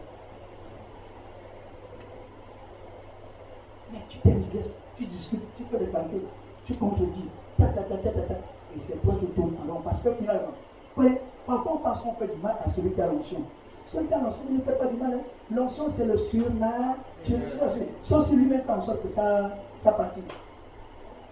Mais 3.92 4.00
tu 4.08 4.18
t'expresses, 4.18 4.74
tu 4.96 5.04
discutes, 5.04 5.56
tu 5.56 5.62
fais 5.70 5.78
des 5.78 5.86
papiers, 5.86 6.22
tu 6.64 6.74
contredis. 6.74 7.28
Et 8.76 8.80
c'est 8.80 9.02
toi 9.02 9.14
qui 9.20 9.26
tournes 9.26 9.56
en 9.68 9.74
rond. 9.74 9.80
Parce 9.84 10.02
que 10.02 10.12
finalement, 10.14 10.52
parfois 11.46 11.72
on 11.74 11.78
pense 11.78 12.00
qu'on 12.00 12.12
fait 12.14 12.28
du 12.28 12.40
mal 12.42 12.56
à 12.64 12.68
celui 12.68 12.92
qui 12.92 13.00
a 13.00 13.06
l'onction. 13.06 13.42
Celui 13.86 14.06
qui 14.06 14.14
a 14.14 14.18
l'onction 14.18 14.42
ne 14.50 14.60
fait 14.60 14.78
pas 14.78 14.86
du 14.86 14.96
mal. 14.96 15.14
Hein. 15.14 15.20
L'onction, 15.54 15.84
c'est 15.88 16.06
le 16.06 16.16
surnaturel. 16.16 17.88
Sauf 18.02 18.26
si 18.26 18.36
lui-même 18.36 18.62
fait 18.62 18.72
en 18.72 18.80
sorte 18.80 19.02
que 19.02 19.08
ça, 19.08 19.50
ça 19.78 19.92
partit. 19.92 20.22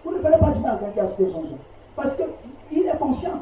Vous 0.03 0.11
ne 0.11 0.19
faites 0.19 0.39
pas 0.39 0.51
du 0.51 0.59
mal 0.59 0.75
à 0.75 0.77
quelqu'un 0.77 1.07
qui 1.07 1.23
a 1.23 1.27
son 1.27 1.39
onction. 1.39 1.57
Parce 1.95 2.15
qu'il 2.15 2.85
est 2.87 2.97
conscient. 2.97 3.39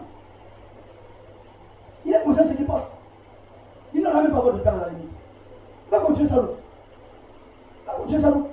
Il 2.05 2.13
est 2.13 2.23
conscient 2.23 2.43
de 2.43 2.47
ce 2.47 2.53
qu'il 2.55 2.65
porte. 2.65 2.87
Il 3.93 4.03
n'aura 4.03 4.23
même 4.23 4.31
pas 4.31 4.39
votre 4.39 4.63
temps 4.63 4.69
à 4.69 4.85
la 4.85 4.89
limite. 4.89 5.09
Va 5.91 5.99
continuer 5.99 6.27
sa 6.27 6.41
route. 6.41 6.57
Va 7.85 7.93
continuer 7.93 8.19
sa 8.19 8.31
route. 8.31 8.45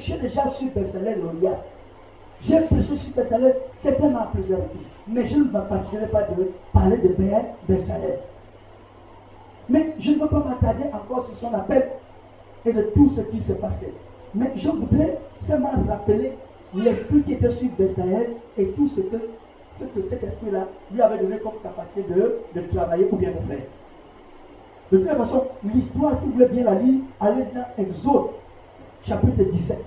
Prêché 0.00 0.18
déjà 0.18 0.46
sur 0.46 0.72
Bessalel 0.72 1.20
Loria. 1.20 1.62
J'ai 2.40 2.60
prêché 2.62 2.96
sur 2.96 3.14
Bessalel 3.14 3.54
certainement 3.70 4.26
plusieurs 4.32 4.60
reprises. 4.60 4.86
Mais 5.06 5.26
je 5.26 5.36
ne 5.36 5.44
me 5.44 5.68
partirai 5.68 6.06
pas 6.06 6.22
de 6.22 6.50
parler 6.72 6.96
de 6.96 7.14
Bessalel. 7.68 8.18
Mais 9.68 9.94
je 9.98 10.12
ne 10.12 10.18
veux 10.18 10.28
pas 10.28 10.42
m'attarder 10.42 10.84
encore 10.92 11.22
sur 11.22 11.34
son 11.34 11.54
appel 11.54 11.90
et 12.64 12.72
de 12.72 12.82
tout 12.94 13.08
ce 13.08 13.20
qui 13.20 13.40
s'est 13.40 13.58
passé. 13.58 13.94
Mais 14.34 14.52
je 14.56 14.70
voudrais 14.70 15.18
seulement 15.38 15.72
rappeler 15.86 16.32
l'esprit 16.74 17.22
qui 17.22 17.34
était 17.34 17.50
sur 17.50 17.68
Bessalel 17.78 18.30
et 18.56 18.68
tout 18.68 18.86
ce 18.86 19.02
que, 19.02 19.16
ce 19.70 19.84
que 19.84 20.00
cet 20.00 20.24
esprit-là 20.24 20.66
lui 20.90 21.02
avait 21.02 21.18
donné 21.18 21.38
comme 21.38 21.60
capacité 21.62 22.04
de, 22.04 22.38
de 22.54 22.60
travailler 22.74 23.06
ou 23.12 23.16
bien 23.16 23.30
de 23.30 23.46
faire. 23.46 23.66
De 24.92 24.98
toute 24.98 25.16
façon, 25.16 25.46
l'histoire, 25.62 26.16
si 26.16 26.24
vous 26.26 26.32
voulez 26.32 26.46
bien 26.46 26.64
la 26.64 26.74
lire, 26.74 27.00
allez-y 27.20 27.54
dans 27.54 27.66
Exode, 27.78 28.30
chapitre 29.02 29.44
17. 29.44 29.84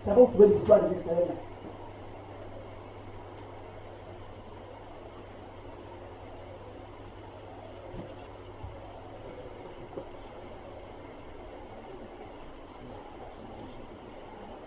Ça 0.00 0.14
va 0.14 0.20
vous 0.20 0.26
trouver 0.26 0.48
l'histoire 0.48 0.82
de 0.82 0.88
Bessalel. 0.88 1.26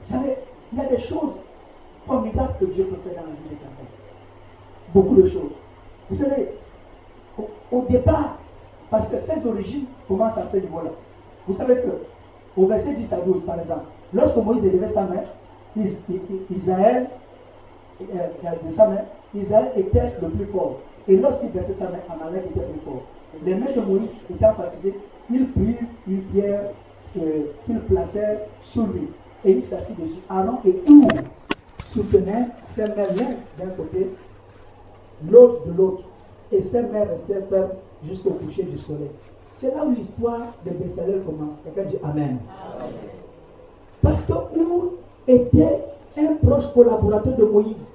Vous 0.04 0.18
savez, 0.18 0.36
il 0.74 0.78
y 0.78 0.82
a 0.82 0.86
des 0.86 0.98
choses 0.98 1.40
formidables 2.06 2.56
que 2.60 2.66
Dieu 2.66 2.86
peut 2.86 3.10
faire 3.10 3.22
dans 3.22 3.30
la 3.30 3.34
vie 3.36 3.44
de 3.44 3.50
quelqu'un. 3.50 3.68
Beaucoup 4.94 5.16
de 5.16 5.26
choses. 5.26 5.52
Vous 6.10 6.16
savez, 6.16 6.50
au, 7.72 7.82
départ, 7.90 8.38
parce 8.90 9.08
que 9.08 9.18
ses 9.18 9.48
origines 9.48 9.86
commencent 10.08 10.38
à 10.38 10.46
ce 10.46 10.58
niveau-là. 10.58 10.92
Vous 11.48 11.54
savez 11.54 11.76
que, 11.76 12.11
au 12.58 12.66
verset 12.68 12.96
10 12.96 13.14
à 13.14 13.22
12, 13.22 13.44
par 13.46 13.60
exemple, 13.60 13.86
lorsque 14.14 14.38
Moïse 14.38 14.66
élevait 14.66 14.88
sa 14.88 15.04
main, 15.04 15.24
Israël, 16.54 17.08
euh, 18.02 18.66
de 18.66 18.72
sa 18.72 18.88
main, 18.88 19.02
Israël 19.34 19.72
était 19.78 20.14
le 20.22 20.30
plus 20.30 20.46
fort. 20.46 20.80
Et 21.08 21.18
lorsqu'il 21.18 21.50
baissait 21.52 21.74
sa 21.74 21.86
main, 21.86 22.00
Amalek 22.10 22.46
était 22.48 22.66
plus 22.66 22.80
fort. 22.86 23.04
Les 23.46 23.56
mains 23.56 23.72
de 23.76 23.82
Moïse 23.82 24.14
étant 24.30 24.54
fatiguées, 24.54 24.96
il 25.32 25.48
prit 25.52 25.78
une 26.08 26.22
pierre 26.24 26.62
euh, 27.18 27.44
qu'il 27.66 27.80
plaçait 27.82 28.40
sous 28.62 28.88
lui 28.88 29.08
et 29.46 29.52
il 29.52 29.64
s'assit 29.64 30.00
dessus. 30.00 30.20
Aaron 30.30 30.58
et 30.66 30.76
Our 30.90 31.24
soutenaient 31.84 32.48
ses 32.66 32.88
mains 32.88 33.08
l'un 33.18 33.66
d'un 33.66 33.72
côté, 33.72 34.10
l'autre 35.30 35.66
de 35.66 35.72
l'autre, 35.74 36.04
et 36.52 36.62
ses 36.62 36.82
mains 36.82 37.06
restaient 37.06 37.42
fermes 37.50 37.70
jusqu'au 38.04 38.32
coucher 38.32 38.64
du 38.64 38.78
soleil. 38.78 39.12
C'est 39.52 39.76
là 39.76 39.84
où 39.86 39.92
l'histoire 39.92 40.54
de 40.66 40.72
Bessalel 40.72 41.24
commence. 41.24 41.56
Quelqu'un 41.64 41.90
dit 41.90 41.98
Amen. 42.04 42.40
Parce 44.02 44.22
que 44.24 44.34
Our 44.34 44.94
était 45.28 45.84
un 46.18 46.34
proche 46.44 46.74
collaborateur 46.74 47.36
de 47.36 47.44
Moïse. 47.46 47.88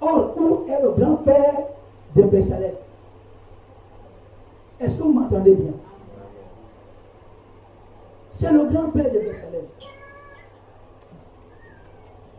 Or, 0.00 0.34
Our 0.38 0.64
est 0.70 0.82
le 0.82 0.90
grand-père 0.92 1.66
de 2.16 2.22
Bessalel. 2.22 2.74
Est-ce 4.80 4.96
que 4.98 5.02
vous 5.02 5.12
m'entendez 5.12 5.54
bien? 5.54 5.72
C'est 8.30 8.50
le 8.50 8.64
grand-père 8.66 9.12
de 9.12 9.18
Bessalel. 9.18 9.64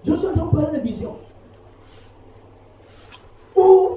Je 0.04 0.14
suis 0.16 0.28
en 0.28 0.48
train 0.48 0.72
de 0.72 0.80
vision. 0.80 1.16
Ou 3.56 3.90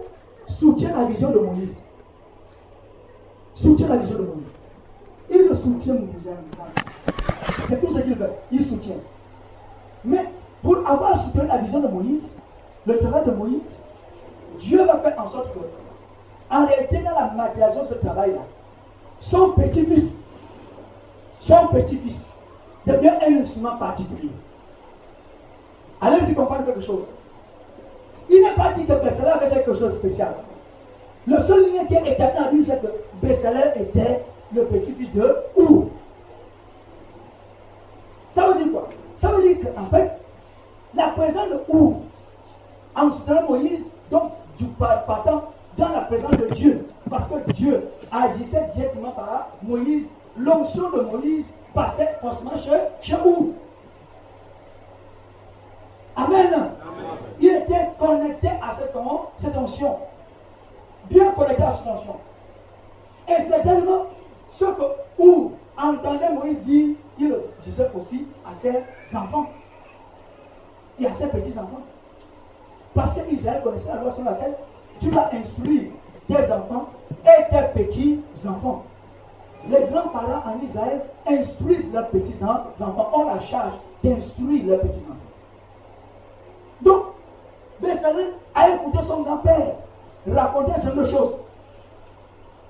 soutient 0.47 0.95
la 0.95 1.05
vision 1.05 1.31
de 1.31 1.39
Moïse. 1.39 1.81
Soutient 3.55 3.89
la 3.89 3.97
vision 3.97 4.19
de 4.19 4.23
Moïse. 4.23 4.53
Il 5.31 5.49
le 5.49 5.55
soutient. 5.55 5.97
C'est 7.67 7.81
tout 7.81 7.89
ce 7.89 8.01
qu'il 8.01 8.15
veut. 8.15 8.31
Il 8.51 8.63
soutient. 8.63 8.97
Mais 10.05 10.27
pour 10.63 10.79
avoir 10.89 11.17
soutenu 11.17 11.47
la 11.47 11.59
vision 11.59 11.81
de 11.81 11.89
Moïse, 11.89 12.37
le 12.87 12.99
travail 12.99 13.25
de 13.25 13.31
Moïse, 13.31 13.85
Dieu 14.59 14.85
va 14.85 14.99
faire 14.99 15.15
en 15.19 15.27
sorte 15.27 15.53
que, 15.55 15.61
en 16.51 16.67
réalité, 16.67 16.99
dans 16.99 17.19
la 17.19 17.31
matérialisation 17.31 17.85
de 17.85 17.89
ce 17.89 17.95
travail-là, 17.95 18.43
son 19.19 19.51
petit-fils, 19.53 20.19
son 21.41 21.69
petit-fils 21.69 22.29
devient 22.87 23.15
un 23.27 23.37
instrument 23.37 23.77
particulier. 23.77 24.31
Allez-y 26.01 26.35
comprendre 26.35 26.67
quelque 26.67 26.83
chose. 26.83 27.05
Il 28.29 28.43
n'est 28.43 28.55
pas 28.55 28.73
dit 28.73 28.85
que 28.85 28.93
Bessalel 28.93 29.33
avait 29.33 29.51
quelque 29.51 29.73
chose 29.75 29.85
de 29.85 29.91
spécial. 29.91 30.35
Le 31.27 31.39
seul 31.41 31.73
lien 31.73 31.85
qui 31.87 31.95
est 31.95 32.13
établi 32.13 32.61
en 32.61 32.63
c'est 32.63 32.83
que 32.83 32.89
Bessalel 33.23 33.73
était 33.77 34.25
le 34.55 34.65
petit-fils 34.67 35.13
de 35.13 35.37
Ou. 35.57 35.89
Ça 38.31 38.47
veut 38.47 38.63
dire 38.63 38.73
quoi? 38.73 38.89
Ça 39.17 39.29
veut 39.29 39.43
dire 39.43 39.57
qu'en 39.75 39.87
fait, 39.87 40.11
la 40.95 41.09
présence 41.09 41.49
de 41.49 41.61
Ou, 41.69 42.03
en 42.95 43.11
soutenant 43.11 43.49
Moïse, 43.49 43.93
donc 44.11 44.33
du 44.59 44.67
partant 44.67 45.45
dans 45.79 45.89
la 45.89 46.01
présence 46.03 46.33
de 46.33 46.47
Dieu, 46.55 46.87
parce 47.09 47.29
que 47.29 47.51
Dieu 47.53 47.89
agissait 48.13 48.69
directement 48.75 49.11
par 49.13 49.49
Moïse, 49.63 50.13
l'onction 50.37 50.91
de 50.91 51.01
Moïse 51.01 51.55
passait 51.73 52.15
forcément 52.21 52.57
chez, 52.57 52.79
chez 53.01 53.17
Ou. 53.25 53.55
Amen. 56.17 56.71
Il 57.41 57.49
était 57.49 57.89
connecté 57.99 58.49
à 58.63 58.71
cette, 58.73 58.95
cette 59.37 59.57
onction. 59.57 59.97
Bien 61.11 61.33
connecté 61.33 61.63
à 61.63 61.71
cette 61.71 61.87
onction. 61.87 62.17
Et 63.29 63.41
c'est 63.41 63.63
tellement 63.63 64.07
ce 64.49 64.65
que, 64.65 64.83
où 65.19 65.53
entendait 65.77 66.33
Moïse 66.33 66.61
dire, 66.61 66.97
il 67.19 67.29
le 67.29 67.43
disait 67.63 67.91
aussi 67.95 68.27
à 68.49 68.53
ses 68.53 68.83
enfants 69.15 69.47
et 71.01 71.07
à 71.07 71.13
ses 71.13 71.29
petits-enfants. 71.29 71.83
Parce 72.95 73.15
qu'Israël 73.15 73.63
connaissait 73.63 73.95
la 73.95 74.01
loi 74.01 74.11
sur 74.11 74.25
laquelle 74.25 74.55
tu 75.01 75.11
vas 75.11 75.31
instruire 75.33 75.91
tes 76.29 76.53
enfants 76.53 76.89
et 77.25 77.51
tes 77.51 77.83
petits-enfants. 77.83 78.85
Les 79.69 79.87
grands-parents 79.91 80.43
en 80.47 80.63
Israël 80.63 81.03
instruisent 81.27 81.93
leurs 81.93 82.09
petits-enfants, 82.09 83.11
ont 83.15 83.25
la 83.25 83.41
charge 83.41 83.73
d'instruire 84.03 84.67
leurs 84.67 84.81
petits-enfants. 84.81 85.15
Donc, 86.83 87.03
Bessalel 87.81 88.35
a 88.55 88.71
écouté 88.71 89.03
son 89.03 89.23
grand-père 89.23 89.75
raconter 90.33 90.81
ces 90.81 90.91
deux 90.93 91.05
choses. 91.05 91.37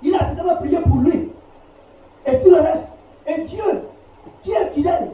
Il 0.03 0.15
a 0.15 0.19
certainement 0.19 0.57
prié 0.57 0.79
pour 0.81 0.99
lui. 0.99 1.33
Et 2.27 2.41
tout 2.41 2.51
le 2.51 2.61
reste. 2.61 2.97
Et 3.27 3.43
Dieu, 3.43 3.89
qui 4.43 4.53
est 4.53 4.71
fidèle, 4.71 5.11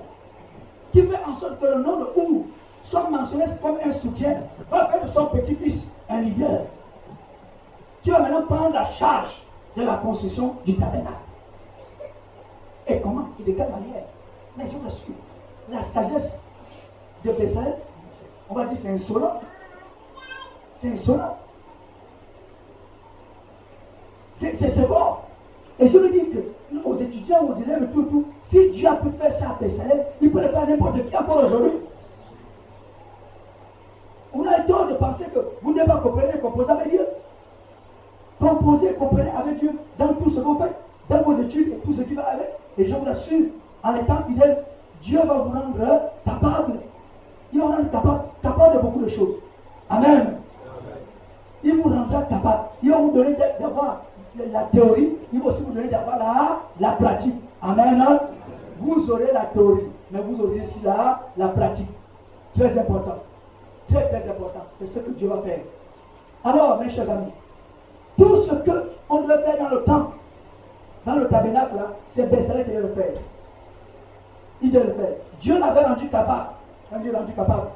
qui 0.93 1.03
fait 1.03 1.21
en 1.27 1.35
sorte 1.35 1.61
que 1.61 1.67
le 1.67 1.83
nom 1.83 2.01
de 2.01 2.07
Ou 2.17 2.47
soit 2.83 3.09
mentionné 3.09 3.45
comme 3.63 3.79
un 3.85 3.91
soutien, 3.91 4.43
va 4.71 4.87
faire 4.87 5.03
de 5.03 5.07
son 5.07 5.27
petit-fils 5.27 5.93
un 6.09 6.23
leader. 6.23 6.63
Qui 8.03 8.11
va 8.11 8.21
maintenant 8.21 8.43
prendre 8.43 8.75
la 8.75 8.85
charge 8.85 9.43
de 9.77 9.83
la 9.83 9.97
construction 9.97 10.57
du 10.65 10.75
tabernacle. 10.75 11.15
Et 12.87 13.01
comment? 13.01 13.29
Et 13.39 13.43
de 13.45 13.53
quelle 13.53 13.71
manière? 13.71 14.05
Mais 14.57 14.65
je 14.67 14.77
me 14.77 14.91
suis. 14.91 15.15
La 15.71 15.83
sagesse 15.83 16.51
de 17.25 17.33
Bessalel, 17.33 17.77
on 18.49 18.55
va 18.55 18.65
dire 18.65 18.77
c'est 18.77 18.89
insolent. 18.89 19.41
C'est 20.73 20.91
insolent. 20.91 21.37
C'est 24.41 24.87
fort. 24.87 25.25
Et 25.79 25.89
je 25.89 25.99
me 25.99 26.11
dis 26.11 26.29
que 26.31 26.39
aux 26.85 26.95
étudiants, 26.95 27.47
aux 27.49 27.55
élèves, 27.55 27.89
tout, 27.93 28.03
tout, 28.05 28.25
si 28.43 28.71
Dieu 28.71 28.89
a 28.89 28.97
pu 28.97 29.09
faire 29.19 29.33
ça 29.33 29.51
à 29.51 29.55
Pessalel, 29.55 30.07
il 30.21 30.31
peut 30.31 30.41
le 30.41 30.49
faire 30.49 30.63
à 30.63 30.67
n'importe 30.67 31.07
qui 31.07 31.17
encore 31.17 31.45
aujourd'hui. 31.45 31.73
On 34.33 34.47
a 34.47 34.61
tort 34.61 34.87
de 34.87 34.95
penser 34.95 35.27
que 35.35 35.41
vous 35.63 35.75
n'êtes 35.75 35.87
pas 35.87 35.97
comprenez, 35.97 36.39
composer 36.41 36.71
avec 36.71 36.91
Dieu. 36.91 37.07
Composer, 38.39 38.95
comprenez 38.95 39.31
avec 39.31 39.59
Dieu 39.59 39.73
dans 39.99 40.15
tout 40.15 40.31
ce 40.31 40.37
que 40.41 40.45
vous 40.45 40.59
faites, 40.59 40.77
dans 41.09 41.23
vos 41.23 41.33
études 41.33 41.73
et 41.73 41.77
tout 41.79 41.93
ce 41.93 42.03
qui 42.03 42.15
va 42.15 42.23
avec. 42.23 42.51
Et 42.79 42.87
je 42.87 42.95
vous 42.95 43.09
assure, 43.09 43.47
en 43.83 43.95
étant 43.97 44.23
fidèle, 44.29 44.65
Dieu 45.03 45.19
va 45.19 45.35
vous 45.35 45.51
rendre 45.51 46.11
capable 46.25 46.79
il 47.53 47.61
vous 47.61 47.67
rendre 47.67 47.91
capable, 47.91 48.21
capable 48.43 48.77
de 48.77 48.81
beaucoup 48.81 49.01
de 49.01 49.09
choses. 49.09 49.35
Amen. 49.89 50.37
Il 51.65 51.77
vous 51.77 51.89
rendra 51.89 52.23
capable. 52.23 52.63
Il 52.83 52.91
va 52.91 52.99
vous 52.99 53.11
donner 53.11 53.37
d'avoir 53.61 54.03
la 54.53 54.63
théorie, 54.65 55.17
il 55.33 55.41
va 55.41 55.47
aussi 55.49 55.63
vous 55.63 55.73
donner 55.73 55.89
d'avoir 55.89 56.19
la, 56.19 56.61
la 56.79 56.93
pratique. 56.93 57.35
Amen. 57.63 58.03
Vous 58.79 59.11
aurez 59.11 59.31
la 59.33 59.45
théorie, 59.47 59.87
mais 60.11 60.21
vous 60.21 60.43
aurez 60.43 60.61
aussi 60.61 60.83
la, 60.85 61.21
la 61.37 61.49
pratique. 61.49 61.91
Très 62.55 62.79
important. 62.79 63.17
Très, 63.89 64.09
très 64.09 64.29
important. 64.29 64.65
C'est 64.77 64.87
ce 64.87 64.99
que 65.01 65.11
Dieu 65.11 65.29
va 65.29 65.43
faire. 65.43 65.59
Alors, 66.45 66.79
mes 66.81 66.89
chers 66.89 67.11
amis, 67.11 67.33
tout 68.19 68.35
ce 68.37 68.55
qu'on 68.55 69.23
devait 69.23 69.43
faire 69.43 69.59
dans 69.59 69.69
le 69.69 69.83
temple, 69.85 70.17
dans 71.05 71.15
le 71.17 71.29
tabernacle, 71.29 71.75
c'est 72.07 72.31
Bessalé 72.31 72.65
qui 72.65 72.71
devait 72.71 72.83
le 72.83 72.89
faire. 72.95 73.13
Il 74.63 74.71
devait 74.71 74.87
le 74.87 74.93
faire. 74.93 75.13
Dieu 75.41 75.59
l'avait 75.59 75.85
rendu 75.85 76.09
capable. 76.09 76.47
Quand 76.91 76.99
Dieu 77.01 77.13
l'a 77.13 77.21
rendu 77.21 77.33
capable. 77.33 77.69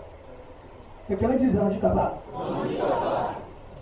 Quelqu'un 1.08 1.28
me 1.28 1.38
dit 1.38 1.58
rendu 1.58 1.78
capable. 1.78 2.12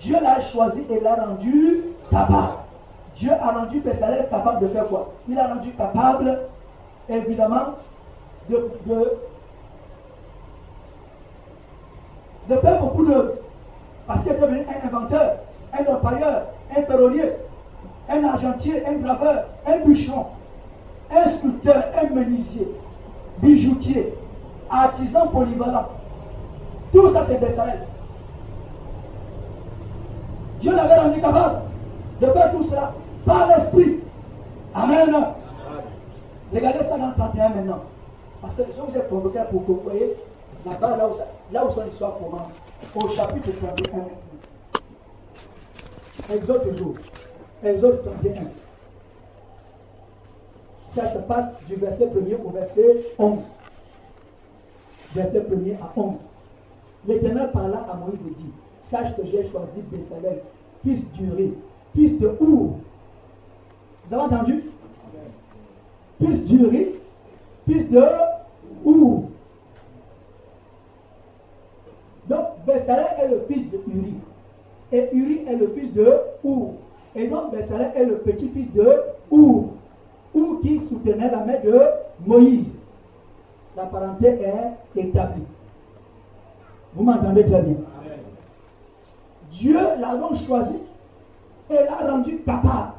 Dieu 0.01 0.17
l'a 0.21 0.41
choisi 0.41 0.87
et 0.91 1.01
l'a 1.01 1.15
rendu 1.15 1.85
capable. 2.11 2.55
Dieu 3.17 3.31
a 3.33 3.51
rendu 3.51 3.81
Bessalel 3.81 4.29
capable 4.29 4.61
de 4.61 4.69
faire 4.69 4.87
quoi? 4.87 5.13
Il 5.29 5.39
a 5.39 5.49
rendu 5.49 5.71
capable, 5.73 6.39
évidemment, 7.09 7.75
de, 8.49 8.71
faire 12.61 12.81
beaucoup 12.81 13.05
de... 13.05 13.35
Parce 14.07 14.23
qu'il 14.23 14.33
est 14.33 14.39
devenu 14.39 14.67
un 14.67 14.87
inventeur, 14.87 15.37
un 15.79 15.93
orpailleur, 15.93 16.43
un 16.77 16.83
ferronnier, 16.83 17.33
un 18.09 18.25
argentier, 18.25 18.83
un 18.87 18.95
graveur, 18.95 19.45
un 19.67 19.79
bûcheron, 19.79 20.27
un 21.11 21.27
sculpteur, 21.27 21.85
un 22.03 22.15
menuisier, 22.15 22.69
bijoutier, 23.43 24.15
artisan 24.71 25.29
polyvalent. 25.29 25.89
Tout 26.93 27.09
ça, 27.09 27.23
c'est 27.25 27.39
Bessalel. 27.41 27.87
Dieu 30.61 30.75
l'avait 30.75 30.99
rendu 30.99 31.21
capable 31.21 31.61
de 32.21 32.27
faire 32.27 32.53
tout 32.53 32.63
cela 32.63 32.93
par 33.25 33.49
l'esprit. 33.49 34.01
Amen. 34.75 35.15
Regardez 36.53 36.83
ça 36.83 36.99
dans 36.99 37.09
le 37.09 37.15
31 37.15 37.49
maintenant. 37.51 37.83
Parce 38.41 38.57
que 38.57 38.63
je 38.77 38.81
vous 38.81 38.97
ai 38.99 39.03
convoqué 39.09 39.41
pour 39.51 39.67
que 39.67 39.73
vous 39.73 39.81
voyez 39.85 40.17
là-bas, 40.67 40.97
là 40.97 41.09
où, 41.09 41.13
là 41.53 41.67
où 41.67 41.71
son 41.71 41.87
histoire 41.87 42.19
commence. 42.19 42.61
Au 42.95 43.09
chapitre 43.09 43.51
31 43.51 44.05
Exode 46.35 46.71
toujours. 46.71 46.95
Exode 47.65 48.03
31. 48.23 48.43
Ça 50.85 51.11
se 51.11 51.19
passe 51.21 51.55
du 51.67 51.77
verset 51.77 52.07
1er 52.07 52.37
au 52.45 52.51
verset 52.51 53.15
11. 53.19 53.39
Verset 55.15 55.41
1er 55.41 55.77
à 55.81 55.91
11. 55.97 56.15
L'Éternel 57.07 57.51
parla 57.51 57.87
à 57.91 57.97
Moïse 57.97 58.21
et 58.27 58.35
dit 58.35 58.53
Sache 58.79 59.17
que 59.17 59.25
j'ai 59.25 59.49
choisi 59.49 59.81
Bessalel, 59.91 60.43
fils 60.85 61.11
d'Uri, 61.13 61.55
fils 61.95 62.19
de 62.21 62.29
Our. 62.41 62.77
Vous 64.13 64.19
avez 64.19 64.35
entendu? 64.35 64.65
Fils 66.21 66.45
d'Uri, 66.45 66.89
fils 67.67 67.91
de 67.91 68.03
Our. 68.85 69.23
Donc, 72.29 72.47
Bessalel 72.67 73.07
est 73.23 73.29
le 73.29 73.41
fils 73.49 73.71
de 73.71 73.79
Uri. 73.89 74.15
Et 74.93 75.09
Uri 75.17 75.47
est 75.49 75.57
le 75.57 75.69
fils 75.69 75.95
de 75.95 76.15
Our. 76.45 76.73
Et 77.17 77.27
donc, 77.27 77.53
Bessalel 77.53 77.93
est 77.97 78.05
le 78.05 78.19
petit-fils 78.19 78.71
de 78.75 79.01
Our. 79.31 79.71
Our 80.35 80.61
qui 80.61 80.79
soutenait 80.81 81.31
la 81.31 81.39
main 81.39 81.59
de 81.65 81.81
Moïse. 82.27 82.77
La 83.75 83.85
parenté 83.85 84.27
est 84.27 85.01
établie. 85.01 85.45
Vous 86.95 87.03
m'entendez 87.03 87.45
très 87.45 87.63
bien? 87.63 87.77
Dieu 89.51 89.79
l'a 89.99 90.17
donc 90.17 90.35
choisi 90.37 90.83
et 91.71 91.75
l'a 91.77 92.11
rendu 92.11 92.41
capable 92.41 92.93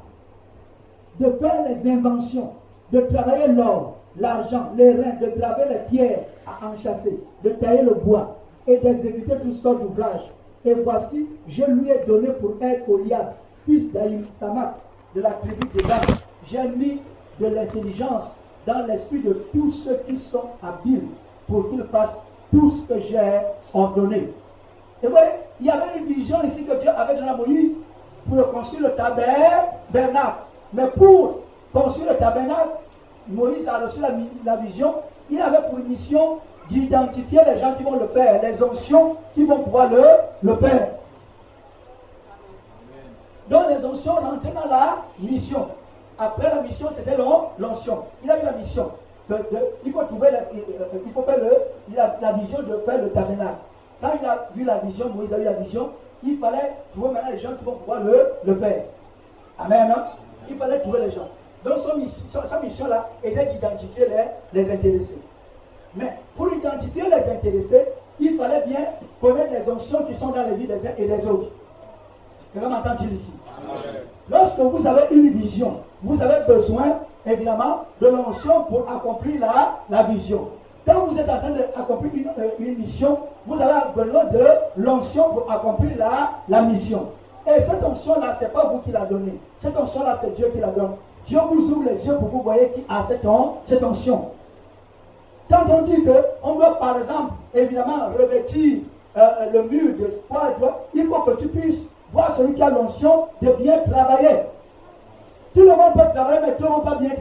de 1.19 1.31
faire 1.40 1.68
les 1.68 1.88
inventions, 1.88 2.52
de 2.91 3.02
travailler 3.02 3.48
l'or, 3.48 3.95
l'argent, 4.18 4.72
les 4.76 4.91
reins, 4.91 5.15
de 5.22 5.38
graver 5.38 5.64
les 5.69 5.98
pierres 5.98 6.26
à 6.45 6.68
enchasser, 6.68 7.19
de 7.44 7.49
tailler 7.52 7.81
le 7.84 7.95
bois 7.95 8.38
et 8.68 8.77
d'exécuter 8.77 9.34
toutes 9.41 9.53
sortes 9.53 9.81
d'ouvrages. 9.81 10.31
Et 10.65 10.73
voici, 10.73 11.27
je 11.48 11.64
lui 11.65 11.90
ai 11.90 12.06
donné 12.07 12.30
pour 12.40 12.56
être 12.61 12.88
Oliab, 12.90 13.34
fils 13.65 13.91
d'Aïm 13.91 14.26
Samak, 14.31 14.76
de 15.15 15.22
la 15.22 15.31
tribu 15.31 15.68
de 15.76 15.88
Dan. 15.88 15.99
J'ai 16.45 16.68
mis 16.69 17.02
de 17.40 17.48
l'intelligence 17.48 18.38
dans 18.65 18.85
l'esprit 18.85 19.19
de 19.19 19.34
tous 19.52 19.69
ceux 19.69 19.99
qui 20.07 20.18
sont 20.18 20.49
habiles 20.61 21.07
pour 21.48 21.69
qu'ils 21.69 21.84
fassent 21.84 22.26
tout 22.52 22.69
ce 22.69 22.88
que 22.88 22.99
j'ai 22.99 23.40
ordonné. 23.73 24.30
Et 25.02 25.07
vous 25.07 25.11
voyez, 25.11 25.31
il 25.60 25.65
y 25.65 25.69
avait 25.69 25.98
une 25.99 26.06
vision 26.06 26.41
ici 26.44 26.65
que 26.65 26.80
Dieu 26.80 26.90
avait 26.90 27.15
dans 27.15 27.26
la 27.26 27.35
Moïse 27.35 27.76
pour 28.30 28.52
construire 28.52 28.90
le 28.90 28.95
tabernacle. 28.95 30.44
Mais 30.74 30.88
pour 30.88 31.40
construire 31.74 32.14
le 32.14 32.18
tabernacle, 32.18 32.70
Moïse 33.28 33.68
a 33.68 33.80
reçu 33.80 34.00
la, 34.45 34.56
vision. 34.58 34.95
Il 35.30 35.41
avait 35.41 35.62
pour 35.70 35.80
mission 35.80 36.40
d'identifier 36.70 37.41
les 37.45 37.58
gens 37.58 37.74
qui 37.76 37.84
vont 37.84 38.00
le 38.00 38.08
faire, 38.08 38.41
les 38.41 38.62
onctions 38.64 39.18
qui 39.34 39.45
vont 39.45 39.60
pouvoir 39.60 39.90
le, 39.90 40.04
le 40.41 40.56
faire. 40.58 40.90
Donc 43.50 43.64
les 43.70 43.86
onctions 43.86 44.14
rentraient 44.14 44.54
dans 44.54 44.70
la 44.70 44.98
mission. 45.20 45.68
Après 46.18 46.50
la 46.50 46.62
mission, 46.62 46.88
c'était 46.90 47.16
l'onction. 47.58 48.04
Il 48.24 48.32
a 48.32 48.41
eu 48.41 48.45
la 48.45 48.54
mission. 48.54 48.91
il 49.30 49.91
faut 49.91 50.04
trouver, 50.04 50.30
il 51.06 51.12
faut 51.14 51.24
faire 51.24 51.40
la, 52.22 52.32
vision 52.34 52.60
de 52.60 52.78
faire 52.86 53.02
le 53.02 53.10
tabernacle. 53.10 53.58
Quand 54.02 54.12
il 54.22 54.26
a 54.28 54.48
vu 54.56 54.64
la 54.64 54.78
vision, 54.80 55.10
Moïse 55.10 55.34
a 55.34 55.40
eu 55.40 55.44
la 55.44 55.54
vision, 55.54 55.91
il 56.24 56.38
fallait 56.38 56.74
trouver 56.94 57.14
maintenant 57.14 57.32
les 57.32 57.38
gens 57.38 57.54
qui 57.58 57.66
vont 57.66 57.74
pouvoir 57.74 58.02
le, 58.02 58.34
le 58.45 58.56
faire. 58.56 58.84
Amen. 59.60 59.94
Hein? 59.95 60.04
Il 60.49 60.57
fallait 60.57 60.80
trouver 60.80 61.02
les 61.02 61.10
gens. 61.10 61.28
Donc 61.64 61.78
son, 61.78 61.91
sa 62.44 62.60
mission-là 62.60 63.10
était 63.24 63.45
d'identifier 63.45 64.07
les, 64.07 64.26
les 64.60 64.72
intéressés. 64.72 65.22
Mais 65.95 66.14
pour 66.36 66.52
identifier 66.53 67.03
les 67.03 67.30
intéressés, 67.30 67.86
il 68.20 68.36
fallait 68.38 68.64
bien 68.65 68.86
connaître 69.22 69.53
les 69.53 69.70
onctions 69.70 70.03
qui 70.06 70.14
sont 70.14 70.30
dans 70.30 70.44
les 70.44 70.56
vies 70.56 70.68
des 70.68 70.86
uns 70.86 70.91
et 70.98 71.06
des 71.06 71.26
autres. 71.26 71.49
Comment 72.53 72.70
m'entend-il 72.70 73.14
ici? 73.14 73.34
Lorsque 74.30 74.60
vous 74.60 74.88
avez 74.88 75.15
une 75.15 75.30
vision, 75.30 75.78
vous 76.03 76.22
avez 76.22 76.45
besoin, 76.45 76.99
évidemment, 77.26 77.86
de 77.99 78.07
l'onction 78.07 78.64
pour 78.65 78.90
accomplir 78.91 79.40
la, 79.40 79.80
la 79.90 80.03
vision. 80.03 80.49
Quand 80.86 81.06
vous 81.06 81.18
êtes 81.18 81.30
en 81.30 81.40
train 81.40 81.52
d'accomplir 81.52 82.11
une, 82.14 82.44
euh, 82.44 82.49
une, 82.60 82.78
mission, 82.78 83.18
vous 83.48 83.60
avez 83.61 83.91
besoin 83.95 84.26
de 84.26 84.45
l'onction 84.78 85.34
pour 85.34 85.49
accomplir 85.49 85.91
la, 85.98 86.32
la 86.49 86.61
mission. 86.61 87.07
Et 87.45 87.60
cette 87.60 87.84
onction-là, 87.84 88.32
ce 88.32 88.45
n'est 88.45 88.52
pas 88.52 88.68
vous 88.68 88.80
qui 88.80 88.91
la 88.91 89.06
donnez. 89.06 89.38
Cette 89.57 89.78
onction-là, 89.78 90.15
c'est 90.15 90.34
Dieu 90.34 90.49
qui 90.53 90.60
la 90.60 90.68
donne. 90.68 90.95
Dieu 91.26 91.40
vous 91.52 91.72
ouvre 91.72 91.90
les 91.90 92.07
yeux 92.07 92.15
pour 92.18 92.30
que 92.30 92.34
vous 92.34 92.41
voyez 92.41 92.70
qui 92.70 92.84
a 92.88 93.02
cette, 93.02 93.26
cette 93.65 93.84
onction. 93.84 94.30
Quand 95.49 95.65
on 95.70 95.82
dit 95.82 96.03
qu'on 96.03 96.56
doit, 96.56 96.80
par 96.80 96.98
exemple, 96.98 97.34
évidemment, 97.53 98.10
revêtir 98.18 98.80
euh, 99.18 99.20
euh, 99.20 99.52
le 99.52 99.64
mur 99.64 99.94
d'espoir, 99.98 100.52
il 100.94 101.06
faut 101.06 101.20
que 101.22 101.32
tu 101.38 101.48
puisses 101.48 101.88
voir 102.11 102.32
celui 102.32 102.53
qui 102.56 102.61
a 102.61 102.70
l'onction 102.70 103.26
de 103.41 103.52
bien 103.52 103.80
travailler. 103.80 104.44
Tout 105.53 105.61
le 105.61 105.70
monde 105.70 105.94
peut 105.94 106.14
travailler, 106.15 106.40
mais 106.45 106.56
tout 106.56 106.64
le 106.64 106.70
monde 106.70 106.84
pas 106.84 106.95
bien 106.95 107.11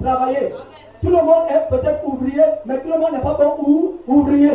travailler. 0.00 0.54
Tout 1.02 1.10
le 1.10 1.16
monde 1.16 1.44
est 1.50 1.68
peut-être 1.68 2.06
ouvrier, 2.06 2.42
mais 2.64 2.78
tout 2.80 2.88
le 2.88 2.98
monde 2.98 3.12
n'est 3.12 3.20
pas 3.20 3.34
bon 3.34 3.54
ou 3.66 3.94
ouvrier. 4.06 4.52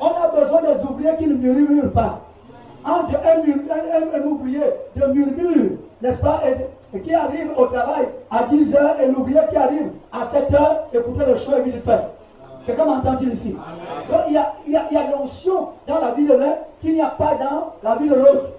On 0.00 0.08
a 0.08 0.28
besoin 0.28 0.62
des 0.62 0.82
ouvriers 0.84 1.16
qui 1.18 1.26
ne 1.26 1.34
murmurent 1.34 1.92
pas. 1.92 2.20
Entre 2.88 3.16
un, 3.16 4.22
ouvrier 4.26 4.62
de 4.96 5.06
murmure, 5.08 5.72
n'est-ce 6.00 6.22
pas, 6.22 6.40
et, 6.94 7.00
qui 7.00 7.14
arrive 7.14 7.50
au 7.54 7.66
travail 7.66 8.08
à 8.30 8.44
10 8.44 8.74
h 8.74 9.00
et 9.02 9.06
l'ouvrier 9.08 9.40
qui 9.50 9.56
arrive 9.56 9.92
à 10.10 10.24
7 10.24 10.50
h 10.50 10.76
écoutez 10.94 11.26
le 11.26 11.36
choix 11.36 11.60
qu'il 11.60 11.78
fait. 11.80 12.00
Quelqu'un 12.64 12.86
m'entend-il 12.86 13.32
ici 13.34 13.52
Donc 14.10 14.20
il 14.28 14.32
y 14.32 14.38
a, 14.38 14.54
il 14.66 14.72
y 14.72 14.96
a, 14.96 15.10
l'onction 15.10 15.68
dans 15.86 15.98
la 15.98 16.12
vie 16.12 16.24
de 16.24 16.32
l'un 16.32 16.54
qu'il 16.80 16.94
n'y 16.94 17.02
a 17.02 17.08
pas 17.08 17.34
dans 17.34 17.74
la 17.82 17.96
vie 17.96 18.08
de 18.08 18.14
l'autre. 18.14 18.52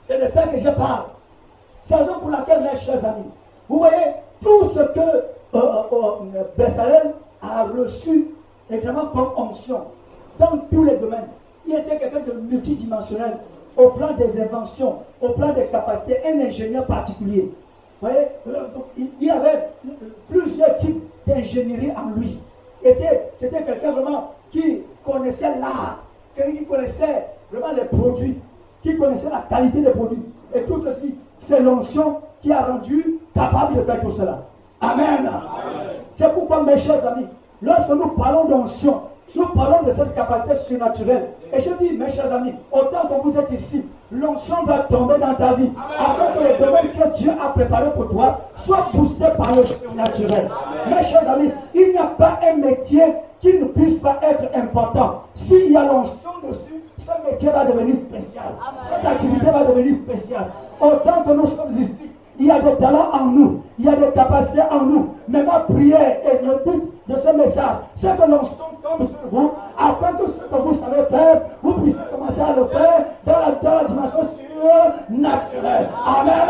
C'est 0.00 0.20
de 0.20 0.26
ça 0.26 0.46
que 0.46 0.58
je 0.58 0.70
parle. 0.70 1.06
C'est 1.82 1.94
la 1.94 1.98
raison 2.00 2.20
pour 2.20 2.30
laquelle, 2.30 2.62
mes 2.62 2.76
chers 2.76 3.04
amis, 3.04 3.30
vous 3.68 3.78
voyez, 3.78 4.12
tout 4.40 4.64
ce 4.64 4.80
que 4.80 5.00
euh, 5.00 5.24
euh, 5.54 6.44
euh 6.58 7.12
a 7.42 7.64
reçu, 7.64 8.28
évidemment, 8.70 9.06
comme 9.06 9.32
onction, 9.36 9.84
dans 10.38 10.58
tous 10.70 10.84
les 10.84 10.96
domaines, 10.96 11.28
il 11.66 11.74
était 11.74 11.98
quelqu'un 11.98 12.20
de 12.20 12.32
multidimensionnel, 12.32 13.38
au 13.76 13.88
plan 13.90 14.12
des 14.14 14.40
inventions, 14.40 14.98
au 15.20 15.30
plan 15.30 15.52
des 15.52 15.66
capacités, 15.66 16.18
un 16.24 16.40
ingénieur 16.40 16.86
particulier. 16.86 17.52
Vous 18.00 18.08
voyez, 18.08 18.26
euh, 18.48 18.66
il 18.96 19.26
y 19.26 19.30
avait 19.30 19.70
plusieurs 20.28 20.76
types 20.78 21.02
d'ingénierie 21.26 21.90
en 21.96 22.18
lui. 22.18 22.38
C'était 23.34 23.62
quelqu'un 23.62 23.92
vraiment 23.92 24.34
qui 24.50 24.82
connaissait 25.02 25.58
l'art, 25.58 26.04
qui 26.34 26.64
connaissait 26.64 27.26
vraiment 27.50 27.72
les 27.74 27.84
produits, 27.84 28.38
qui 28.82 28.96
connaissait 28.96 29.30
la 29.30 29.44
qualité 29.48 29.80
des 29.80 29.90
produits. 29.90 30.22
Et 30.54 30.62
tout 30.62 30.78
ceci, 30.82 31.14
c'est 31.38 31.60
l'onction 31.60 32.18
qui 32.42 32.52
a 32.52 32.60
rendu 32.62 33.18
capable 33.34 33.76
de 33.76 33.82
faire 33.82 34.00
tout 34.00 34.10
cela. 34.10 34.42
Amen. 34.80 35.30
C'est 36.10 36.32
pourquoi, 36.34 36.62
mes 36.62 36.76
chers 36.76 37.04
amis, 37.06 37.26
lorsque 37.62 37.90
nous 37.90 38.08
parlons 38.08 38.44
d'onction, 38.44 39.02
nous 39.34 39.46
parlons 39.48 39.86
de 39.86 39.92
cette 39.92 40.14
capacité 40.14 40.54
surnaturelle. 40.54 41.30
Et 41.52 41.60
je 41.60 41.70
dis, 41.80 41.96
mes 41.96 42.08
chers 42.08 42.32
amis, 42.32 42.54
autant 42.70 43.08
que 43.08 43.22
vous 43.22 43.38
êtes 43.38 43.50
ici, 43.52 43.84
l'onction 44.12 44.64
doit 44.64 44.80
tomber 44.90 45.18
dans 45.18 45.34
ta 45.34 45.54
vie. 45.54 45.70
Afin 45.98 46.38
que 46.38 46.44
le 46.44 46.64
domaine 46.64 46.92
que 46.92 47.18
Dieu 47.18 47.32
a 47.40 47.48
préparé 47.48 47.92
pour 47.92 48.08
toi 48.10 48.40
soit 48.54 48.86
boosté 48.94 49.24
par 49.36 49.54
le 49.54 49.64
surnaturel. 49.64 50.48
Mes 50.88 51.02
chers 51.02 51.28
amis, 51.28 51.50
il 51.74 51.90
n'y 51.90 51.98
a 51.98 52.06
pas 52.06 52.38
un 52.48 52.56
métier 52.58 53.02
qui 53.40 53.58
ne 53.58 53.64
puisse 53.64 53.98
pas 53.98 54.20
être 54.22 54.44
important. 54.56 55.24
S'il 55.34 55.72
y 55.72 55.76
a 55.76 55.84
l'onction 55.84 56.30
dessus, 56.46 56.82
ce 56.96 57.10
métier 57.28 57.50
va 57.50 57.64
devenir 57.64 57.94
spécial. 57.96 58.44
Cette 58.82 59.04
activité 59.04 59.46
va 59.46 59.64
devenir 59.64 59.92
spéciale. 59.92 60.46
Autant 60.80 61.22
que 61.24 61.30
nous 61.30 61.46
sommes 61.46 61.70
ici, 61.70 62.10
il 62.38 62.46
y 62.46 62.50
a 62.50 62.60
des 62.60 62.76
talents 62.76 63.10
en 63.12 63.26
nous, 63.26 63.62
il 63.78 63.84
y 63.84 63.88
a 63.88 63.96
des 63.96 64.10
capacités 64.12 64.62
en 64.70 64.80
nous. 64.80 65.08
Mais 65.28 65.42
ma 65.42 65.60
prière 65.60 66.18
et 66.24 66.44
le 66.44 66.62
but 66.64 66.93
de 67.06 67.16
ce 67.16 67.28
message, 67.36 67.76
c'est 67.94 68.16
que 68.16 68.30
l'onction 68.30 68.64
tombe 68.82 69.02
sur 69.06 69.18
vous, 69.30 69.52
afin 69.78 70.12
que 70.14 70.26
ce 70.26 70.40
que 70.40 70.54
vous 70.56 70.72
savez 70.72 71.04
faire, 71.10 71.42
vous 71.62 71.74
puissiez 71.74 72.00
commencer 72.10 72.40
à 72.40 72.52
le 72.56 72.64
faire 72.66 73.04
dans 73.26 73.32
la, 73.40 73.50
dans 73.62 73.74
la 73.82 73.84
dimension 73.84 74.20
surnaturelle. 74.22 75.88
Amen. 76.06 76.48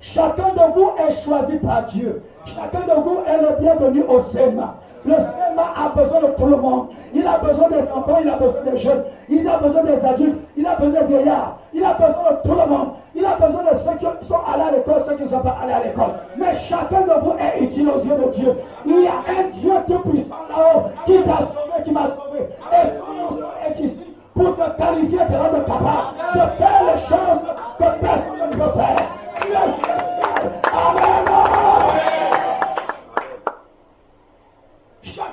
Chacun 0.00 0.48
de 0.54 0.72
vous 0.74 0.90
est 0.98 1.10
choisi 1.24 1.56
par 1.58 1.84
Dieu. 1.84 2.22
Chacun 2.46 2.80
de 2.80 3.00
vous 3.00 3.18
est 3.26 3.42
le 3.42 3.60
bienvenu 3.60 4.02
au 4.08 4.18
Sénat. 4.18 4.74
Le 5.04 5.14
Seigneur 5.14 5.74
a 5.76 5.88
besoin 5.88 6.20
de 6.20 6.26
tout 6.36 6.46
le 6.46 6.56
monde. 6.56 6.88
Il 7.14 7.26
a 7.26 7.38
besoin 7.38 7.68
des 7.68 7.90
enfants, 7.90 8.18
il 8.22 8.28
a 8.28 8.36
besoin 8.36 8.62
des 8.62 8.76
jeunes, 8.76 9.04
il 9.28 9.48
a 9.48 9.56
besoin 9.56 9.82
des 9.82 10.04
adultes, 10.04 10.38
il 10.56 10.66
a 10.66 10.74
besoin 10.76 11.00
des 11.00 11.06
vieillards, 11.06 11.56
il 11.72 11.84
a 11.84 11.94
besoin 11.94 12.32
de 12.32 12.48
tout 12.48 12.54
le 12.54 12.66
monde. 12.66 12.88
Il 13.14 13.24
a 13.24 13.34
besoin 13.34 13.62
de 13.64 13.74
ceux 13.74 13.96
qui 13.98 14.26
sont 14.26 14.38
allés 14.46 14.62
à 14.62 14.70
l'école, 14.70 15.00
ceux 15.00 15.16
qui 15.16 15.22
ne 15.22 15.28
sont 15.28 15.40
pas 15.40 15.56
allés 15.62 15.72
à 15.72 15.82
l'école. 15.82 16.14
Mais 16.36 16.54
chacun 16.54 17.02
de 17.02 17.20
vous 17.20 17.32
est 17.38 17.64
utile 17.64 17.88
aux 17.88 17.98
yeux 17.98 18.16
de 18.16 18.30
Dieu. 18.30 18.56
Il 18.86 19.02
y 19.02 19.06
a 19.06 19.40
un 19.40 19.48
Dieu 19.50 19.72
tout 19.88 19.98
puissant 20.08 20.36
là-haut 20.48 20.82
qui 21.04 21.22
t'a 21.22 21.38
sauvé, 21.38 21.84
qui 21.84 21.92
m'a 21.92 22.06
sauvé. 22.06 22.48
Et 22.72 22.98
son 22.98 23.12
nom 23.14 23.48
est 23.66 23.80
ici 23.80 24.06
pour 24.34 24.54
te 24.54 24.70
qualifier, 24.80 25.18
rendre 25.18 25.64
capable 25.64 26.14
de 26.34 26.62
faire 26.62 26.82
les 26.86 27.00
choses 27.00 27.42
que 27.78 28.00
personne 28.00 28.50
ne 28.50 28.56
peut 28.56 28.78
faire. 28.78 29.99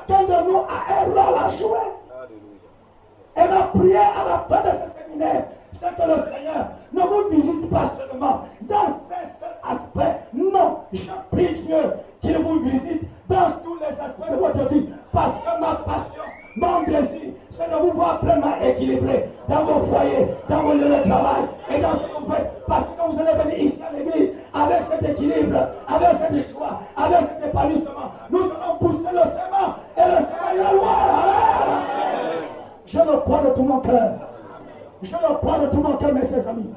Chacun 0.07 0.23
de 0.23 0.51
nous 0.51 0.59
a 0.59 1.01
un 1.01 1.05
rôle 1.05 1.37
à 1.37 1.47
jouer. 1.47 1.77
Et 3.35 3.47
ma 3.47 3.63
prière 3.63 4.13
à 4.19 4.29
la 4.29 4.37
fin 4.47 4.67
de 4.67 4.71
ce 4.73 4.91
séminaire, 4.97 5.45
c'est 5.71 5.95
que 5.95 6.01
le 6.01 6.17
Seigneur 6.23 6.67
ne 6.93 7.01
vous 7.01 7.29
visite 7.29 7.69
pas 7.69 7.83
seulement 7.89 8.41
dans 8.61 8.87
ces 8.87 9.25
seuls 9.39 9.57
aspects. 9.63 10.15
Non, 10.33 10.79
je 10.93 11.11
prie 11.31 11.53
Dieu 11.53 11.93
qu'il 12.21 12.37
vous 12.37 12.59
visite 12.61 13.03
dans 13.29 13.51
tous 13.63 13.77
les 13.79 13.99
aspects 13.99 14.31
de 14.31 14.35
votre 14.37 14.73
vie. 14.73 14.89
Parce 15.11 15.33
que 15.33 15.59
ma 15.59 15.75
passion, 15.75 16.23
mon 16.55 16.83
désir, 16.83 17.33
c'est 17.49 17.69
de 17.69 17.75
vous 17.75 17.91
voir 17.91 18.19
pleinement 18.21 18.55
équilibré 18.61 19.29
dans 19.47 19.65
vos 19.65 19.79
foyers, 19.81 20.27
dans 20.49 20.63
vos 20.63 20.73
lieux 20.73 20.97
de 20.97 21.03
travail 21.03 21.43
et 21.69 21.79
dans 21.79 21.93
ce 21.93 21.99
que 21.99 22.19
vous 22.19 22.31
faites. 22.31 22.65
Parce 22.67 22.83
que 22.83 22.89
quand 22.97 23.09
vous 23.09 23.19
allez 23.19 23.43
venir 23.43 23.59
ici 23.59 23.81
à 23.83 23.95
l'église, 23.95 24.36
avec 24.63 24.83
cet 24.83 25.03
équilibre, 25.03 25.57
avec 25.87 26.13
cet 26.13 26.51
choix, 26.51 26.79
avec 26.95 27.21
cet 27.21 27.45
épanouissement, 27.45 28.11
nous 28.29 28.39
allons 28.39 28.75
pousser 28.79 29.11
le 29.11 29.23
sément 29.23 29.75
et 29.95 30.01
le 30.01 30.17
sément 30.17 30.51
est 30.53 30.75
loin. 30.75 30.97
Je 32.85 32.99
le 32.99 33.17
crois 33.17 33.39
de 33.39 33.49
tout 33.49 33.63
mon 33.63 33.79
cœur. 33.79 34.11
Je 35.01 35.11
le 35.11 35.35
crois 35.35 35.59
de 35.59 35.67
tout 35.67 35.81
mon 35.81 35.95
cœur, 35.97 36.13
mes 36.13 36.25
chers 36.25 36.47
amis. 36.47 36.73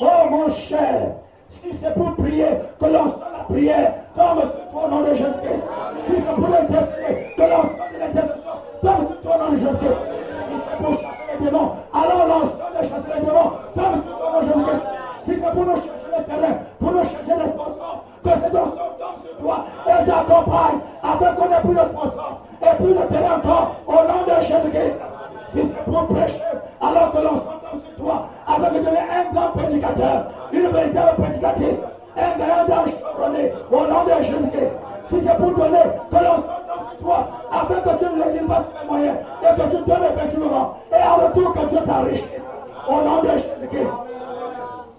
Oh 0.00 0.30
mon 0.30 0.48
cher, 0.48 1.14
si 1.48 1.74
c'est 1.74 1.94
pour 1.94 2.14
prier, 2.14 2.46
que 2.78 2.84
l'on 2.84 3.06
sent 3.06 3.24
la 3.36 3.44
prière, 3.44 3.94
sur 4.14 4.70
toi 4.70 4.84
au 4.86 4.90
nom 4.90 5.00
de 5.00 5.14
Jésus-Christ. 5.14 5.68
Si 6.02 6.12
c'est 6.16 6.34
pour 6.34 6.54
intercéder, 6.54 7.34
que 7.36 7.42
l'on 7.42 7.64
sent 7.64 7.98
l'intercession, 7.98 8.52
sur 8.80 9.20
toi 9.22 9.36
au 9.36 9.38
nom 9.44 9.52
de 9.52 9.58
Jésus-Christ. 9.58 9.96
Si 10.34 10.44
c'est 10.44 10.84
pour 10.84 10.92
chasser 10.92 11.06
les 11.40 11.44
démons, 11.46 11.70
alors 11.92 12.26
l'on 12.28 12.44
sent 12.44 12.70
de 12.80 12.86
chasser 12.86 13.10
les 13.16 13.26
démons, 13.26 13.50
sur 13.74 14.16
toi 14.16 14.28
au 14.28 14.32
nom 14.32 14.40
de 14.40 14.44
Jésus-Christ. 14.44 14.97
Si 15.28 15.34
c'est 15.36 15.50
pour 15.52 15.66
nous 15.66 15.76
chercher 15.76 16.08
le 16.16 16.24
terrain, 16.24 16.54
pour 16.80 16.90
nous 16.90 17.04
chercher 17.04 17.36
des 17.38 17.50
sponsors, 17.50 18.04
que 18.24 18.30
c'est 18.34 18.50
ton 18.50 18.64
tombe 18.64 19.16
sur 19.16 19.36
toi 19.36 19.64
et 19.84 20.06
t'accompagne 20.06 20.78
afin 21.02 21.32
qu'on 21.34 21.52
ait 21.52 21.60
plus 21.60 21.74
de 21.74 21.84
sponsors 21.84 22.40
et 22.62 22.76
plus 22.82 22.94
de 22.94 23.02
terrain 23.12 23.36
encore 23.36 23.76
au 23.86 23.92
nom 23.92 24.24
de 24.24 24.40
Jésus-Christ. 24.40 25.02
Si 25.48 25.64
c'est 25.64 25.84
pour 25.84 26.06
prêcher, 26.06 26.40
alors 26.80 27.10
que 27.10 27.18
l'on 27.18 27.34
s'entend 27.34 27.74
sur 27.74 27.94
toi, 28.02 28.24
afin 28.46 28.68
que 28.70 28.74
tu 28.76 28.84
deviennes 28.86 29.04
un 29.14 29.34
grand 29.34 29.48
prédicateur, 29.48 30.24
une 30.50 30.68
véritable 30.68 31.22
prédicatrice, 31.22 31.78
un 32.16 32.64
grand 32.66 32.86
chevronné, 32.86 33.52
au 33.70 33.80
nom 33.86 34.04
de 34.04 34.22
Jésus-Christ. 34.22 34.80
Si 35.04 35.20
c'est 35.20 35.36
pour 35.36 35.52
donner, 35.52 35.82
que 36.10 36.16
l'on 36.16 36.36
s'entend 36.38 36.88
sur 36.88 37.06
toi, 37.06 37.28
afin 37.52 37.74
que 37.74 37.98
tu 37.98 38.16
ne 38.16 38.24
lésiles 38.24 38.46
pas 38.46 38.60
sur 38.60 38.80
les 38.80 38.88
moyens, 38.88 39.16
et 39.42 39.60
que 39.60 39.76
tu 39.76 39.84
donnes 39.84 40.04
effectivement, 40.10 40.74
et 40.90 41.06
en 41.06 41.26
retour 41.26 41.52
que 41.52 41.66
Dieu 41.66 41.80
t'enrichisse, 41.84 42.48
au 42.88 43.02
nom 43.02 43.20
de 43.20 43.28
Jésus-Christ. 43.28 43.92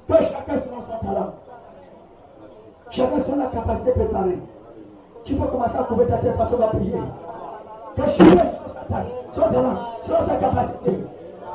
Que 0.09 0.15
chacun 0.15 0.55
selon 0.55 0.81
son 0.81 1.05
talent. 1.05 1.33
Chacun 2.89 3.19
selon 3.19 3.37
la 3.37 3.45
capacité 3.45 3.91
préparée. 3.91 4.39
Tu 5.23 5.35
peux 5.35 5.45
commencer 5.45 5.77
à 5.77 5.83
couper 5.83 6.07
ta 6.07 6.17
tête 6.17 6.35
parce 6.35 6.51
qu'on 6.51 6.57
va 6.57 6.67
prier. 6.67 6.99
Que 7.95 8.01
chacun 8.07 8.43
selon 8.43 8.67
sa 8.67 8.81
son 9.31 9.41
talent, 9.53 9.75
sa 10.01 10.35
capacité. 10.35 10.99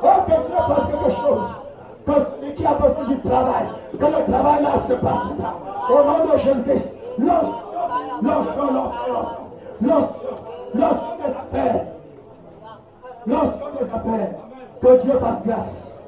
Oh, 0.00 0.06
que 0.24 0.46
Dieu 0.46 0.54
fasse 0.68 0.86
quelque 0.86 1.10
chose. 1.10 1.56
Que 2.06 2.12
celui 2.12 2.54
qui 2.54 2.64
a 2.64 2.74
besoin 2.74 3.04
du 3.04 3.20
travail, 3.22 3.66
que 3.98 4.04
le 4.04 4.32
travail 4.32 4.62
là 4.62 4.78
se 4.78 4.92
passe. 4.92 5.18
Au 5.90 6.04
nom 6.04 6.32
de 6.32 6.38
Jésus-Christ, 6.38 6.96
lance, 7.18 7.50
lance, 8.22 8.56
lance, 8.56 8.90
lance, 9.08 9.26
lance, 9.82 10.08
lance 10.74 11.00
des 11.18 11.32
affaires. 11.32 11.86
Lance 13.26 13.50
des 13.80 13.92
affaires. 13.92 14.30
Que 14.80 15.02
Dieu 15.02 15.18
fasse 15.18 15.44
grâce. 15.44 16.00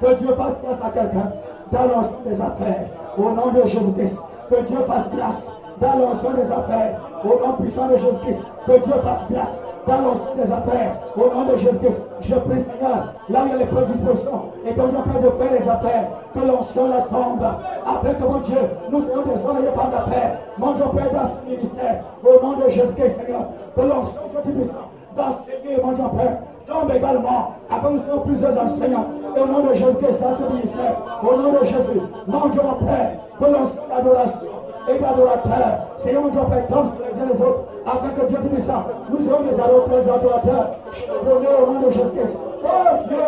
Que 0.00 0.14
Dieu 0.14 0.34
fasse 0.34 0.62
grâce 0.62 0.82
à 0.82 0.88
quelqu'un 0.88 1.30
dans 1.72 1.84
l'ensemble 1.84 2.28
des 2.28 2.40
affaires. 2.40 2.86
Au 3.18 3.30
nom 3.30 3.50
de 3.52 3.66
Jésus-Christ. 3.66 4.18
Que 4.50 4.62
Dieu 4.62 4.78
fasse 4.86 5.10
grâce 5.14 5.52
dans 5.80 5.96
l'ensemble 5.98 6.36
des 6.36 6.50
affaires. 6.50 7.00
Au 7.24 7.46
nom 7.46 7.54
puissant 7.54 7.86
de 7.88 7.96
Jésus-Christ. 7.96 8.44
Que 8.66 8.78
Dieu 8.78 8.92
fasse 9.02 9.26
grâce 9.30 9.62
dans 9.86 10.00
l'ensemble 10.00 10.42
des 10.42 10.52
affaires. 10.52 10.96
Au 11.16 11.34
nom 11.34 11.44
de 11.44 11.56
Jésus-Christ. 11.56 12.06
Je 12.20 12.34
prie, 12.34 12.60
Seigneur, 12.60 13.14
là 13.28 13.42
où 13.42 13.46
il 13.46 13.50
y 13.50 13.54
a 13.54 13.56
les 13.58 13.66
prédispositions 13.66 14.50
et 14.66 14.72
que 14.72 14.80
Dieu 14.80 14.98
prie 14.98 15.22
de 15.22 15.30
faire 15.30 15.52
les 15.52 15.68
affaires, 15.68 16.08
que 16.34 16.40
l'onction 16.40 16.88
la 16.88 17.02
tombe. 17.02 17.46
Afin 17.86 18.14
que 18.14 18.24
mon 18.24 18.38
Dieu, 18.40 18.58
nous 18.90 19.00
soyons 19.00 19.22
des 19.22 19.30
des 19.30 19.72
femmes 19.72 19.90
d'affaires. 19.90 20.38
Mon 20.58 20.72
Dieu, 20.72 20.84
Père, 20.94 21.12
dans 21.12 21.24
ce 21.24 21.50
ministère. 21.50 22.04
Au 22.24 22.44
nom 22.44 22.52
de 22.54 22.68
Jésus-Christ, 22.68 23.20
Seigneur. 23.20 23.46
Que 23.74 23.80
l'onction, 23.80 24.20
Dieu 24.30 24.52
puissant, 24.52 24.90
d'enseigner, 25.16 25.80
mon 25.82 25.92
Dieu, 25.92 26.04
Père, 26.16 26.38
tombe 26.70 26.90
également, 26.94 27.54
que 27.68 27.88
nous 27.88 27.98
soyons 27.98 28.20
plusieurs 28.20 28.62
enseignants. 28.62 29.06
Au 29.36 29.46
nom 29.46 29.60
de 29.60 29.74
Jésus-Christ, 29.74 30.22
dans 30.22 30.32
ce 30.32 30.42
ministère, 30.52 30.96
au 31.22 31.36
nom 31.36 31.52
de 31.52 31.64
Jésus, 31.64 32.00
mon 32.26 32.48
Dieu, 32.48 32.60
mon 32.62 32.86
Père, 32.86 33.12
que 33.38 33.44
l'onction 33.44 33.82
d'adoration 33.88 34.48
et 34.88 34.98
d'adorateurs. 34.98 35.78
Seigneur, 35.96 36.22
mon 36.22 36.28
Dieu, 36.28 36.40
Père, 36.50 36.66
tombe 36.66 36.86
sur 36.86 37.06
les 37.06 37.18
uns 37.18 37.26
les 37.32 37.42
autres, 37.42 37.60
afin 37.86 38.08
que 38.08 38.26
Dieu 38.26 38.38
puissant, 38.38 38.84
nous 39.08 39.20
soyons 39.20 39.42
des 39.42 39.60
adorateurs, 39.60 40.14
adorateurs, 40.14 40.70
chevronnés 40.92 41.46
au 41.62 41.72
nom 41.72 41.80
de 41.80 41.90
Jésus-Christ. 41.90 42.38
Oh 42.62 42.96
Dieu, 43.08 43.18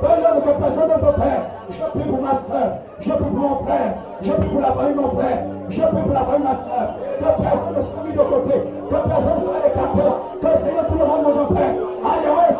Père, 0.00 0.42
que 0.44 0.60
personne 0.60 0.88
ne 0.88 0.94
peut 0.94 1.20
faire. 1.20 1.42
Je 1.70 1.98
prie 1.98 2.08
pour 2.08 2.22
ma 2.22 2.32
soeur, 2.32 2.68
je 3.00 3.10
prie 3.10 3.18
pour 3.18 3.40
mon 3.40 3.56
frère, 3.56 3.94
je 4.22 4.32
prie 4.32 4.48
pour 4.48 4.60
la 4.60 4.72
famille 4.72 4.94
de 4.94 5.00
mon 5.00 5.10
frère, 5.10 5.38
je 5.68 5.82
prie 5.82 6.02
pour 6.02 6.14
la 6.14 6.20
famille 6.20 6.40
de 6.40 6.44
ma 6.44 6.54
soeur. 6.54 6.94
Que 7.18 7.42
personne 7.42 7.76
ne 7.76 7.80
soit 7.82 8.02
mis 8.06 8.12
de 8.12 8.18
côté, 8.18 8.54
que 8.88 9.08
personne 9.08 9.34
ne 9.34 9.38
soit 9.38 9.66
écarté, 9.66 10.00
que 10.40 10.64
Seigneur, 10.64 10.86
tout 10.86 10.98
le 10.98 11.04
monde, 11.04 11.22
mon 11.24 11.30
Dieu, 11.30 11.54
Père, 11.54 11.74
aille, 12.08 12.54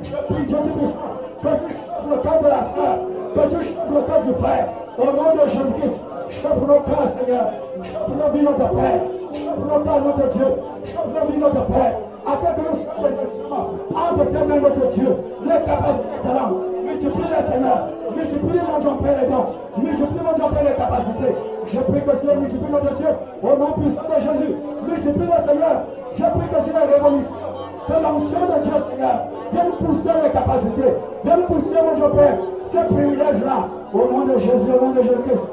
Dieu 0.00 0.16
puissant, 0.76 1.16
que 1.42 1.48
tu 1.48 1.74
chauffes 1.74 2.10
le 2.10 2.16
cœur 2.18 2.40
de 2.40 2.48
la 2.48 2.62
soeur, 2.62 2.98
que 3.34 3.40
tu 3.50 3.56
chauffes 3.56 3.92
le 3.94 4.00
cœur 4.02 4.20
du 4.20 4.32
frère, 4.34 4.68
au 4.98 5.04
nom 5.04 5.34
de 5.34 5.48
Jésus-Christ. 5.48 6.00
Chauffe 6.30 6.60
nos 6.60 6.80
cœurs, 6.80 7.08
Seigneur. 7.08 7.52
Chauffe 7.82 8.08
nos 8.08 8.30
vies, 8.32 8.44
notre 8.44 8.68
Père. 8.74 9.00
Chauffe 9.32 9.64
nos 9.64 9.80
cœurs, 9.80 10.02
notre 10.04 10.28
Dieu. 10.28 10.46
Chauffe 10.84 11.08
nos 11.14 11.32
vies, 11.32 11.38
notre 11.38 11.66
Père. 11.66 11.94
Afin 12.26 12.52
que 12.52 12.60
nous 12.60 12.74
soyons 12.74 13.08
des 13.08 13.18
instruments 13.18 13.70
entre 13.96 14.24
tes 14.26 14.44
mains, 14.44 14.60
notre 14.60 14.88
Dieu. 14.88 15.16
Les 15.44 15.64
capacités, 15.64 16.08
les 16.16 16.28
talents. 16.28 16.52
Multiplie-les, 16.84 17.42
Seigneur. 17.50 17.88
Multiplie, 18.14 18.60
mon 18.60 18.78
Dieu, 18.78 18.90
Père, 19.02 19.16
les 19.22 19.28
dons. 19.28 19.46
Multiplie, 19.78 20.20
mon 20.20 20.32
Dieu, 20.34 20.44
Père, 20.52 20.64
les 20.64 20.76
capacités. 20.76 21.34
Je 21.64 21.78
prie 21.78 22.02
que 22.02 22.20
Dieu 22.20 22.34
multiplie, 22.34 22.72
notre 22.72 22.94
Dieu. 22.94 23.08
Au 23.42 23.56
nom 23.56 23.72
puissant 23.72 24.04
de 24.04 24.20
Jésus. 24.20 24.54
Multiplie, 24.86 25.26
le 25.32 25.38
Seigneur. 25.40 25.76
Je 26.12 26.24
prie 26.24 26.48
que 26.52 26.60
Dieu 26.62 26.72
la 26.74 26.92
révolution. 26.92 27.48
Que 27.86 27.92
l'onction 27.92 28.40
de 28.44 28.60
Dieu, 28.60 28.72
Seigneur, 28.90 29.16
vienne 29.52 29.72
pousser 29.84 30.10
les 30.24 30.30
capacités. 30.30 30.94
Vienne 31.24 31.42
pousser, 31.46 31.76
mon 31.82 31.94
Dieu, 31.94 32.04
Père, 32.14 32.38
ces 32.64 32.82
privilèges-là. 32.84 33.68
Au 33.92 33.98
nom 33.98 34.26
de 34.26 34.38
Jésus, 34.38 34.70
au 34.70 34.84
nom 34.84 34.92
de 34.92 35.02
Jésus-Christ. 35.02 35.46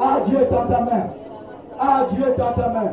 Ah, 0.00 0.20
Dieu 0.24 0.38
est 0.40 0.50
dans 0.50 0.66
ta 0.66 0.80
main. 0.80 1.06
Ah, 1.78 2.04
Dieu 2.08 2.24
est 2.28 2.38
dans 2.38 2.52
ta 2.52 2.68
main. 2.68 2.90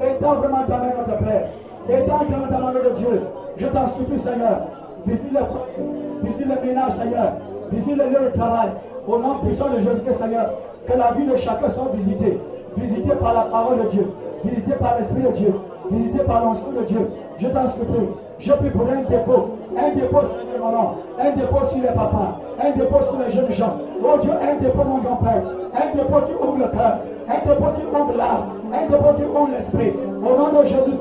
Étends 0.00 0.34
vraiment 0.34 0.62
ta 0.68 0.78
main, 0.78 0.90
notre 0.96 1.18
Père. 1.18 1.48
Étends 1.88 2.24
vraiment 2.24 2.46
ta 2.48 2.58
main, 2.58 2.72
notre 2.72 2.92
Dieu. 2.92 3.22
Je 3.56 3.66
t'en 3.66 3.86
supplie, 3.86 4.18
Seigneur. 4.18 4.60
Visite 5.04 5.32
les. 5.32 6.28
Visite 6.28 6.46
les 6.46 6.68
ménages, 6.68 6.92
Seigneur. 6.92 7.32
Visite 7.70 7.96
les 7.96 8.10
lieux 8.10 8.30
de 8.30 8.38
travail. 8.38 8.70
Au 9.06 9.18
nom 9.18 9.38
puissant 9.38 9.70
de 9.70 9.78
Jésus-Christ, 9.78 10.18
Seigneur. 10.18 10.50
Que 10.86 10.96
la 10.96 11.12
vie 11.12 11.26
de 11.26 11.36
chacun 11.36 11.68
soit 11.68 11.90
visitée. 11.94 12.40
Visitée 12.76 13.14
par 13.16 13.34
la 13.34 13.42
parole 13.42 13.82
de 13.82 13.88
Dieu. 13.88 14.12
Visitée 14.44 14.74
par 14.74 14.96
l'Esprit 14.96 15.22
de 15.22 15.30
Dieu. 15.30 15.54
Visitée 15.90 16.24
par 16.24 16.44
l'onction 16.44 16.72
de 16.72 16.82
Dieu. 16.82 17.00
Je 17.38 17.46
t'en 17.48 17.66
supplie. 17.66 18.08
Je 18.38 18.52
prie 18.52 18.70
pour 18.70 18.82
un 18.82 19.02
dépôt. 19.08 19.58
Un 19.76 19.94
dépôt 19.94 20.22
sur 20.22 20.36
les 20.52 20.58
mamans. 20.58 20.96
Un 21.18 21.30
dépôt 21.30 21.64
sur 21.64 21.82
les 21.82 21.88
papas. 21.88 22.38
Un 22.62 22.70
dépôt 22.70 23.00
sur 23.00 23.18
les 23.18 23.30
jeunes 23.30 23.50
gens. 23.50 23.76
Oh 24.04 24.18
Dieu, 24.20 24.30
un 24.30 24.54
dépôt, 24.62 24.84
mon 24.84 24.98
Dieu 24.98 25.10
Père. 25.22 25.42
Un 25.74 25.96
dépôt 25.96 26.20
qui 26.26 26.32
ouvre 26.32 26.58
le 26.58 26.68
cœur. 26.68 26.98
Un 27.28 27.48
dépôt 27.48 27.70
qui 27.76 27.86
ouvre 27.86 28.16
l'âme. 28.16 28.44
Un 28.72 28.86
dépôt 28.86 29.12
qui 29.16 29.24
ouvre 29.24 29.48
l'esprit. 29.50 29.92
Au 30.22 30.36
nom 30.36 30.60
de 30.60 30.64
Jésus. 30.64 31.00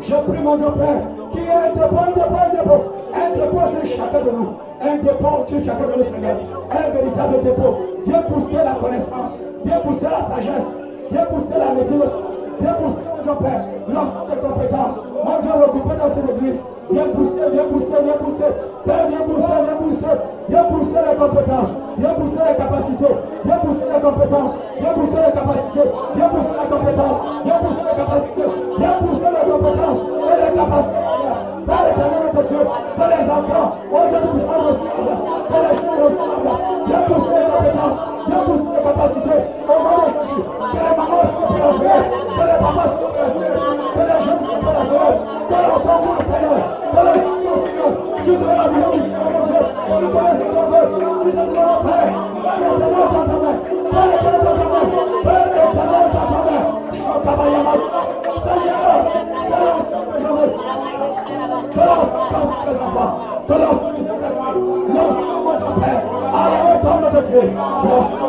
Je 0.00 0.14
prie, 0.14 0.40
mon 0.40 0.54
Dieu 0.54 0.66
Père, 0.78 1.02
qu'il 1.32 1.42
y 1.42 1.46
ait 1.46 1.50
un 1.50 1.72
dépôt, 1.74 1.96
un 1.98 2.12
dépôt, 2.12 2.38
un 2.38 2.50
dépôt. 2.50 2.82
Un 3.12 3.30
dépôt 3.36 3.66
sur 3.66 3.96
chacun 3.96 4.20
de 4.20 4.30
nous. 4.30 4.48
Un 4.80 4.96
dépôt 4.96 5.44
sur 5.46 5.64
chacun 5.64 5.86
de 5.86 5.96
nous, 5.96 6.02
Seigneur. 6.02 6.36
Un 6.70 6.90
véritable 6.90 7.42
dépôt. 7.42 7.78
Viens 8.06 8.22
pousser 8.22 8.54
la 8.54 8.74
connaissance. 8.74 9.38
Viens 9.64 9.80
pousser 9.80 10.06
la 10.10 10.22
sagesse. 10.22 10.66
Viens 11.10 11.24
pousser 11.24 11.58
la 11.58 11.72
maîtrise. 11.74 12.12
Viens 12.60 12.74
pousser, 12.74 13.02
Dieu 13.28 13.36
Père, 13.42 13.60
l'ensemble 13.92 14.30
des 14.30 14.40
compétences. 14.40 15.00
Mon 15.22 15.38
Dieu, 15.38 15.50
recoupé 15.52 15.96
dans 16.00 16.08
cette 16.08 16.30
église. 16.30 16.64
Viens 16.90 17.08
pousser, 17.08 17.44
viens 17.52 17.64
pousser, 17.64 17.86
viens 18.02 18.16
pousser. 18.24 18.50
Père, 18.86 19.06
viens 19.08 19.20
pousser, 19.20 19.52
viens 19.64 19.76
pousser. 19.76 20.06
Viens 20.48 20.64
pousser 20.64 21.00
les 21.10 21.16
compétences. 21.16 21.72
Viens 21.98 22.14
pousser 22.14 22.38
les 22.48 22.56
capacités. 22.56 23.14
Viens 23.44 23.58
pousser 23.58 23.84
les 23.84 24.00
compétences. 24.00 24.54
Viens 24.80 24.92
pousser 24.94 25.16
les 25.26 25.32
capacités. 25.32 25.88
Viens 26.14 26.28
pousser 26.30 26.48
les 26.56 26.74
compétences. 26.74 27.22
Viens 27.44 27.58
pousser 27.58 27.80
les 27.84 27.96
capacités. 27.98 28.48
Viens 28.78 28.92
pousser 28.92 29.26
les 29.28 29.50
compétences. 29.50 30.02
Dieu, 32.48 32.56
que 32.56 33.02
les 33.02 33.30
enfants, 33.30 33.78
aujourd'hui 33.92 34.30
nous 34.32 34.40
sommes 34.40 34.66
reçoivent, 34.66 35.48
que 35.48 35.58
les 35.58 35.74
jeunes 35.76 36.00
reçoivent, 36.02 36.48
viens 36.86 37.00
pousser 37.00 37.30
les 37.36 37.50
compétences, 37.50 37.98
viens 38.26 38.38
pousser 38.38 38.70
les 38.74 38.82
capacités, 38.82 39.40
au 39.68 39.76
nom 39.84 39.96
de 39.98 40.08
Jésus, 40.08 40.42
que 40.72 40.78
les 40.78 40.96
mamans 40.96 41.24
soient 41.28 41.50
opérationnelles, 41.50 42.08
que 42.10 42.27
donnes 42.38 42.46
la 42.46 42.88
Seigneur, 42.88 43.74
je 43.98 44.90
de 45.48 45.56
l'ensemble 45.68 46.18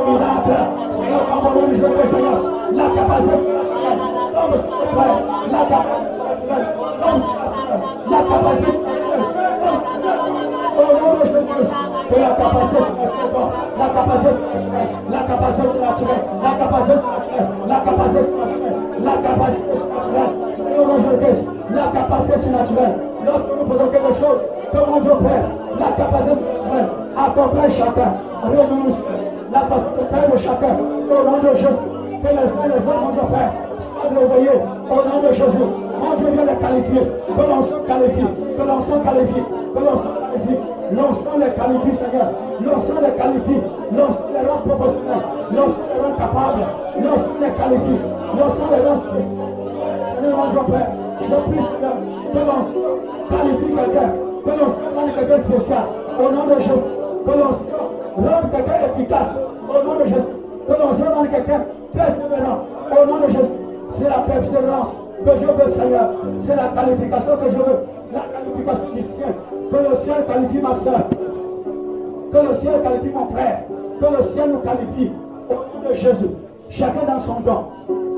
miracle, 0.08 0.56
Seigneur, 0.92 1.26
pardonne-nous, 1.26 1.76
je 1.76 1.82
te 1.82 2.08
Seigneur, 2.08 2.38
la 2.72 2.90
capacité 2.90 3.69
la 4.50 5.66
capacité 5.66 6.10
surnaturelle, 6.16 6.68
comme 7.02 7.18
c'est 7.20 8.12
la 8.12 8.22
capacité 8.24 8.72
c'est 8.72 8.90
au 10.80 10.94
nom 10.98 11.14
de 11.14 11.26
Jésus, 11.26 11.76
que 12.10 12.20
la 12.20 12.30
capacité 12.30 12.82
surnaturelle, 12.82 13.30
la 13.78 13.88
capacité 13.90 14.32
surnaturelle, 14.32 14.90
la 15.12 15.20
capacité 15.20 15.68
surnaturelle, 15.70 16.24
la 16.42 16.56
capacité 16.56 16.98
surnaturelle, 16.98 17.50
la 17.68 17.80
capacité 17.82 18.22
surnaturelle, 18.24 18.76
la 19.04 19.16
capacité 19.18 19.76
surnaturelle, 19.76 20.32
Seigneur, 20.54 20.88
mon 20.88 20.98
Dieu, 20.98 21.14
la 21.70 21.88
capacité 21.88 22.42
surnaturelle, 22.42 22.96
lorsque 23.26 23.52
nous 23.60 23.66
faisons 23.72 23.88
quelque 23.90 24.14
chose, 24.14 24.40
mon 24.74 25.00
Dieu 25.00 25.12
Père, 25.22 25.46
la 25.80 25.92
capacité 25.92 26.34
surnaturelle, 26.34 26.90
accompagne 27.18 27.70
chacun, 27.70 28.14
renonce 28.44 28.98
la 29.52 29.60
facilité 29.62 30.32
de 30.32 30.38
chacun, 30.38 30.78
au 30.80 31.30
nom 31.30 31.38
de 31.38 31.56
Jésus, 31.56 31.86
que 32.24 32.28
les 32.28 32.52
uns 32.52 32.68
les 32.76 32.88
autres, 32.88 33.02
mon 33.02 33.10
Dieu 33.10 33.22
Père, 33.30 33.69
soient 33.80 34.10
réveillés, 34.10 34.60
au 34.90 34.96
nom 34.96 35.28
de 35.28 35.34
Jésus, 35.34 35.68
mon 36.00 36.16
Dieu 36.16 36.28
vient 36.32 36.46
les 36.46 36.60
qualifier, 36.60 37.02
que 37.02 37.42
l'on 37.42 37.62
soit 37.62 37.84
qualifié, 37.86 38.24
que 38.58 38.64
l'on 38.64 38.80
soit 38.80 39.00
qualifié, 39.00 39.44
que 39.74 39.80
l'on 39.80 39.96
soit 39.96 40.18
qualifié, 40.32 40.60
l'on 40.92 41.38
les 41.40 41.52
qualifie, 41.54 41.94
Seigneur, 41.94 42.32
l'on 42.62 42.78
les 43.02 43.14
qualifie, 43.16 43.62
l'on 43.92 44.08
les 44.34 44.48
rend 44.48 44.58
professionnels, 44.66 45.24
l'on 45.52 45.66
les 45.66 46.02
rend 46.02 46.16
capables, 46.18 46.66
l'on 46.98 47.16
les 47.42 47.52
qualifie, 47.54 48.00
l'on 48.36 48.48
les 48.48 48.88
rend 48.88 48.96
spéciaux. 48.96 49.50
Mon 50.22 50.48
Dieu 50.50 50.60
Père, 50.68 50.92
je 51.22 51.28
prie, 51.28 51.64
Seigneur, 51.70 51.96
que 52.34 52.40
l'on 52.40 52.60
qualifie 53.30 53.74
quelqu'un, 53.76 54.10
que 54.46 54.50
l'on 54.50 54.70
soit 54.70 55.14
quelqu'un 55.16 55.40
spécial, 55.40 55.84
au 56.20 56.32
nom 56.32 56.44
de 56.46 56.60
Jésus, 56.60 56.92
que 57.26 57.32
l'on 57.32 57.52
rende 58.28 58.52
quelqu'un 58.52 58.80
efficace, 58.92 59.38
au 59.70 59.88
nom 59.88 60.00
de 60.00 60.06
Jésus, 60.06 60.36
que 60.68 60.74
l'on 60.74 61.16
rende 61.16 61.30
quelqu'un 61.30 61.62
persévérant, 61.94 62.60
au 62.92 63.06
nom 63.06 63.18
de 63.26 63.28
Jésus. 63.32 63.69
C'est 63.92 64.10
la 64.10 64.20
persévérance 64.20 64.96
que 65.26 65.32
je 65.38 65.46
veux, 65.46 65.68
Seigneur. 65.68 66.12
C'est 66.38 66.56
la 66.56 66.68
qualification 66.68 67.38
que 67.38 67.50
je 67.50 67.56
veux. 67.56 67.80
La 68.14 68.22
qualification 68.22 68.90
du 68.94 69.02
ciel. 69.02 69.34
Que 69.72 69.90
le 69.90 69.96
ciel 69.96 70.26
qualifie 70.26 70.62
ma 70.62 70.74
soeur. 70.74 71.02
Que 72.32 72.48
le 72.48 72.54
ciel 72.54 72.82
qualifie 72.82 73.10
mon 73.14 73.28
frère. 73.30 73.64
Que 74.00 74.16
le 74.16 74.22
ciel 74.22 74.52
nous 74.52 74.60
qualifie. 74.60 75.12
Au 75.50 75.54
nom 75.54 75.90
de 75.90 75.94
Jésus. 75.94 76.30
Chacun 76.70 77.06
dans 77.08 77.20
son 77.20 77.40
don. 77.42 77.66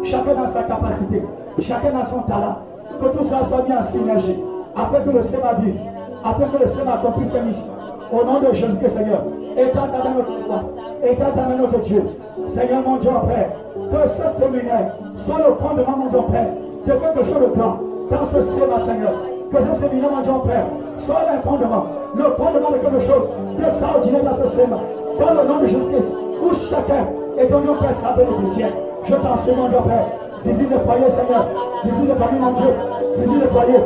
Chacun 0.03 0.35
dans 0.35 0.45
sa 0.45 0.63
capacité. 0.63 1.23
Chacun 1.59 1.91
dans 1.91 2.03
son 2.03 2.21
talent. 2.21 2.57
Que 2.99 3.17
tout 3.17 3.23
soit 3.23 3.61
bien 3.65 3.79
en 3.79 3.83
synergie. 3.83 4.39
Afin 4.75 4.99
que 5.01 5.09
le 5.09 5.21
ciel 5.21 5.41
va 5.41 5.53
vivre. 5.53 5.79
Afin 6.23 6.45
que 6.45 6.61
le 6.61 6.67
ciel 6.67 6.87
accomplisse 6.87 7.31
ses 7.31 7.41
missions. 7.41 7.71
Au 8.11 8.25
nom 8.25 8.39
de 8.39 8.53
Jésus-Christ, 8.53 8.97
Seigneur. 8.97 9.23
Étends 9.57 9.87
ta 9.87 10.03
main 10.03 10.15
notre 10.17 10.45
foi. 10.45 10.61
Étends 11.03 11.31
ta 11.35 11.47
main 11.47 11.57
notre 11.57 11.79
Dieu. 11.79 12.03
Seigneur, 12.47 12.83
mon 12.85 12.97
Dieu, 12.97 13.09
Père. 13.27 13.49
Que 13.91 14.07
cette 14.07 14.37
séminaire 14.37 14.95
soit 15.15 15.39
le 15.39 15.53
fondement, 15.55 15.97
mon 15.97 16.07
Dieu, 16.07 16.19
Père, 16.31 16.47
de 16.87 16.93
quelque 16.93 17.23
chose 17.25 17.41
de 17.41 17.57
grand 17.57 17.77
dans 18.09 18.25
ce 18.25 18.41
ciel, 18.41 18.69
Seigneur. 18.77 19.13
Que 19.51 19.57
ce 19.57 19.81
séminaire, 19.81 20.11
mon 20.11 20.21
Dieu, 20.21 20.31
Père, 20.45 20.65
soit 20.95 21.25
le 21.27 21.41
fondement, 21.41 21.85
le 22.15 22.23
fondement 22.23 22.71
de 22.71 22.77
quelque 22.77 22.99
chose 22.99 23.29
d'extraordinaire 23.59 24.23
dans 24.23 24.33
ce 24.33 24.47
séminaire. 24.47 24.79
Dans 25.19 25.33
le 25.33 25.47
nom 25.47 25.59
de 25.59 25.67
Jésus-Christ, 25.67 26.15
où 26.41 26.53
chacun 26.53 27.07
est 27.37 27.47
ton 27.47 27.59
Dieu, 27.59 27.71
Père, 27.81 27.93
sa 27.93 28.11
bénéficiaire. 28.13 28.71
Je 29.03 29.15
t'en 29.15 29.33
prie, 29.33 29.55
mon 29.57 29.67
Dieu, 29.67 29.77
Père. 29.85 30.05
Visite 30.45 30.71
le 30.71 30.79
foyer, 30.79 31.09
Seigneur. 31.09 31.47
Visite 31.83 32.07
le 32.07 32.15
famille, 32.15 32.39
mon 32.39 32.51
Dieu. 32.51 32.73
Visite 33.17 33.41
le 33.43 33.49
foyer. 33.49 33.79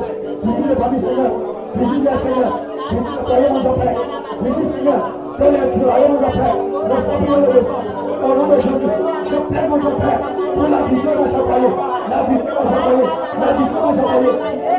Visite 0.43 0.69
le 0.69 0.75
famille, 0.75 0.99
Seigneur. 0.99 1.31
Visite 1.75 2.11
le 2.11 2.17
Seigneur. 2.17 2.59
Visite 2.91 3.07
le 3.17 3.25
foyer, 3.25 3.49
mon 3.49 3.59
Dieu, 3.59 3.69
Père. 3.81 4.01
Visite, 4.43 4.75
Seigneur. 4.75 5.11
Que 5.35 5.43
les 5.43 5.81
foyers, 5.81 6.07
mon 6.09 6.17
Dieu, 6.17 6.27
Père, 6.31 6.55
ne 6.85 7.01
soient 7.01 7.37
le. 7.49 7.95
Au 8.25 8.33
nom 8.33 8.47
de 8.47 8.59
Jésus, 8.59 9.04
mon 9.63 9.77
Dieu, 9.77 9.89
Père, 9.99 10.19
la 10.69 10.81
vision 10.83 11.11
ce 11.25 11.31
foyer. 11.31 11.71
La 12.09 12.23
vision 12.23 12.55
ce 12.63 12.75
foyer. 12.75 13.07
La 13.39 13.53
vision 13.53 13.81
ce 13.91 13.99
foyer. 14.01 14.33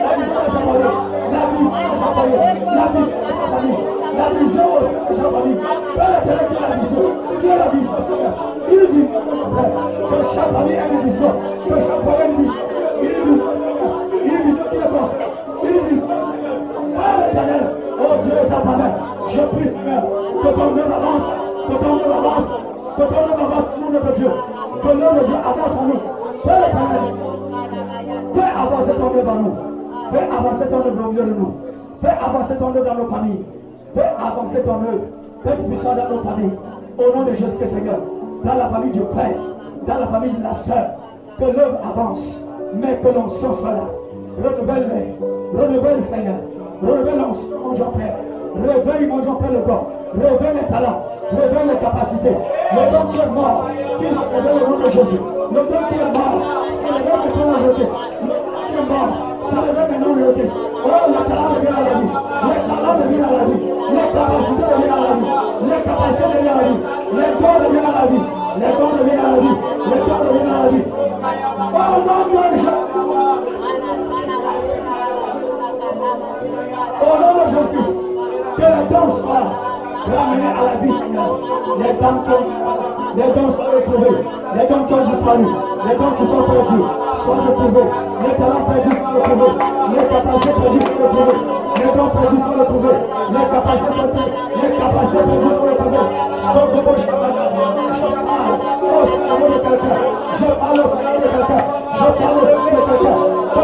La 0.05 0.11
vision 0.17 0.43
ce 0.47 0.59
foyer. 0.59 0.91
La 1.33 1.43
vision 1.57 1.83
ce 1.93 2.07
foyer. 2.15 2.39
La 2.77 2.87
vision 2.93 3.17
de 3.17 3.33
sa 3.33 3.47
famille. 3.47 3.81
La 4.17 4.27
vision 4.39 4.69
de 5.09 5.15
sa 5.15 5.23
famille. 5.23 5.57
Père, 5.97 6.21
Père, 6.25 6.45
qui 6.49 6.57
la 6.61 6.69
vision. 6.77 7.07
Qui 7.41 7.47
la 7.49 7.69
vision, 7.69 7.99
Seigneur. 8.07 8.33
Une 8.69 8.87
vision, 8.97 9.21
mon 9.27 9.47
Père. 9.57 9.73
Que 10.11 10.17
chaque 10.35 10.53
famille 10.53 10.75
ait 10.75 10.89
une 10.93 11.01
vision. 11.01 11.33
Que 11.69 11.75
chaque 11.75 12.03
foyer 12.03 12.23
ait 12.23 12.29
une 12.29 12.37
vision. 12.43 12.63
Seigneur. 13.57 13.91
Une 14.23 14.45
vision 14.51 14.67
ta. 18.49 18.87
Je 19.29 19.41
prie, 19.41 19.67
Seigneur, 19.67 20.03
que 20.43 20.49
ton 20.49 20.77
œuvre 20.77 20.95
avance. 20.95 21.27
Que 21.69 21.75
ton 21.75 21.93
œuvre 21.99 22.17
avance. 22.17 22.47
Que 22.97 23.03
ton 23.03 23.17
œuvre 23.17 23.45
avance 23.45 23.65
nom 23.81 23.91
de 23.91 24.15
Dieu. 24.15 24.31
Que 24.83 24.89
l'œuvre 24.89 25.21
de 25.21 25.27
Dieu 25.27 25.35
avance 25.35 25.77
en 25.79 25.87
nous. 25.87 26.01
Père 26.45 26.69
éternel. 26.69 27.15
Fais 28.35 28.41
avancer 28.43 28.93
ton 28.93 29.19
œuvre 29.19 29.33
en 29.33 29.37
nous. 29.37 29.55
Fais 30.13 30.37
avancer 30.37 30.69
ton 30.69 30.77
œuvre 30.79 31.09
au 31.09 31.13
milieu 31.13 31.25
de 31.25 31.35
nous. 31.35 31.55
Fais 32.01 32.15
avancer 32.25 32.57
ton 32.57 32.75
œuvre 32.75 32.85
dans 32.85 32.95
nos 32.95 33.09
familles. 33.09 33.45
Fais 33.95 34.11
avancer 34.19 34.63
ton 34.63 34.75
œuvre. 34.75 35.05
Fais 35.45 35.57
puissant 35.57 35.97
dans 35.97 36.17
nos 36.17 36.23
familles. 36.23 36.53
Au 36.99 37.17
nom 37.17 37.25
de 37.25 37.33
Jésus 37.33 37.57
Seigneur. 37.65 37.99
Dans 38.45 38.55
la 38.55 38.69
famille 38.69 38.91
du 38.91 39.01
Père. 39.01 39.37
Dans 39.87 39.99
la 39.99 40.07
famille 40.07 40.33
de 40.33 40.43
la 40.43 40.53
sœur. 40.53 40.91
Que 41.39 41.45
l'œuvre 41.45 41.79
avance. 41.89 42.41
Mais 42.75 42.99
que 42.99 43.09
l'onction 43.09 43.53
soit 43.53 43.73
là. 43.73 43.85
Renouvelle-les. 44.43 45.59
Renouvelle, 45.59 46.05
Seigneur. 46.05 46.37
Renouvelle 46.83 47.19
l'onction, 47.19 47.59
mon 47.61 47.73
Dieu 47.73 47.85
Père. 47.97 48.17
Réveille, 48.63 49.09
Père, 49.09 49.53
le 49.53 49.59
corps. 49.61 49.91
Réveille 50.15 50.57
les 50.63 50.69
talents. 50.69 51.03
Réveille 51.31 51.69
les 51.69 51.77
capacités. 51.77 52.37
Le 52.73 52.91
don 52.91 53.13
qui 53.13 53.19
est 53.19 53.27
mort. 53.27 53.69
Qui 53.99 54.05
se 54.07 54.19
réveille 54.19 54.63
au 54.65 54.71
nom 54.71 54.79
de 54.79 54.91
Jésus. 54.91 55.21
Le 55.51 55.61
don 55.61 55.81
qui 55.89 55.95
est 55.95 56.13
mort. 56.17 56.41
C'est 56.71 56.87
le 56.87 56.93
la 56.95 57.59
jeunesse. 57.59 57.93
Le 58.23 58.29
don 58.29 58.63
qui 58.69 58.77
est 58.77 58.87
mort. 58.89 59.13
C'est 59.43 59.57
le 59.57 59.73
maintenant 59.73 60.13
de 60.15 60.21
jeunesse. 60.25 60.55
Oh, 60.57 60.89
les 61.09 61.25
talents 61.29 61.51
reviennent 61.55 61.75
à 61.75 61.85
la 61.85 61.95
vie. 62.01 62.09
Les 62.47 62.61
talents 62.67 62.97
reviennent 62.97 63.25
à 63.25 63.33
la 63.37 63.45
vie. 63.45 63.61
Les 63.93 64.09
capacités 64.17 64.65
à 64.65 64.77
la 64.77 65.13
vie. 65.13 65.29
Les 65.67 65.81
capacités 65.85 66.25
reviennent 66.25 66.57
la 66.57 66.65
vie. 66.65 66.81
Les 67.13 67.31
dons 67.37 67.57
reviennent 67.61 67.93
la 67.93 68.07
vie. 68.07 68.25
Les 68.57 68.73
dons 68.73 68.91
reviennent 68.97 69.21
à 69.21 69.27
la 69.27 69.37
vie. 69.37 69.57
Les 69.87 70.01
dons 70.01 70.21
reviennent 70.25 70.53
la 70.53 70.69
vie. 70.71 70.87
Au 71.73 71.93
nom 72.07 72.21
de 72.25 72.57
Jésus. 72.57 72.75
Au 77.03 77.13
nom 77.21 77.33
de 77.35 77.49
Jésus-Christ. 77.49 78.06
Que 78.67 78.73
les 78.73 78.89
dons 78.91 79.11
soient 79.11 79.47
ramenés 80.11 80.51
à 80.51 80.65
la 80.67 80.75
vie, 80.83 80.91
Seigneur. 80.91 81.39
Les 81.79 81.93
dons 81.95 82.19
qui 82.25 82.31
ont 82.31 82.43
disparu, 82.43 82.83
les 83.15 83.31
dons 83.31 83.49
soient 83.49 83.71
retrouvés. 83.77 84.19
Les 84.57 84.67
dons 84.67 84.85
qui 84.85 84.95
ont 84.95 85.05
disparu, 85.05 85.47
les 85.87 85.97
dons 85.97 86.11
qui 86.19 86.27
sont 86.27 86.43
perdus, 86.43 86.85
soient 87.15 87.37
retrouvés. 87.47 87.91
Les 88.27 88.35
talents 88.35 88.65
perdus 88.67 88.97
sont 88.97 89.15
retrouvés. 89.15 89.55
Les 89.95 90.05
capacités 90.09 90.55
perdues 90.55 90.81
sont 90.81 90.99
retrouvées. 90.99 91.39
Les 91.77 91.91
dons 91.95 92.11
perdus 92.11 92.43
sont 92.43 92.59
retrouvés. 92.59 92.99
Les 93.31 93.47
capacités 93.55 93.93
sont 93.95 94.11
Les 94.63 94.77
capacités 94.77 95.23
perdues 95.23 95.55
sont 95.55 95.67
retrouvées. 95.71 96.07
Sauf 96.43 96.71
mon 96.75 96.97
chemin. 96.99 97.31
Je 97.95 98.09
parle 98.11 98.51
au 98.91 99.07
cerveau 99.07 99.47
de 99.47 99.59
quelqu'un. 99.63 99.99
Je 100.35 100.47
parle 100.59 100.81
au 100.81 100.87
cerveau 100.87 101.19
de 101.23 101.29
quelqu'un. 101.31 101.63
Je 101.95 102.07
parle 102.19 102.39
au 102.39 102.45
cerveau 102.45 102.71
de 102.71 102.91
quelqu'un. 102.91 103.36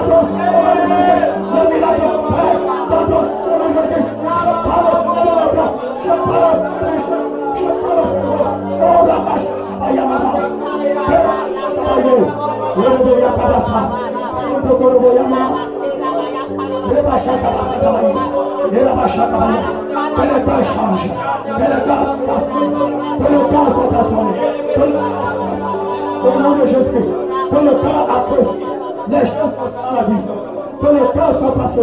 opèrent 0.00 0.22
dans 0.22 0.59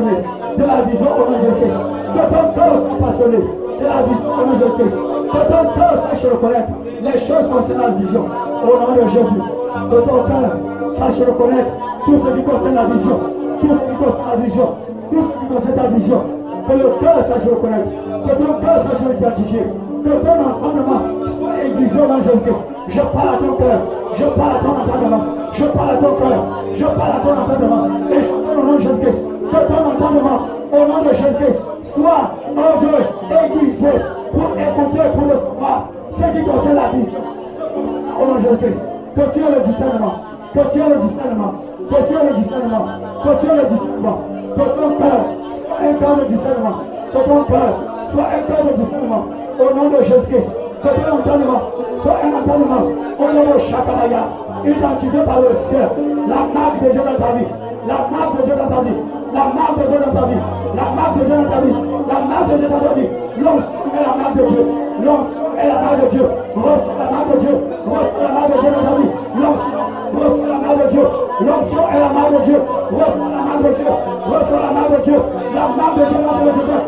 de 0.01 0.63
la 0.63 0.81
vision 0.81 1.05
de 1.05 1.37
Jésus-Christ. 1.37 1.79
Que 2.13 2.19
ton 2.19 2.53
cœur 2.55 2.77
soit 2.77 3.05
passionné 3.05 3.37
de 3.37 3.85
la 3.85 4.01
vision 4.03 4.31
de 4.37 4.53
Jésus-Christ. 4.53 4.97
Que 5.27 5.37
ton 5.51 5.63
cœur 5.75 5.97
sache 5.97 6.31
reconnaître 6.31 6.69
les 7.01 7.17
choses 7.17 7.47
concernant 7.49 7.87
la 7.87 7.93
vision 7.93 8.25
au 8.63 8.79
nom 8.79 8.95
de 8.95 9.07
Jésus. 9.09 9.41
Que 9.91 9.95
ton 9.95 10.23
cœur 10.23 10.91
sache 10.91 11.19
reconnaître 11.19 11.71
tout 12.05 12.17
ce 12.17 12.27
qui 12.35 12.43
concerne 12.43 12.75
la 12.75 12.85
vision. 12.85 13.19
Tout 13.61 13.67
ce 13.67 13.77
qui 13.77 13.97
concerne 13.97 14.27
la 14.29 14.35
vision. 14.43 14.75
Tout 15.11 15.21
ce 15.21 15.27
qui 15.27 15.53
concerne 15.53 15.75
la 15.75 15.87
vision. 15.87 16.23
Que 16.67 16.73
le 16.73 16.89
cœur 16.99 17.25
sache 17.25 17.49
reconnaître. 17.49 17.89
Que 18.25 18.43
ton 18.43 18.53
cœur 18.59 18.79
sache 18.79 19.17
identifier. 19.19 19.63
Que 20.03 20.09
ton 20.09 20.39
entendement 20.39 21.01
soit 21.27 21.65
aiguisé 21.65 21.99
au 21.99 22.07
nom 22.07 22.17
de 22.17 22.23
Jésus-Christ. 22.23 22.63
Je 22.87 23.01
parle 23.01 23.29
à 23.29 23.37
ton 23.37 23.53
cœur. 23.53 23.79
Je 24.13 24.23
parle 24.23 24.51
à 24.51 24.59
ton 24.59 24.69
entendement. 24.69 25.23
Je 25.53 25.65
parle 25.65 25.89
à 25.89 25.95
ton 25.95 26.15
cœur. 26.15 26.63
Je 26.73 26.85
parle 26.85 27.11
à 27.11 27.19
ton 27.19 27.31
entendement. 27.41 27.87
Et 28.09 28.21
je 28.21 28.27
parle 28.27 28.59
au 28.59 28.63
nom 28.63 28.75
de 28.75 28.79
Jésus-Christ. 28.79 29.23
Ton 29.65 30.05
entendement, 30.05 30.39
au 30.71 30.85
nom 30.85 31.01
de 31.01 31.13
Jésus-Christ, 31.13 31.63
soit, 31.83 32.31
oh 32.55 32.79
Dieu, 32.79 32.89
aiguisé 33.29 33.89
pour 34.31 34.51
écouter, 34.55 35.01
pour 35.15 35.29
recevoir 35.31 35.89
ce 36.11 36.23
qui 36.23 36.43
concerne 36.43 36.75
la 36.75 36.89
vision. 36.89 37.19
Au 38.19 38.25
nom 38.25 38.35
de 38.35 38.39
Jésus-Christ. 38.39 38.85
Que 39.15 39.21
tu 39.33 39.39
aies 39.39 39.55
le 39.55 39.61
discernement. 39.61 40.13
Que 40.53 40.59
tu 40.71 40.79
aies 40.79 40.89
le 40.89 40.97
discernement. 40.97 41.53
Que 41.89 41.95
tu 42.07 42.13
aies 42.13 42.29
le 42.29 42.33
discernement. 42.35 42.85
Que 43.23 43.29
tu 43.39 43.47
aies 43.47 43.55
le 43.55 43.65
discernement. 43.65 44.19
Que 44.55 44.61
ton 44.61 44.97
cœur 44.97 45.25
soit 45.53 45.77
un 45.81 45.93
cœur 45.93 46.15
de 46.17 46.25
discernement. 46.25 46.75
Que 47.11 47.17
ton 47.17 47.43
cœur 47.45 47.73
soit 48.05 48.23
un 48.23 48.41
cœur 48.53 48.65
de 48.65 48.77
discernement. 48.77 49.25
Au 49.59 49.75
nom 49.75 49.89
de 49.89 50.03
Jésus-Christ. 50.03 50.53
Que 50.83 50.87
ton 50.87 51.17
entendement 51.17 51.61
soit 51.95 52.19
un 52.23 52.37
entendement. 52.37 52.83
Au 53.19 53.33
nom 53.33 53.53
de 53.53 53.59
Shakamaya. 53.59 54.27
Identifié 54.65 55.19
par 55.25 55.41
le 55.41 55.55
ciel. 55.55 55.89
La 56.27 56.59
marque 56.59 56.83
de 56.83 56.91
Dieu 56.91 57.01
dans. 57.01 57.66
La 57.87 57.95
marque 58.11 58.37
de 58.37 58.43
Dieu 58.43 58.53
dans 58.55 58.67
ta 58.67 58.81
vie. 58.81 58.97
La 59.33 59.43
marque 59.55 59.79
de 59.79 59.87
Dieu 59.87 59.99
dans 60.05 60.19
ta 60.19 60.27
vie. 60.27 60.41
La 60.75 60.91
marque 60.91 61.19
de 61.19 61.23
Dieu 61.23 61.35
dans 61.37 61.49
ta 61.49 61.61
vie. 61.61 61.73
La 62.07 62.19
marque 62.19 62.51
de 62.51 62.57
Dieu 62.57 62.67
dans 62.67 62.79
ta 62.79 62.93
vie. 62.93 63.07
L'onction 63.39 63.81
est 63.95 64.03
la 64.03 64.15
marque 64.17 64.35
de 64.35 64.43
Dieu. 64.43 64.63
L'onction 65.05 65.47
est 65.57 65.67
la 65.67 65.79
marque 65.79 66.01
de 66.03 66.07
Dieu. 66.09 66.25
Reçois 66.55 66.93
la 66.99 67.11
marque 67.11 67.31
de 67.31 67.37
Dieu. 67.39 67.55
Reçois 67.87 68.23
la 68.23 68.31
marque 68.35 68.55
de 68.55 68.59
Dieu 68.59 68.69
dans 68.75 68.83
ta 68.83 68.95
vie. 68.99 69.11
L'onction. 69.39 69.79
Reçois 70.19 70.47
la 70.47 70.59
marque 70.59 70.83
de 70.83 70.89
Dieu. 70.91 71.05
L'onction 71.47 71.83
est 71.87 71.99
la 71.99 72.09
marque 72.09 72.33
de 72.33 72.41
Dieu. 72.43 72.59
Reçois 72.91 73.29
la 73.31 73.41
marque 73.47 73.63
de 73.63 73.71
Dieu. 73.71 73.87
Reçois 74.27 74.59
la 74.59 74.71
marque 74.75 74.91
de 74.91 75.01
Dieu. 75.07 75.19
La 75.55 75.67
marque 75.71 75.95
de 75.97 76.05
Dieu 76.07 76.17
dans 76.27 76.33
ce 76.33 76.43
que 76.43 76.51
tu 76.51 76.63
fais. 76.67 76.83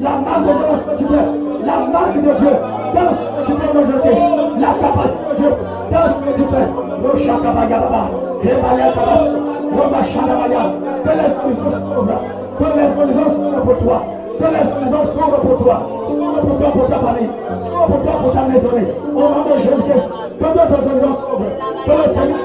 La 0.00 0.10
marque 0.22 0.42
de 0.46 0.52
Dieu 0.54 0.64
dans 0.70 0.76
ce 0.78 0.84
que 0.86 0.94
tu 0.98 1.04
fais. 1.10 1.26
La 1.66 1.76
marque 1.90 2.14
de 2.14 2.32
Dieu 2.38 2.52
dans 2.94 3.10
ce 3.10 3.18
que 3.18 3.42
tu 3.46 3.52
fais 3.58 3.70
aujourd'hui. 3.74 4.14
La 4.60 4.70
capacité 4.78 5.24
de 5.30 5.36
Dieu 5.36 5.50
dans 5.90 6.06
ce 6.06 6.14
que 6.14 6.32
tu 6.36 6.44
fais. 6.46 6.66
Le 7.02 7.10
chakabaya 7.16 7.78
baba. 7.78 8.02
Le 8.44 8.54
baya 8.54 8.92
kabas. 8.92 9.22
Le 9.24 9.30
machanabaya. 9.30 9.59
Que 9.70 11.10
les 11.10 11.32
horizons 11.34 11.70
s'ouvrent. 11.70 12.20
Que 12.58 12.64
les 12.76 13.00
horizons 13.00 13.28
s'ouvrent 13.28 13.62
pour 13.62 13.78
toi. 13.78 14.02
Que 14.38 14.44
les 14.44 14.72
horizons 14.72 15.04
s'ouvrent 15.04 15.40
pour 15.40 15.56
toi. 15.58 15.82
S'ouvrent 16.08 16.40
pour 16.40 16.58
toi, 16.58 16.70
pour 16.72 16.86
ta 16.88 16.98
famille. 16.98 17.30
S'ouvrent 17.60 17.86
pour 17.86 18.02
toi, 18.02 18.12
pour 18.22 18.32
ta 18.32 18.42
maisonnée. 18.42 18.94
Au 19.14 19.20
nom 19.20 19.44
de 19.44 19.58
Jésus-Christ. 19.58 20.08
Que 20.38 20.44
d'autres 20.44 20.86
horizons 20.86 21.12
s'ouvrent. 21.12 21.84
Que 21.86 22.02
le 22.02 22.08
Seigneur 22.08 22.38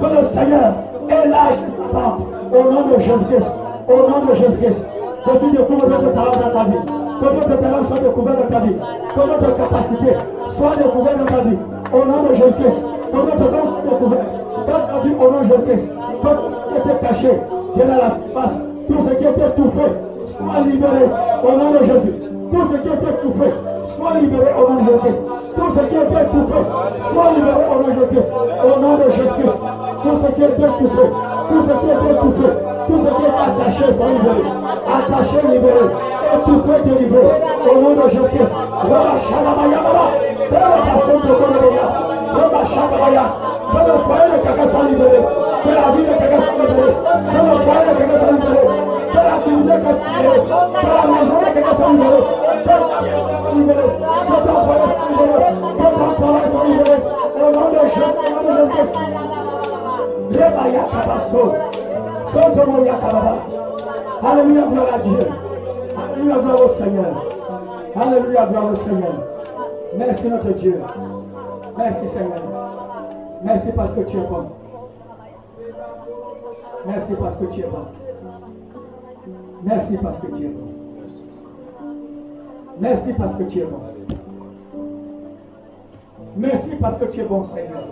que 0.00 0.16
le 0.16 0.22
Seigneur 0.22 0.74
élargisse 1.08 1.76
ta 1.92 1.98
tente 1.98 2.26
au 2.52 2.72
nom 2.72 2.82
de 2.88 2.98
Jésus-Christ. 2.98 3.54
Au 3.88 4.08
nom 4.08 4.26
de 4.26 4.34
Jésus-Christ. 4.34 4.88
Que 5.24 5.38
tu 5.38 5.50
découvres 5.50 5.86
d'autres 5.86 6.12
talents 6.12 6.40
dans 6.42 6.58
ta 6.58 6.64
vie. 6.64 6.78
Que 7.20 7.24
d'autres 7.24 7.60
talents 7.60 7.82
soient 7.82 7.98
découverts 7.98 8.36
dans 8.36 8.58
ta 8.58 8.64
vie. 8.64 8.76
Que 9.14 9.20
d'autres 9.20 9.56
capacités 9.56 10.16
soient 10.48 10.76
découvertes 10.76 11.18
dans 11.18 11.36
ta 11.36 11.42
vie. 11.42 11.58
Au 11.92 12.04
nom 12.04 12.28
de 12.28 12.34
Jésus-Christ. 12.34 12.86
Que 13.12 13.16
d'autres 13.16 13.50
dons 13.50 13.64
soient 13.64 13.90
découverts 13.90 14.41
ta 14.66 15.00
vie 15.04 15.14
au 15.18 15.30
nom 15.30 15.40
de. 15.40 15.46
Que 16.22 16.28
tout 16.28 16.50
ce 16.50 16.72
qui 16.72 16.76
était 16.78 17.06
caché, 17.06 17.30
à 17.80 17.98
la 17.98 18.10
surface. 18.10 18.60
Tout 18.88 19.00
ce 19.00 19.14
qui 19.14 19.24
était 19.24 19.46
étouffé 19.46 19.82
soit 20.26 20.60
libéré 20.64 21.04
au 21.42 21.52
nom 21.56 21.70
de 21.70 21.78
Jésus. 21.78 22.14
Tout 22.52 22.64
ce 22.64 22.76
qui 22.78 22.88
était 22.88 23.10
étouffé 23.10 23.52
soit 23.86 24.14
libéré 24.20 24.50
au 24.58 24.70
nom 24.70 24.76
de 24.76 24.84
Jésus-Christ. 24.84 25.22
Tout 25.56 25.70
ce 25.70 25.80
qui 25.80 25.96
était 25.96 26.22
étouffé 26.22 26.58
soit 27.12 27.32
libéré 27.34 27.62
au 27.70 27.82
nom 27.82 27.88
de 27.88 27.92
Jésus-Christ. 27.92 28.32
Au 28.64 28.80
nom 28.80 28.94
de 28.94 29.10
Jésus-Christ. 29.10 29.58
Tout 30.02 30.16
ce 30.16 30.26
qui 30.32 30.42
était 30.42 30.62
étouffé, 30.62 31.04
tout 31.48 31.62
ce 31.62 31.72
qui 31.72 31.86
était 31.86 32.12
étouffé, 32.12 32.48
tout 32.88 32.98
ce 32.98 33.04
qui 33.04 33.22
est 33.22 33.36
attaché 33.38 33.92
soit 33.94 34.08
libéré. 34.08 34.42
Attaché, 34.92 35.36
libéré. 35.48 35.84
Étouffé, 36.34 36.74
délivré. 36.84 37.24
Au 37.70 37.74
nom 37.80 37.94
de 37.94 38.08
Jésus-Christ. 38.08 38.56
Rama 38.82 39.14
Shalabaya 39.16 39.78
Baba. 39.82 40.32
Que 43.72 43.78
la 43.78 43.84
personne 43.84 43.88
de 43.88 43.88
Konoboya. 43.88 43.88
Rama 43.88 43.88
Shalabaya. 43.88 43.88
Que 43.88 43.88
le 43.88 43.98
foyer 44.04 44.28
de 44.32 44.38
quelqu'un 44.42 44.66
soit 44.66 44.84
libéré. 44.84 45.20
Que 45.62 45.70
la 45.72 45.86
vie 45.92 46.02
de 46.02 46.14
quelqu'un 46.18 46.40
soit 46.40 46.56
libérée. 46.60 46.92
Que 47.22 47.38
le 47.42 47.56
foyer 47.62 47.84
de 47.88 47.94
quelqu'un 47.98 48.18
soit 48.18 48.32
libéré. 48.32 48.64
Que 49.12 49.16
l'activité 49.16 49.62
de 49.62 49.78
quelqu'un 49.78 49.92
soit 49.92 50.12
libérée. 50.12 50.42
Que 50.80 50.86
la 50.86 51.04
maison 51.12 51.36
de 51.40 51.48
quelqu'un 51.52 51.74
soit 51.74 51.90
libérée. 51.92 52.24
Que 52.62 52.68
ta 52.68 53.00
maison 53.02 53.28
soit 53.28 53.52
libérée. 53.54 53.92
Que 54.28 54.36
ton 54.46 54.58
foyer 54.62 54.86
soit 54.92 55.08
libéré. 55.10 55.48
Que 55.72 55.86
ton 55.98 56.10
travail 56.20 56.46
soit 56.52 56.64
libéré. 56.66 56.96
Au 57.34 57.50
nom 57.50 57.66
de 57.70 57.80
Jésus, 57.82 58.02
au 58.02 58.42
nom 58.42 58.66
de 58.66 58.72
Jésus-Christ. 58.72 58.96
Reba 60.32 60.64
Yakabaso. 60.68 61.44
Sotomo 62.26 62.76
Yakababa. 62.84 63.34
Alléluia, 64.22 64.62
gloire 64.70 64.94
à 64.94 64.98
Dieu. 64.98 65.18
Alléluia, 65.98 66.36
gloire 66.38 66.60
au 66.64 66.68
Seigneur. 66.68 67.14
Alléluia, 68.00 68.46
gloire 68.46 68.66
au 68.70 68.74
Seigneur. 68.74 69.14
Merci 69.98 70.28
notre 70.30 70.52
Dieu. 70.52 70.80
Merci 71.76 72.08
Seigneur. 72.08 72.51
Merci 73.44 73.72
parce 73.72 73.94
que 73.94 74.00
tu 74.02 74.16
es 74.16 74.20
bon. 74.20 74.50
Merci 76.86 77.14
parce 77.16 77.36
que 77.36 77.44
tu 77.46 77.60
es 77.60 77.64
bon. 77.64 77.86
Merci 79.64 79.96
parce 79.98 80.18
que 80.20 80.26
tu 80.28 80.44
es 80.44 80.48
bon. 80.48 80.68
Merci 82.78 83.12
parce 83.14 83.34
que 83.34 83.42
tu 83.44 83.58
es 83.58 83.64
bon. 83.64 83.80
Merci 86.36 86.76
parce 86.76 86.98
que 86.98 87.04
tu 87.04 87.20
es 87.20 87.24
bon 87.24 87.42
Seigneur. 87.42 87.84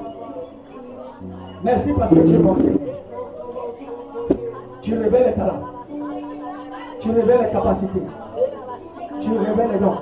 Merci 1.63 1.93
parce 1.93 2.11
que 2.11 2.21
tu 2.21 2.35
es 2.35 2.39
bon 2.39 2.55
Seigneur. 2.55 2.79
Tu 4.83 4.97
révèles 4.97 5.27
les 5.27 5.35
talents. 5.35 5.67
Tu 7.01 7.11
révèles 7.11 7.41
les 7.43 7.51
capacités. 7.51 8.03
Tu 9.21 9.31
révèles 9.31 9.73
les 9.73 9.79
dons. 9.79 9.99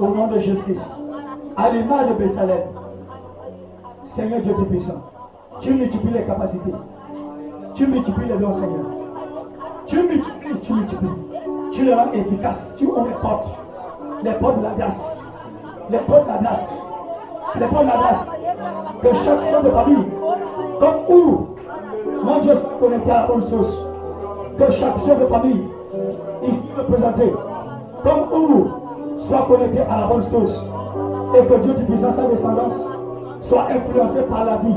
Au 0.00 0.08
nom 0.08 0.28
de 0.28 0.38
Jésus-Christ. 0.38 0.96
À 1.56 1.70
l'image 1.70 2.08
de 2.08 2.14
Bessalem. 2.14 2.77
Seigneur 4.08 4.40
Dieu 4.40 4.54
Tout-Puissant. 4.54 5.02
Tu 5.60 5.74
multiplies 5.74 6.12
les 6.12 6.24
capacités. 6.24 6.72
Tu 7.74 7.86
multiplies 7.86 8.26
les 8.26 8.38
dons, 8.38 8.52
Seigneur. 8.52 8.86
Tu 9.84 10.02
multiplies, 10.02 10.60
tu 10.62 10.72
multiplies. 10.72 11.08
Tu 11.70 11.84
les 11.84 11.92
rends 11.92 12.10
efficaces. 12.12 12.74
Tu 12.78 12.86
ouvres 12.86 13.06
les 13.06 13.20
portes. 13.20 13.54
Les 14.24 14.32
portes 14.32 14.58
de 14.60 14.62
la 14.62 14.70
grâce. 14.70 15.34
Les 15.90 15.98
portes 15.98 16.24
de 16.24 16.28
la 16.28 16.38
grâce. 16.38 16.78
Les 17.60 17.66
portes 17.66 17.84
de 17.84 17.88
la. 17.88 19.02
Que 19.02 19.14
chaque 19.14 19.40
soeur 19.40 19.62
de 19.62 19.70
famille, 19.70 20.06
comme 20.80 21.14
où 21.14 21.46
mon 22.24 22.38
Dieu 22.40 22.54
soit 22.54 22.78
connecté 22.80 23.10
à 23.10 23.20
la 23.20 23.26
bonne 23.26 23.42
source. 23.42 23.84
Que 24.56 24.72
chaque 24.72 24.98
chef 25.04 25.20
de 25.20 25.26
famille, 25.26 25.68
ici 26.48 26.66
représenté, 26.76 27.34
comme 28.02 28.32
où 28.32 28.68
soit 29.18 29.42
connecté 29.46 29.80
à 29.80 30.00
la 30.00 30.06
bonne 30.06 30.22
source. 30.22 30.64
Et 31.36 31.44
que 31.44 31.54
Dieu 31.60 31.74
Tout-Puissant, 31.74 32.10
sa 32.10 32.22
descendance, 32.22 32.97
soit 33.40 33.66
influencé 33.70 34.22
par 34.22 34.44
la 34.44 34.56
vie 34.56 34.76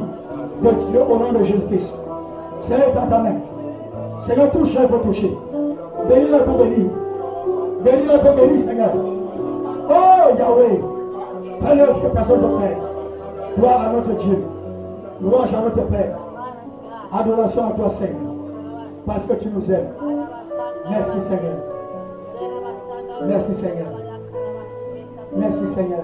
de 0.64 0.70
Dieu 0.70 1.02
au 1.02 1.18
nom 1.18 1.32
de 1.32 1.44
Jésus-Christ. 1.44 2.00
Seigneur, 2.60 2.94
dans 2.94 3.08
ta 3.08 3.18
main. 3.20 3.36
Seigneur, 4.18 4.52
touche 4.52 4.76
il 4.76 4.88
faut 4.88 4.98
toucher. 4.98 5.38
Bénis-le 6.08 6.44
pour 6.44 6.58
bénir. 6.58 6.90
Bénis-le 7.84 8.20
pour 8.20 8.34
bénir, 8.34 8.60
Seigneur. 8.60 8.92
Oh 9.90 10.36
Yahweh, 10.38 10.82
fais 11.60 11.76
l'œuvre 11.76 12.02
que 12.02 12.08
personne 12.08 12.42
ne 12.42 12.60
fait. 12.60 12.78
Gloire 13.58 13.82
à 13.82 13.90
notre 13.94 14.16
Dieu. 14.16 14.44
Louange 15.22 15.54
à 15.54 15.62
notre 15.62 15.82
Père. 15.88 16.18
Adoration 17.12 17.70
à 17.70 17.72
toi, 17.72 17.90
Seigneur. 17.90 18.22
Parce 19.06 19.26
que 19.26 19.34
tu 19.34 19.50
nous 19.50 19.72
aimes. 19.72 19.90
Merci, 20.90 21.20
Seigneur. 21.20 21.56
Merci, 23.26 23.56
Seigneur. 23.56 23.88
Merci, 25.36 25.68
Seigneur. 25.68 26.04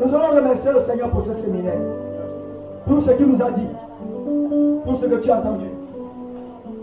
Nous 0.00 0.14
allons 0.14 0.36
remercier 0.36 0.72
le 0.72 0.80
Seigneur 0.80 1.10
pour 1.10 1.22
ce 1.22 1.32
séminaire. 1.32 1.78
tout 2.86 3.00
ce 3.00 3.10
qu'il 3.12 3.26
nous 3.26 3.42
a 3.42 3.50
dit, 3.50 3.66
tout 4.84 4.94
ce 4.94 5.06
que 5.06 5.16
tu 5.16 5.30
as 5.30 5.38
entendu, 5.38 5.66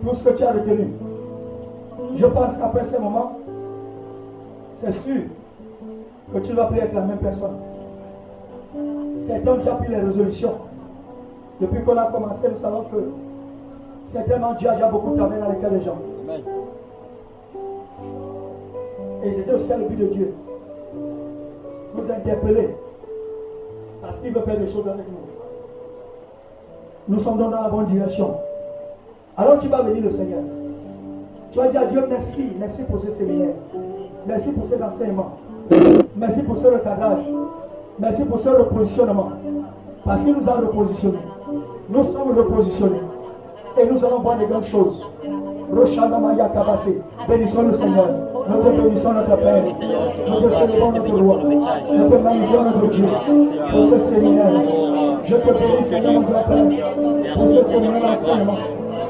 tout 0.02 0.14
ce 0.14 0.30
que 0.30 0.34
tu 0.34 0.44
as 0.44 0.52
retenu. 0.52 0.88
Je 2.16 2.26
pense 2.26 2.58
qu'après 2.58 2.84
ce 2.84 3.00
moment, 3.00 3.40
c'est 4.74 4.92
sûr 4.92 5.22
que 6.34 6.40
tu 6.40 6.52
ne 6.52 6.58
vas 6.58 6.66
plus 6.66 6.80
être 6.80 6.94
la 6.94 7.02
même 7.02 7.18
personne. 7.20 7.58
C'est 9.18 9.44
donc 9.44 9.60
qui 9.62 9.70
a 9.70 9.74
pris 9.74 9.90
les 9.90 10.00
résolutions. 10.00 10.56
Depuis 11.62 11.82
qu'on 11.84 11.98
a 11.98 12.06
commencé, 12.08 12.50
nous 12.50 12.56
savons 12.56 12.82
que 12.84 12.98
certainement 14.04 14.54
Dieu 14.54 14.70
a 14.70 14.74
déjà 14.74 14.88
beaucoup 14.90 15.16
travaillé 15.16 15.42
dans 15.42 15.50
les 15.50 15.78
des 15.78 15.86
gens. 15.86 15.98
Et 19.24 19.32
c'était 19.32 19.54
aussi 19.54 19.72
le 19.78 19.86
but 19.86 19.96
de 19.96 20.06
Dieu. 20.08 20.34
Nous 21.96 22.12
interpeller. 22.12 22.76
Parce 24.04 24.20
qu'il 24.20 24.34
veut 24.34 24.42
faire 24.42 24.60
des 24.60 24.68
choses 24.68 24.86
avec 24.86 25.06
nous. 25.08 25.16
Nous 27.08 27.18
sommes 27.18 27.38
donc 27.38 27.52
dans 27.52 27.62
la 27.62 27.70
bonne 27.70 27.86
direction. 27.86 28.36
Alors 29.38 29.58
tu 29.58 29.70
vas 29.70 29.82
venir 29.82 30.04
le 30.04 30.10
Seigneur. 30.10 30.42
Tu 31.52 31.58
vas 31.58 31.70
dire 31.70 31.82
à 31.82 31.86
Dieu 31.86 32.04
merci, 32.10 32.52
merci 32.60 32.84
pour 32.86 33.00
ce 33.00 33.10
séminaire. 33.10 33.56
Merci 34.28 34.52
pour 34.52 34.66
ces 34.66 34.84
enseignements. 34.84 35.38
Merci 36.18 36.44
pour 36.44 36.58
ce 36.58 36.68
recadrage. 36.68 37.22
Merci 37.98 38.26
pour 38.26 38.40
ce 38.40 38.50
repositionnement. 38.50 39.30
Parce 40.04 40.24
qu'il 40.24 40.36
nous 40.36 40.50
a 40.50 40.54
repositionnés. 40.54 41.20
Nous 41.90 42.04
sommes 42.04 42.38
repositionnés. 42.38 43.02
Et 43.78 43.86
nous 43.86 44.04
allons 44.04 44.20
voir 44.20 44.38
des 44.38 44.48
grandes 44.48 44.66
choses. 44.66 45.06
Bénissons 47.28 47.64
le 47.64 47.72
Seigneur. 47.72 48.08
Nous 48.50 48.64
te 48.64 48.70
bénissons 48.82 49.14
notre 49.14 49.38
Père. 49.38 49.64
Nous 50.28 50.42
te 50.42 50.50
célébrons 50.54 50.92
notre 50.92 51.20
roi. 51.20 51.40
Nous 51.92 52.10
te 52.10 52.16
magnifions 52.24 52.64
notre 52.64 52.88
Dieu. 52.88 53.08
Pour 53.72 53.84
ce 53.84 53.98
séminaire. 53.98 54.54
Je 55.24 55.36
te 55.36 55.54
bénis, 55.54 55.82
Seigneur, 55.84 56.22
Dieu 56.22 56.36
Père. 56.48 57.34
Pour 57.36 57.48
ce 57.48 57.64
séminaire 57.64 58.02
d'enseignement. 58.02 58.58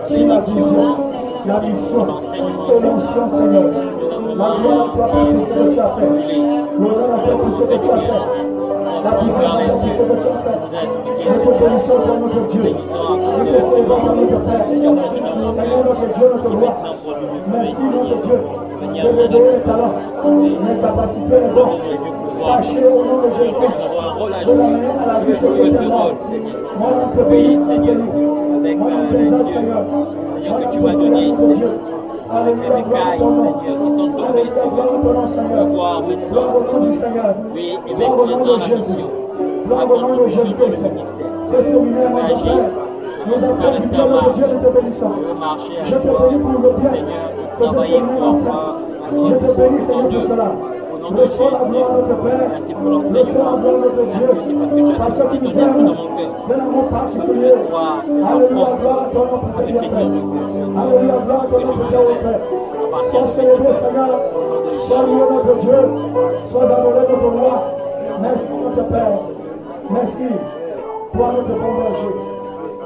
Sur 0.05 0.27
la 0.27 0.39
vision, 0.41 0.95
la 1.45 1.59
mission 1.61 2.07
et 3.25 3.29
Seigneur. 3.29 3.63
La 4.35 4.55
gloire 4.59 4.85
à 4.85 4.95
toi 4.95 5.07
pour 5.09 5.47
ce 5.47 5.53
que 5.53 5.73
tu 5.73 5.79
as 5.79 5.89
fait. 5.89 6.07
À 7.13 7.27
toi 7.27 7.37
pour 7.39 7.51
ce 7.51 7.63
que 7.63 7.77
tu 7.83 7.89
as 7.89 7.97
fait. 7.97 8.52
La 9.03 9.11
puissance 9.11 9.59
que 10.07 10.13
tu 10.13 10.27
as 10.27 10.39
fait. 10.43 10.57
Nous 11.25 11.39
te 11.43 11.51
bénissons 11.63 11.99
pour 11.99 12.17
notre 12.19 12.47
Dieu. 12.47 12.63
Nous 12.63 13.45
te 13.45 13.59
pour 13.81 13.99
notre 14.15 14.39
Père. 14.43 14.63
Seigneur, 15.43 15.83
notre 15.83 16.07
Dieu, 16.13 16.27
notre 16.33 16.53
roi. 16.55 16.73
Merci, 17.51 17.83
notre 17.83 18.17
Dieu, 18.21 18.37
de 18.81 18.99
révéler 19.01 19.41
les 19.51 19.61
les 20.69 20.81
capacités, 20.81 21.39
les 21.43 21.49
dons. 21.49 21.73
Cachés 22.45 22.85
au 22.85 23.03
nom 23.05 23.17
de 23.17 23.29
Jésus-Christ. 23.37 23.81
De 24.45 24.53
à 25.01 25.05
la 25.05 25.19
vie, 25.19 25.33
ce 25.33 25.45
qui 25.47 25.61
est 25.61 25.87
mort. 25.87 26.13
Moi, 26.77 26.89
on 27.03 27.17
te 27.17 27.23
bénit, 27.29 27.57
on 27.57 27.67
te 31.47 31.92
Seigneur. 32.33 32.75
À 32.75 33.17
ton 33.17 35.13
nom, 35.13 35.27
Seigneur. 35.27 35.65
Du 36.81 36.93
Seigneur. 36.93 37.35
Oui, 37.53 37.77
et 37.87 37.93
maintenant 37.93 38.25
de 38.25 38.31
la 38.31 38.75
mission. 38.75 39.09
Gloire 39.65 39.91
au 39.91 40.01
nom 40.01 40.23
de 40.23 40.27
Jésus-Christ. 40.27 40.85
Ce 41.45 41.61
séminaire, 41.61 42.09
mon 42.09 42.23
Dieu 42.23 42.35
Père, 42.43 42.69
nous 43.27 43.43
apporte 43.43 43.81
du 43.81 43.87
bien, 43.87 44.05
notre 44.07 44.31
Dieu, 44.31 44.45
nous 44.51 44.69
te. 44.69 45.11
Je 45.83 45.95
te 45.95 46.07
bénis 46.07 46.39
pour 46.39 46.51
le 46.61 46.69
bien 46.79 46.91
que 47.59 47.67
ce. 47.67 47.73
Je 49.25 49.33
te 49.33 49.61
bénis, 49.61 49.79
Seigneur, 49.79 50.21
cela. 50.21 50.51
Père. 51.09 51.19
Reçois 51.19 51.51
la 51.51 51.59
gloire 51.67 51.89
à 53.47 53.57
notre 53.57 54.03
Dieu. 54.05 54.29
Parce 54.97 55.17
que 55.17 55.23
tu 55.31 55.37
gloire 58.79 59.01
à 59.01 59.09
ton 59.13 59.25
nom, 59.25 59.39
Père 59.57 59.65
bien-père. 59.65 59.99
Alléluia, 60.77 61.17
gloire 61.25 61.41
à 61.41 61.47
ton 61.47 61.59
nom, 61.59 61.77
Père 61.89 62.07
Père. 62.21 63.03
Sois 63.03 63.27
célébré, 63.27 63.71
Seigneur. 63.73 64.19
Sois 64.75 65.05
notre 65.05 65.57
Dieu. 65.57 65.79
Sois 66.45 66.63
adoré, 66.63 67.01
notre 67.09 67.27
roi. 67.27 67.63
Merci, 68.21 68.43
notre 68.63 68.87
Père. 68.89 69.19
Merci. 69.89 70.27
Toi, 71.13 71.33
notre 71.35 71.59
bon. 71.59 71.73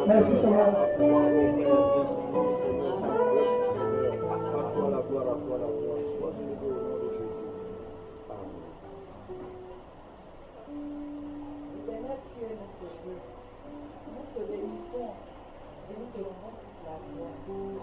Merci, 0.08 0.36
Seigneur. 0.36 1.37
Nous 17.48 17.80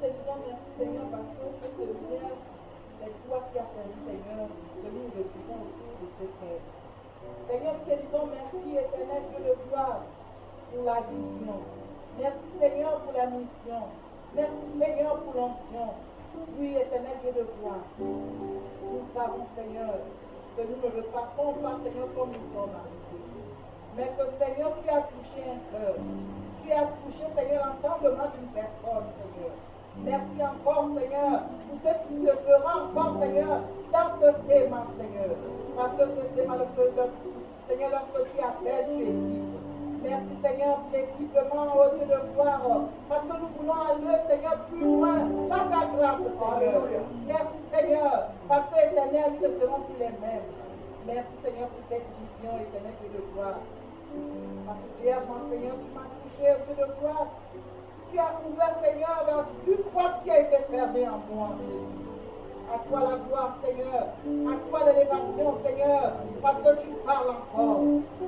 te 0.00 0.06
disons 0.08 0.40
merci 0.40 0.64
Seigneur 0.78 1.04
parce 1.12 1.28
que 1.36 1.44
ce 1.60 1.68
séminaire, 1.76 2.36
c'est 2.96 3.12
toi 3.28 3.44
qui 3.52 3.58
as 3.58 3.68
permis 3.76 4.00
Seigneur 4.00 4.48
que 4.80 4.88
nous 4.88 5.08
retrouvons 5.12 5.60
autour 5.60 5.92
de 6.00 6.08
ce 6.16 6.24
thème. 6.40 6.64
Seigneur, 7.44 7.74
nous 7.76 7.84
te 7.84 8.00
disons 8.00 8.24
merci 8.32 8.78
éternel 8.80 9.22
Dieu 9.28 9.44
de 9.44 9.54
gloire 9.68 10.00
pour 10.72 10.84
la 10.84 11.00
vision. 11.04 11.60
Merci 12.16 12.48
Seigneur 12.58 13.00
pour 13.04 13.12
la 13.12 13.26
mission. 13.26 13.82
Merci 14.34 14.66
Seigneur 14.80 15.20
pour 15.20 15.34
l'onction. 15.36 15.88
Oui, 16.56 16.76
éternel 16.80 17.16
Dieu 17.20 17.32
de 17.36 17.44
gloire. 17.60 17.84
Nous 18.00 19.04
savons 19.12 19.44
Seigneur 19.54 20.00
que 20.56 20.62
nous 20.64 20.80
ne 20.80 20.96
repartons 20.96 21.52
pas 21.60 21.76
Seigneur 21.84 22.08
comme 22.16 22.32
nous 22.32 22.48
sommes 22.56 22.72
arrivés. 22.72 23.28
Mais 24.00 24.08
que 24.16 24.24
Seigneur, 24.40 24.72
tu 24.80 24.88
as 24.88 25.04
touché 25.12 25.44
un 25.44 25.60
cœur. 25.68 25.96
Tu 26.64 26.72
as 26.72 26.88
touché, 27.04 27.28
Seigneur, 27.36 27.66
l'entendement 27.66 28.24
d'une 28.32 28.48
personne, 28.56 29.04
Seigneur. 29.20 29.52
Merci 30.00 30.38
encore, 30.40 30.88
Seigneur, 30.96 31.44
pour 31.68 31.76
ce 31.84 31.92
qui 32.08 32.24
se 32.24 32.32
fera 32.40 32.88
encore, 32.88 33.20
Seigneur, 33.20 33.60
dans 33.92 34.10
ce 34.16 34.28
sément, 34.48 34.88
Seigneur. 34.96 35.36
Parce 35.76 35.92
que 35.92 36.04
ce 36.08 36.24
sément, 36.32 36.56
le 36.56 36.64
Seigneur, 37.68 37.90
lorsque 37.92 38.32
tu 38.32 38.40
appelles, 38.40 38.88
tu 38.96 39.02
équipes. 39.02 39.60
Merci, 40.08 40.34
Seigneur, 40.40 40.76
pour 40.80 40.92
l'équipement, 40.92 41.68
au 41.68 41.86
Dieu 41.96 42.06
de 42.08 42.18
gloire. 42.32 42.60
Parce 43.10 43.24
que 43.28 43.34
nous 43.36 43.52
voulons 43.60 43.80
aller, 43.84 44.16
Seigneur, 44.24 44.56
plus 44.72 44.84
loin 44.84 45.20
dans 45.20 45.68
ta 45.68 45.84
grâce, 45.92 46.24
Seigneur. 46.24 46.82
Merci, 47.28 47.60
Seigneur, 47.72 48.32
parce 48.48 48.66
que 48.72 48.88
éternel, 48.88 49.36
nous 49.36 49.48
ne 49.48 49.60
serons 49.60 49.80
plus 49.84 49.98
les 50.00 50.16
mêmes. 50.16 50.48
Merci, 51.06 51.34
Seigneur, 51.44 51.68
pour 51.68 51.84
cette 51.92 52.08
vision 52.08 52.56
éternelle 52.56 53.04
de 53.04 53.20
gloire. 53.36 53.60
Particulièrement, 54.64 55.44
Seigneur, 55.52 55.76
tu 55.76 55.88
m'as 55.92 56.08
de 56.44 57.00
gloire. 57.00 57.26
Tu 58.12 58.18
as 58.18 58.34
ouvert, 58.46 58.76
Seigneur, 58.82 59.46
une 59.66 59.84
porte 59.92 60.22
qui 60.24 60.30
a 60.30 60.40
été 60.40 60.56
fermée 60.70 61.08
en 61.08 61.34
moi. 61.34 61.48
À 62.72 62.78
toi 62.88 63.00
la 63.00 63.16
gloire, 63.16 63.56
Seigneur. 63.64 64.12
À 64.52 64.54
toi 64.68 64.80
l'élévation, 64.86 65.58
Seigneur. 65.64 66.12
Parce 66.42 66.58
que 66.58 66.82
tu 66.82 66.88
parles 67.06 67.30
encore. 67.30 67.80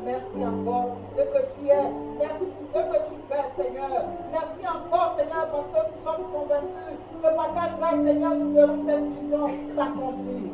Merci 0.05 0.47
encore 0.47 0.97
pour 0.97 1.16
ce 1.16 1.22
que 1.24 1.43
tu 1.59 1.66
es. 1.68 1.90
Merci 2.18 2.44
pour 2.72 2.80
ce 2.80 2.86
que 2.86 2.98
tu 3.09 3.14
fais, 3.28 3.62
Seigneur. 3.62 4.05
Merci 4.32 4.62
encore, 4.66 5.14
Seigneur, 5.18 5.48
parce 5.51 5.68
que 5.72 5.90
nous 5.93 6.01
sommes 6.05 6.26
convaincus 6.32 6.97
que 7.22 7.36
par 7.36 7.55
ta 7.55 7.68
grâce, 7.76 8.06
Seigneur, 8.06 8.34
nous 8.34 8.52
verrons 8.55 8.84
cette 8.86 9.05
vision 9.05 9.47
s'accomplir. 9.76 10.52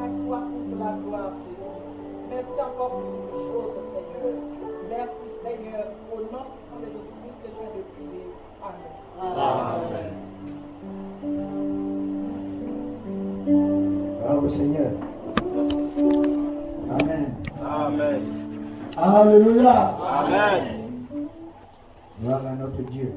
À 0.00 0.06
toi 0.26 0.38
toute 0.52 0.78
la 0.78 0.92
gloire, 0.92 1.32
Jésus. 1.48 1.60
Merci 2.30 2.60
encore 2.60 2.90
pour 2.90 3.00
toutes 3.00 3.40
choses, 3.48 3.76
Seigneur. 3.92 4.36
Merci, 4.90 5.28
Seigneur. 5.44 5.84
Au 6.12 6.20
nom 6.20 6.44
Amen. 9.22 10.12
Au 14.42 14.48
Seigneur. 14.48 14.92
Amen. 16.90 17.34
Amen. 17.62 18.22
Alléluia. 18.96 19.96
Amen. 20.00 20.62
Gloire 22.20 22.46
à 22.46 22.54
notre 22.54 22.82
Dieu. 22.90 23.12